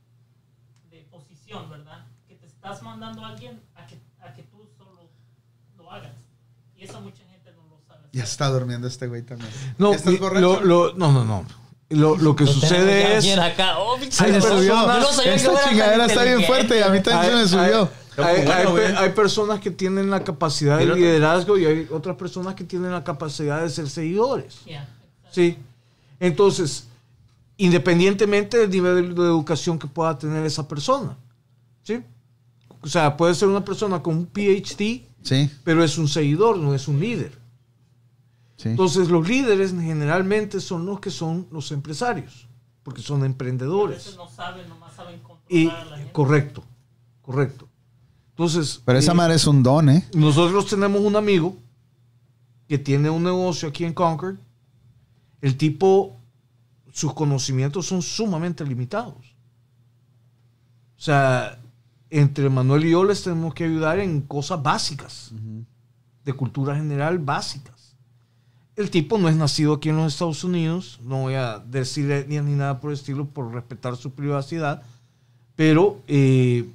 [0.91, 2.05] de posición, ¿verdad?
[2.27, 5.09] Que te estás mandando a alguien a que, a que tú solo
[5.77, 6.13] lo hagas.
[6.77, 8.07] Y eso mucha gente no lo sabe.
[8.11, 9.51] Ya está durmiendo este güey también.
[9.77, 10.61] No, ¿Estás mi- borracho?
[10.61, 11.45] lo- lo- no, no, no.
[11.89, 13.25] Lo, lo que sucede es...
[13.25, 13.77] bien acá.
[13.77, 14.73] Oh, Hay Se me subió.
[14.85, 17.89] personas- no Esta chingadera está bien fuerte y a mí también se me subió.
[18.17, 23.03] Hay, personas que tienen la capacidad de liderazgo y hay otras personas que tienen la
[23.03, 24.63] capacidad de ser seguidores.
[24.65, 24.87] Yeah.
[25.31, 25.57] Sí.
[26.19, 26.87] Entonces,
[27.57, 31.17] independientemente del nivel de educación que pueda tener esa persona.
[31.83, 32.01] ¿Sí?
[32.81, 36.75] O sea, puede ser una persona con un PhD, Sí, pero es un seguidor, no
[36.75, 37.31] es un líder.
[38.57, 38.69] Sí.
[38.69, 42.47] Entonces, los líderes generalmente son los que son los empresarios,
[42.83, 44.15] porque son A veces emprendedores.
[44.17, 46.11] no saben, nomás saben controlar Y a la gente.
[46.11, 46.63] correcto,
[47.21, 47.67] correcto.
[48.31, 50.05] Entonces, Pero esa eh, madre es un don, ¿eh?
[50.13, 51.55] nosotros tenemos un amigo
[52.67, 54.37] que tiene un negocio aquí en Concord.
[55.41, 56.19] El tipo,
[56.91, 59.35] sus conocimientos son sumamente limitados.
[60.97, 61.59] O sea,
[62.09, 65.31] entre Manuel y yo les tenemos que ayudar en cosas básicas,
[66.23, 67.74] de cultura general básicas.
[68.75, 72.41] El tipo no es nacido aquí en los Estados Unidos, no voy a decir etnia
[72.41, 74.83] ni nada por el estilo por respetar su privacidad,
[75.55, 76.67] pero eh,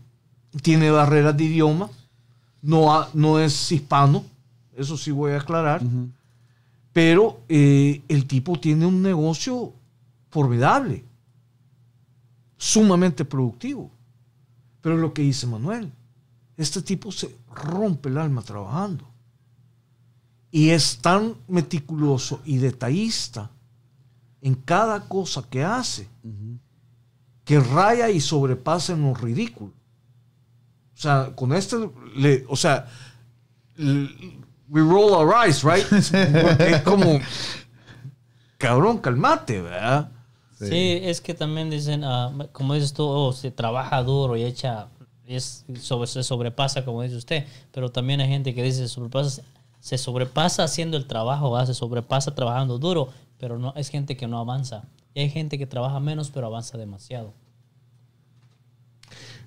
[0.62, 1.90] tiene barreras de idioma,
[2.62, 4.24] no, ha- no es hispano,
[4.76, 5.82] eso sí voy a aclarar,
[6.94, 9.72] pero eh, el tipo tiene un negocio
[10.30, 11.04] formidable,
[12.56, 13.90] sumamente productivo.
[14.80, 15.92] Pero lo que dice Manuel,
[16.56, 19.04] este tipo se rompe el alma trabajando.
[20.50, 23.50] Y es tan meticuloso y detallista
[24.40, 26.08] en cada cosa que hace
[27.44, 29.72] que raya y sobrepasa en lo ridículo.
[30.94, 31.76] O sea, con este,
[32.16, 32.86] le- o sea,
[33.78, 35.84] we roll our eyes, right?
[36.60, 37.18] Es como,
[38.58, 40.10] cabrón, calmate, ¿verdad?
[40.58, 41.00] Sí.
[41.02, 44.88] es que también dicen, ah, como dices tú, oh, se trabaja duro y echa,
[45.26, 49.42] es, sobre, se sobrepasa, como dice usted, pero también hay gente que dice, se sobrepasa,
[49.80, 51.66] se sobrepasa haciendo el trabajo, ¿verdad?
[51.66, 54.84] se sobrepasa trabajando duro, pero no es gente que no avanza.
[55.14, 57.32] Y hay gente que trabaja menos, pero avanza demasiado.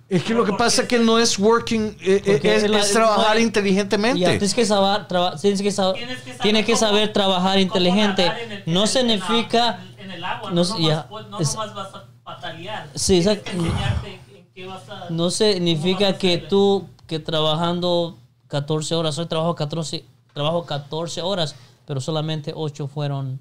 [0.09, 2.79] Es que lo que pasa es que no es working, eh, eh, es, es la-
[2.79, 4.19] es trabajar no hay- inteligentemente.
[4.19, 7.13] Ya, tienes que saber, traba- tienes que saber, Tienes que saber tienes que cómo- saber
[7.13, 8.25] trabajar cómo inteligente.
[8.25, 9.79] en el- No significa...
[9.97, 11.95] En, la- en el agua, no no, se- nomás, ya, pu- no es- nomás vas
[11.95, 12.89] a patalear.
[12.93, 13.51] Sí, Tienes exacto.
[13.51, 15.09] que enseñarte en qué vas a...
[15.09, 18.17] No significa a que tú, que trabajando
[18.49, 20.03] 14 horas, hoy trabajo 14,
[20.33, 21.55] trabajo 14 horas,
[21.85, 23.39] pero solamente 8 fueron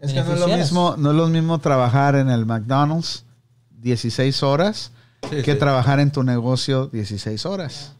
[0.00, 3.24] Es que no es, lo mismo, no es lo mismo trabajar en el McDonald's
[3.80, 4.90] 16 horas
[5.30, 5.58] Sí, que sí.
[5.58, 7.92] trabajar en tu negocio 16 horas.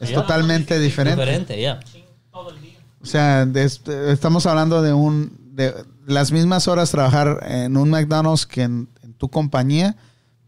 [0.00, 1.20] Es totalmente diferente.
[1.20, 1.78] diferente, ya.
[1.80, 2.78] Ching, todo el día.
[3.02, 3.64] O sea, de
[4.10, 5.74] estamos hablando de un de
[6.06, 9.94] las mismas horas trabajar en un McDonald's que en, en tu compañía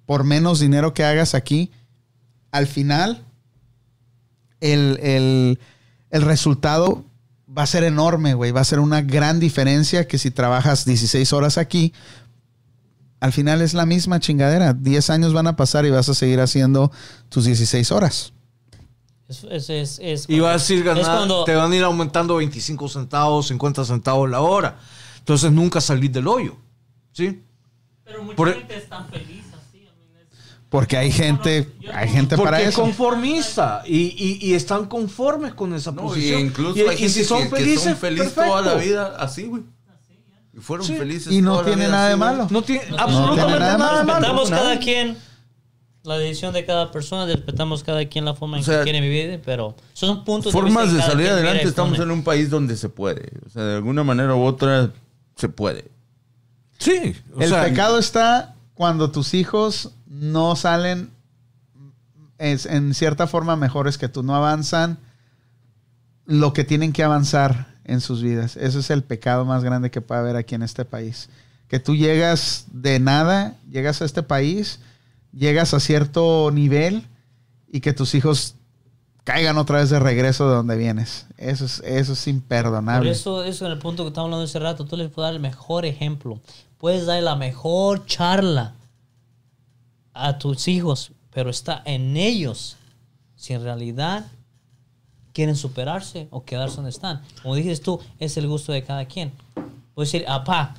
[0.07, 1.71] por menos dinero que hagas aquí.
[2.51, 3.23] Al final,
[4.61, 5.59] el, el-
[6.11, 7.05] el resultado
[7.57, 8.51] va a ser enorme, güey.
[8.53, 11.93] Va a ser una gran diferencia que si trabajas 16 horas aquí.
[13.21, 14.73] Al final es la misma chingadera.
[14.75, 16.93] 10 años van a pasar y vas a seguir haciendo
[17.29, 18.33] tus 16 horas.
[19.29, 21.83] Es, es, es, es Y vas a ir es ganando, cuando- te van a ir
[21.83, 24.79] aumentando 25 centavos, 50 centavos la hora.
[25.19, 26.57] Entonces nunca salir del hoyo.
[27.13, 27.43] ¿Sí?
[28.05, 29.79] Pero mucha Por- gente está feliz así.
[29.79, 30.39] I mean, es-
[30.69, 32.83] Porque hay gente, hay gente para Porque es eso.
[32.83, 33.99] conformista y,
[34.41, 36.41] y, y están conformes con esa No, y posición.
[36.41, 38.85] incluso y, hay y gente si son que, que felices, son felices toda la perfecto.
[38.95, 39.63] vida así, güey.
[40.53, 40.97] Y fueron Sí.
[40.97, 42.31] felices Y no toda la tiene vida nada de así, güey.
[42.33, 42.49] malo.
[42.51, 44.19] No tiene No absolutamente tiene nada nada, de de malo.
[44.21, 44.63] respetamos nada.
[44.63, 45.17] cada quien
[46.03, 49.01] la decisión de cada persona, respetamos cada quien la forma en O sea, que quiere
[49.01, 52.23] vivir, pero son puntos Formas vista de que cada salir adelante, y estamos en un
[52.25, 53.31] país donde se puede.
[53.47, 54.91] O sea, de alguna manera u otra
[55.37, 55.91] se puede.
[56.79, 57.15] Sí.
[57.35, 61.11] o El sea, pecado está cuando tus hijos no salen
[62.39, 64.99] es, en cierta forma mejores que tú, no avanzan
[66.27, 68.57] lo que tienen que avanzar en sus vidas.
[68.57, 71.31] Ese es el pecado más grande que puede haber aquí en este país.
[71.69, 74.79] Que tú llegas de nada, llegas a este país,
[75.33, 77.07] llegas a cierto nivel
[77.73, 78.57] y que tus hijos
[79.25, 81.27] caigan otra vez de regreso de donde vienes.
[81.39, 83.11] Eso es, eso es Por imperdonable.
[83.11, 85.41] eso, eso en el punto que estamos hablando hace rato, tú les puedes dar el
[85.41, 86.41] mejor ejemplo.
[86.79, 88.75] Puedes dar la mejor charla
[90.13, 92.77] a tus hijos, pero está en ellos
[93.37, 94.27] si en realidad
[95.33, 97.23] quieren superarse o quedarse donde están.
[97.43, 99.33] Como dijiste tú, es el gusto de cada quien.
[99.95, 100.75] Puedes decir, apá,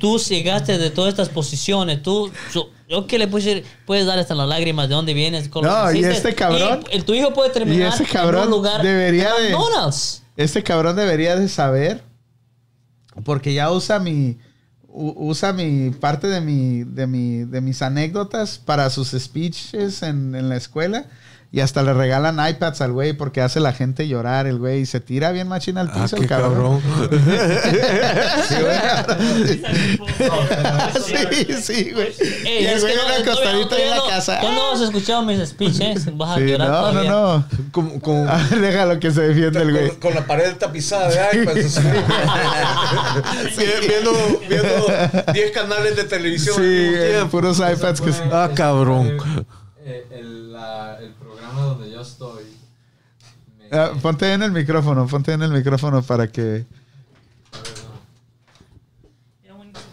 [0.00, 4.18] tú llegaste de todas estas posiciones, tú, su- yo que le puedo decir, puedes dar
[4.18, 5.48] hasta las lágrimas de dónde vienes.
[5.48, 8.50] con No, y este cabrón- y el, tu hijo puede terminar ese en cabrón un
[8.50, 10.22] lugar debería en de- McDonald's.
[10.36, 12.02] Este cabrón debería de saber,
[13.24, 14.38] porque ya usa mi,
[14.88, 20.48] usa mi parte de mi, de mi, de mis anécdotas para sus speeches en, en
[20.48, 21.06] la escuela.
[21.50, 24.86] Y hasta le regalan iPads al güey porque hace la gente llorar el güey y
[24.86, 26.82] se tira bien machina al Ah, piso qué el cabrón.
[26.82, 27.10] cabrón.
[31.06, 32.08] sí, sí, güey.
[32.44, 34.40] Ey, y el es güey que una no, acostadito ahí en la no, casa.
[34.40, 37.10] tú no has escuchado mis speeches, vas a Sí, llorar no, todavía.
[37.10, 37.44] no, no.
[37.72, 38.26] Como- como-
[38.60, 39.88] Déjalo que se defiende el güey.
[39.88, 41.78] con, con la pared tapizada de iPads.
[41.78, 41.88] así.
[43.88, 44.12] viendo,
[44.48, 44.86] viendo
[45.32, 46.56] 10 canales de televisión.
[46.56, 48.10] Sí, eh, puros iPads que...
[48.32, 49.16] Ah, cabrón.
[49.88, 52.44] Eh, el, la- el programa donde yo estoy.
[53.58, 56.64] me- Ah, ponte en el micrófono, ponte en el micrófono para que...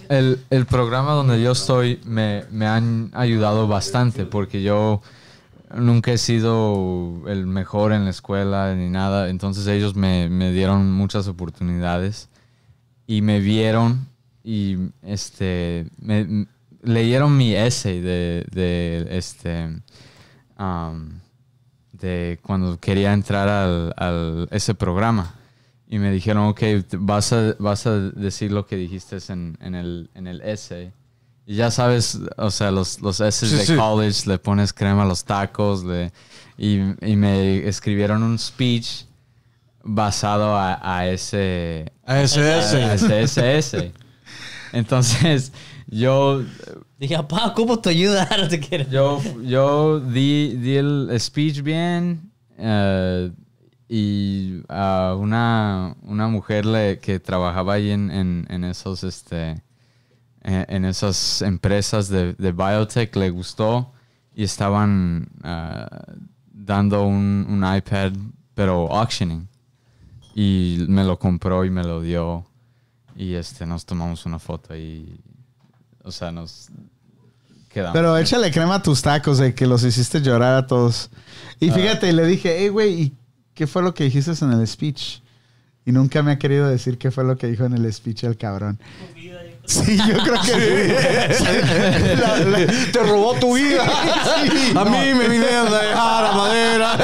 [0.07, 5.01] El, el programa donde yo estoy me, me han ayudado bastante porque yo
[5.75, 9.29] nunca he sido el mejor en la escuela ni nada.
[9.29, 12.29] Entonces ellos me, me dieron muchas oportunidades
[13.07, 14.07] y me vieron
[14.43, 16.45] y este me,
[16.83, 19.81] leyeron mi essay de, de este
[20.59, 21.19] um,
[21.93, 25.33] de cuando quería entrar al, al- ese programa
[25.87, 26.61] y me dijeron ok
[26.97, 30.91] vas a vas a decir lo que dijiste en, en el en el essay
[31.45, 33.75] y ya sabes o sea los los essays Sí, de sí.
[33.75, 36.11] college le pones crema a los tacos le,
[36.57, 39.05] y, y me escribieron un speech
[39.83, 42.93] basado a, a ese A ese a ese.
[42.95, 43.93] ese ese essay.
[44.73, 45.51] entonces
[45.87, 46.41] yo
[46.99, 48.27] Dije, papá, ¿cómo te ayuda?
[48.37, 48.89] No te quiero.
[48.89, 53.31] yo, yo di, di el speech bien eh,
[53.89, 58.09] y a una, una mujer le- que trabajaba ahí en,
[58.49, 59.61] en, esos este
[60.43, 63.91] eh, en esas empresas de, de biotech le gustó
[64.33, 65.87] y estaban ah,
[66.51, 68.13] dando un, un iPad
[68.53, 69.47] pero auctioning
[70.33, 72.45] y me lo compró y me lo dio
[73.15, 75.19] y este nos tomamos una foto y
[76.05, 76.67] o sea nos
[77.69, 81.09] quedamos Pero échale crema a tus tacos de que los hiciste llorar a todos.
[81.59, 83.13] Y fíjate, le dije, hey, güey, ¿y
[83.53, 85.19] qué fue lo que dijiste en el speech?
[85.87, 88.37] Y nunca me ha querido decir qué fue lo que dijo en el speech el
[88.37, 88.79] cabrón.
[89.65, 90.95] Sí, yo creo que
[92.19, 93.83] La- la- Te robó tu vida.
[93.83, 96.97] a mí me vinieron a dejar a madera.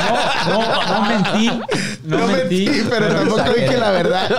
[0.47, 1.47] No, no mentí.
[2.05, 3.61] No, No mentí, pero tampoco exageré.
[3.65, 4.30] dije la verdad.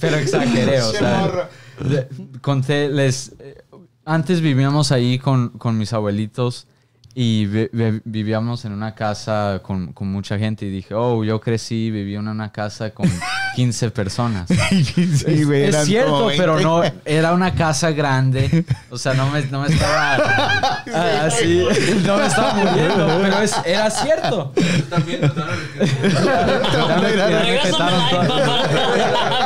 [0.00, 1.48] Pero exageré, o sea.
[1.82, 2.08] De-
[2.40, 3.32] conté, les.
[3.38, 3.62] eh,
[4.04, 6.66] Antes vivíamos ahí con, con mis abuelitos
[7.14, 10.66] y vi- vi- vivíamos en una casa con, con mucha gente.
[10.66, 13.08] Y dije, oh, yo crecí, viví en una casa con
[13.54, 14.48] 15 personas.
[14.82, 16.68] Sí, güey, es eran cierto, como pero 20.
[16.68, 18.64] no, era una casa grande.
[18.90, 20.14] O sea, no me, no me estaba
[20.94, 21.64] ah, así,
[22.04, 24.52] no me estaba muriendo, pero es- era cierto.
[24.90, 28.02] También Ya me, ya me quitaron,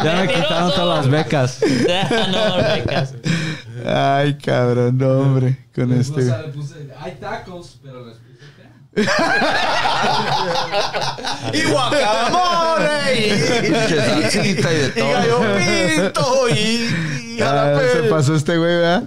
[0.05, 1.61] ya me quitaron todas las becas.
[2.33, 3.15] No, becas.
[3.85, 6.23] Ay, cabrón, no, hombre, con Le este.
[6.23, 8.17] puse- le puse- hay tacos, pero les
[8.97, 9.11] puse
[10.47, 10.87] crema.
[11.53, 14.91] y guacamole y, Pinche salsita y de
[17.37, 19.03] y Ah, se pasó este güey, ¿verdad?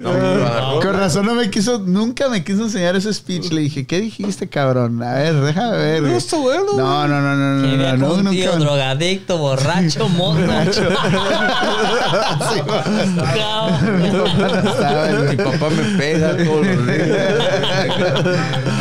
[0.00, 0.80] No.
[0.80, 3.50] Con razón no me quiso, nunca me quiso enseñar ese speech.
[3.52, 5.02] Le dije, ¿qué dijiste, cabrón?
[5.02, 6.02] A ver, déjame ver.
[6.02, 6.64] No, está bueno.
[6.76, 8.64] No, no, no, no, no, no, un tío nunca.
[8.64, 10.08] drogadicto, borracho,
[15.08, 17.34] el- Mi papá me pega todos los días.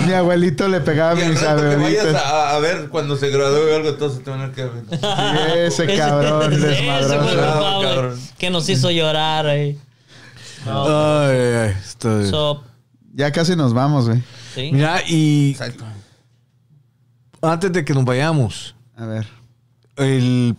[0.07, 2.15] Mi abuelito le pegaba a Y mis abuelitas.
[2.15, 4.91] a, a ver cuando se gradúe o algo, entonces te van a quedar viendo.
[5.55, 7.81] Ese desmadroso.
[7.81, 8.19] Cabrón.
[8.37, 9.77] que nos hizo llorar ahí.
[10.65, 12.29] Ay, ay, ay, bien.
[12.29, 12.63] So,
[13.13, 14.23] Ya casi nos vamos, güey.
[14.55, 14.69] sí.
[14.71, 15.83] Mira, y Exacto.
[17.41, 19.27] antes de que nos vayamos, A ver.
[19.97, 20.55] el,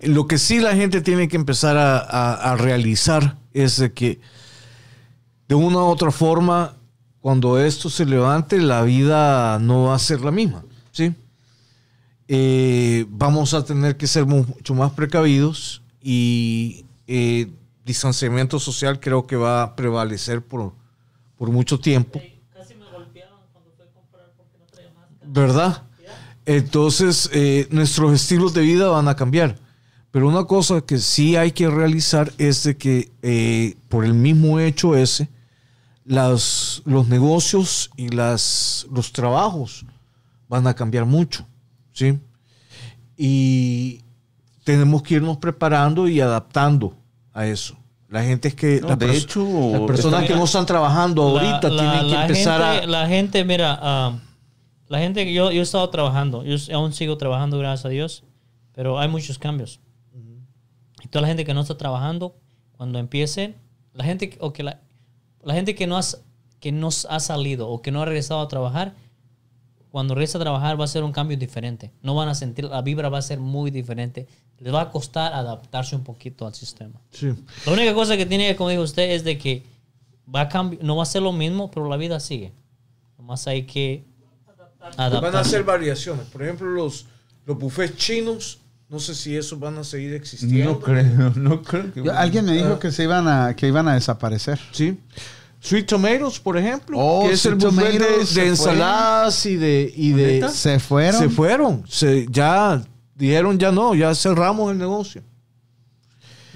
[0.00, 4.20] lo que sí la gente tiene que empezar a, a- a realizar es de que
[5.48, 6.76] de una u otra forma,
[7.20, 10.62] cuando esto se levante, la vida no va a ser la misma.
[10.92, 11.12] ¿sí?
[12.28, 17.48] Eh, vamos a tener que ser mucho más precavidos y eh,
[17.84, 20.72] distanciamiento social creo que va a prevalecer por,
[21.36, 22.20] por mucho tiempo.
[22.54, 25.28] Casi me golpearon cuando fui a comprar porque no traía máscara.
[25.28, 25.82] ¿verdad?
[26.46, 29.58] Entonces, eh, nuestros estilos de vida van a cambiar.
[30.12, 34.60] Pero una cosa que sí hay que realizar es de que eh, por el mismo
[34.60, 35.28] hecho ese,
[36.04, 39.84] las, los negocios y las, los trabajos
[40.48, 41.44] van a cambiar mucho,
[41.92, 42.20] ¿sí?
[43.16, 44.04] Y
[44.62, 46.99] tenemos que irnos preparando y adaptando
[47.32, 47.76] a eso.
[48.08, 48.80] La gente es que...
[48.80, 52.06] No, la de hecho, las personas está- que no están trabajando ahorita La- la- tienen
[52.08, 52.88] que la empezar gente, a...
[52.88, 54.20] La gente, mira,
[54.88, 58.24] la gente que yo, yo he estado trabajando, yo aún sigo trabajando, gracias a Dios,
[58.72, 59.78] pero hay muchos cambios.
[61.02, 62.34] Y toda la gente que no está trabajando,
[62.72, 63.54] cuando empiecen,
[63.94, 64.80] la gente, que- o que la,
[65.44, 66.22] la gente que no, has,
[66.58, 68.94] que no ha salido o que no ha regresado a trabajar,
[69.90, 71.90] cuando regresa a trabajar va a ser un cambio diferente.
[72.02, 74.26] No van a sentir, la vibra va a ser muy diferente.
[74.58, 77.00] Les va a costar adaptarse un poquito al sistema.
[77.10, 77.32] Sí.
[77.66, 79.64] La única cosa que tiene, como dijo usted, es de que
[80.32, 82.52] va a cambiar, no va a ser lo mismo, pero la vida sigue.
[83.18, 84.04] Nomás hay que
[84.96, 85.22] adaptar.
[85.22, 86.26] Van a hacer variaciones.
[86.26, 87.06] Por ejemplo, los,
[87.46, 90.72] los buffets chinos, no sé si esos van a seguir existiendo.
[90.72, 92.02] No creo, no creo que.
[92.04, 94.58] Yo- alguien me dijo que se iban a, que iban a desaparecer.
[94.72, 94.98] Sí.
[95.60, 97.98] Sweet Tomatoes, por ejemplo, Oh, que es el buffet
[98.34, 99.92] de, ensaladas y de...
[99.94, 101.20] Y de Se fueron.
[101.20, 101.84] se fueron.
[101.86, 102.82] Se, ya
[103.14, 105.22] dijeron ya no, ya cerramos el negocio.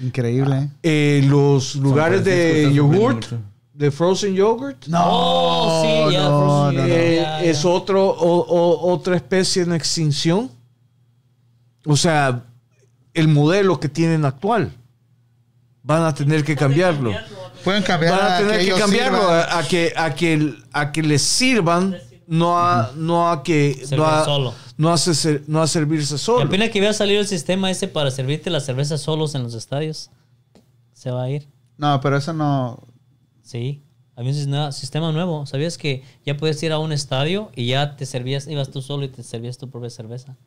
[0.01, 0.69] Increíble.
[0.83, 3.25] Eh, los lugares de yogurt,
[3.73, 6.87] de frozen yogurt, No, Oh, sí, ya, no, Frozen no, no.
[6.87, 6.89] Yogurt.
[6.91, 10.49] eh, es otro, o- o- otra especie en extinción.
[11.85, 12.43] O sea,
[13.13, 14.71] el modelo que tienen actual.
[15.83, 17.11] Van a tener que cambiarlo.
[17.65, 21.03] Pueden cambiar Van a tener que ellos cambiarlo a, a que, a, que, a que
[21.03, 24.53] les sirvan, no a, no a que Servir no a, solo.
[24.77, 26.45] no a ser- no a servirse ¿Qué solo.
[26.45, 29.53] opina que iba a salir el sistema ese para servirte la cerveza solos en los
[29.53, 30.09] estadios?
[30.93, 31.47] Se va a ir.
[31.77, 32.79] No, pero eso no.
[33.43, 33.81] Sí.
[34.15, 35.45] Había un sistema, sistema nuevo.
[35.45, 39.03] ¿Sabías que ya puedes ir a un estadio y ya te servías, ibas tú solo
[39.03, 40.37] y te servías tu propia cerveza?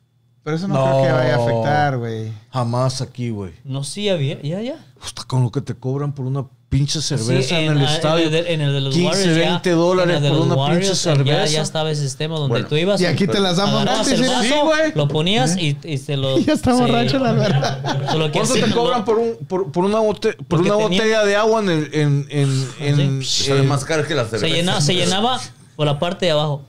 [0.42, 0.84] Pero eso no, No.
[0.84, 2.32] creo que vaya a afectar, güey.
[2.50, 3.52] Jamás aquí, güey.
[3.64, 4.40] No, sí había.
[4.40, 4.86] Ya, ya.
[5.02, 8.26] Hasta con lo que te cobran por una pinche cerveza Sí, en, el ah, estadio.
[8.28, 9.36] En el, de- en el de los 15, Warriors.
[9.36, 11.46] ya- 20 dólares en el de por los una pinche Warriors, ya- cerveza.
[11.46, 12.68] Ya, estaba el sistema donde Bueno.
[12.68, 13.00] tú ibas.
[13.00, 14.24] Y aquí te las damos agarrabas gratis.
[14.24, 14.92] el vaso, Sí, güey.
[14.94, 16.38] Lo ponías y, y se lo.
[16.40, 16.82] Ya está sí.
[17.18, 18.06] la verdad.
[18.06, 20.88] Que ¿Cuánto sí, te lo- cobran por, un, por, por una, bote- por una tenía-
[20.88, 24.46] botella de agua en el, en, en, en- en- más caro que la cerveza.
[24.46, 25.40] Se llenaba, se llenaba
[25.76, 26.62] por la parte de abajo.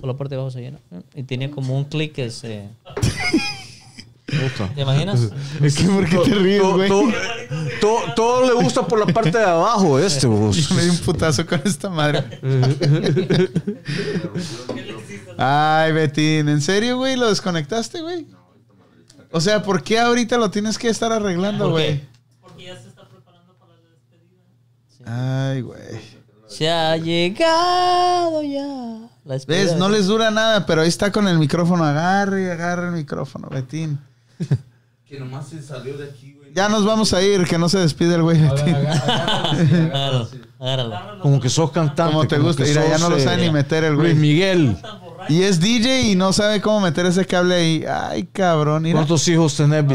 [0.00, 0.78] Por la parte de abajo se llena.
[1.14, 2.64] Y tenía como un clic que se.
[4.74, 5.30] ¿Te imaginas?
[5.62, 6.88] Es que, ¿por qué te ríes, todo, güey?
[6.88, 7.10] todo-
[7.80, 10.54] todo- todo le gusta por la parte de abajo este, vos.
[10.56, 12.24] Yo me di un putazo con esta madre.
[15.38, 17.16] Ay, Betín, ¿en serio, güey?
[17.16, 18.26] ¿Lo desconectaste, güey?
[19.30, 22.02] O sea, ¿por qué ahorita lo tienes que estar arreglando, güey?
[22.40, 25.50] Porque ya se está preparando para la despedida.
[25.52, 26.18] Ay, güey.
[26.48, 29.08] Se ha llegado ya.
[29.24, 29.76] La ¿Ves?
[29.76, 31.84] No les dura nada, pero ahí está con el micrófono.
[31.84, 33.98] Agarre y agarre el micrófono, Betín.
[35.08, 36.52] Que nomás se salió de aquí, güey.
[36.52, 38.38] Ya nos vamos a ir, que no se despide el güey.
[38.44, 41.22] Agárralo, agárralo.
[41.22, 42.12] Como que sos cantante.
[42.12, 42.64] Como te gusta.
[42.64, 44.08] Mira, ya no lo eh, sabe ni meter el güey.
[44.08, 44.76] Luis Miguel.
[45.30, 47.84] Y es DJ y no sabe cómo meter ese cable ahí.
[47.88, 48.82] Ay, cabrón.
[48.82, 48.96] Mira.
[48.96, 49.86] ¿Cuántos hijos tenés.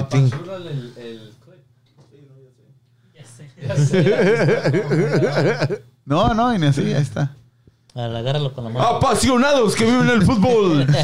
[3.61, 5.83] Ya sé.
[6.05, 7.33] No, no, y ni así, ahí está.
[7.95, 8.85] Al- Agárralo con la mano.
[8.85, 10.87] Apasionados que viven el fútbol.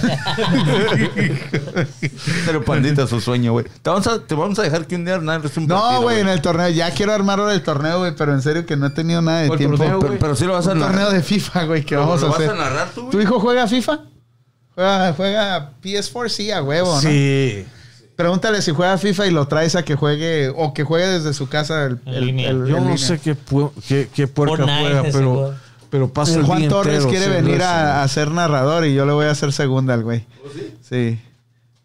[2.46, 3.66] Pero pandita, su sueño, güey.
[3.82, 5.26] Te vamos a, te vamos a dejar que un día un
[5.68, 6.70] No, güey, en el torneo.
[6.70, 9.42] Ya quiero armar ahora el torneo, güey, pero en serio que no he tenido nada
[9.42, 9.78] de ¿Cuál tiempo.
[9.78, 10.20] torneo, Pero- güey?
[10.20, 10.96] Pero sí lo vas a un narrar.
[10.96, 12.50] torneo de FIFA, güey, que ¿Lo- vamos lo a vas hacer.
[12.52, 13.12] a narrar tú, güey?
[13.12, 14.00] ¿Tu hijo juega FIFA?
[14.76, 17.02] Juega, juega PS4, sí, a huevo, ¿no?
[17.02, 17.66] Sí.
[18.16, 21.48] Pregúntale si juega FIFA y lo traes a que juegue o que juegue desde su
[21.48, 22.50] casa el, En el- línea.
[22.50, 22.98] el- Yo en no línea.
[22.98, 25.54] sé qué, pu- qué, qué puerca Fortnite, juega, ese pero, juego.
[25.90, 29.06] Pero pasa el, Juan día Torres entero quiere venir a, a ser narrador y yo
[29.06, 30.26] le voy a hacer segunda al güey.
[30.44, 30.50] ¿Oh,
[30.88, 31.20] sí?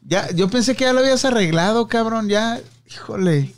[0.07, 2.29] Ya, yo pensé que ya lo habías arreglado, cabrón.
[2.29, 2.61] Ya,
[2.91, 3.53] híjole.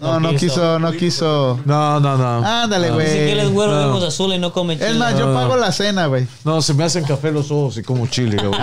[0.00, 1.58] No, no No quiso, no quiso.
[1.64, 2.46] No, no, no.
[2.46, 3.54] Ándale, Dice que él es güey.
[3.54, 4.06] güero de no.
[4.06, 4.90] azules y no come chile.
[4.90, 5.60] Es más, yo No, pago no.
[5.60, 6.24] la cena, güey.
[6.44, 8.60] No, se me hacen café los ojos y como chile, cabrón.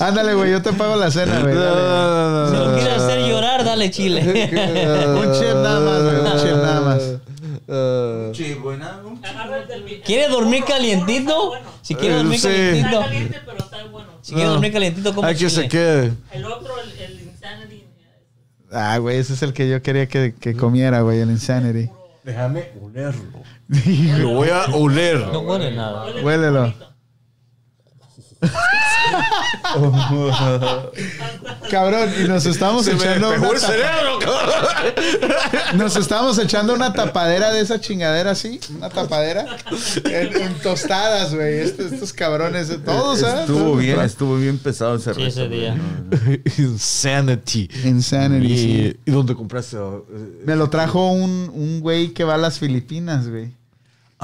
[0.00, 1.54] Ándale, güey, yo te pago la cena, güey.
[1.54, 2.50] dale.
[2.50, 4.22] Si lo quieres hacer llorar, dale chile.
[5.14, 6.16] Un chip nada más, güey.
[6.16, 6.56] Un chip
[7.66, 8.32] ¿no?
[10.04, 11.52] ¿Quiere dormir calientito?
[11.82, 12.48] Si quiere Eh, dormir sí.
[12.48, 12.58] Está
[12.90, 13.00] calientito.
[13.00, 14.08] caliente, pero está bueno.
[14.22, 14.52] Si quiere No.
[14.54, 16.12] dormir calientito, come Hay que se quede.
[16.32, 17.84] El otro, el, el Insanity.
[18.72, 21.90] Ah, güey, ese es el que yo quería que, que comiera, güey, el Insanity.
[22.24, 23.22] Déjame olerlo.
[24.18, 25.18] Lo voy a oler.
[25.18, 26.06] No huele nada.
[26.22, 26.74] Huélelo.
[31.70, 35.78] Cabrón, y nos estamos echando una tapa- cerebro, cabrón.
[35.78, 39.46] Nos estamos echando una tapadera de esa chingadera así, una tapadera
[40.04, 41.60] en, en tostadas, güey.
[41.60, 43.26] Estos, estos cabrones, todos, ¿eh?
[43.40, 45.76] Estuvo bien, estuvo bien pesado ese Sí, ese día.
[46.58, 47.68] Insanity.
[47.84, 48.96] Insanity, sí.
[49.06, 49.76] ¿Y, ¿y dónde compraste?
[49.76, 53.52] Eh, Me lo trajo un, un güey que va a las Filipinas, güey.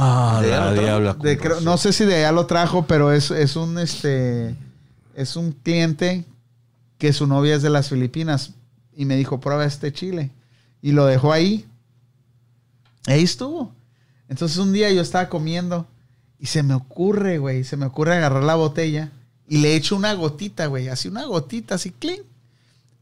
[0.03, 1.15] Ah, ¿De la diabla.
[1.15, 4.55] De- creo- no sé si de allá lo trajo, pero es, es un este
[5.15, 6.25] es un cliente
[6.97, 8.53] que su novia es de las Filipinas
[8.97, 10.31] y me dijo prueba este chile
[10.81, 11.67] y lo dejó ahí.
[13.07, 13.73] Ahí estuvo.
[14.29, 15.87] Entonces un día yo estaba comiendo
[16.39, 19.11] y se me ocurre, güey, se me ocurre agarrar la botella
[19.49, 22.21] y le echo una gotita, güey, así una gotita, así clean.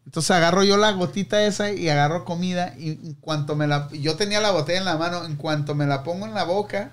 [0.08, 3.90] Entonces agarro yo la gotita esa y agarro comida y en cuanto me la...
[3.92, 6.92] Yo tenía la botella en la mano, en cuanto me la pongo en la boca...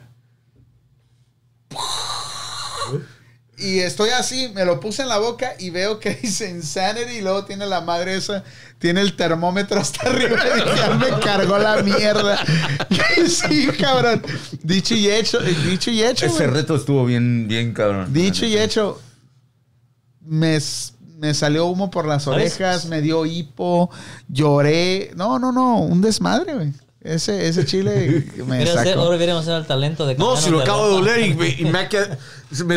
[3.57, 7.21] Y estoy así, me lo puse en la boca y veo que dice Insanity y
[7.21, 8.43] luego tiene la madre esa,
[8.79, 12.37] tiene el termómetro hasta arriba y ya me cargó la mierda.
[13.29, 14.21] sí, cabrón.
[14.61, 16.25] Dicho y hecho, dicho y hecho.
[16.25, 18.11] Ese reto estuvo bien, bien cabrón.
[18.11, 19.01] Dicho y hecho,
[20.19, 20.59] me,
[21.17, 22.59] me salió humo por las ¿Sabes?
[22.59, 23.89] orejas, me dio hipo,
[24.27, 25.11] lloré.
[25.15, 26.73] No, no, no, un desmadre, güey.
[27.01, 29.01] Ese, ese chile me sacó.
[29.01, 29.17] ahora
[29.59, 31.65] el talento de No, si lo acabo de oler y me, y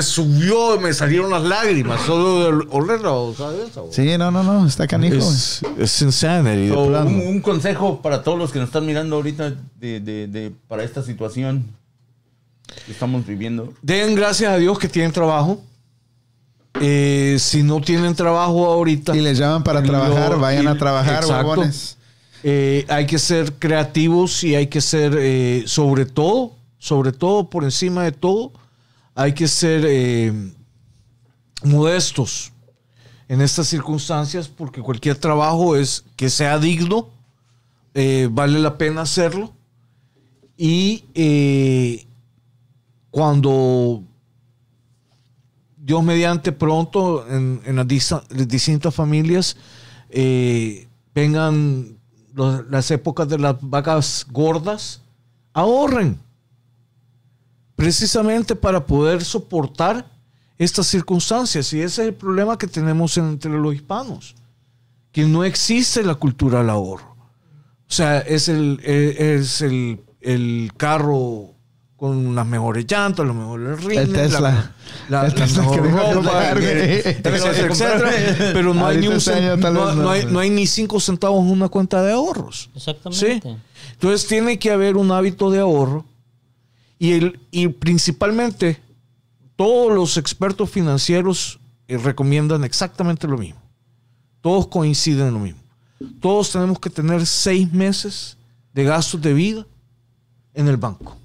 [0.03, 3.71] subió, me salieron las lágrimas solo de olerlo, ¿sabes?
[3.91, 5.17] Sí, no, no, no, está canijo.
[5.17, 9.55] Es, es insanity, So, un, un consejo para todos los que nos están mirando ahorita
[9.81, 11.65] de, de- de- para esta situación
[12.85, 13.73] que estamos viviendo.
[13.81, 15.63] Den gracias a Dios que tienen trabajo.
[16.81, 20.79] Eh, si no tienen trabajo ahorita, Y les llaman para Lo- trabajar, vayan y- a
[20.79, 21.97] trabajar, huevones.
[22.43, 27.65] eh, hay que ser creativos y hay que ser, eh, sobre todo, sobre todo, por
[27.65, 28.53] encima de todo,
[29.15, 30.33] hay que ser eh,
[31.65, 32.53] modestos
[33.29, 37.09] en estas circunstancias porque cualquier trabajo es que sea digno,
[38.31, 39.53] vale la pena hacerlo.
[40.57, 41.05] Y
[43.11, 44.03] cuando
[45.89, 47.89] Dios mediante pronto en, las,
[48.47, 49.57] distintas familias
[50.11, 51.97] eh, vengan
[52.69, 55.01] las épocas de las vacas gordas,
[55.55, 56.19] ahorren
[57.75, 60.07] precisamente para poder soportar
[60.59, 61.73] estas circunstancias.
[61.73, 64.35] Y ese es el problema que tenemos entre los hispanos,
[65.11, 67.17] que no existe la cultura del ahorro.
[67.89, 71.55] O sea, es el, eh, es el, el carro
[71.99, 74.05] con las mejores llantas, los mejores rines.
[74.09, 74.41] El Tesla.
[74.41, 74.53] La,
[75.23, 77.37] la- El la Tesla mejor que ropa, pagar, etcétera,
[77.69, 78.11] etcétera.
[78.55, 80.39] Pero no hay, ni un cen- año tal no, vez no, no hay, pero- no
[80.39, 82.71] hay ni cinco centavos en una cuenta de ahorros.
[82.77, 83.41] Exactamente.
[83.43, 83.57] Sí.
[83.95, 86.05] Entonces tiene que haber un hábito de ahorro
[87.01, 88.81] y, el, y principalmente
[89.57, 93.61] todos los expertos financieros eh, recomiendan exactamente lo mismo.
[94.41, 95.61] Todos coinciden en lo mismo.
[96.21, 98.37] Todos tenemos que tener seis meses
[98.73, 99.67] de gastos de vida
[100.55, 101.17] en el banco.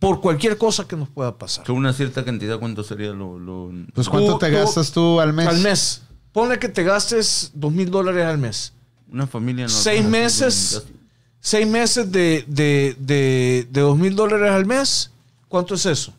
[0.00, 1.64] Por cualquier cosa que nos pueda pasar.
[1.64, 3.38] Que una cierta cantidad, ¿cuánto sería lo...?
[3.38, 5.46] lo- Pues ¿cuánto Tú- te tú- gastas tú al mes?
[5.46, 6.02] Al mes.
[6.32, 8.72] Ponle que te gastes dos mil dólares al mes.
[9.12, 9.66] una familia...
[9.66, 10.82] normal, Seis meses.
[11.38, 15.10] Seis meses de, de, de, de dos mil dólares al mes.
[15.48, 16.12] ¿Cuánto es eso?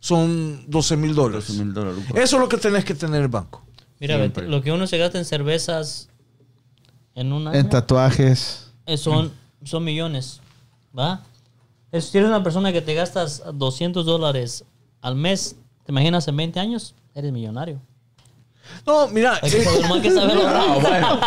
[0.00, 1.46] Son 12 mil dólares.
[1.48, 2.04] 12 mil dólares.
[2.14, 3.64] Eso es lo que tenés que tener en el banco.
[3.98, 4.46] Mira, Siempre.
[4.48, 6.08] Lo que uno se gasta en cervezas
[7.14, 8.70] en un año En tatuajes.
[8.96, 9.32] son,
[9.64, 10.40] son millones.
[10.96, 11.22] ¿va?
[11.92, 14.64] Es- Si eres una persona que te gastas 200 dólares
[15.02, 16.94] al mes, ¿te imaginas en 20 años?
[17.14, 17.80] Eres millonario.
[18.84, 19.66] No, mira, Hay que eh,
[20.02, 20.36] que saber
[20.82, 21.20] bueno.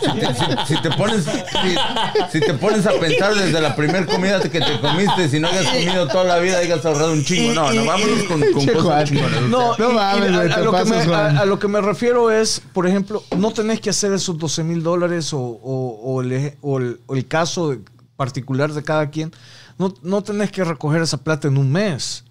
[0.00, 4.06] Si te, si- si te pones, si, si te pones a pensar desde la primera
[4.06, 7.52] comida que te comiste, si no hayas comido toda la vida, hayas ahorrado un chingo.
[7.52, 9.10] No, no, vámonos con, con cosas
[9.48, 11.36] No, No mames, a- lo que me, Juan.
[11.36, 14.62] a- a lo que me refiero es, por ejemplo, no tenés que hacer esos 12
[14.62, 17.74] mil dólares o, o- o el, eje- o el- o el caso
[18.16, 19.32] particular de cada quien.
[19.78, 22.24] No, no tenés que recoger esa plata en un mes,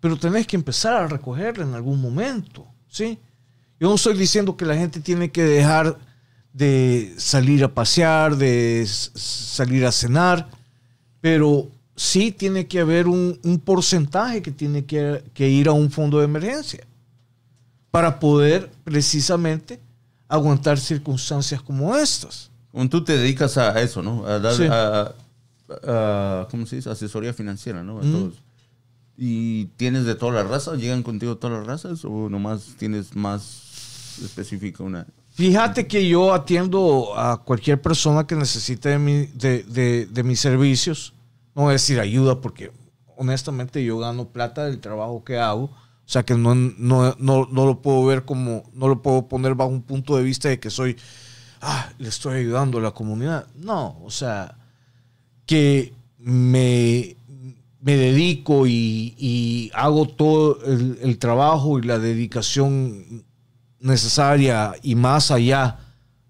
[0.00, 3.18] pero tenés que empezar a recogerla en algún momento, ¿sí?
[3.78, 5.98] Yo no estoy diciendo que la gente tiene que dejar
[6.52, 10.48] de salir a pasear, de salir a cenar,
[11.20, 15.90] pero sí tiene que haber un, un porcentaje que tiene que, que ir a un
[15.90, 16.86] fondo de emergencia
[17.90, 19.80] para poder precisamente
[20.28, 22.50] aguantar circunstancias como estas.
[22.90, 24.26] Tú te dedicas a eso, ¿no?
[24.26, 24.64] A dar, Sí.
[24.70, 25.12] a,
[25.86, 26.90] a- ¿cómo se dice?
[26.90, 27.98] Asesoría financiera, ¿no?
[27.98, 28.34] A todos.
[29.18, 30.78] ¿Y tienes de todas las razas?
[30.78, 32.04] ¿Llegan contigo todas las razas?
[32.04, 35.06] ¿O nomás tienes más específica una?
[35.30, 40.40] Fíjate que yo atiendo a cualquier persona que necesite de, mi- de- de- de mis
[40.40, 41.12] servicios.
[41.54, 42.72] No voy a decir ayuda porque
[43.16, 45.64] honestamente yo gano plata del trabajo que hago.
[45.64, 49.54] O sea que no, no, no, no lo puedo ver como, no lo puedo poner
[49.54, 50.96] bajo un punto de vista de que soy,
[51.62, 53.46] ah, le estoy ayudando a la comunidad.
[53.56, 54.56] No, o sea,
[55.46, 57.16] que me,
[57.80, 63.24] me dedico y, y hago todo el, el trabajo y la dedicación
[63.80, 65.78] necesaria y más allá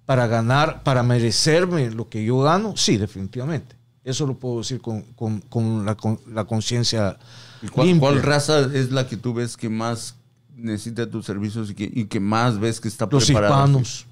[0.05, 3.75] para ganar, para merecerme lo que yo gano, sí, definitivamente.
[4.05, 7.19] Eso lo puedo decir con, con- con la, con la conciencia
[7.63, 10.15] ¿Y cuál, cuál raza es la que tú ves que más
[10.55, 13.57] necesita tus servicios y que, y que más ves que está los preparada?
[13.65, 14.07] hispanos.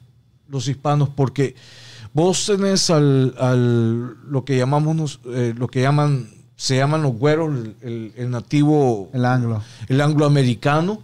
[0.48, 1.54] Los hispanos, porque
[2.14, 7.52] vos tenés al, al- lo que llamamos, eh, lo que llaman, se llaman los güeros,
[7.54, 9.62] el, el- el nativo, El anglo.
[9.88, 11.02] el angloamericano.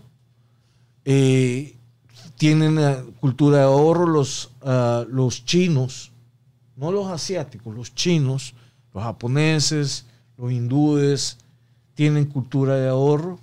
[1.05, 1.77] eh,
[2.37, 6.11] tienen eh, cultura de ahorro los, ah, los chinos,
[6.77, 8.55] no los asiáticos, los chinos,
[8.95, 10.07] los japoneses,
[10.39, 11.37] los hindúes,
[11.95, 13.39] tienen cultura de ahorro.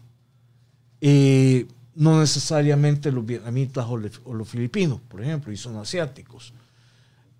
[1.02, 6.54] Eh, no necesariamente los vietnamitas o, le- o los filipinos, por ejemplo, y son asiáticos.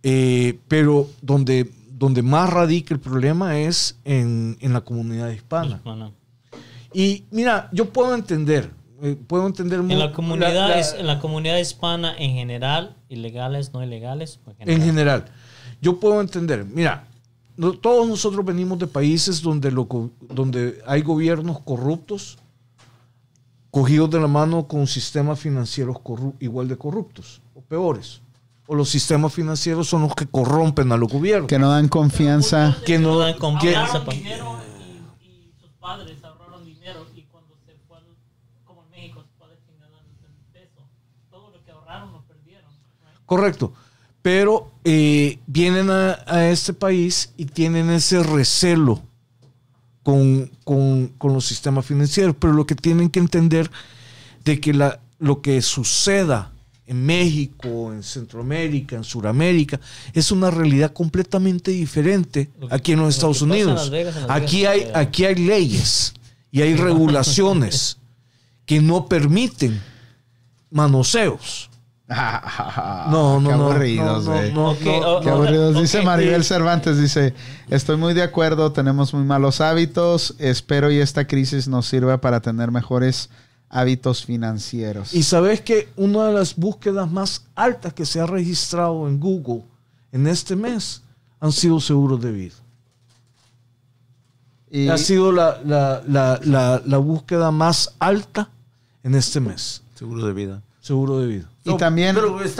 [0.04, 5.82] Eh, pero donde, donde más radica el problema es en, en la comunidad hispana.
[6.94, 11.08] Y mira, yo puedo entender, eh, puedo entender En la comunidad, la- la- es- en
[11.08, 15.26] la comunidad hispana en general, ilegales, no ilegales, o en en general.
[15.82, 16.64] yo puedo entender.
[16.66, 17.06] Mira,
[17.58, 19.88] no- todos nosotros venimos de países donde, lo
[20.30, 22.38] donde hay gobiernos corruptos,
[23.72, 25.98] cogidos de la mano con sistemas financieros
[26.40, 28.22] igual de corruptos o peores.
[28.68, 31.48] O los sistemas financieros son los que corrompen a los gobiernos.
[31.48, 32.78] Que no dan confianza.
[32.86, 33.98] Que no dan confianza.
[34.00, 34.58] ahorraron pa- dinero
[35.22, 37.98] y, y sus padres ahorraron dinero y cuando se fue,
[38.66, 40.82] como en México, el peso,
[41.32, 42.70] todo lo que ahorraron lo perdieron.
[43.26, 43.74] Correcto.
[44.22, 49.02] Pero eh, vienen a, a este país y tienen ese recelo
[50.04, 52.36] con, con- con los sistemas financieros.
[52.38, 53.72] Pero lo que tienen que entender
[54.44, 56.52] de que la, lo que suceda
[56.88, 59.80] en México, en Centroamérica, en Sudamérica,
[60.14, 63.92] es una realidad completamente diferente aquí en lo los Estados Unidos.
[64.30, 66.14] Aquí hay, eh, aquí hay leyes
[66.50, 67.98] y hay regulaciones
[68.66, 69.80] que no permiten
[70.72, 71.70] manoseos.
[72.08, 75.82] No, no, Qué aburridos, no, no, Qué aburridos.
[75.82, 76.02] Dice.
[76.04, 77.34] Maribel Cervantes, dice,
[77.70, 82.40] estoy muy de acuerdo, tenemos muy malos hábitos, espero y esta crisis nos sirva para
[82.42, 83.30] tener mejores
[83.70, 85.14] hábitos financieros.
[85.14, 89.64] Y sabes que una de las búsquedas más altas que se ha registrado en Google
[90.12, 91.02] en este mes
[91.40, 92.56] han sido seguros de vida.
[94.70, 98.50] Y- Ha sido la, la- la- la- la búsqueda más alta
[99.04, 99.82] en este mes.
[99.96, 100.62] Seguro de vida.
[100.82, 101.50] Seguro de vida.
[101.66, 102.16] Y también,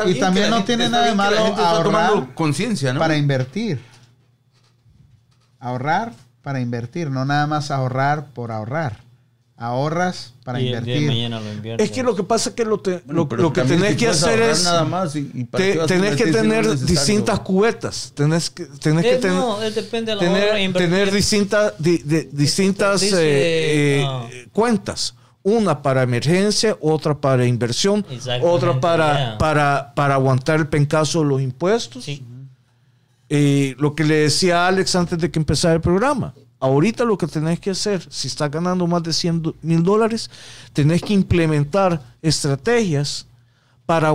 [0.08, 3.00] y también no gente- tiene nada de malo ahorrar conciencia, ¿no?
[3.00, 3.80] para invertir.
[5.60, 6.14] Ahorrar
[6.44, 9.02] para invertir, no nada más ahorrar por ahorrar.
[9.60, 11.10] Ahorras para y invertir.
[11.80, 14.40] Es que lo que pasa es que lo, te- Bueno, lo- que tenés que hacer
[14.40, 14.64] es...
[14.64, 16.86] nada más y, y para te- qué vas a tenés que invertir si no tener
[16.86, 18.12] distintas cubetas.
[18.14, 19.36] Tenés que, tenés que tener...
[19.36, 24.48] no, eh, depende de la hora, tener, tener distintas, di- de- distintas Dice, eh, eh,
[24.54, 25.16] cuentas.
[25.42, 28.06] Una para emergencia, otra para inversión,
[28.44, 29.38] otra para, yeah.
[29.40, 32.04] para, para aguantar el pencazo de los impuestos.
[32.04, 32.24] Sí.
[33.30, 36.34] Eh, lo que le decía a Alex antes de que empezara el programa.
[36.60, 40.30] Ahorita lo que tenés que hacer, si estás ganando más de 100 mil dólares,
[40.74, 43.28] tenés que implementar estrategias
[43.86, 44.14] para,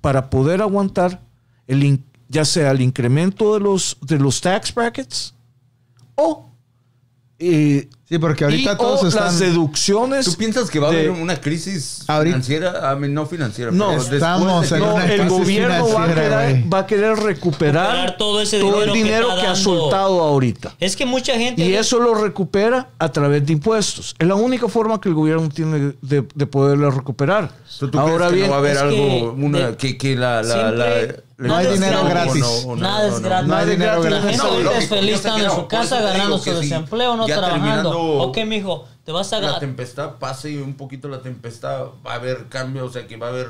[0.00, 1.20] para poder aguantar
[1.68, 5.34] el, ya sea el incremento de los, de los tax brackets
[6.16, 6.50] o
[7.38, 9.24] eh, Sí, porque ahorita y todos o están...
[9.24, 10.26] las deducciones.
[10.26, 12.92] ¿Tú piensas que va a de- haber una crisis Ahorita- financiera?
[12.94, 13.70] I mean, no financiera.
[13.70, 16.74] No, pero estamos de que- en No, una el crisis gobierno va a, financiera, querer,
[16.74, 20.20] va a querer recuperar, Recuperar todo ese el dinero que dinero está que, ha soltado
[20.22, 20.74] ahorita.
[20.80, 21.64] Es que mucha gente.
[21.64, 24.14] Y eso lo recupera a través de impuestos.
[24.18, 27.50] Es la única forma que el gobierno tiene de, de poderlo recuperar.
[27.78, 28.96] ¿Tú, tú Ahora crees que bien, no va a haber algo,
[29.36, 30.42] que una, de- que, que la...
[30.42, 32.44] la, siempre- la- No hay dinero gratis.
[32.76, 33.48] Nada es gratis.
[33.48, 34.38] No hay dinero gratis.
[34.38, 37.93] La gente es feliz estando que en su casa ganando que su desempleo, no trabajando.
[38.00, 42.48] Ok, mijo, te vas a la tempestad pase un poquito la tempestad, va a haber
[42.48, 43.48] cambio, o sea que va a haber,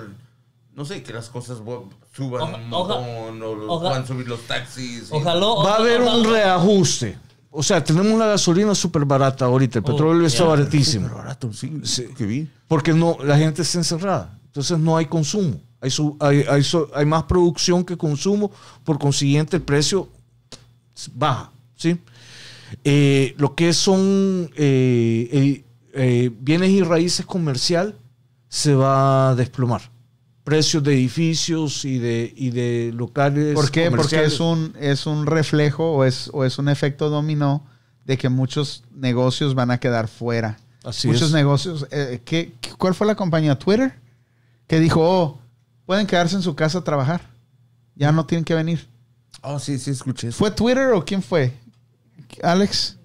[0.74, 4.28] no sé, que las cosas suban Oja- un oja- montón, o oja- van a subir
[4.28, 5.08] los taxis.
[5.10, 5.47] y- Ojalá.
[5.47, 7.18] va a haber un ojalá- reajuste.
[7.56, 9.78] O sea, tenemos la gasolina súper barata ahorita.
[9.78, 10.48] El Oh, petróleo está ya.
[10.48, 11.06] baratísimo.
[11.06, 12.06] Pero barato, sí, Sí.
[12.16, 12.48] que vi.
[12.66, 14.36] Porque no, la gente está encerrada.
[14.47, 15.60] Entonces no hay consumo.
[15.81, 18.50] Hay, su- hay, hay so- hay más producción que consumo.
[18.82, 20.08] Por consiguiente, el precio
[21.12, 21.50] baja.
[21.76, 21.98] ¿sí?
[22.84, 27.97] Eh, lo que son eh, eh, eh, bienes y raíces comercial
[28.49, 29.91] se va a desplomar.
[30.44, 33.55] Precios de edificios y de, y de locales.
[33.55, 33.91] ¿Por qué?
[33.91, 37.67] Porque es un, es un reflejo o es, o es un efecto dominó
[38.05, 40.59] de que muchos negocios van a quedar fuera.
[40.84, 41.33] Así muchos es.
[41.33, 41.86] negocios.
[41.91, 43.59] eh, ¿qué, qué- ¿Cuál fue la compañía?
[43.59, 43.94] Twitter.
[44.67, 45.39] Que dijo, oh,
[45.86, 47.23] pueden quedarse en su casa a trabajar.
[47.94, 48.86] Ya no tienen que venir.
[49.43, 50.39] Oh, sí, sí, escuché eso.
[50.39, 51.52] ¿Fue Twitter o quién fue?
[52.43, 52.99] Alex.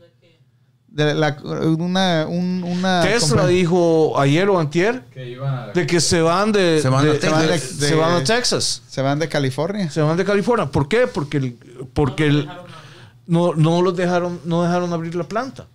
[0.88, 5.68] De la, una, un- una Tesla dijo ayer o antier Que iban a...
[5.68, 7.42] de que se van de, Se van a de- Texas.
[7.48, 7.48] de-
[7.86, 8.82] de- se van a Texas.
[8.90, 9.90] Se van de California.
[9.92, 10.66] Se van de California.
[10.66, 11.06] ¿Por qué?
[11.06, 11.58] Porque, el-
[11.94, 12.50] porque el-
[13.28, 15.68] no, no los dejaron, no dejaron abrir la planta.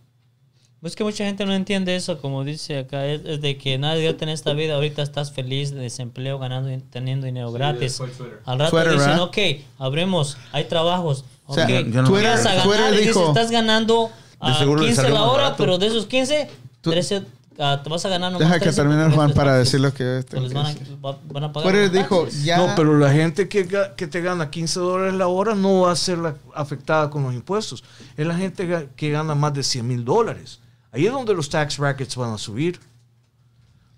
[0.84, 4.02] Es que mucha gente no entiende eso, como dice acá, es, es de que nadie
[4.02, 7.96] dio en esta vida, ahorita estás feliz de desempleo, ganando, y teniendo dinero gratis.
[7.96, 8.40] fue Twitter.
[8.44, 9.22] Al rato Twitter, dicen, ¿verdad?
[9.22, 9.38] ok,
[9.78, 11.24] abremos, hay trabajos.
[11.46, 14.80] O sea, no- Twitter, vas a ganar, Twitter y dices, dijo, estás ganando a seguro
[14.82, 15.56] le 15 salió la hora, barato.
[15.62, 16.48] pero de esos 15,
[16.82, 17.22] Tú- 13,
[17.58, 20.22] ah, te vas a ganar nomás deja que 13 termine Juan para decir lo que...
[20.28, 20.74] Pues les van, a,
[21.06, 22.58] va- van a pagar Twitter dijo, ya...
[22.58, 25.96] No, pero la gente que, que te gana 15 dólares la hora no va a
[25.96, 27.82] ser la- afectada con los impuestos.
[28.18, 30.60] Es la gente que gana más de 100 mil dólares.
[30.94, 32.78] Ahí es donde los tax brackets van a subir.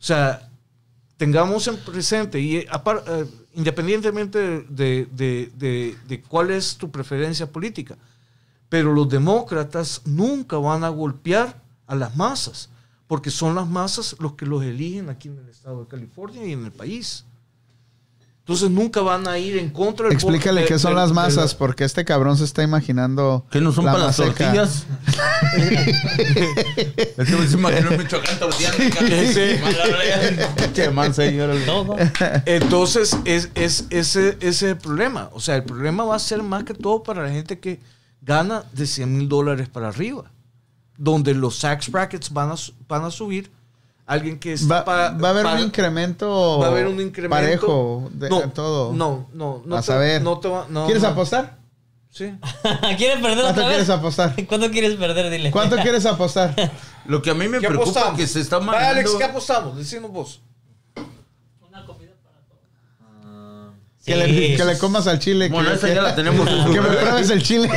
[0.00, 0.48] O sea,
[1.18, 2.66] tengamos en presente, y eh,
[3.06, 7.96] eh, independientemente de, de- de- de cuál es tu preferencia política,
[8.68, 12.70] pero los demócratas nunca van a golpear a las masas,
[13.06, 16.52] porque son las masas los que los eligen aquí en el estado de California y
[16.52, 17.24] en el país.
[18.48, 21.52] Entonces nunca van a ir en contra del Explícale qué son de- las de masas,
[21.56, 23.44] porque este cabrón se está imanando...
[23.50, 24.44] ¿Qué no son la para las maseca.
[24.52, 24.86] tortillas?
[27.16, 28.78] es que me imagino en Michoacán torteando.
[30.74, 31.56] Che, man, señor.
[31.66, 31.96] Todo.
[32.44, 35.28] Entonces, es, es, ese, ese es el problema.
[35.32, 37.80] O sea, el problema va a ser más que todo para la gente que
[38.22, 40.30] gana de 100 mil dólares para arriba,
[40.96, 43.50] donde los tax brackets van a, su- van a subir.
[44.06, 47.00] Alguien que está Va, pa- va a haber pa- un incremento va a haber un
[47.00, 48.92] incremento parejo de no, todo.
[48.92, 49.76] No, no, no.
[49.76, 50.22] a te- saber.
[50.22, 51.08] no te va- no, ¿Quieres no.
[51.08, 51.56] apostar?
[52.10, 52.32] Sí.
[52.96, 53.68] ¿Quieres perder ¿Cuánto otra vez?
[53.68, 54.34] quieres apostar?
[54.48, 55.28] ¿Cuánto quieres perder?
[55.30, 55.50] Dile.
[55.50, 56.54] ¿Cuánto quieres apostar?
[57.06, 58.18] Lo que a mí me ¿Qué preocupa apostamos?
[58.18, 58.90] que se está manejando...
[59.00, 59.76] Alex, ¿qué apostamos?
[59.76, 60.40] Decinos vos.
[61.68, 63.74] Una comida para todos.
[63.98, 64.12] Sí.
[64.12, 65.48] Que, le, que le comas al chile.
[65.48, 66.48] Bueno, que, esa ya la tenemos.
[66.48, 67.68] que me pruebes el chile.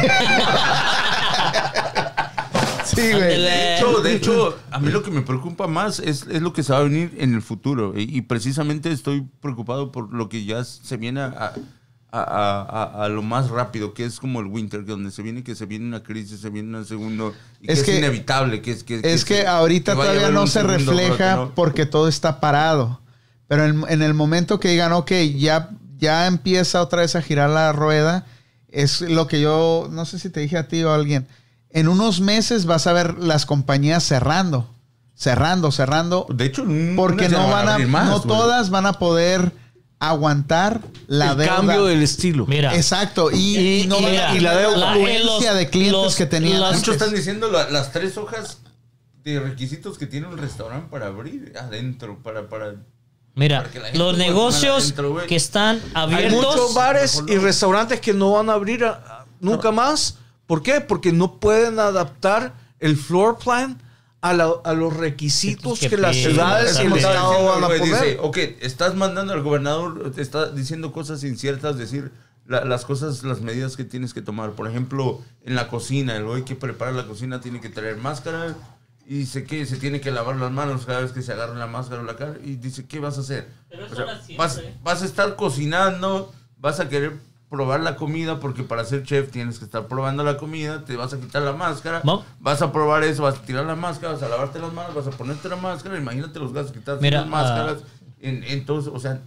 [3.01, 3.41] Sí, güey.
[3.41, 6.63] De hecho, de hecho, a mí lo que me preocupa más es, es lo que
[6.63, 7.93] se va a venir en el futuro.
[7.97, 11.53] Y, y precisamente estoy preocupado por lo que ya se viene a, a,
[12.11, 12.61] a-
[13.01, 15.53] a- a lo más rápido, que es como el winter, que donde se viene que
[15.55, 17.33] se viene una crisis, se viene un segundo.
[17.61, 18.61] Y que Es es, que- inevitable.
[18.61, 23.01] Que es que, Es que se- ahorita todavía no se refleja porque todo está parado.
[23.47, 27.49] Pero en, en el momento que digan, ok, ya, ya empieza otra vez a girar
[27.49, 28.25] la rueda,
[28.67, 31.27] es lo que yo, no sé si te dije a ti o a alguien,
[31.71, 34.69] en unos meses vas a ver las compañías cerrando,
[35.15, 36.65] cerrando, cerrando, De hecho,
[36.95, 39.51] porque no van a, más, no todas van a poder
[39.99, 41.55] aguantar la el deuda.
[41.57, 42.45] cambio del estilo.
[42.47, 42.73] Mira.
[42.75, 44.95] Exacto, y, Y- y no y la deuda.
[44.95, 46.75] Los- de clientes los- que tenían los-.
[46.77, 48.59] Muchos están diciendo la- las tres hojas
[49.23, 52.75] de requisitos que tiene un restaurante para abrir adentro, para, para
[53.35, 56.45] Mira, Para que la gente los negocios adentro, que están Hay abiertos.
[56.55, 60.15] muchos bares y restaurantes que no van a abrir a- a- nunca más.
[60.49, 60.81] ¿Por qué?
[60.81, 63.79] Porque no pueden adaptar el floor plan
[64.19, 67.83] a, la- a los requisitos Que que las ciudades y el estado van a poner.
[67.83, 72.11] dice, ok, estás mandando al gobernador, te está diciendo cosas inciertas, decir
[72.47, 74.53] la- las cosas, las medidas que tienes que tomar.
[74.53, 78.55] Por ejemplo, en la cocina, el güey que prepara la cocina tiene que traer máscara
[79.05, 81.67] y dice que se tiene que lavar las manos cada vez que se agarra la
[81.67, 83.47] máscara o la cara y dice, ¿qué vas a hacer?
[83.69, 84.73] Pero eso O sea, vas, siempre.
[84.83, 87.13] vas a estar cocinando, vas a querer
[87.49, 91.13] probar la comida porque para ser chef tienes que estar probando la comida, te vas
[91.13, 92.01] a quitar la máscara,
[92.39, 95.07] vas a probar eso, vas a tirar la máscara, vas a lavarte las manos, vas
[95.07, 97.77] a ponerte la máscara, imagínate los gastos que quitar las máscaras.
[98.21, 99.19] En, entonces, o sea,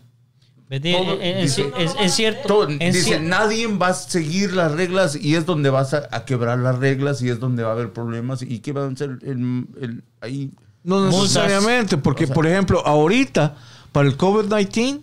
[0.68, 2.49] Betty, Todo- en- en- dice- es, es cierto.
[2.49, 6.25] todo- en dice, nadie va a seguir las reglas y es donde vas a, a
[6.25, 9.18] quebrar las reglas y es donde va a haber problemas y qué van a ser
[9.23, 10.51] el, el- ahí.
[10.84, 13.55] No necesariamente, porque por ejemplo, ahorita
[13.92, 15.02] para el COVID-19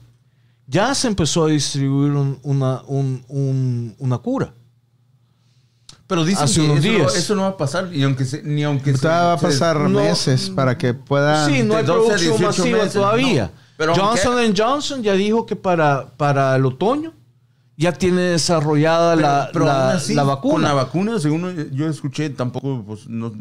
[0.70, 4.54] ya se empezó a distribuir un- una, un- un- una cura.
[6.08, 7.16] Pero dicen Hace que unos eso, no, días.
[7.16, 9.78] eso no va a pasar ni aunque se, ni aunque se- va a se- pasar
[9.80, 11.50] no- meses para que puedan...
[11.52, 13.44] sí, no hay de 12 a producción 18 masiva meses, todavía.
[13.46, 13.52] no.
[13.78, 17.14] Pero Johnson aunque- Johnson ya dijo que para, para el otoño
[17.78, 20.68] ya tiene desarrollada la, Pero la- así, la Con vacuna.
[20.70, 23.32] la vacuna, según yo escuché, tampoco, pues, no,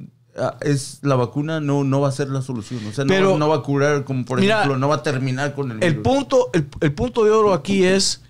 [0.61, 2.81] es la vacuna no, no va a ser la solución.
[2.87, 5.03] O sea, no, Pero- no va a curar, como por Mira, ejemplo, no va a
[5.03, 6.05] terminar con el El virus.
[6.05, 8.23] punto, el, el punto de oro aquí es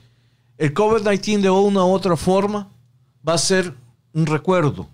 [0.58, 2.68] el COVID-19 de una u otra forma
[3.26, 3.74] va a ser
[4.12, 4.88] un recuerdo.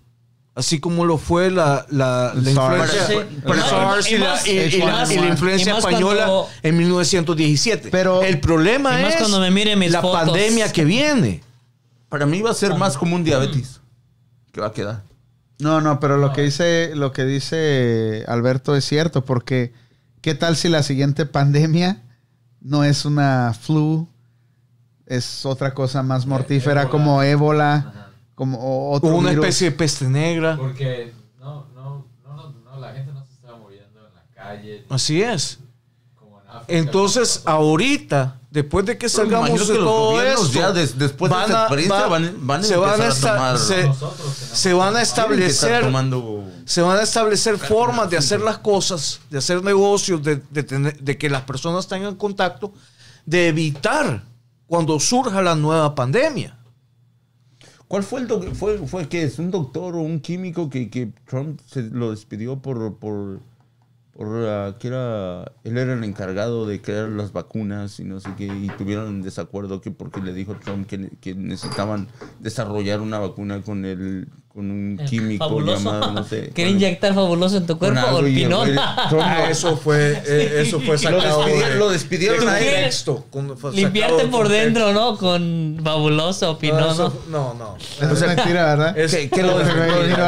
[0.53, 6.47] Así como lo fue la, la, la influencia, el Y SARS la, influencia española cuando-
[6.63, 7.89] en 1917.
[7.91, 10.21] Pero- el problema es cuando me miren mis la fotos.
[10.21, 11.43] pandemia que viene.
[12.07, 13.81] Para mí va a ser más como un diabetes
[14.53, 15.03] que va a quedar.
[15.59, 19.73] No, no, pero lo que dice, lo que dice Alberto es cierto, porque
[20.21, 22.01] ¿qué tal si la siguiente pandemia
[22.59, 24.07] no es una flu,
[25.05, 26.89] es otra cosa más mortífera ébola.
[26.91, 28.09] como ébola, Ajá.
[28.33, 29.45] como otro una virus?
[29.45, 30.57] especie de peste negra.
[30.57, 34.85] Porque no, no, no, no, no, la gente no se estaba muriendo en la calle.
[34.89, 35.59] Así es.
[36.15, 40.45] Como en África, Entonces, como ahorita, después de que salgamos de que los todo gobiernos
[40.47, 43.83] esto, ya des- después de esta experiencia van- van a se van a, tomar- se-
[43.87, 48.57] Nosotros se van a que establecer tomando se van a establecer formas de hacer las
[48.57, 52.73] cosas, de hacer negocios, de, de tener- de que las personas tengan contacto,
[53.25, 54.23] de evitar
[54.65, 56.57] cuando surja la nueva pandemia.
[57.87, 61.59] ¿Cuál fue el fue, fue qué es un doctor o un químico que, que Trump
[61.71, 63.41] se lo despidió por por
[64.15, 68.29] por ah, que era él era el encargado de crear las vacunas y no sé
[68.37, 72.07] qué y tuvieron un desacuerdo que porque le dijo Trump que, que necesitaban
[72.39, 75.83] desarrollar una vacuna con el con un Eh, químico fabuloso.
[75.83, 78.33] llamado no sé ¿Quiere inyectar fabuloso en tu cuerpo o el
[79.09, 82.59] Trump Ah, lo- eso fue, eh, eso fue sacado despidieron- de- lo despidieron de a
[82.61, 82.65] él.
[82.75, 85.17] contexto, con- fue sacado Limpiarte de por dentro, ¿no?
[85.17, 87.53] Con fabuloso o No, eso- ¿no?
[87.53, 87.75] no.
[87.77, 88.97] Es mentira, ¿verdad?
[88.97, 89.57] Es- ¿Qué- qué lo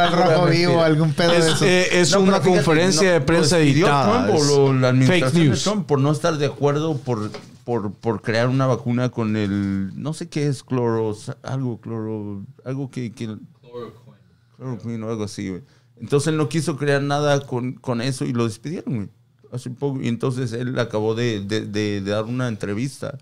[0.04, 1.66] al rojo vivo, algún pedo de Es, eso.
[1.66, 4.26] eh, es No, una fíjate, conferencia no, de lo prensa editada.
[4.28, 5.64] Trump o es lo- la fake de news.
[5.64, 7.32] Trump por no estar de acuerdo por,
[7.64, 12.90] por, por crear una vacuna con el no sé qué es cloro algo cloro algo
[12.92, 13.36] que, que
[14.58, 14.78] Chloroquine.
[14.98, 15.62] cloroquine o algo así güey.
[15.98, 19.10] entonces él no quiso crear nada con, con eso y lo despidieron güey,
[19.52, 23.18] hace poco y entonces él acabó de, de, de- de dar una entrevista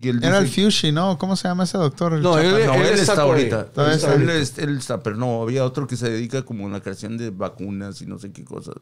[0.00, 1.16] y él Era el dice- Fushi, ¿no?
[1.16, 2.12] ¿Cómo se llama ese doctor?
[2.14, 3.42] El No, él- no, él, está, por ahí.
[3.48, 3.60] ahorita.
[3.60, 6.70] Él está está, él, él está, pero no, había otro que se dedica como a
[6.70, 8.74] la creación de vacunas y no sé qué cosas.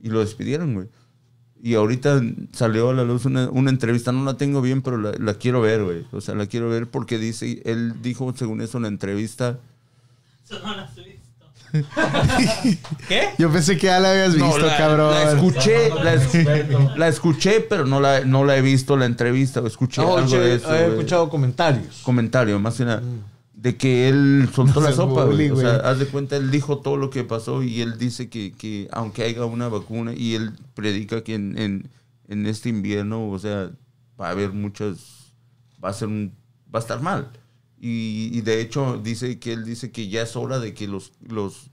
[0.00, 0.88] Y lo despidieron, güey.
[1.62, 2.22] Y ahorita
[2.52, 5.60] salió a la luz una, una entrevista, no la tengo bien, pero la, la quiero
[5.60, 6.06] ver, güey.
[6.12, 9.58] O sea, la quiero ver porque dice, él dijo, según eso, en la entrevista,
[10.50, 11.13] has visto.
[13.08, 13.30] ¿Qué?
[13.38, 15.10] Yo pensé que ya la habías visto, no, la, cabrón.
[15.12, 19.66] la escuché, la, es- escuché, pero no la, no la he visto la entrevista, o
[19.66, 20.74] escuché No, algo che, de eso.
[20.74, 22.02] he escuchado comentarios.
[22.02, 23.02] comentario, más que nada,
[23.54, 25.24] de que él soltó No la sopa.
[25.24, 25.50] güey.
[25.50, 28.52] O sea, haz de cuenta, él dijo todo lo que pasó y él dice que,
[28.52, 31.88] que aunque haya una vacuna y él predica que en, en,
[32.28, 33.70] en este invierno, o sea,
[34.20, 34.98] va a haber muchas,
[35.84, 36.32] va a ser un,
[36.74, 37.28] va a estar mal.
[37.86, 41.12] Y, y de hecho dice que él dice que ya es hora de que los,
[41.28, 41.70] los,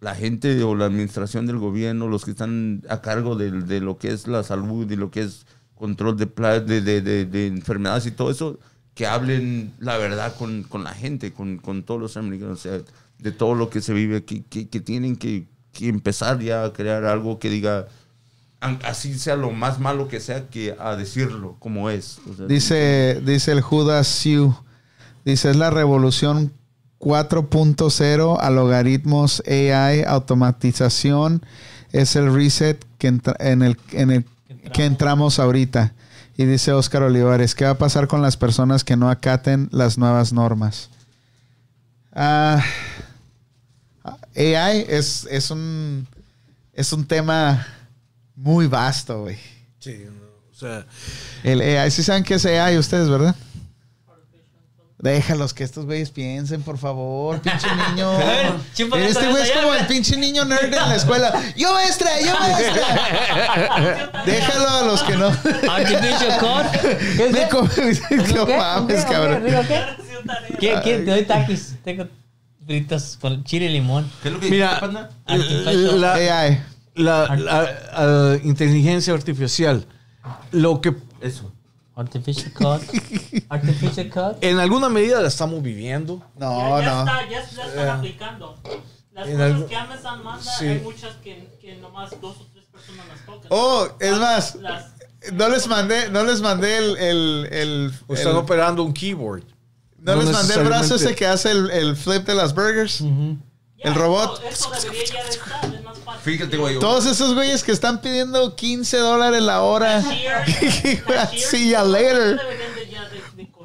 [0.00, 3.98] la gente o la administración del gobierno, los que están a cargo de, de lo
[3.98, 8.06] que es la salud y lo que es control de, de, de, de- de enfermedades
[8.06, 8.60] y todo eso,
[8.94, 12.80] que hablen la verdad con, con la gente, con, con todos los americanos, o sea,
[13.18, 16.72] de todo lo que se vive aquí, que, que tienen que, que empezar ya a
[16.72, 17.88] crear algo que diga,
[18.60, 22.20] así sea lo más malo que sea, que a decirlo como es.
[22.30, 24.54] O sea, Dice, dice el Judas Siu.
[25.24, 26.52] Dice, es la revolución
[27.00, 31.42] 4.0 a logaritmos AI, automatización.
[31.92, 34.24] Es el reset que entra- en el, en el
[34.72, 35.92] que entramos ahorita.
[36.36, 39.98] Y dice Oscar Olivares, ¿qué va a pasar con las personas que no acaten las
[39.98, 40.88] nuevas normas?
[42.12, 42.62] Ah,
[44.36, 46.06] AI es, es, un,
[46.72, 47.66] es un tema
[48.36, 49.36] muy vasto, güey.
[49.80, 50.12] Sí, no,
[50.50, 50.86] o sea,
[51.42, 53.34] El AI, sí saben qué es AI ustedes, ¿verdad?
[55.00, 58.10] Déjalos que estos güeyes piensen, por favor, pinche niño.
[58.18, 58.84] este
[59.28, 61.32] güey es como el pinche niño nerd en la escuela.
[61.56, 64.22] Yo maestra, yo maestra.
[64.26, 65.30] Déjalo a los que no.
[67.32, 67.68] Me come-
[68.34, 68.56] no ¿Qué?
[68.56, 69.12] mames, ¿Qué?
[69.12, 69.44] cabrón.
[69.44, 69.84] ¿Digo qué?
[70.58, 70.80] ¿Qué?
[70.82, 70.98] ¿Qué?
[70.98, 71.76] Te doy taquis.
[71.84, 72.08] Tengo
[72.66, 74.10] fritos con chile y limón.
[74.22, 75.10] ¿Qué es lo que Mira, panda?
[75.26, 76.00] Artificial.
[76.00, 76.16] la,
[76.96, 79.86] la- la- inteligencia artificial,
[80.50, 81.52] lo que Eso.
[81.98, 82.82] Artificial cord.
[83.48, 84.36] Artificial cord.
[84.40, 86.22] en alguna medida la estamos viviendo.
[86.36, 87.00] No, ya, ya no.
[87.00, 88.56] Está, ya, ya están aplicando.
[89.12, 90.66] Las En cosas algo- que Amazon manda, Sí.
[90.66, 93.48] hay muchas que, que nomás dos o tres personas las tocan.
[93.50, 94.86] Oh, es más, Las-
[95.32, 99.42] no les mandé, no les mandé el, el, el, están el- operando un keyboard.
[99.98, 103.00] no, no les mandé el brazo ese que hace el, el flip de las burgers.
[103.00, 104.40] ya, el robot.
[104.48, 105.77] Eso, eso debería ya de estar.
[106.22, 106.78] Fíjate, güey.
[106.78, 110.02] Todos esos güeyes que están pidiendo 15 dólares la hora.
[111.36, 112.38] See ya later.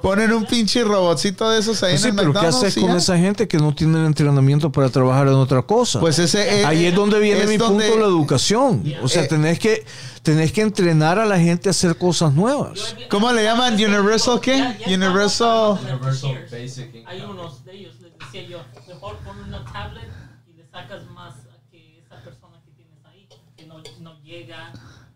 [0.01, 2.89] Ponen un pinche robotcito de esos ahí Pues sí, en el pero ¿qué haces con
[2.91, 2.97] ya.
[2.97, 6.01] esa gente que no tiene el entrenamiento para trabajar en otra cosa?
[6.01, 8.83] Pues ese eh, Ahí es donde viene es mi donde- punto de la educación.
[9.01, 9.85] O sea, Eh, tenés que,
[10.21, 12.97] tenés que entrenar a la gente a hacer cosas nuevas.
[13.09, 13.75] ¿Cómo le llaman?
[13.75, 14.75] Universal qué?
[14.87, 15.79] Universal.
[15.81, 17.03] Universal Basic.
[17.07, 18.57] Hay unos de ellos, les decía yo,
[18.93, 20.03] mejor pon una tablet
[20.53, 21.33] y le sacas más
[24.39, 24.71] llega,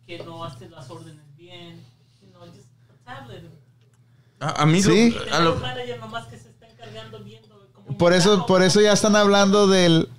[0.05, 1.81] que no hace las órdenes bien,
[2.21, 3.43] you know, just a tablet.
[4.39, 5.11] A, a mí Sí.
[5.11, 5.55] lo, a lo-
[5.97, 10.09] nomás que se está encargando viendo cómo Por eso, por eso ya están hablando del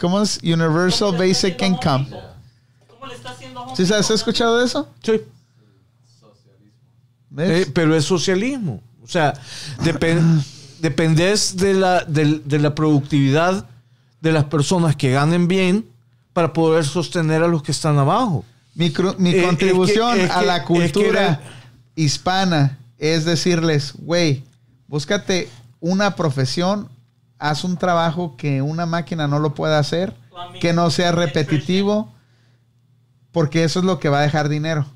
[0.00, 0.38] ¿cómo es?
[0.40, 2.08] cómo Universal está Basic Income.
[2.88, 4.88] ¿Cómo le está haciendo ¿Sí ¿Has escuchado de eso?
[5.02, 5.20] Sí.
[7.38, 8.82] Eh, pero es socialismo.
[9.02, 9.32] O sea,
[9.82, 10.42] depen-
[10.80, 13.66] dependes de la, del- de la productividad
[14.20, 15.86] de las personas que ganen bien
[16.32, 18.44] para poder sostener a los que están abajo.
[18.74, 21.40] Mi, cru- mi Eh, es contribución que- es a que- la es que cultura era-
[21.94, 24.44] hispana es decirles, güey,
[24.88, 25.48] búscate
[25.80, 26.88] una profesión,
[27.38, 30.14] haz un trabajo que una máquina no lo pueda hacer,
[30.60, 32.12] que no sea repetitivo,
[33.32, 34.86] porque eso es lo que va a dejar dinero.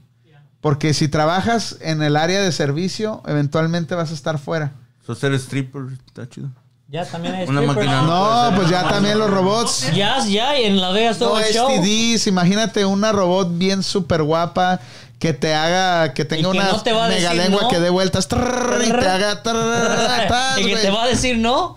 [0.61, 4.73] Porque si trabajas en el área de servicio, eventualmente vas a estar fuera.
[5.05, 6.51] so ser stripper está chido.
[6.89, 8.03] Ya también hay Una máquina.
[8.03, 9.91] No, pues ya también los robots.
[9.93, 11.69] Ya, ya, y en Las Vegas todo No el show.
[11.69, 14.79] STDs, imagínate una robot bien súper guapa
[15.19, 17.69] que te haga, que tenga que una no te va a mega lengua no.
[17.69, 21.77] que dé vueltas trrr, y te haga trrr, y que te va a decir no.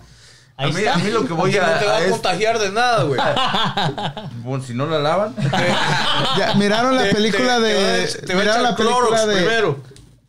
[0.56, 3.18] A mí, a lo que voy a, a es- contagiar de nada, güey.
[4.44, 5.34] bueno, si no la lavan,
[6.38, 9.80] Ya, miraron la película de miraron la película de primero.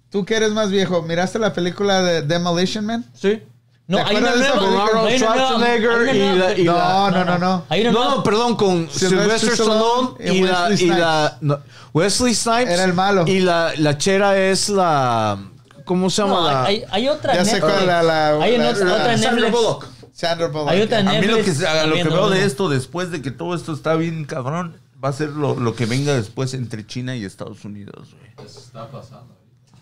[0.09, 3.05] tú que eres más viejo, ¿miraste la película de Demolition Man?
[3.13, 3.43] Sí.
[3.91, 5.05] No, ¿Te hay una nueva.
[5.07, 7.63] hay Arnold Schwarzenegger y la- y No, la- no, no, no.
[7.69, 11.59] Hay una No, no, perdón, con Sylvester Stallone y, y la, Wesley y la no,
[11.93, 13.25] Wesley Snipes Era el malo.
[13.27, 15.37] y la, la chera es la
[15.83, 16.63] ¿cómo se llama No, la?
[16.63, 19.51] hay, hay otra Ya sé cuál, la- la- hay otra, la- otra Sandra Netflix.
[19.51, 19.85] Bullock.
[20.13, 20.69] Sandra Bullock.
[20.69, 21.53] Hay otra a mí lo que,
[21.87, 25.13] lo que veo de esto, después de que todo esto está bien cabrón, va a
[25.13, 28.47] ser lo, lo que venga después entre China y Estados Unidos, güey.
[28.47, 29.35] Eso está pasando.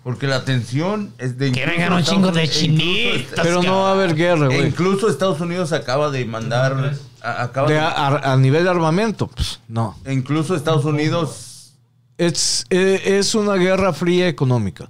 [0.10, 1.52] Porque la tensión es de...
[1.52, 3.42] Que vengan un chingo de e chinitas.
[3.46, 4.68] Pero no va a haber guerra, E güey.
[4.70, 6.96] incluso Estados Unidos acaba de mandar...
[7.22, 9.96] a- acaba De de- a, nivel de armamento, pues, no.
[10.06, 11.76] e incluso Estados Unidos...
[12.18, 14.90] Es, es una guerra fría económica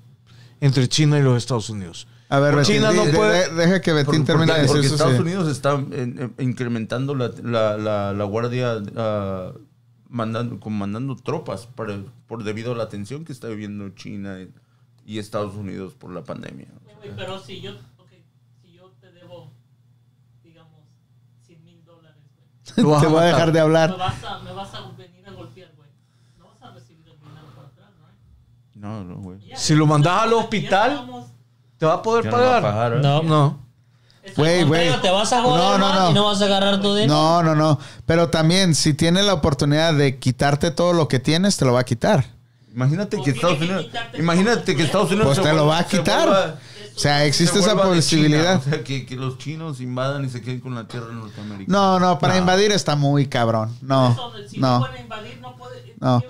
[0.61, 2.07] entre China y los Estados Unidos.
[2.29, 4.83] A ver, Betín, China no de- de- puede- deja que Betín por- termine de porque
[4.83, 5.21] decir su Estados sí.
[5.21, 5.91] Unidos está en-
[6.37, 9.51] en- incrementando la, la, la, la guardia, ah,
[10.07, 14.37] mandando, comandando tropas para, por debido a la tensión que está viviendo China
[15.09, 16.67] y Estados Unidos por la pandemia.
[17.01, 18.09] Güey, Pero si yo, ok,
[18.61, 19.51] si yo te debo,
[20.43, 20.81] digamos,
[21.47, 22.21] 100 mil dólares,
[22.75, 23.97] güey, Te voy a dejar de me hablar.
[23.97, 25.89] vas, a, me vas a venir a golpear, güey.
[26.37, 27.89] No vas a recibir el dinero por atrás,
[28.75, 29.03] ¿no?
[29.03, 29.39] No, no, güey.
[29.55, 31.07] Si lo mandas al hospital,
[31.79, 32.61] ¿Te va a poder no va a pagar?
[32.61, 32.99] pagar, ¿eh?
[33.01, 33.23] No.
[33.23, 33.65] No.
[34.35, 35.01] Güey, güey.
[35.01, 36.11] Te vas a joder No, no, no.
[36.11, 37.13] y no vas a agarrar tu dinero.
[37.15, 37.79] No, no, no.
[38.05, 41.79] Pero también, si tiene la oportunidad de quitarte todo lo que tienes, te lo va
[41.79, 42.25] a quitar.
[42.79, 46.27] Imagínate que Estados Unidos, imagínate que Estados Unidos Pues te lo va a quitar.
[46.29, 46.55] vuelva-
[46.95, 48.61] O sea, existe se esa posibilidad.
[48.61, 51.65] China, o sea, que, que los chinos invadan y se queden con la tierra norteamericana.
[51.77, 53.73] No, no, para invadir está muy cabrón.
[53.81, 54.17] No,
[54.49, 55.95] si no invadir, no puede.
[55.99, 56.21] no.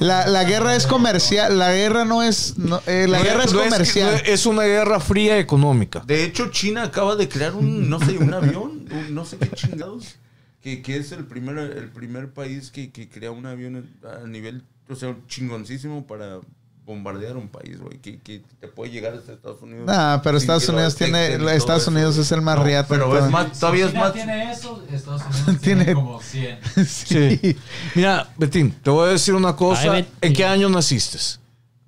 [0.00, 1.58] La, la guerra es comercial.
[1.58, 2.56] La guerra no es.
[2.56, 4.22] no, eh, la No guerra es no comercial.
[4.24, 6.02] es una guerra fría económica.
[6.06, 9.50] De hecho, China acaba de crear un, no sé, un avión, un no sé qué
[9.50, 10.16] chingados,
[10.62, 13.86] que, que es el primer, el primer país que, que crea un avión
[14.22, 16.40] a nivel, o sea, chingoncísimo para
[16.86, 19.86] bombardear un país, güey, que, que te puede llegar hasta Estados Unidos.
[19.86, 21.34] Nah, pero Estados Unidos tiene.
[21.54, 21.88] Estados.
[21.88, 22.88] Unidos es el más No, riata.
[22.90, 24.12] Pero es más, todavía es China más.
[24.12, 26.58] tiene eso, Estados Unidos Tiene- tiene como 100.
[26.86, 27.56] Sí.
[27.94, 29.92] Mira, Betín, te voy a decir una cosa.
[29.92, 30.06] Ay.
[30.20, 31.16] ¿En qué año naciste?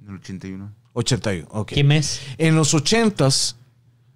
[0.03, 0.73] En el 81.
[0.95, 1.69] 81, ok.
[1.73, 2.23] ¿Qué mes?
[2.39, 3.55] En los 80s,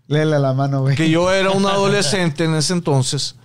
[0.07, 0.97] Léele la mano, güey.
[0.97, 3.37] que yo era un adolescente en ese entonces,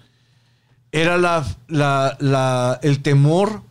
[0.93, 3.61] era la, la- la- el temor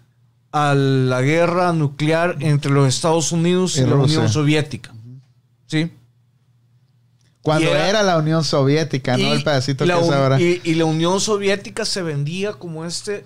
[0.57, 3.97] a la guerra nuclear entre los Estados Unidos y, Y la.
[3.97, 4.95] Unión Soviética.
[5.67, 5.91] ¿Sí?
[7.43, 10.41] Cuando era- era, la Unión Soviética, no el pedacito la que es ahora.
[10.41, 13.25] Y, y la Unión Soviética se vendía como este,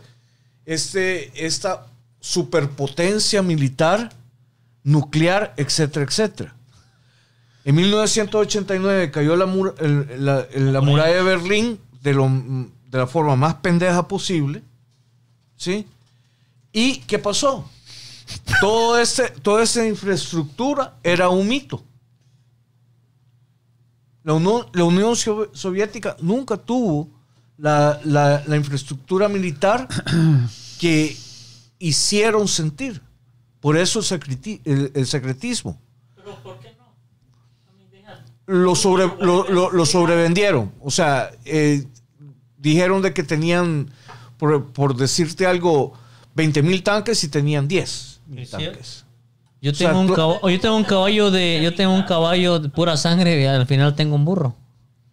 [0.64, 1.86] este, esta
[2.20, 4.10] superpotencia militar,
[4.82, 6.54] nuclear, etcétera, etcétera.
[7.64, 12.28] En 1989 cayó la, mur- el- la- el- la muralla de Berlín de, lo-
[12.90, 14.62] de la forma más pendeja posible.
[15.56, 15.86] ¿Sí?
[16.78, 17.68] ¿Y qué pasó?
[18.60, 21.82] Todo este, toda esa infraestructura era un mito.
[24.22, 27.08] La Unión, la Unión Soviética nunca tuvo
[27.56, 29.88] la, la- la infraestructura militar
[30.80, 31.16] que
[31.80, 33.02] hicieron sentir.
[33.60, 35.80] Por eso el, secreti- el- el secretismo.
[36.14, 36.94] Pero ¿por qué no?
[38.46, 40.72] Lo, sobre, lo, lo- lo sobrevendieron.
[40.80, 41.84] O sea, eh,
[42.56, 43.90] dijeron de que tenían,
[44.36, 45.94] por, por decirte algo,
[46.38, 49.04] 20 mil tanques y tenían 10 mil tanques.
[49.60, 52.60] Yo O sea, tengo, un caballo, yo tengo un caballo de yo tengo un caballo
[52.60, 54.54] de pura sangre y al final tengo un burro.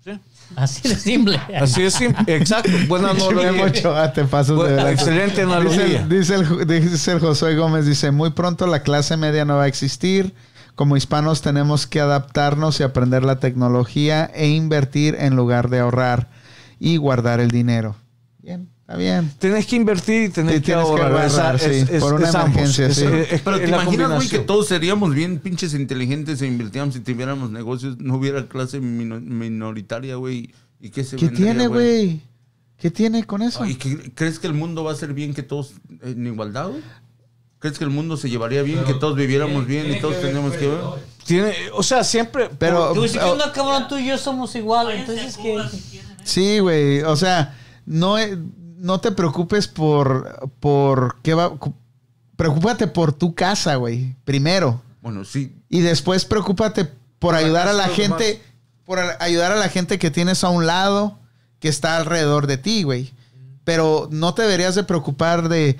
[0.04, 0.12] ¿Sí?
[0.56, 1.42] Así de simple.
[1.60, 2.36] Así es simple.
[2.36, 2.70] Exacto.
[2.88, 3.64] Buena analogía.
[3.64, 4.92] Ochoa, te pasas de Buena- verdad.
[4.92, 6.06] excelente analogía.
[6.08, 9.56] Dice el, dice, el, dice el Josué Gómez, dice, muy pronto la clase media no
[9.56, 10.36] va a existir.
[10.76, 16.30] Como hispanos tenemos que adaptarnos y aprender la tecnología e invertir en lugar de ahorrar
[16.80, 17.95] y guardar el dinero.
[18.44, 19.31] Bien, está bien.
[19.39, 21.11] Tienes que invertir y tenés Sí, que tienes que ahorrar.
[21.11, 23.05] ahorrar, Esa- sí, por una emergencia, Es- sí.
[23.05, 26.95] es- es- Pero es te imaginas, güey, que todos seríamos bien pinches inteligentes e invirtiéramos
[26.95, 30.53] si tuviéramos negocios, no hubiera clase mino- minoritaria, güey.
[30.80, 32.22] ¿Y qué se ¿Qué vendría, tiene, güey?
[32.77, 33.64] ¿Qué tiene con eso?
[33.64, 35.73] Ah, ¿Y qué- crees que el mundo va a ser bien que todos
[36.03, 36.81] en igualdad, güey?
[37.57, 40.67] ¿Crees que el mundo se llevaría bien, que todos viviéramos bien y todos tenemos que
[40.67, 40.80] ver?
[41.25, 42.49] Tiene, o sea, siempre.
[42.59, 43.88] Pero, Tú dices, ¿qué oh, cabrón?
[43.88, 44.85] Tú y yo somos igual.
[44.88, 46.09] Váyanse Entonces, que ¿eh?
[46.23, 47.01] Sí, güey.
[47.01, 47.57] O sea,
[47.88, 48.38] no, eh,
[48.85, 51.51] no te preocupes por, por qué va.
[52.35, 54.15] Preocúpate por tu casa, güey.
[54.25, 54.80] Primero.
[55.01, 55.55] Bueno, sí.
[55.69, 58.43] Y después preocúpate por la ayudar a la gente.
[58.85, 61.17] Por ayudar a la gente que tienes a un lado
[61.59, 63.11] que está alrededor de ti, güey.
[63.64, 65.77] Pero no te deberías de preocupar de.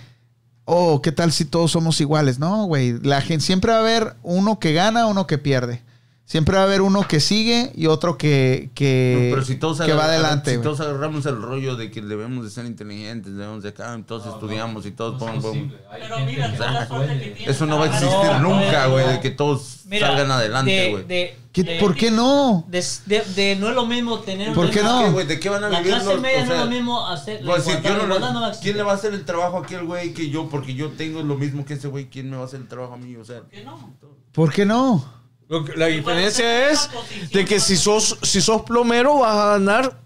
[0.66, 2.40] Oh, ¿qué tal si todos somos iguales?
[2.40, 2.98] No, güey.
[3.04, 5.84] La gente siempre va a haber uno que gana, uno que pierde.
[6.28, 9.80] Siempre va a haber uno que sigue y otro que, que, No, pero si todos,
[9.80, 10.56] que va adelante.
[10.56, 14.26] si todos agarramos el rollo de que debemos de ser inteligentes, debemos de acá, todos
[14.26, 15.22] estudiamos y todos...
[15.22, 15.52] No es pum, pum.
[15.52, 15.78] posible.
[15.92, 17.56] Hay Pero mira, que la no suerte que tienes.
[17.56, 19.12] Eso no va a existir no, nunca, no, güey, no.
[19.12, 21.04] de que todos Mira, salgan adelante, de- güey.
[21.06, 22.66] de- ¿Qué- de- ¿Por qué no?
[22.70, 24.52] de, de- de- no es lo mismo tener.
[24.54, 25.04] ¿Por qué no?
[25.06, 25.28] ¿Qué, güey?
[25.28, 27.08] ¿De qué van a La vivir clase los- media o no es sea, lo mismo
[27.08, 27.40] hacer.
[27.42, 28.60] La voy a decir, igualdad, yo no la igualdad no.
[28.64, 30.50] ¿Quién le va a hacer el trabajo a aquel güey que yo?
[30.50, 32.10] Porque yo tengo lo mismo que ese güey.
[32.10, 33.16] ¿Quién me va a hacer el trabajo a mí?
[33.16, 33.96] O sea, ¿Por qué no?
[34.34, 35.06] ¿Por qué no?
[35.48, 36.90] Lo que- la diferencia es
[37.32, 40.00] de que si sos, si sos plomero vas a ganar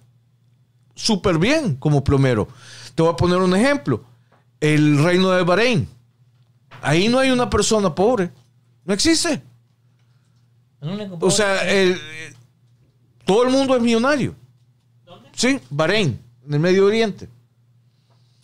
[0.95, 2.47] súper bien como plomero.
[2.95, 4.03] Te voy a poner un ejemplo.
[4.59, 5.87] El reino de Bahrein.
[6.81, 8.31] Ahí no hay una persona pobre.
[8.83, 9.41] No existe.
[11.19, 11.99] O sea, el-
[13.25, 14.35] todo el mundo es millonario.
[15.05, 15.29] ¿Dónde?
[15.33, 17.29] Sí, Bahrein, en el Medio Oriente.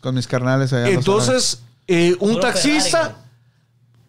[0.01, 0.89] Con mis carnales allá.
[0.89, 3.24] Entonces, eh, un taxista, Ferrari,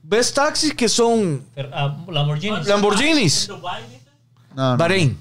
[0.08, 2.62] ves taxis que son ah, Lamborghini.
[2.64, 4.00] Lamborghinis, ¿En árabes.
[4.54, 4.76] No, no.
[4.76, 5.18] Bahrein.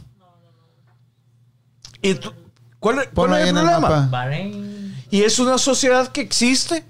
[2.02, 2.34] ¿Y tú-
[2.80, 4.08] ¿Cuál, es- cuál es el en problema?
[4.12, 4.96] Bahrein.
[5.10, 6.86] Y es una sociedad que existe.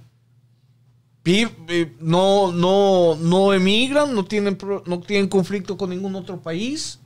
[1.24, 1.49] Vi-
[1.99, 6.99] No, no, no emigran, no tienen, no tienen conflicto con ningún otro país.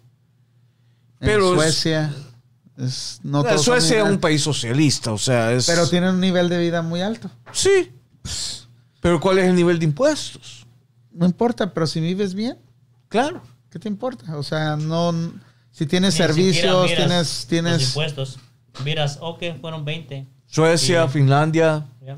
[1.21, 2.13] En Pero es- Suecia.
[2.77, 5.67] es- no Eh, Suecia es un país socialista, o sea, es...
[5.67, 7.29] Pero tienen un nivel de vida muy alto.
[7.51, 7.91] Sí.
[9.01, 10.58] Pero ¿cuál es el nivel de impuestos?
[11.11, 12.57] No importa, pero si vives bien,
[13.07, 13.41] Claro.
[13.69, 14.37] ¿qué te importa?
[14.37, 15.11] O sea, no.
[15.71, 17.27] Si tienes Ni siquiera servicios, miras tienes.
[17.27, 18.39] Los tienes impuestos.
[18.83, 20.25] Miras, ok, fueron 20.
[20.45, 21.07] Suecia.
[21.07, 21.85] Finlandia.
[22.05, 22.17] ya.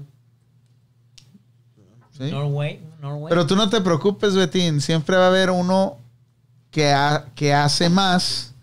[2.18, 2.30] ¿sí?
[2.32, 3.30] Norway, Norway.
[3.30, 4.82] Pero tú no te preocupes, Betín.
[4.82, 5.98] Siempre va a haber uno
[6.70, 8.54] que, ha- que hace más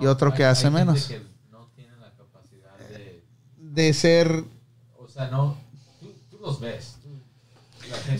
[0.00, 1.06] y otro hay- que hace hay gente menos.
[1.06, 3.22] que no tiene la capacidad de.
[3.58, 4.44] De ser.
[4.98, 5.56] O sea, no.
[6.00, 6.95] Tú, tú los ves.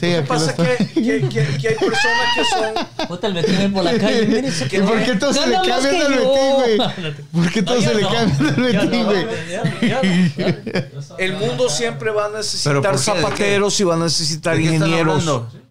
[0.00, 3.08] Sí, Lo que pasa es que, que- que- que hay personas que son...
[3.08, 4.26] Puta, el Betín por la calle.
[4.26, 6.08] mire, se ¿Y por qué todos se le cambian al.
[6.14, 6.78] Betín, güey?
[7.32, 9.26] ¿Por qué todos se le cambian al Betín, güey?
[11.18, 15.24] El mundo siempre va a necesitar zapateros y va a necesitar ¿De qué están ingenieros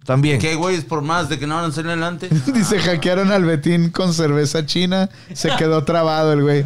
[0.05, 0.39] también.
[0.39, 2.29] ¿qué güeyes por más de que no van a salir adelante?
[2.53, 5.09] Dice, hackearon al Betín con cerveza china.
[5.33, 6.63] Se quedó trabado el güey.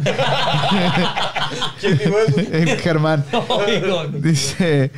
[2.52, 3.24] el Germán.
[3.48, 4.04] Oigo.
[4.12, 4.90] Dice,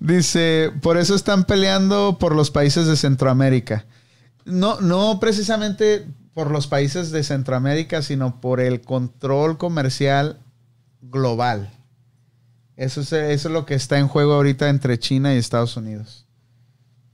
[0.00, 3.86] dice, por eso están peleando por los países de Centroamérica.
[4.44, 10.38] No, no precisamente por los países de Centroamérica, sino por el control comercial
[11.02, 11.70] global.
[12.76, 16.26] Eso es, eso es lo que está en juego ahorita entre China y Estados Unidos.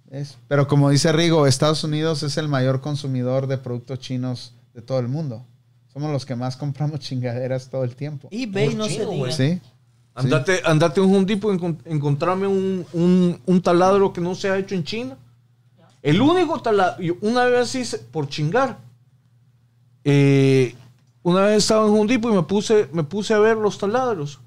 [0.05, 0.37] ¿Ves?
[0.47, 4.99] Pero como dice Rigo, Estados Unidos es el mayor consumidor de productos chinos de todo
[4.99, 5.47] el mundo.
[5.93, 8.29] Somos los que más compramos chingaderas todo el tiempo.
[8.31, 9.33] eBay no se diga.
[9.33, 9.61] Sí.
[10.15, 12.87] Andate, andate a un Home Depot y encon- encontrarme un,
[13.47, 15.17] un, taladro que no se ha hecho en China.
[16.03, 18.79] El único taladro, una vez hice, por chingar,
[20.05, 20.75] eh,
[21.23, 24.41] una vez estaba en Home Depot y me puse, me puse a ver los taladros.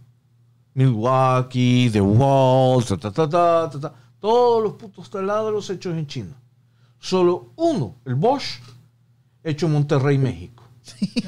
[0.73, 3.93] Milwaukee, The Wall, ta, ta, ta.
[4.19, 6.35] todos los putos taladros hechos en China.
[6.99, 8.59] Solo uno, el Bosch,
[9.43, 10.56] hecho en Monterrey, México.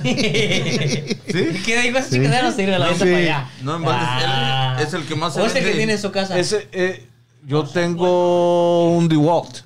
[0.04, 1.98] ¿Qué digo?
[2.00, 3.12] Esa chingadera no sirve la venta Sí.
[3.12, 3.50] para allá.
[3.62, 4.76] No, en Ah.
[4.78, 6.38] es el- es el que más se O ese que tiene en su casa.
[6.38, 7.08] Ese, eh,
[7.46, 9.66] yo tengo un DeWalt.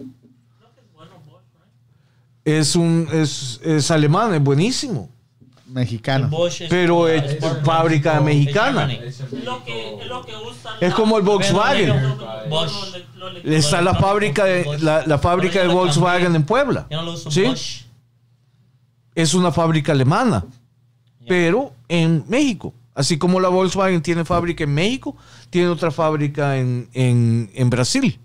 [2.46, 5.10] Es un es, es alemán, es buenísimo.
[5.68, 6.30] Mexicano.
[6.70, 8.92] Pero es fábrica es mexicana.
[8.92, 10.74] Es lo que, es lo que usan.
[10.82, 11.94] Es como el Volkswagen.
[12.50, 12.96] Bosch.
[13.46, 16.86] Está la fábrica de la, la fábrica de Volkswagen en Puebla.
[16.92, 17.44] Yo no lo uso ¿Sí?
[19.16, 20.46] Es una fábrica alemana,
[21.28, 22.74] pero en México.
[22.96, 25.16] Así como la Volkswagen tiene fábrica en México,
[25.50, 28.20] tiene otra fábrica en, en, en Brasil.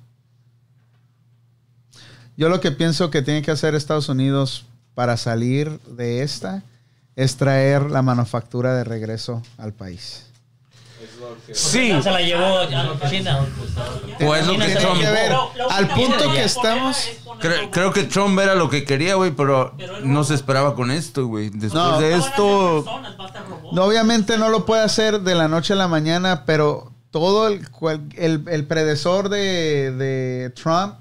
[2.37, 6.63] Yo lo que pienso que tiene que hacer Estados Unidos para salir de esta
[7.17, 10.28] es traer la manufactura de regreso al país.
[11.53, 12.69] Sí, Se la llevó a
[13.11, 13.39] China.
[14.27, 15.33] O es lo que Trump- que ver,
[15.71, 16.97] al punto que estamos...
[17.41, 21.27] Cre- creo que Trump era lo que quería, güey, pero no se esperaba con esto,
[21.27, 21.51] güey.
[21.51, 22.01] Después No.
[22.01, 22.85] de esto,
[23.73, 27.69] No, obviamente no lo puede hacer de la noche a la mañana, pero todo el,
[27.71, 30.95] cual- el, el predecesor de, de Trump,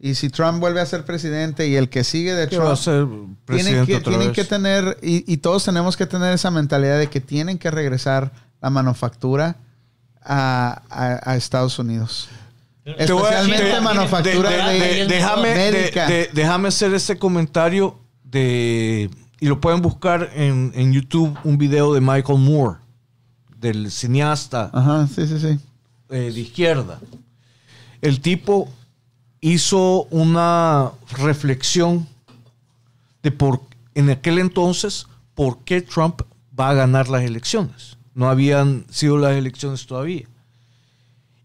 [0.00, 2.74] y si Trump vuelve a ser presidente y el que sigue de ¿qué va a
[2.76, 4.36] Trump, ser tienen, presidente que, otra tienen vez?
[4.36, 8.30] que tener, y, y todos tenemos que tener esa mentalidad de que tienen que regresar
[8.60, 9.56] la manufactura
[10.22, 12.28] a, a- a Estados Unidos.
[12.84, 15.06] Especialmente te- manufactura de-
[16.32, 22.00] déjame, hacer este comentario de y lo pueden buscar en, en YouTube un video de
[22.00, 22.78] Michael Moore
[23.58, 25.58] del cineasta Ajá, sí, sí, sí.
[26.10, 26.98] eh, de izquierda
[28.00, 28.68] el tipo
[29.40, 32.08] hizo una reflexión
[33.22, 33.60] de por
[33.94, 36.22] en aquel entonces por qué Trump
[36.58, 40.26] va a ganar las elecciones no habían sido las elecciones todavía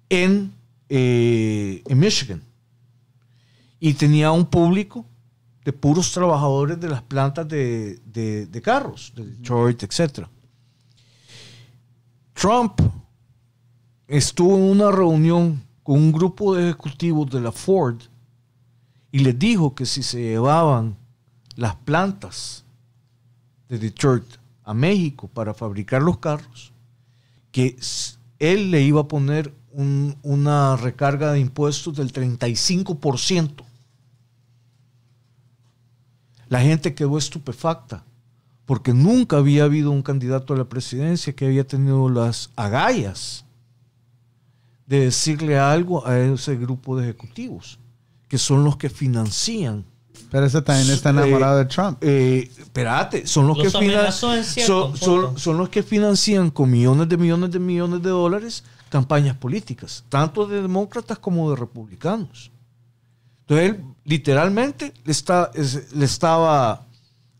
[0.09, 0.51] en,
[0.89, 2.41] eh, en Michigan.
[3.79, 5.05] Y tenía un público
[5.63, 10.25] de puros trabajadores de las plantas de, de- de carros, de Detroit, etc.
[12.33, 12.81] Trump
[14.07, 18.01] estuvo en una reunión con un grupo de ejecutivos de la Ford
[19.11, 20.97] y les dijo que si se llevaban
[21.55, 22.65] las plantas
[23.69, 24.25] de Detroit
[24.63, 26.71] a México para fabricar los carros,
[27.51, 27.77] que
[28.39, 33.65] él le iba a poner un- una recarga de impuestos del 35%.
[36.49, 38.03] La gente quedó estupefacta
[38.65, 43.45] porque nunca había habido un candidato a la presidencia que había tenido las agallas
[44.85, 47.79] de decirle algo a ese grupo de ejecutivos,
[48.27, 49.85] que son los que financian
[50.31, 51.97] Pero ese también está enamorado de Trump.
[52.01, 55.39] eh, espérate, son los, Los que finan- amenazó en cierto son, son- punto.
[55.39, 60.45] son los que financian con millones de millones de millones de dólares campañas políticas, tanto
[60.47, 62.51] de demócratas como de republicanos.
[63.41, 66.85] Entonces él literalmente le, está, es- le estaba,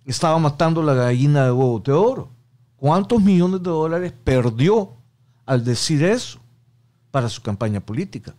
[0.06, 2.30] estaba matando la gallina de huevos de oro.
[2.78, 4.92] ¿Cuántos millones de dólares perdió
[5.46, 6.40] al decir eso
[7.12, 8.36] para su campaña política?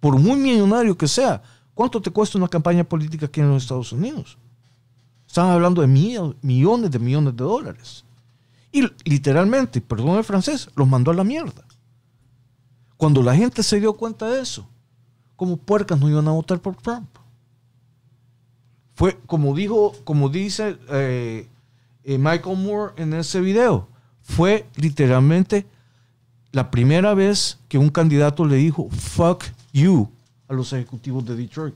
[0.00, 1.42] Por muy millonario que sea,
[1.82, 4.38] ¿cuánto te cuesta una campaña política aquí en los Estados Unidos?
[5.26, 8.04] Están hablando de millo- millones de millones de dólares.
[8.70, 11.64] Y literalmente, perdón el francés, los mandó a la mierda.
[12.96, 14.64] Cuando la gente se dio cuenta de eso,
[15.34, 17.08] como puercas no iban a votar por Trump.
[18.94, 21.48] Fue como dijo, como dice eh,
[22.04, 23.88] eh, Michael Moore en ese video,
[24.20, 25.66] fue literalmente
[26.52, 30.08] la primera vez que un candidato le dijo fuck you
[30.52, 31.74] a los ejecutivos de Detroit.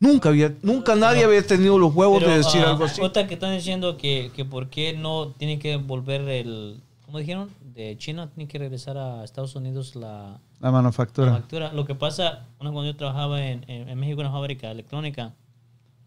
[0.00, 3.00] Nunca había, nunca nadie había tenido los huevos Pero, de decir ah, algo así.
[3.00, 6.80] Otra que están diciendo que, que por qué no tiene que volver el...
[7.06, 7.48] ¿Cómo dijeron?
[7.74, 11.32] De China tiene que regresar a Estados Unidos la, La la manufactura.
[11.32, 11.72] factura.
[11.72, 15.32] Lo que pasa, bueno, cuando yo trabajaba en, en, en México en una fábrica electrónica,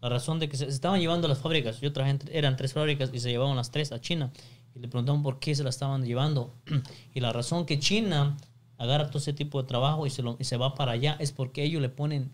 [0.00, 2.72] la razón de que se, se estaban llevando las fábricas, yo trabajé, en- eran tres
[2.74, 4.30] fábricas y se llevaban las tres a China.
[4.76, 6.52] Y le preguntaban por qué se las estaban llevando.
[7.14, 8.36] y la razón que China
[8.78, 11.32] agarra todo ese tipo de trabajo y se, lo, y se va para allá es
[11.32, 12.30] porque ellos le ponen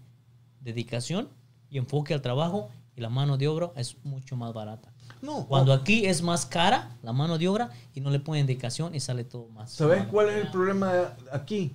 [0.60, 1.28] dedicación
[1.70, 4.92] y enfoque al trabajo y la mano de obra es mucho más barata.
[5.20, 5.46] No.
[5.46, 9.00] Cuando aquí es más cara la mano de obra y no le ponen indicación y
[9.00, 9.72] sale todo más.
[9.72, 11.74] ¿Sabes cuál es el problema aquí?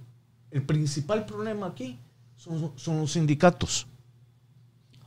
[0.51, 1.99] El principal problema aquí
[2.37, 3.87] son, son los sindicatos.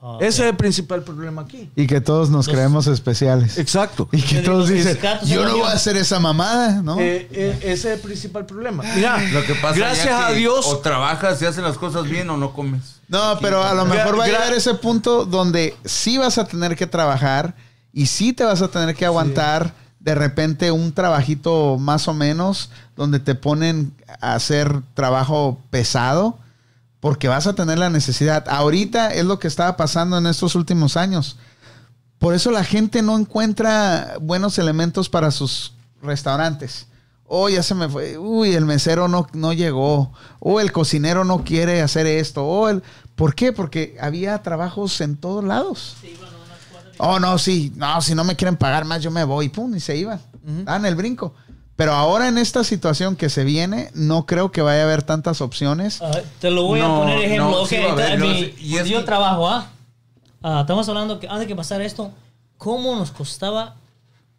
[0.04, 1.70] Ah, Ese es el principal problema aquí.
[1.76, 3.56] Y que todos nos creemos especiales.
[3.56, 4.08] Exacto.
[4.10, 6.98] Y que todos dicen, yo no voy a hacer esa mamada, ¿no?
[6.98, 8.82] Eh, eh, ese es el principal problema.
[8.96, 10.66] Mira, Lo que pasa gracias ya a que Dios.
[10.66, 13.00] O trabajas y haces las cosas bien o no comes.
[13.06, 16.74] No, pero a lo mejor va a llegar ese punto donde sí vas a tener
[16.74, 17.54] que trabajar
[17.92, 22.70] y sí te vas a tener que aguantar de repente un trabajito más o menos
[22.96, 26.38] donde te ponen a hacer trabajo pesado
[27.02, 28.48] porque vas a tener la necesidad.
[28.48, 31.36] Ahorita es lo que estaba pasando en estos últimos años.
[32.20, 36.86] Por eso la gente no encuentra buenos elementos para sus restaurantes.
[37.26, 38.16] Oh, ya se me fue.
[38.18, 40.12] Uy, el mesero no, no llegó.
[40.38, 42.44] O el cocinero no quiere hacer esto.
[42.44, 42.84] O el...
[43.16, 43.52] ¿Por qué?
[43.52, 45.96] Porque había trabajos en todos lados.
[46.98, 47.72] Oh, no, sí.
[47.74, 49.48] No, si no me quieren pagar más, yo me voy.
[49.48, 50.20] Pum, y se iban.
[50.44, 51.34] Dan el brinco.
[51.82, 55.40] Pero ahora en esta situación que se viene, no creo que vaya a haber tantas
[55.40, 56.00] opciones.
[56.00, 57.50] Ah, te lo voy No, a poner ejemplo.
[57.50, 58.52] no, Ok, sí a no, mi-
[58.84, 59.68] yo que- trabajo, ¿ah?
[60.44, 62.12] Ah, estamos hablando que antes de pasar esto,
[62.56, 63.74] ¿cómo nos costaba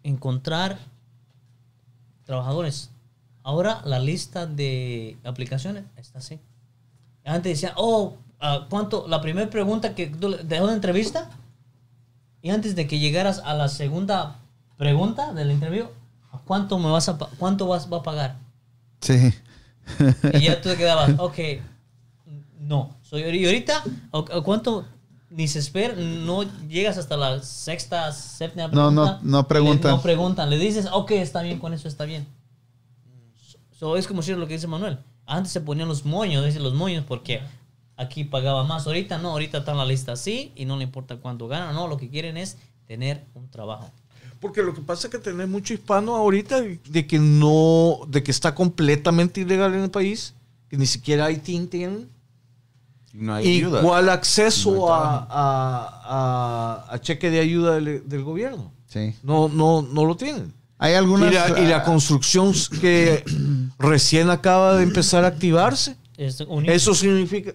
[0.04, 0.78] encontrar
[2.24, 2.92] trabajadores?
[3.44, 6.40] Ahora la lista de aplicaciones está así.
[7.26, 9.06] Antes decía, oh, ah, ¿cuánto?
[9.10, 11.30] La primera pregunta que tú le- de una entrevista
[12.42, 14.38] y antes de que llegaras a la segunda
[14.78, 16.03] pregunta de la entrevista, ¿a
[16.46, 18.36] ¿cuánto me vas a cuánto vas va a pagar?
[19.02, 19.34] Sí.
[20.34, 21.38] Y ya tú te quedabas, ok,
[22.60, 22.96] no.
[23.02, 24.86] So, y ahorita, ¿a- a ¿cuánto?
[25.30, 29.20] Ni se espera, no llegas hasta la sexta, séptima No, no, pregunta.
[29.24, 29.92] no preguntan.
[29.92, 30.50] Le- no preguntan.
[30.50, 32.28] Le dices, ok, está bien, con eso está bien.
[33.72, 35.00] So, es como decir lo que dice Manuel.
[35.26, 37.42] Antes se ponían los moños, dice los moños, porque
[37.98, 38.86] aquí pagaba más.
[38.88, 41.74] Ahorita no, ahorita está en la lista así y no le importa cuánto gana.
[41.74, 43.90] No, lo que quieren es tener un trabajo.
[44.44, 48.30] Porque lo que pasa es que tenés mucho hispano ahorita de que no, de que
[48.30, 50.34] está completamente ilegal en el país,
[50.70, 52.10] que ni siquiera hay TIN tienen.
[53.14, 53.80] Y no hay ayuda.
[53.80, 58.72] Igual acceso No a, a- a- a cheque de ayuda del, del gobierno.
[58.88, 59.16] Sí.
[59.24, 60.54] No, no, no lo tienen.
[60.78, 61.32] Hay algunas...
[61.32, 63.24] y, la, y la construcción que
[63.80, 65.96] recién acaba de empezar a activarse.
[66.18, 67.54] Es Eso significa,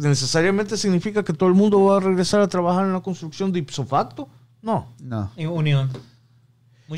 [0.00, 3.58] necesariamente significa que todo el mundo va a regresar a trabajar en la construcción de
[3.60, 4.28] ipso facto.
[4.62, 4.88] No.
[5.00, 5.30] No.
[5.36, 5.90] y unión.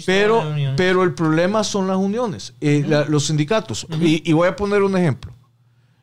[0.06, 0.40] Pero,
[0.76, 3.86] pero el problema son las uniones, eh, la- los sindicatos.
[4.00, 5.32] y, y voy a poner un ejemplo.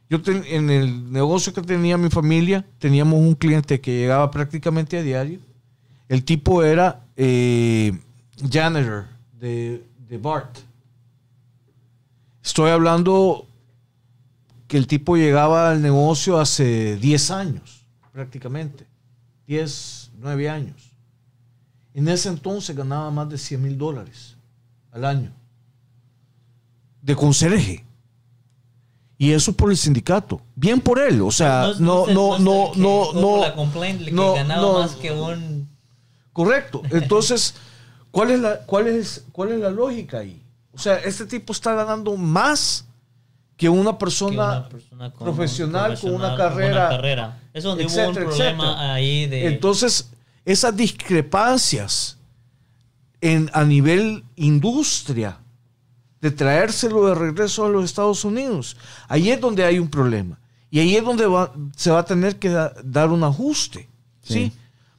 [0.09, 4.97] Yo ten- en el negocio que tenía mi familia, teníamos un cliente que llegaba prácticamente
[4.97, 5.39] a diario.
[6.07, 7.97] El tipo era eh,
[8.51, 9.05] janitor
[9.39, 10.57] de, de BART.
[12.43, 13.45] Estoy hablando
[14.67, 18.85] que el tipo llegaba al negocio hace 10 años, prácticamente.
[19.47, 20.88] 10, 9 años.
[21.93, 24.35] En ese entonces ganaba más de 100 mil dólares
[24.91, 25.31] al año
[27.01, 27.85] de conserje.
[29.17, 30.41] Y eso por el sindicato.
[30.55, 31.21] Bien por él.
[31.21, 33.41] O sea, no, no, sé no, que- no, no.
[33.41, 34.79] La complaint, que no, ganaba no.
[34.79, 35.67] más que un.
[36.31, 36.81] Correcto.
[36.91, 37.55] Entonces,
[38.11, 40.41] ¿cuál es, la, cuál, es, ¿cuál es la lógica ahí?
[40.73, 42.85] O sea, este tipo está ganando más
[43.57, 47.39] que una que persona, una persona con- profesional con una profesional, carrera, carrera.
[47.53, 48.93] Es donde hubo un etcétera, problema etcétera.
[48.93, 49.47] ahí de.
[49.47, 50.09] Entonces,
[50.51, 52.17] esas discrepancias
[53.21, 55.39] en, a nivel industria
[56.21, 58.75] de traérselo de regreso a los Estados Unidos,
[59.07, 60.39] ahí es donde hay un problema.
[60.71, 63.87] Y ahí es donde va- se va a tener que da- dar un ajuste.
[64.21, 64.33] ¿sí?
[64.33, 64.53] Sí.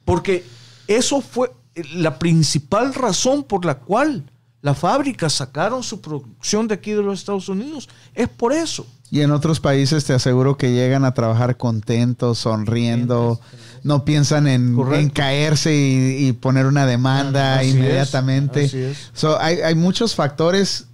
[0.04, 0.44] Porque
[0.86, 1.52] eso fue
[1.94, 4.30] la principal razón por la cual
[4.62, 7.88] las fábricas sacaron su producción de aquí de los Estados Unidos.
[8.14, 8.86] Es por eso.
[9.12, 13.40] Y en otros países te aseguro que llegan a trabajar contentos, sonriendo,
[13.82, 18.64] no piensan en, caerse y, y poner una demanda Así es, inmediatamente.
[18.66, 19.10] así es.
[19.12, 20.86] So, hay, hay muchos factores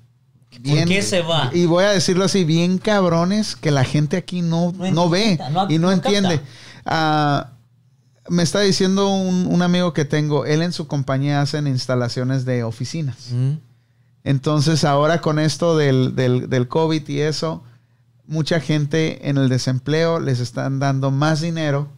[0.60, 1.50] bien, qué se va?
[1.52, 5.38] Y voy a decirlo así, bien cabrones que la gente aquí no, No no, ve
[5.52, 6.40] no- y no, entiende.
[6.86, 7.50] Ah,
[8.30, 12.64] me está diciendo un, un amigo que tengo, él en su compañía hacen instalaciones de
[12.64, 13.28] oficinas.
[14.24, 17.62] Entonces ahora con esto del, del, del COVID y eso,
[18.26, 21.88] mucha gente en el desempleo les están dando más dinero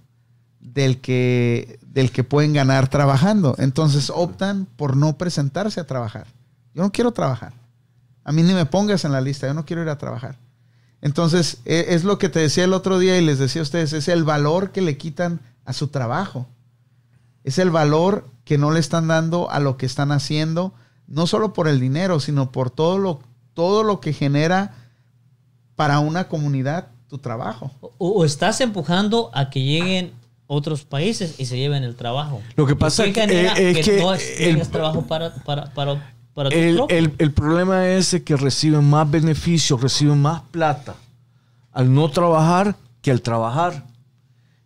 [0.60, 3.54] del que, del que pueden ganar trabajando.
[3.58, 6.26] Entonces optan por no presentarse a trabajar.
[6.74, 7.52] Yo no quiero trabajar.
[8.24, 10.36] A mí ni me pongas en la lista, yo no quiero ir a trabajar.
[11.00, 13.92] Entonces, e- es lo que te decía el otro día y les decía a ustedes,
[13.92, 16.46] es el valor que le quitan a su trabajo.
[17.44, 20.74] Es el valor que no le están dando a lo que están haciendo,
[21.06, 23.20] no solo por el dinero, sino por todo lo,
[23.54, 24.74] todo lo que genera
[25.78, 27.70] para una comunidad tu trabajo.
[27.80, 30.10] o, o estás empujando a que lleguen
[30.48, 32.40] otros países y se lleven el trabajo.
[32.56, 35.72] Lo que pasa ¿De qué que- eh, es que no el- tengas trabajo para, para,
[35.72, 40.96] para, para tu El, el- el problema es que reciben más beneficios, reciben más plata
[41.72, 43.86] al no trabajar que al trabajar.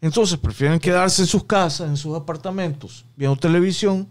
[0.01, 4.09] Entonces prefieren quedarse en sus casas, en sus apartamentos, viendo televisión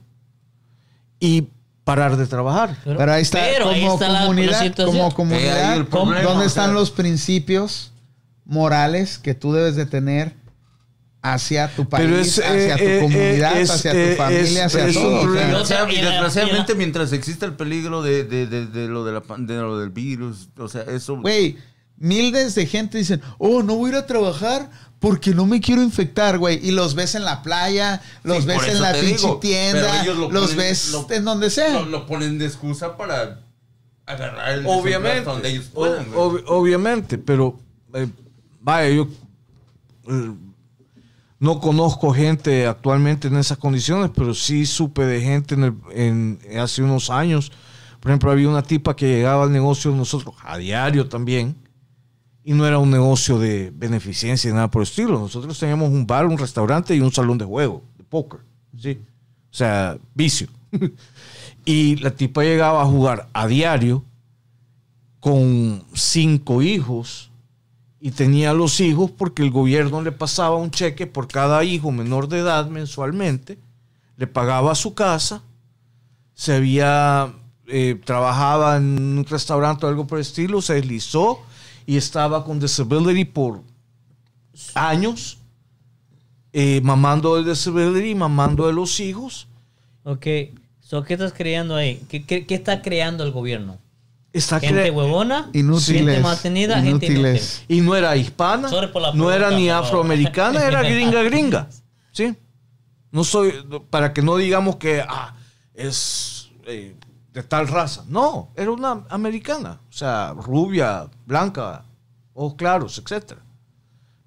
[1.19, 1.47] y
[1.95, 2.75] parar de trabajar.
[2.83, 4.95] Pero ahí está, pero ahí como está la- la comunidad, situación.
[4.97, 7.91] como Eh, comunidad, ahí el problema, ¿dónde o están sea- los principios
[8.45, 10.33] morales que tú debes de tener
[11.23, 14.65] hacia tu país, Pero es, hacia eh, tu eh, comunidad, es, hacia eh, tu familia,
[14.65, 15.07] es- hacia todo?
[15.07, 15.41] o sea, problema.
[15.51, 19.05] Yo- Desgraciadamente, y la- desgraciadamente, la- mientras exista el peligro de, de, de, de lo,
[19.05, 21.17] de, la, pan- de lo del virus, o sea, eso...
[21.21, 21.57] Güey,
[21.97, 24.69] miles de gente dicen, oh, no voy a ir a trabajar
[25.01, 26.65] porque no me quiero infectar, güey.
[26.65, 30.29] Y los ves en la playa, los Sí, ves en la pinche digo, tienda, lo
[30.29, 31.73] los ponen- ves lo- en donde sea.
[31.73, 33.41] Lo, lo ponen de excusa para
[34.05, 37.59] agarrar el Obviamente, donde ellos puedan, ob- obviamente, pero
[37.95, 38.07] eh,
[38.61, 39.07] vaya, yo
[40.07, 40.31] eh,
[41.39, 46.39] no conozco gente actualmente en esas condiciones, pero sí supe de gente en el- en-
[46.59, 47.51] hace unos años.
[47.99, 51.55] Por ejemplo, había una tipa que llegaba al negocio de nosotros a diario también,
[52.43, 55.19] y no era un negocio de beneficencia ni nada por el estilo.
[55.19, 58.41] Nosotros teníamos un bar, un restaurante y un salón de juego, de póker,
[58.77, 58.99] ¿sí?
[59.51, 60.47] O sea, vicio.
[61.65, 64.03] y la tipa llegaba a jugar a diario
[65.19, 67.29] con cinco hijos
[67.99, 72.27] y tenía los hijos porque el gobierno le pasaba un cheque por cada hijo menor
[72.27, 73.59] de edad mensualmente,
[74.17, 75.43] le pagaba su casa,
[76.33, 77.31] se había
[77.67, 81.39] eh, trabajaba en un restaurante o algo por el estilo, se deslizó
[81.91, 83.63] y estaba con disability por
[84.75, 85.39] años,
[86.53, 89.49] eh, mamando de disability, mamando de los hijos.
[90.05, 90.25] Ok,
[90.79, 92.01] so, ¿qué estás creando ahí?
[92.07, 93.77] ¿Qué, qué, qué está creando el gobierno?
[94.31, 95.49] Está ¿Gente huevona?
[95.51, 96.05] Inútiles.
[96.05, 96.75] ¿Gente mantenida?
[96.75, 97.11] ¿Gente inútil?
[97.17, 97.65] inútiles.
[97.67, 101.67] Y no era hispana, la no era pregunta, ni afroamericana, era gringa gringa.
[102.13, 102.33] ¿Sí?
[103.11, 103.53] No soy,
[103.89, 105.35] para que no digamos que ah,
[105.73, 106.95] es eh,
[107.33, 108.03] de tal raza.
[108.07, 109.79] No, era una americana.
[109.89, 111.83] O sea, rubia, blanca,
[112.33, 113.33] ojos claros, etc.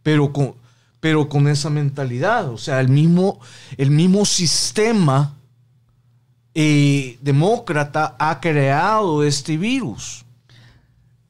[0.03, 0.55] Pero con,
[1.01, 2.49] pero con esa mentalidad.
[2.49, 3.41] O sea, el mismo,
[3.77, 5.35] el mismo sistema
[6.55, 10.25] eh, demócrata ha creado este virus.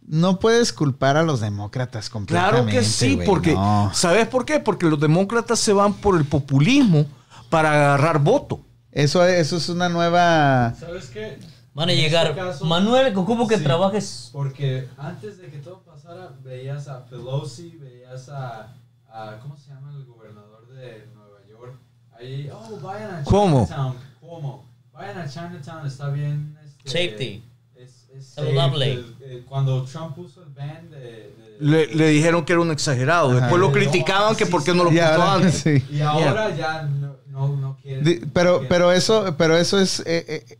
[0.07, 2.61] No puedes culpar a los demócratas completamente.
[2.61, 3.91] Claro que sí, porque no.
[3.95, 4.61] ¿sabes por qué?
[4.61, 7.07] Porque los demócratas se van por el populismo
[7.49, 8.61] para agarrar voto.
[8.93, 10.75] Eso, eso es una nueva...
[10.79, 11.39] ¿Sabes qué?
[11.75, 12.29] Van a En llegar.
[12.29, 13.65] este caso- Manuel, ocupo que Sí.
[13.65, 14.31] trabajes.
[14.33, 18.73] Porque antes de que todo pasara, veías a Pelosi, veías a,
[19.11, 21.75] a- ¿cómo se llama el gobernador de Nueva York?
[22.17, 23.65] Ahí, oh, vayan a ¿Cómo?
[23.67, 23.97] Chinatown.
[24.21, 24.65] ¿Cómo?
[24.93, 26.57] Vayan a Chinatown, está bien.
[26.65, 27.43] este, Safety.
[27.75, 28.93] Es, es Saludable.
[28.93, 30.99] El- el- cuando Trump puso el ban de...
[31.01, 33.33] de- Le, le dijeron que era un exagerado.
[33.33, 34.77] Después lo No, criticaban que sí, por qué sí.
[34.77, 35.55] no lo Y puso ahora- antes.
[35.59, 35.85] sí.
[35.91, 38.03] Y ahora ya no, no, no quiere...
[38.03, 40.59] Di- Pero, pero eso, pero eso es, eh, eh,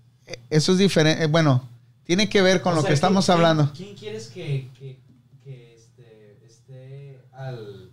[0.51, 1.27] eso es diferente.
[1.27, 1.69] Bueno,
[2.05, 3.73] tiene que ver con O lo sea, que estamos ¿quién- hablando.
[3.75, 4.99] ¿Quién, quieres que, que,
[5.43, 7.91] que este, esté al,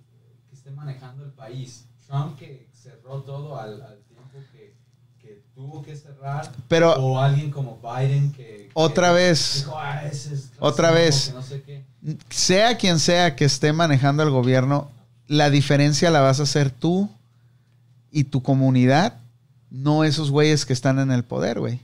[0.49, 1.85] que esté manejando el país?
[2.07, 4.73] Trump que cerró todo al, al tiempo que,
[5.21, 6.51] que tuvo que cerrar.
[6.67, 9.55] Pero- o alguien como Biden que, Otra vez.
[9.65, 11.27] dijo, "Ah, ese es Otra vez.
[11.29, 11.83] que no sé qué".
[12.29, 14.89] Sea quien sea que esté manejando el gobierno,
[15.27, 17.09] la diferencia la vas a hacer tú
[18.11, 19.13] y tu comunidad,
[19.69, 21.79] no esos güeyes que están en el poder, güey.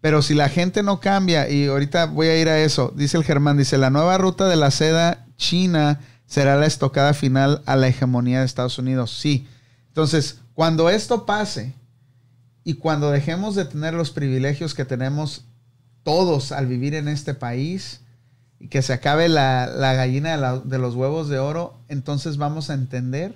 [0.00, 3.24] Pero si la gente no cambia, y ahorita voy a ir a eso, dice el
[3.24, 7.88] Germán, dice, la nueva ruta de la seda china será la estocada final a la
[7.88, 9.16] hegemonía de Estados Unidos.
[9.18, 9.48] Sí.
[9.88, 11.74] Entonces, cuando esto pase
[12.64, 15.44] y cuando dejemos de tener los privilegios que tenemos
[16.02, 18.00] todos al vivir en este país
[18.60, 22.74] y que se acabe la, la gallina de los huevos de oro, entonces vamos a
[22.74, 23.34] entender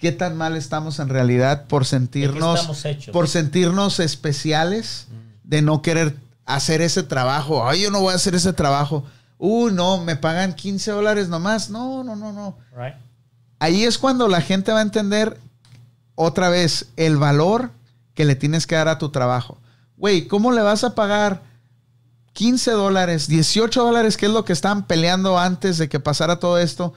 [0.00, 5.06] qué tan mal estamos en realidad por sentirnos por sentirnos especiales
[5.44, 7.68] de no querer hacer ese trabajo.
[7.68, 9.04] Ay, yo no voy a hacer ese trabajo.
[9.38, 11.70] Uy, no, me pagan 15 dólares nomás.
[11.70, 12.56] No, no, no, no.
[12.74, 12.94] Right.
[13.58, 15.38] Ahí es cuando la gente va a entender
[16.14, 17.70] otra vez el valor
[18.14, 19.58] que le tienes que dar a tu trabajo.
[19.96, 21.42] Güey, ¿cómo le vas a pagar
[22.32, 26.58] 15 dólares, 18 dólares, que es lo que estaban peleando antes de que pasara todo
[26.58, 26.94] esto,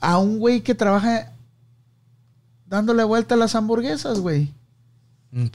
[0.00, 1.31] a un güey que trabaja
[2.72, 4.50] dándole vuelta a las hamburguesas, güey?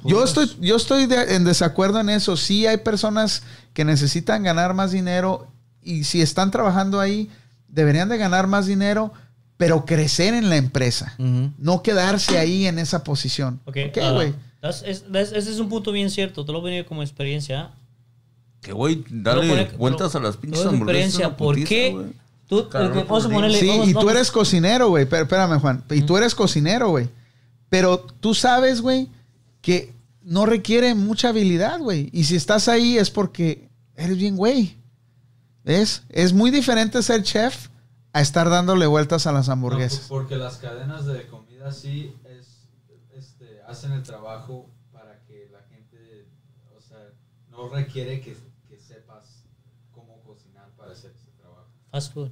[0.05, 2.37] Yo estoy, yo estoy de- en desacuerdo en eso.
[2.37, 3.41] Sí hay personas
[3.73, 5.47] que necesitan ganar más dinero
[5.83, 7.29] y si están trabajando ahí,
[7.67, 9.11] deberían de ganar más dinero,
[9.57, 11.15] pero crecer en la empresa.
[11.57, 13.59] No quedarse ahí en esa posición.
[13.65, 14.33] Ok, ah, güey.
[14.61, 16.45] das- ese es un punto bien cierto.
[16.45, 17.71] Te lo he venido como experiencia.
[18.61, 20.81] Que güey, dale pone- vueltas a las pinches hamburguesas.
[21.15, 21.27] experiencia.
[21.29, 22.11] una ¿Por putiza, qué?
[22.47, 23.59] Tú, Claro, el que- vamos a ponerle.
[23.59, 25.05] Sí, vamos- y tú vamos- eres cocinero, güey.
[25.05, 25.83] Pero espérame, Juan.
[25.91, 27.09] Y tú eres cocinero, güey.
[27.69, 29.09] Pero tú sabes, güey,
[29.61, 29.93] que
[30.23, 32.09] no requiere mucha habilidad, güey.
[32.13, 34.77] Y si estás ahí es porque eres bien, güey.
[35.65, 36.03] ¿Ves?
[36.09, 37.67] Es muy diferente ser chef
[38.13, 40.05] a estar dándole vueltas a las No, hamburguesas.
[40.07, 42.69] porque las cadenas de comida sí es,
[43.13, 46.29] este, hacen el trabajo para que la gente,
[46.75, 46.97] o sea,
[47.51, 48.37] no requiere que,
[48.69, 49.43] que sepas
[49.91, 51.67] cómo cocinar para hacer ese trabajo.
[51.91, 52.31] Fast food.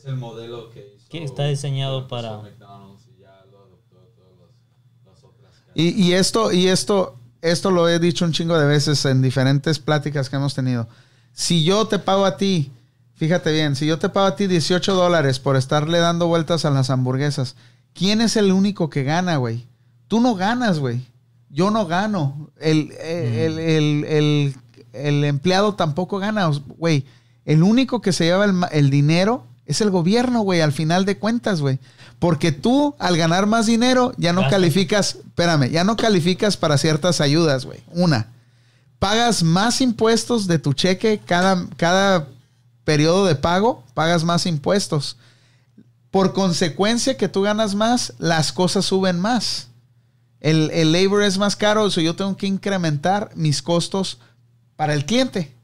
[0.00, 1.06] Es el modelo que hizo.
[1.10, 5.72] Que está diseñado para- y ya lo adoptó todas las, las otras cadenas.
[5.74, 9.78] Y, y esto, y esto, esto lo he dicho un chingo de veces en diferentes
[9.78, 10.88] pláticas que hemos tenido.
[11.32, 12.72] Si yo te pago a ti,
[13.14, 16.70] fíjate bien, si yo te pago a ti 18 dólares por estarle dando vueltas a
[16.70, 17.56] las hamburguesas,
[17.92, 19.66] ¿quién es el único que gana, güey?
[20.08, 21.02] Tú no ganas, güey.
[21.50, 22.50] Yo no gano.
[22.58, 24.54] El, el, el- el-
[24.92, 27.04] el empleado tampoco gana, güey.
[27.44, 31.04] El único que se lleva el, ma- el dinero es el gobierno, güey, al final
[31.04, 31.78] de cuentas, güey.
[32.18, 37.20] Porque tú, al ganar más dinero, ya no calificas, espérame, ya no calificas para ciertas
[37.20, 37.80] ayudas, güey.
[37.92, 38.32] Una,
[38.98, 42.28] pagas más impuestos de tu cheque cada, cada
[42.84, 45.16] periodo de pago, pagas más impuestos.
[46.10, 49.68] Por consecuencia que tú ganas más, las cosas suben más.
[50.40, 54.18] El, el labor es más caro, eso yo tengo que incrementar mis costos
[54.74, 55.54] para el cliente.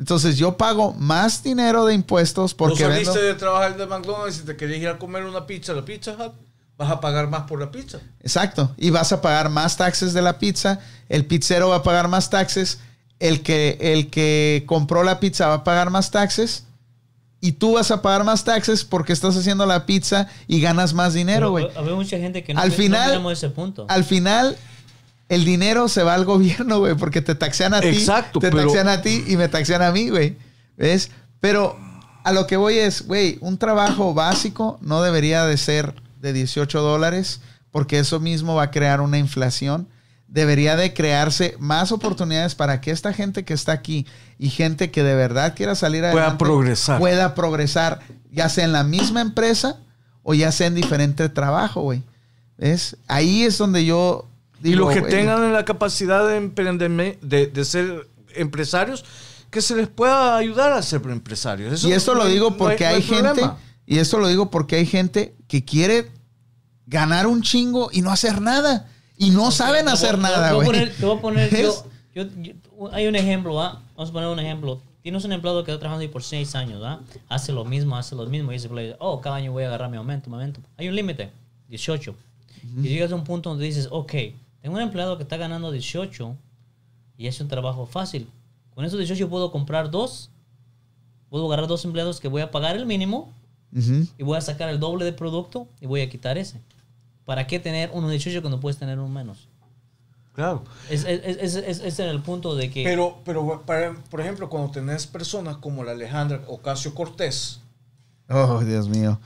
[0.00, 3.04] Entonces yo pago más dinero de impuestos porque Tú vendo...
[3.12, 5.84] saliste de trabajar de McDonald's y te querías ir a comer una pizza a la
[5.84, 6.32] Pizza Hut,
[6.78, 7.98] vas a pagar más por la pizza.
[8.22, 8.72] Exacto.
[8.78, 10.80] Y vas a pagar más taxes de la pizza.
[11.10, 12.80] El pizzero va a pagar más taxes.
[13.18, 16.64] El que, el que compró la pizza va a pagar más taxes.
[17.42, 21.12] Y tú vas a pagar más taxes porque estás haciendo la pizza y ganas más
[21.12, 21.68] dinero, güey.
[21.76, 23.84] Había mucha gente que no, Al no final- miramos ese punto.
[23.88, 24.56] Al final,
[25.30, 27.86] el dinero se va al gobierno, güey, porque te taxean a ti.
[27.88, 30.36] Exacto, Te pero- taxean a ti y me taxean a mí, güey.
[30.76, 31.10] ¿Ves?
[31.40, 31.78] Pero
[32.24, 36.82] a lo que voy es, güey, un trabajo básico no debería de ser de 18
[36.82, 39.88] dólares porque eso mismo va a crear una inflación.
[40.26, 44.06] Debería de crearse más oportunidades para que esta gente que está aquí
[44.38, 46.98] y gente que de verdad quiera salir Pueda adelante progresar.
[46.98, 48.00] pueda progresar,
[48.30, 49.78] ya sea en la misma empresa
[50.22, 52.02] o ya sea en diferente trabajo, güey.
[52.58, 52.96] ¿Ves?
[53.08, 54.26] Ahí es donde yo
[54.62, 59.04] Y los que güey, tengan la capacidad de, de, de ser empresarios,
[59.50, 61.72] que se les pueda ayudar a ser empresarios.
[61.72, 63.58] Eso Y esto no lo digo no porque no hay, gente, problema.
[63.86, 66.10] y esto lo digo porque hay gente que quiere
[66.86, 68.88] ganar un chingo y no hacer nada.
[69.16, 70.78] Y no saben hacer nada, te voy a güey.
[70.80, 72.54] poner- Te voy a poner, yo, yo- yo-
[72.92, 73.82] hay un ejemplo, ¿ah?
[73.96, 74.80] Vamos a poner un ejemplo.
[75.02, 77.00] Tienes un empleado que está trabajando ahí por seis años, ¿ah?
[77.28, 78.50] Hace lo mismo, hace lo mismo.
[78.52, 80.60] Y dice, oh, cada año voy a agarrar mi aumento, mi aumento.
[80.78, 81.30] Hay un límite,
[81.68, 82.14] 18.
[82.82, 84.12] Y llegas a un punto donde dices, ok,
[84.60, 86.36] tengo un empleado que está ganando 18
[87.16, 88.28] y hace un trabajo fácil.
[88.74, 90.30] Con esos 18 puedo comprar dos.
[91.28, 93.32] Puedo agarrar dos empleados que voy a pagar el mínimo
[93.76, 94.06] Ujú.
[94.18, 96.60] y voy a sacar el doble de producto y voy a quitar ese.
[97.24, 99.46] ¿Para qué tener uno de 18 cuando puedes tener uno menos?
[100.32, 100.64] Claro.
[100.88, 102.82] Es, es, es, es, era el punto de que...
[102.84, 107.60] Pero, pero para- por ejemplo, cuando tenés personas como la Alejandra Ocasio Cortés,
[108.32, 109.18] Oh, Dios mío.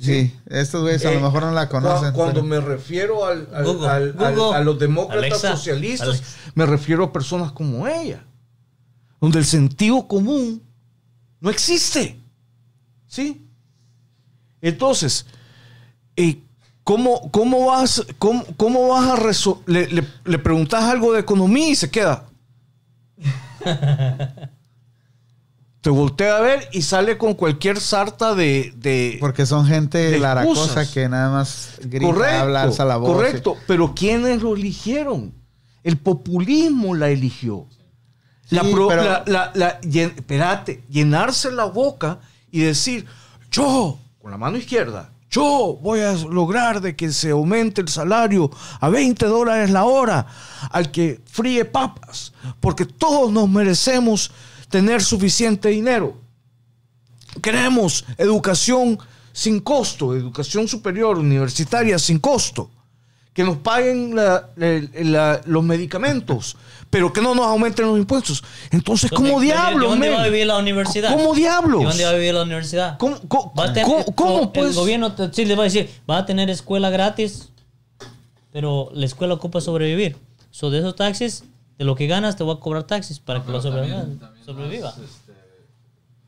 [0.00, 2.10] Sí, estos güeyes a lo Eh, mejor no la conocen.
[2.10, 4.56] cua- cuando pero- me refiero al, al- Google, al- al- Google.
[4.56, 6.36] a los demócratas Alexa, socialistas, Alexa.
[6.54, 8.24] me refiero a personas como ella,
[9.20, 10.62] donde el sentido común
[11.40, 12.20] no existe.
[13.08, 13.44] ¿Sí?
[14.60, 15.26] Entonces,
[16.14, 16.42] eh,
[16.84, 19.64] ¿cómo, cómo vas, cómo, cómo vas a resolver?
[19.66, 22.24] Le, le- le preguntas algo de economía y se queda.
[25.80, 28.72] Te voltea a ver y sale con cualquier sarta de...
[28.76, 33.12] de Porque son gente de laracosa que nada más grita, correcto, habla, alza la voz.
[33.12, 33.56] correcto.
[33.66, 35.32] Pero ¿quiénes lo eligieron?
[35.84, 37.66] El populismo la eligió.
[38.50, 42.18] La pro- pero- la- la- la- llen- espérate, llenarse la boca
[42.50, 43.06] y decir,
[43.52, 48.50] yo, con la mano izquierda, yo voy a lograr de que se aumente el salario
[48.80, 50.26] a 20 dólares la hora
[50.70, 54.32] al que fríe papas, porque todos nos merecemos
[54.68, 56.14] tener suficiente dinero.
[57.42, 58.98] Queremos educación
[59.32, 62.70] sin costo, educación superior, universitaria sin costo.
[63.32, 66.56] Que nos paguen la- la- la- los medicamentos,
[66.90, 68.42] pero que no nos aumenten los impuestos.
[68.72, 69.38] Entonces, ¿cómo.
[69.40, 71.12] ¿De dónde va a vivir la universidad?
[71.16, 71.80] ¿Cómo diablos?
[71.82, 72.98] ¿De dónde va a vivir la universidad?
[72.98, 74.74] ¿Cómo, cómo- tener- cómo- cómo, el pues?
[74.74, 77.50] gobierno te- sí le va a decir, va a tener escuela gratis,
[78.52, 80.16] pero la escuela ocupa sobrevivir.
[80.50, 81.44] So, de esos taxis,
[81.78, 83.98] de lo que ganas, te voy a cobrar taxis para que lo sobreviva.
[84.00, 84.86] también- también sobreviva.
[84.90, 85.32] las, este,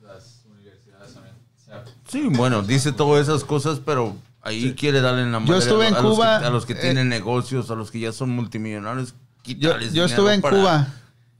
[0.03, 1.35] las universidades también.
[1.35, 5.59] o sea, Sí, bueno, dice todas esas cosas, pero ahí quiere darle en la madre
[5.59, 7.91] estuve a, en a los Cuba, que, a los que eh, tienen negocios, a los
[7.91, 9.15] que ya son multimillonarios.
[9.45, 10.95] Yo, yo estuve en para- Cuba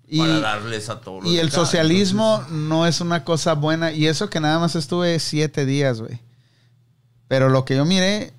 [0.09, 1.23] Y, para darles a todos.
[1.25, 1.57] los y el acá.
[1.57, 3.93] socialismo no es una cosa buena.
[3.93, 6.19] Y eso que nada más estuve siete días, güey.
[7.29, 8.33] Pero lo que yo miré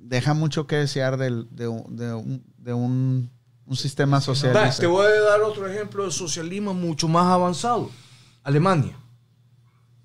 [0.00, 3.30] deja mucho que desear del- de, un- de un, de un-
[3.66, 4.80] un sistema socialista.
[4.80, 7.90] te voy a dar otro ejemplo de socialismo mucho más avanzado.
[8.42, 8.96] Alemania.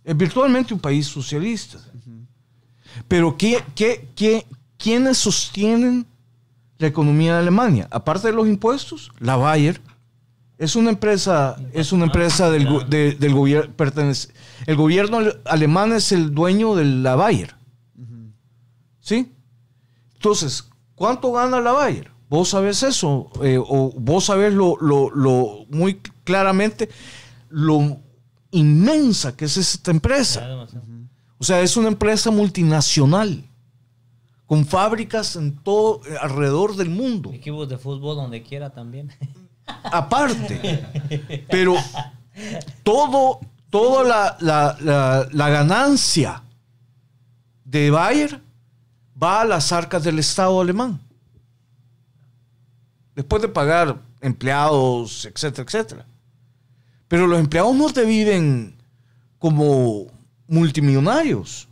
[0.04, 1.78] Es virtualmente un país socialista.
[3.08, 4.46] Pero ¿qué, qué, qué,
[4.78, 6.06] ¿quiénes sostienen
[6.78, 7.88] la economía de Alemania?
[7.92, 9.80] Aparte de los impuestos, la Bayer
[10.58, 14.30] es una empresa, es una empresa del, de- del gobierno, pertenece,
[14.66, 17.56] el gobierno alemán es el dueño de la Bayer.
[19.00, 19.32] ¿Sí?
[20.16, 22.12] Entonces, ¿cuánto gana la Bayer?
[22.30, 26.90] Vos sabés eso, eh, o vos sabés lo, lo- lo muy claramente
[27.50, 27.98] lo
[28.52, 30.42] inmensa que es esta empresa.
[31.40, 33.44] O sea, es una empresa multinacional
[34.46, 37.32] con fábricas en todo eh, alrededor del mundo.
[37.34, 39.12] Equipos de fútbol donde quiera también.
[39.92, 40.86] Aparte,
[41.50, 41.76] pero
[42.84, 46.44] todo, toda la, la- la- la ganancia
[47.66, 48.42] de Bayer
[49.22, 51.00] va a las arcas del Estado alemán.
[53.20, 56.06] Después de pagar empleados, etcétera, etcétera.
[57.10, 58.78] Pero los empleados no te viven
[59.38, 60.08] como
[60.48, 61.68] multimillonarios.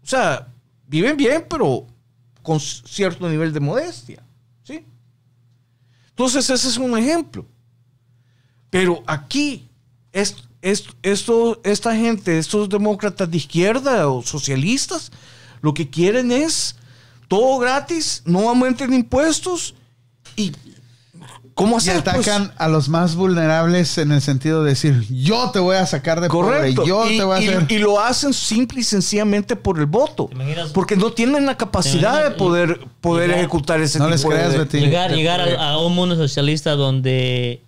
[0.00, 0.46] O sea,
[0.86, 1.88] viven bien, pero
[2.40, 4.22] con cierto nivel de modestia.
[4.62, 4.86] ¿Sí?
[6.10, 7.44] Entonces, ese es un ejemplo.
[8.70, 9.68] Pero aquí,
[10.12, 15.10] es, es- esto, esta gente, estos demócratas de izquierda o socialistas,
[15.62, 16.76] lo que quieren es
[17.26, 19.74] todo gratis, no aumenten impuestos
[20.36, 20.52] y
[21.56, 22.04] ¿cómo Y hacer?
[22.04, 25.86] Pues, atacan a los más vulnerables en el sentido de decir, yo te voy a
[25.86, 26.82] sacar de correcto.
[26.82, 27.66] pobre, yo y, te voy a y- hacer...
[27.72, 30.30] y lo hacen simple y sencillamente por el voto.
[30.72, 34.58] Porque no tienen la capacidad de poder, poder Llegar- ejecutar ese No les creas, de...
[34.58, 34.78] Betty.
[34.80, 37.62] llegar a, a un mundo socialista donde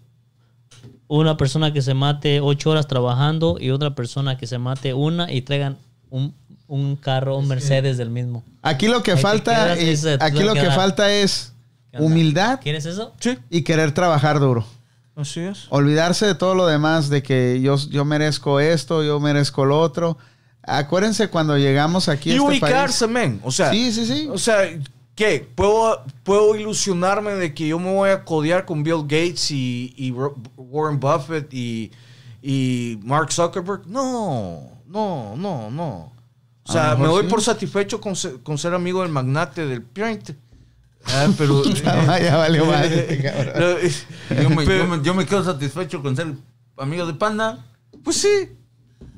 [1.08, 5.32] una persona que se mate ocho horas trabajando y otra persona que se mate una
[5.32, 5.78] y traigan
[6.10, 6.34] un,
[6.66, 8.44] un carro, un Mercedes del mismo.
[8.60, 11.54] Aquí lo que Ahí falta, es- aquí lo que falta es.
[12.00, 13.14] Humildad ¿Quieres eso?
[13.20, 14.64] Sí, y querer trabajar duro.
[15.16, 15.66] así es.
[15.70, 20.16] Olvidarse de todo lo demás, de que yo, yo merezco esto, yo merezco lo otro.
[20.62, 23.14] Acuérdense cuando llegamos aquí a y este ubicarse, país.
[23.14, 23.40] men.
[23.42, 24.28] O sea, Sí, sí, sí.
[24.30, 24.58] O sea,
[25.14, 25.48] ¿qué?
[25.54, 30.10] ¿Puedo, puedo ilusionarme de que yo me voy a codear con Bill Gates y, y
[30.10, 31.90] Warren Buffett y,
[32.42, 33.86] y Mark Zuckerberg?
[33.86, 36.12] No, no, no, no.
[36.66, 37.30] O A sea, me doy sí.
[37.30, 40.32] por satisfecho con, ser- con ser amigo del magnate del Paint.
[41.06, 43.76] Ah, pero, Ya, ya valió madre, este cabrón.
[44.42, 46.28] Yo me, Pero- yo me- yo me quedo satisfecho con ser
[46.76, 47.64] amigo de Panda.
[48.04, 48.50] Pues sí.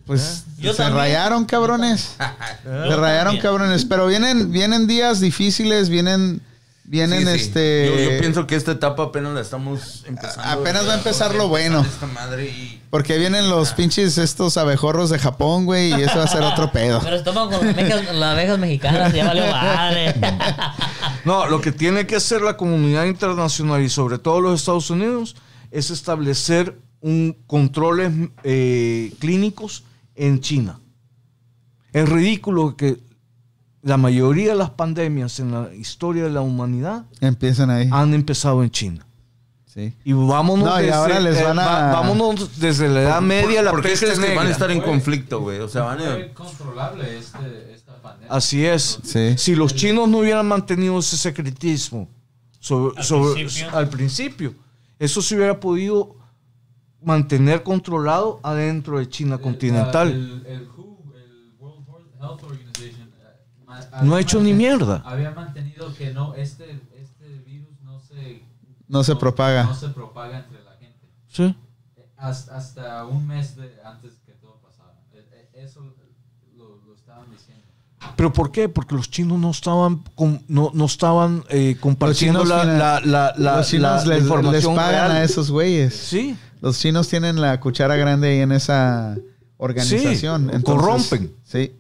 [0.06, 0.98] Pues Yo se también.
[0.98, 2.16] rayaron, cabrones.
[2.64, 3.84] Se rayaron, cabrones.
[3.84, 6.40] Pero vienen, vienen días difíciles, vienen,
[6.84, 7.40] vienen Sí, sí.
[7.44, 7.86] este.
[7.86, 10.42] Yo, yo pienso que esta etapa apenas la estamos empezando.
[10.48, 11.82] Apenas va a empezar lo bueno.
[11.82, 16.24] Esta madre y Porque vienen los pinches estos abejorros de Japón, güey, y eso va
[16.24, 17.00] a ser otro pedo.
[17.04, 20.14] Pero se toman con las abejas, las abejas mexicanas, ya valió madre.
[21.24, 25.36] No, lo que tiene que hacer la comunidad internacional y sobre todo los Estados Unidos
[25.70, 28.12] es establecer un controles
[28.42, 30.80] eh, clínicos en China.
[31.92, 32.98] Es ridículo que
[33.82, 37.88] la mayoría de las pandemias en la historia de la humanidad Empiezan ahí.
[37.90, 39.06] han empezado en China.
[39.72, 39.94] Sí.
[40.04, 43.62] Y vámonos, No, y desde, ahora les van a- va- vámonos desde la Edad Media,
[43.62, 45.60] la ¿Por qué peste crees que van a estar en conflicto, güey?
[45.60, 46.10] O sea, van a...
[46.14, 48.34] Fue controlable este, esta pandemia.
[48.34, 48.98] Así es.
[49.04, 49.34] Sí.
[49.38, 52.08] Si los chinos no hubieran mantenido ese secretismo
[52.58, 53.76] sobre- Al sobre- principio.
[53.78, 54.54] al principio,
[54.98, 56.16] eso se hubiera podido
[57.02, 60.08] mantener controlado adentro de China El- continental.
[60.10, 65.00] El, el WHO, el World Health Organization, eh, No ha hecho ni mierda.
[65.06, 68.42] Había mantenido que no, este, este virus no se,
[68.90, 69.64] No se propaga.
[69.64, 71.06] No se propaga entre la gente.
[71.28, 71.54] Sí.
[71.96, 74.94] Eh, Hasta, hasta un mes de, antes que todo pasara.
[75.12, 75.80] Eh, eh, Eso
[76.56, 77.64] lo, lo estaban diciendo.
[78.16, 78.68] ¿Pero por qué?
[78.68, 83.34] Porque los chinos no estaban con- no, no estaban eh, compartiendo la, tienen- la, la,
[83.36, 85.10] la- los chinos les, les información pagan real.
[85.12, 85.94] a esos güeyes.
[85.94, 86.36] Sí.
[86.60, 89.16] Los chinos tienen la cuchara grande ahí en esa
[89.56, 90.50] organización.
[90.54, 91.32] Sí, corrompen.
[91.44, 91.72] Sí.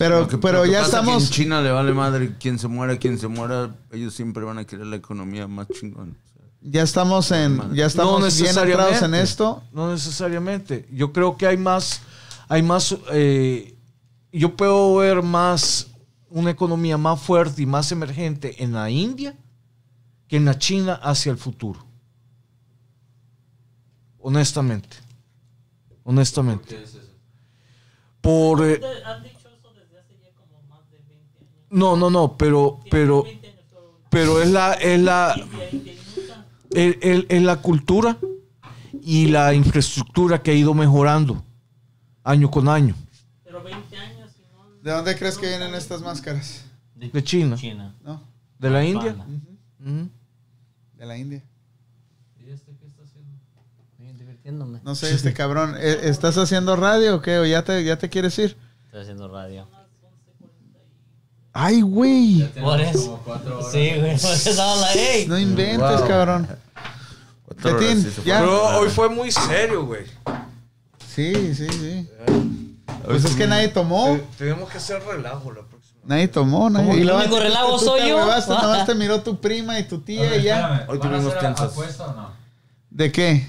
[0.00, 1.24] Pero, que- pero ya estamos.
[1.24, 3.74] En China le vale madre quien se muera, quien se muera.
[3.92, 6.14] Ellos siempre van a querer la economía más chingona.
[6.62, 7.74] Ya estamos en.
[7.74, 9.62] Ya estamos bien entrados en esto.
[9.72, 10.88] No necesariamente.
[10.90, 12.00] Yo creo que hay más,
[12.48, 13.74] hay más, eh,
[14.32, 15.88] yo puedo ver más
[16.30, 19.36] una economía más fuerte y más emergente en la India
[20.28, 21.84] que en la China hacia el futuro.
[24.18, 24.96] Honestamente.
[26.04, 26.68] Honestamente.
[26.76, 27.00] ¿Qué es eso?
[28.20, 31.59] Por, eh, Han dicho eso desde hace ya como más de 20 años.
[31.70, 34.00] No, no, no, pero, pero, 20 años solo.
[34.10, 35.34] pero es la, es la,
[36.72, 38.18] el- es la cultura
[39.02, 41.42] y la infraestructura que ha ido mejorando
[42.24, 42.94] año con año
[43.44, 44.82] Pero 20 años y no...
[44.82, 46.64] ¿De dónde crees que vienen estas máscaras?
[46.94, 47.94] de China, China.
[48.04, 48.22] ¿No?
[48.58, 49.16] de la India.
[49.78, 51.42] De la India.
[52.38, 53.30] ¿Y este qué está haciendo?
[53.92, 54.80] Estoy divirtiéndome.
[54.84, 55.76] No sé, este cabrón.
[55.78, 57.38] ¿e- ¿Estás haciendo radio o qué?
[57.38, 58.54] ¿O ya te, ya te quieres ir?
[58.84, 59.66] Estoy haciendo radio.
[61.52, 62.42] ¡Ay, güey!
[62.60, 63.20] Por eso.
[63.72, 64.16] Sí, güey.
[64.18, 65.26] Por eso estaba la ey.
[65.26, 66.48] No inventes, cabrón.
[67.44, 68.38] Cuatro horas, Betín, sí ya.
[68.40, 70.04] Pero hoy fue muy serio, güey.
[71.14, 72.08] Sí, sí, sí.
[73.04, 74.16] Pues es que nadie tomó.
[74.16, 76.00] Te- Tenemos que hacer relajo la próxima.
[76.04, 76.92] Nadie tomó, nadie.
[76.92, 78.16] El luego único relajo soy yo.
[78.18, 80.86] huevaste, nomás te miró tu prima y tu tía y ya.
[80.88, 81.72] Hoy ¿Van a tuvimos tensas.
[81.72, 82.30] apuesta o no?
[82.90, 83.46] ¿De qué?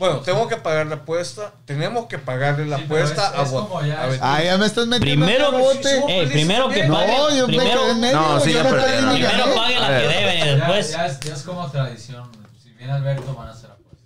[0.00, 1.52] Bueno, tengo que pagar la apuesta.
[1.66, 4.18] Tenemos que pagarle la Sí, apuesta es- a es ya.
[4.22, 5.98] Ah, ya me estás metiendo Primero, bote.
[6.08, 7.36] eh, primero que No, pague.
[7.36, 8.16] yo me Primero, quedé en medio.
[8.20, 10.04] No, sí, yo ya no perdí primero pague la que
[10.34, 10.90] y Ya, después.
[10.90, 12.30] ya es, ya es como tradición.
[12.62, 14.04] Si viene Alberto, van a hacer apuesta.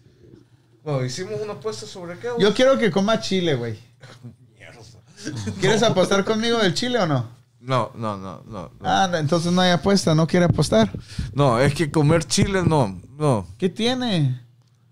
[0.83, 2.29] Bueno, hicimos una apuesta sobre qué.
[2.41, 3.79] Yo quiero que coma chile, güey.
[5.61, 7.29] ¿Quieres apostar conmigo del chile o no?
[7.61, 8.63] No, no, no, no.
[8.63, 10.91] No, Ah, no, entonces no hay apuesta, no quiere apostar.
[11.33, 13.47] No, es que comer chile no, no.
[13.59, 14.44] ¿Qué tiene?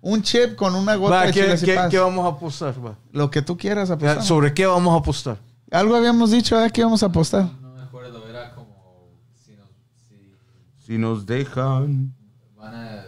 [0.05, 2.75] Un chip con una gota Va, de ¿qué, qué- qué vamos a apostar?
[2.85, 2.97] va?
[3.13, 4.23] Lo que tú quieras apostar.
[4.23, 5.39] ¿Sobre qué vamos a apostar?
[5.71, 6.71] Algo habíamos dicho, ¿eh?
[6.71, 7.49] Que íbamos a apostar.
[7.63, 9.09] No me acuerdo, era como
[9.47, 9.69] si, nos,
[10.09, 12.13] si Si nos dejan.
[12.57, 13.01] van a...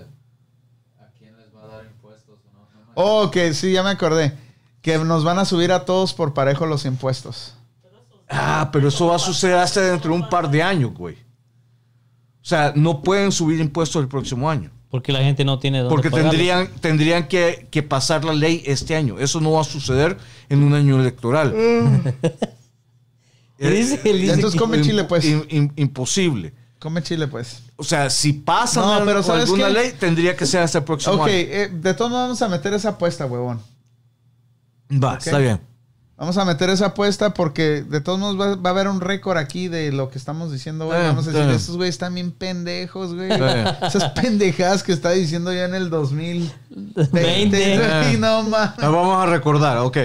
[1.00, 2.60] ¿A quién les va a dar impuestos o no?
[2.73, 4.39] no me- Oh, que sí, ya me acordé.
[4.81, 7.55] Que nos van a subir a todos por parejo los impuestos.
[8.28, 11.16] Ah, pero eso va a suceder hasta dentro de un par de años, güey.
[11.16, 14.70] O sea, no pueden subir impuestos el próximo año.
[14.94, 18.94] Porque la gente no tiene dónde Porque tendrían, tendrían que, que pasar la ley este
[18.94, 19.18] año.
[19.18, 20.16] Eso no va a suceder
[20.48, 21.52] en un año electoral.
[23.58, 25.24] Dice- él dice Entonces come chile, pues.
[25.24, 26.55] Im- im- imposible.
[26.78, 27.64] Come chile, pues.
[27.74, 29.73] O sea, si pasan No, al- pero ¿sabes alguna qué?
[29.73, 31.32] ley, tendría que ser hasta el próximo Ok, año.
[31.34, 33.60] eh, de todos modos vamos a meter esa apuesta, huevón.
[34.92, 35.58] Va, está bien.
[36.17, 39.36] Vamos a meter esa apuesta porque de todos modos va, va a haber un récord
[39.36, 40.97] aquí de lo que estamos diciendo hoy.
[40.97, 43.31] Eh, Vamos a decir, estos güeyes están bien pendejos, güey.
[43.33, 47.10] Esas pendejadas que está diciendo ya en el 2020.
[47.10, 47.78] Veinte.
[47.78, 48.78] güey, no mames.
[48.78, 49.99] La vamos a recordar, ok.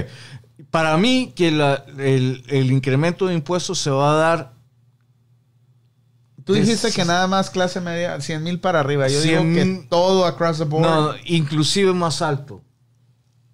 [0.72, 4.54] Para mí, que la- el, el incremento de impuestos se va a dar.
[6.44, 9.08] Tú dijiste que nada más clase media, 100 mil para arriba.
[9.08, 10.84] Yo 100 digo que todo across the board.
[10.84, 12.64] No, inclusive más alto.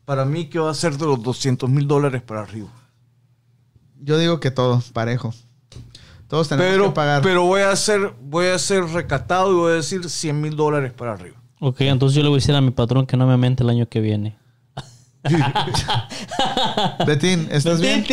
[0.06, 2.70] Para mí, que va a ser de los 200 mil dólares para arriba.
[4.02, 5.34] Yo digo que todo, parejo.
[6.28, 7.22] Todos tenemos Pero, que pagar.
[7.22, 10.92] pero voy a ser, voy a ser recatado y voy a decir 100 mil dólares
[10.92, 11.38] para arriba.
[11.60, 13.70] Ok, entonces yo le voy a decir a mi patrón que no me aumente el
[13.70, 14.38] año que viene.
[17.08, 18.04] Betín, ¿estás bien?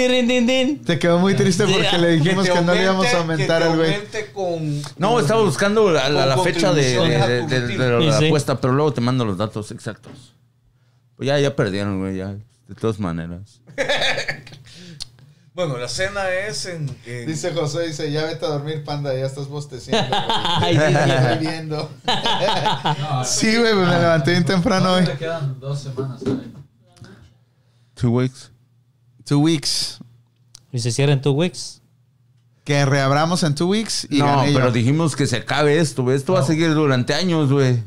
[0.84, 3.96] Te quedó muy triste porque le dijimos que, no le íbamos a aumentar al güey.
[4.32, 4.80] con.
[4.96, 8.26] No, estaba buscando la, la- fecha de, la Sí, sí.
[8.26, 10.12] apuesta, pero luego te mando los datos exactos.
[11.22, 12.34] Pues ya, ya perdieron, güey, ya.
[12.68, 13.60] De todas maneras.
[15.54, 16.88] Bueno, la cena es en.
[17.04, 20.02] en- Dice José, dice, ya vete a dormir, panda, ya estás bosteciendo.
[20.16, 21.10] Ay, sí, sí.
[21.10, 21.90] Estoy viendo.
[22.98, 25.04] No, Sí, güey, me levanté bien temprano hoy.
[25.04, 26.22] ¿Cuánto le quedan dos semanas?
[26.24, 26.38] ¿sabes?
[27.94, 28.50] Two weeks.
[29.26, 29.98] Two weeks.
[30.72, 31.82] Y se cierran tu weeks.
[32.64, 34.58] Que reabramos en two weeks y no, gané yo.
[34.58, 36.16] pero dijimos que se acabe esto, güey.
[36.16, 37.82] Esto va a seguir durante años, güey.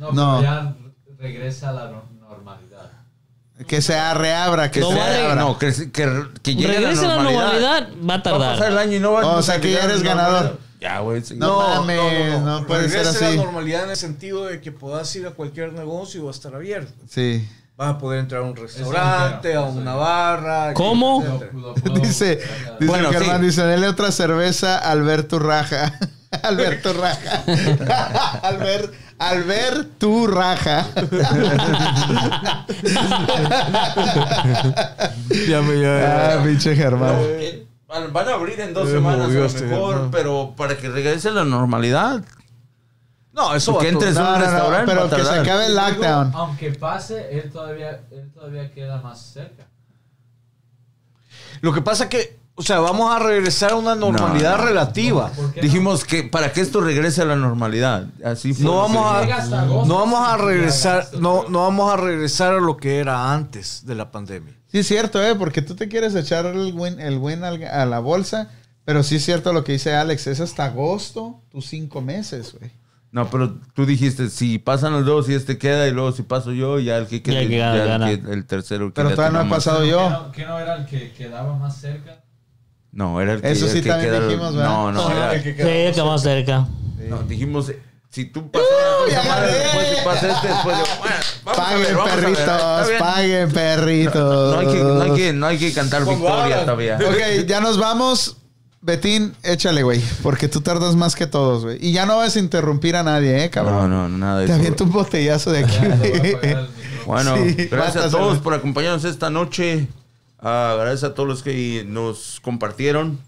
[0.00, 0.38] No, No.
[0.40, 0.76] pero ya
[1.18, 2.02] regresa a la.
[3.66, 5.34] Que se reabra, que Que se se reabra.
[5.36, 8.58] No, que, que, que llegue Regrese a la normalidad, va a Va a pasar el
[8.58, 8.78] tardar.
[8.78, 10.58] año y no va O a sea que ya eres ganador.
[10.78, 11.22] Ya, güey.
[11.22, 11.34] sí.
[11.36, 13.36] No mames, no puede ser Regrese así.
[13.38, 16.34] la normalidad en el sentido de que puedas ir a cualquier negocio y va a
[16.34, 16.92] estar abierto.
[17.08, 17.48] Sí.
[17.78, 20.74] Vas a poder entrar a un restaurante, a una barra.
[20.74, 21.22] ¿Cómo?
[21.24, 21.94] etcétera.
[22.00, 23.46] Dice, dice Bueno, Germán, sí.
[23.46, 25.92] dice, dele otra cerveza a Alberto Raja.
[26.42, 27.42] Alberto Raja.
[28.42, 30.86] Albert, Alberto Raja.
[35.48, 36.34] Ya me ya.
[36.38, 37.16] ah, pinche Germán.
[37.20, 40.10] Eh, Van a abrir en dos Me semanas a movió lo este, mejor, ¿no?
[40.10, 42.22] pero para que regrese a la normalidad.
[43.32, 45.24] No, eso va Que a entres a No, un no, no, restaurante pero a que
[45.24, 46.32] se acabe el lockdown.
[46.34, 49.66] Aunque pase, él todavía, él todavía queda más cerca.
[51.60, 54.64] Lo que pasa que, o sea, vamos a regresar a una normalidad No, no.
[54.64, 55.28] relativa.
[55.30, 58.06] ¿Por qué Dijimos que para que esto regrese a la normalidad.
[58.24, 58.64] Así fue.
[58.64, 59.46] No vamos a,
[59.86, 63.94] no vamos a regresar, no, no vamos a regresar a lo que era antes de
[63.94, 64.54] la pandemia.
[64.66, 65.34] Sí, es cierto, ¿eh?
[65.34, 68.50] Porque tú te quieres echar el win, el win a la bolsa.
[68.84, 70.26] Pero sí es cierto lo que dice Alex.
[70.28, 72.70] Es hasta agosto, tus cinco meses, güey.
[73.10, 76.52] No, pero tú dijiste, si pasan los dos y este queda y luego si paso
[76.52, 78.86] yo, ya el que quede, Ya el que gana, ya el, que- el tercero.
[78.88, 79.56] que Pero ya todavía no más.
[79.58, 80.10] pasado ¿Que yo.
[80.10, 82.20] no, que no era el que quedaba más cerca?
[82.96, 84.70] No, era el que Eso el sí que también queda- dijimos, ¿verdad?
[84.70, 86.66] No, no, era- Sí, que más cerca.
[87.08, 87.70] no, dijimos,
[88.08, 88.66] si tú pasas
[89.06, 89.46] Uh, ya gané.
[89.52, 92.56] después si pasa este, después yo, bueno, vamos a ver, Paguen vamos a ver, está
[92.56, 92.98] perritos, bien.
[93.00, 94.54] paguen perritos.
[94.54, 96.96] No hay, que, no, hay que, no hay que cantar victoria todavía.
[97.06, 98.38] Ok, ya nos vamos.
[98.80, 100.00] Betín, échale, güey.
[100.22, 101.78] Porque tú tardas más que todos, güey.
[101.84, 103.90] Y ya no vas a interrumpir a nadie, eh, No, cabrón.
[103.90, 104.60] no, nada de Te eso.
[104.60, 106.36] aviento un botellazo de aquí, güey.
[106.42, 106.68] el.
[107.04, 109.88] Bueno, Sí, gracias a todos por acompañarnos esta noche.
[110.38, 113.18] Ah, gracias a todos los que nos compartieron.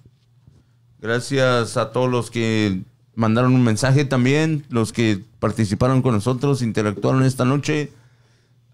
[1.00, 2.82] Gracias a todos los que
[3.14, 7.92] mandaron un mensaje también, los que participaron con nosotros, interactuaron esta noche.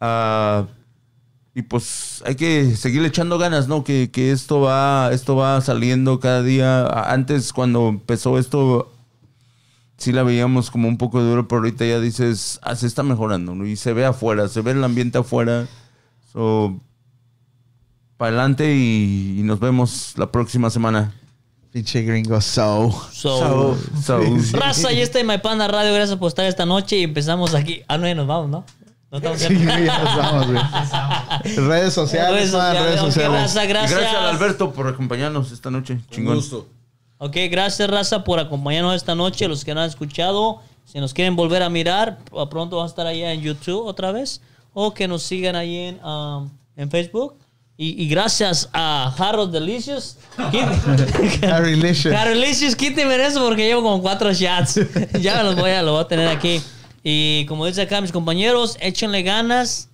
[0.00, 0.66] Ah,
[1.54, 3.84] y pues hay que seguirle echando ganas, ¿no?
[3.84, 6.84] Que, que esto va, esto va saliendo cada día.
[6.86, 8.92] Antes, cuando empezó esto,
[9.96, 13.54] sí la veíamos como un poco duro, pero ahorita ya dices, ah, se está mejorando,
[13.54, 13.66] ¿no?
[13.66, 15.68] Y se ve afuera, se ve el ambiente afuera.
[16.32, 16.80] So,
[18.24, 21.12] para adelante y, y nos vemos la próxima semana.
[21.70, 22.90] Pinche gringo, so.
[23.12, 24.20] So, So,
[24.54, 25.92] Raza, y este es My Panda Radio.
[25.92, 27.82] Gracias por estar esta noche y empezamos aquí.
[27.86, 28.64] Ah, no, ya nos vamos, ¿no?
[29.10, 31.66] No estamos Sí, ya nos vamos, güey.
[31.68, 33.40] Redes sociales, Redes man, sociales, redes sociales.
[33.42, 34.00] raza, y gracias.
[34.00, 36.00] gracias a Alberto por acompañarnos esta noche.
[36.10, 36.40] Chingón.
[37.18, 40.62] Ok, gracias Raza por acompañarnos esta noche, los que no han escuchado.
[40.86, 44.40] Si nos quieren volver a mirar, pronto va a estar allá en YouTube otra vez.
[44.72, 47.34] O que nos sigan ahí en, um, en Facebook.
[47.76, 50.16] Y, y gracias a Harold Delicious.
[51.42, 52.14] Harry Licious.
[52.14, 54.80] Harold Delicious, quíteme eso porque llevo como cuatro shots.
[55.20, 56.62] ya me los voy a, lo voy a tener aquí.
[57.02, 59.88] Y como dice acá mis compañeros, échenle ganas.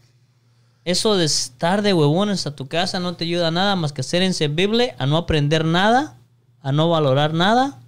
[0.84, 4.02] Eso de estar de huevones a tu casa no te ayuda a nada más que
[4.02, 6.18] ser inservible, a no aprender nada,
[6.62, 7.80] a no valorar nada.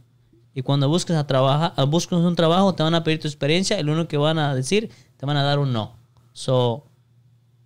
[0.55, 3.83] Y cuando busques a trabajar, busques un trabajo, te van a pedir tu experiencia y
[3.83, 5.97] lo único que van a decir, te van a dar un no.
[6.35, 6.85] So,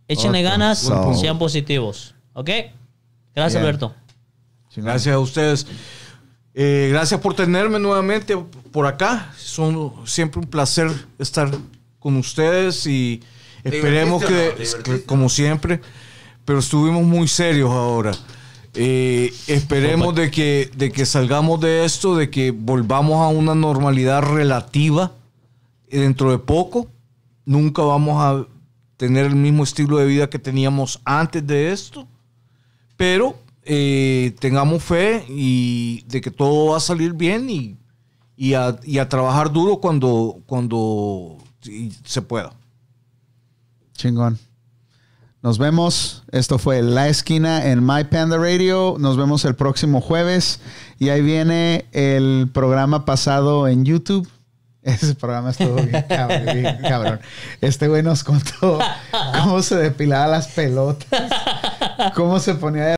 [0.07, 2.15] échenle ganas, So- sean positivos.
[2.37, 2.51] ¿Ok?
[3.35, 3.65] Gracias, Bien.
[3.65, 3.95] Alberto.
[4.77, 5.67] Gracias a ustedes.
[6.53, 8.37] Eh, gracias por tenerme nuevamente
[8.73, 9.33] por acá.
[9.39, 11.51] Son siempre un placer estar
[11.99, 13.23] con ustedes y
[13.65, 15.81] esperemos que, como siempre,
[16.45, 18.13] pero estuvimos muy serios ahora.
[18.75, 24.21] Eh, esperemos de que, de que salgamos de esto, de que volvamos a una normalidad
[24.23, 25.13] relativa
[25.91, 26.87] dentro de poco.
[27.47, 28.47] Nunca vamos a
[28.99, 32.07] tener el mismo estilo de vida que teníamos antes de esto
[32.97, 37.77] pero eh, tengamos fe y de que todo va a salir bien y,
[38.37, 41.39] y, a, y a trabajar duro cuando, cuando
[42.05, 42.53] se pueda.
[43.95, 44.39] Chingón.
[45.43, 46.25] Nos vemos.
[46.33, 48.97] Esto fue La Esquina en My Panda Radio.
[48.99, 50.61] Nos vemos el próximo jueves.
[50.99, 54.29] Y ahí viene el programa pasado en YouTube.
[54.83, 56.45] Ese programa estuvo bien cabrón.
[56.53, 57.21] bien cabrón.
[57.61, 58.81] Este güey nos contó
[59.41, 61.31] cómo se depilaba las pelotas.
[62.15, 62.95] Cómo se ponía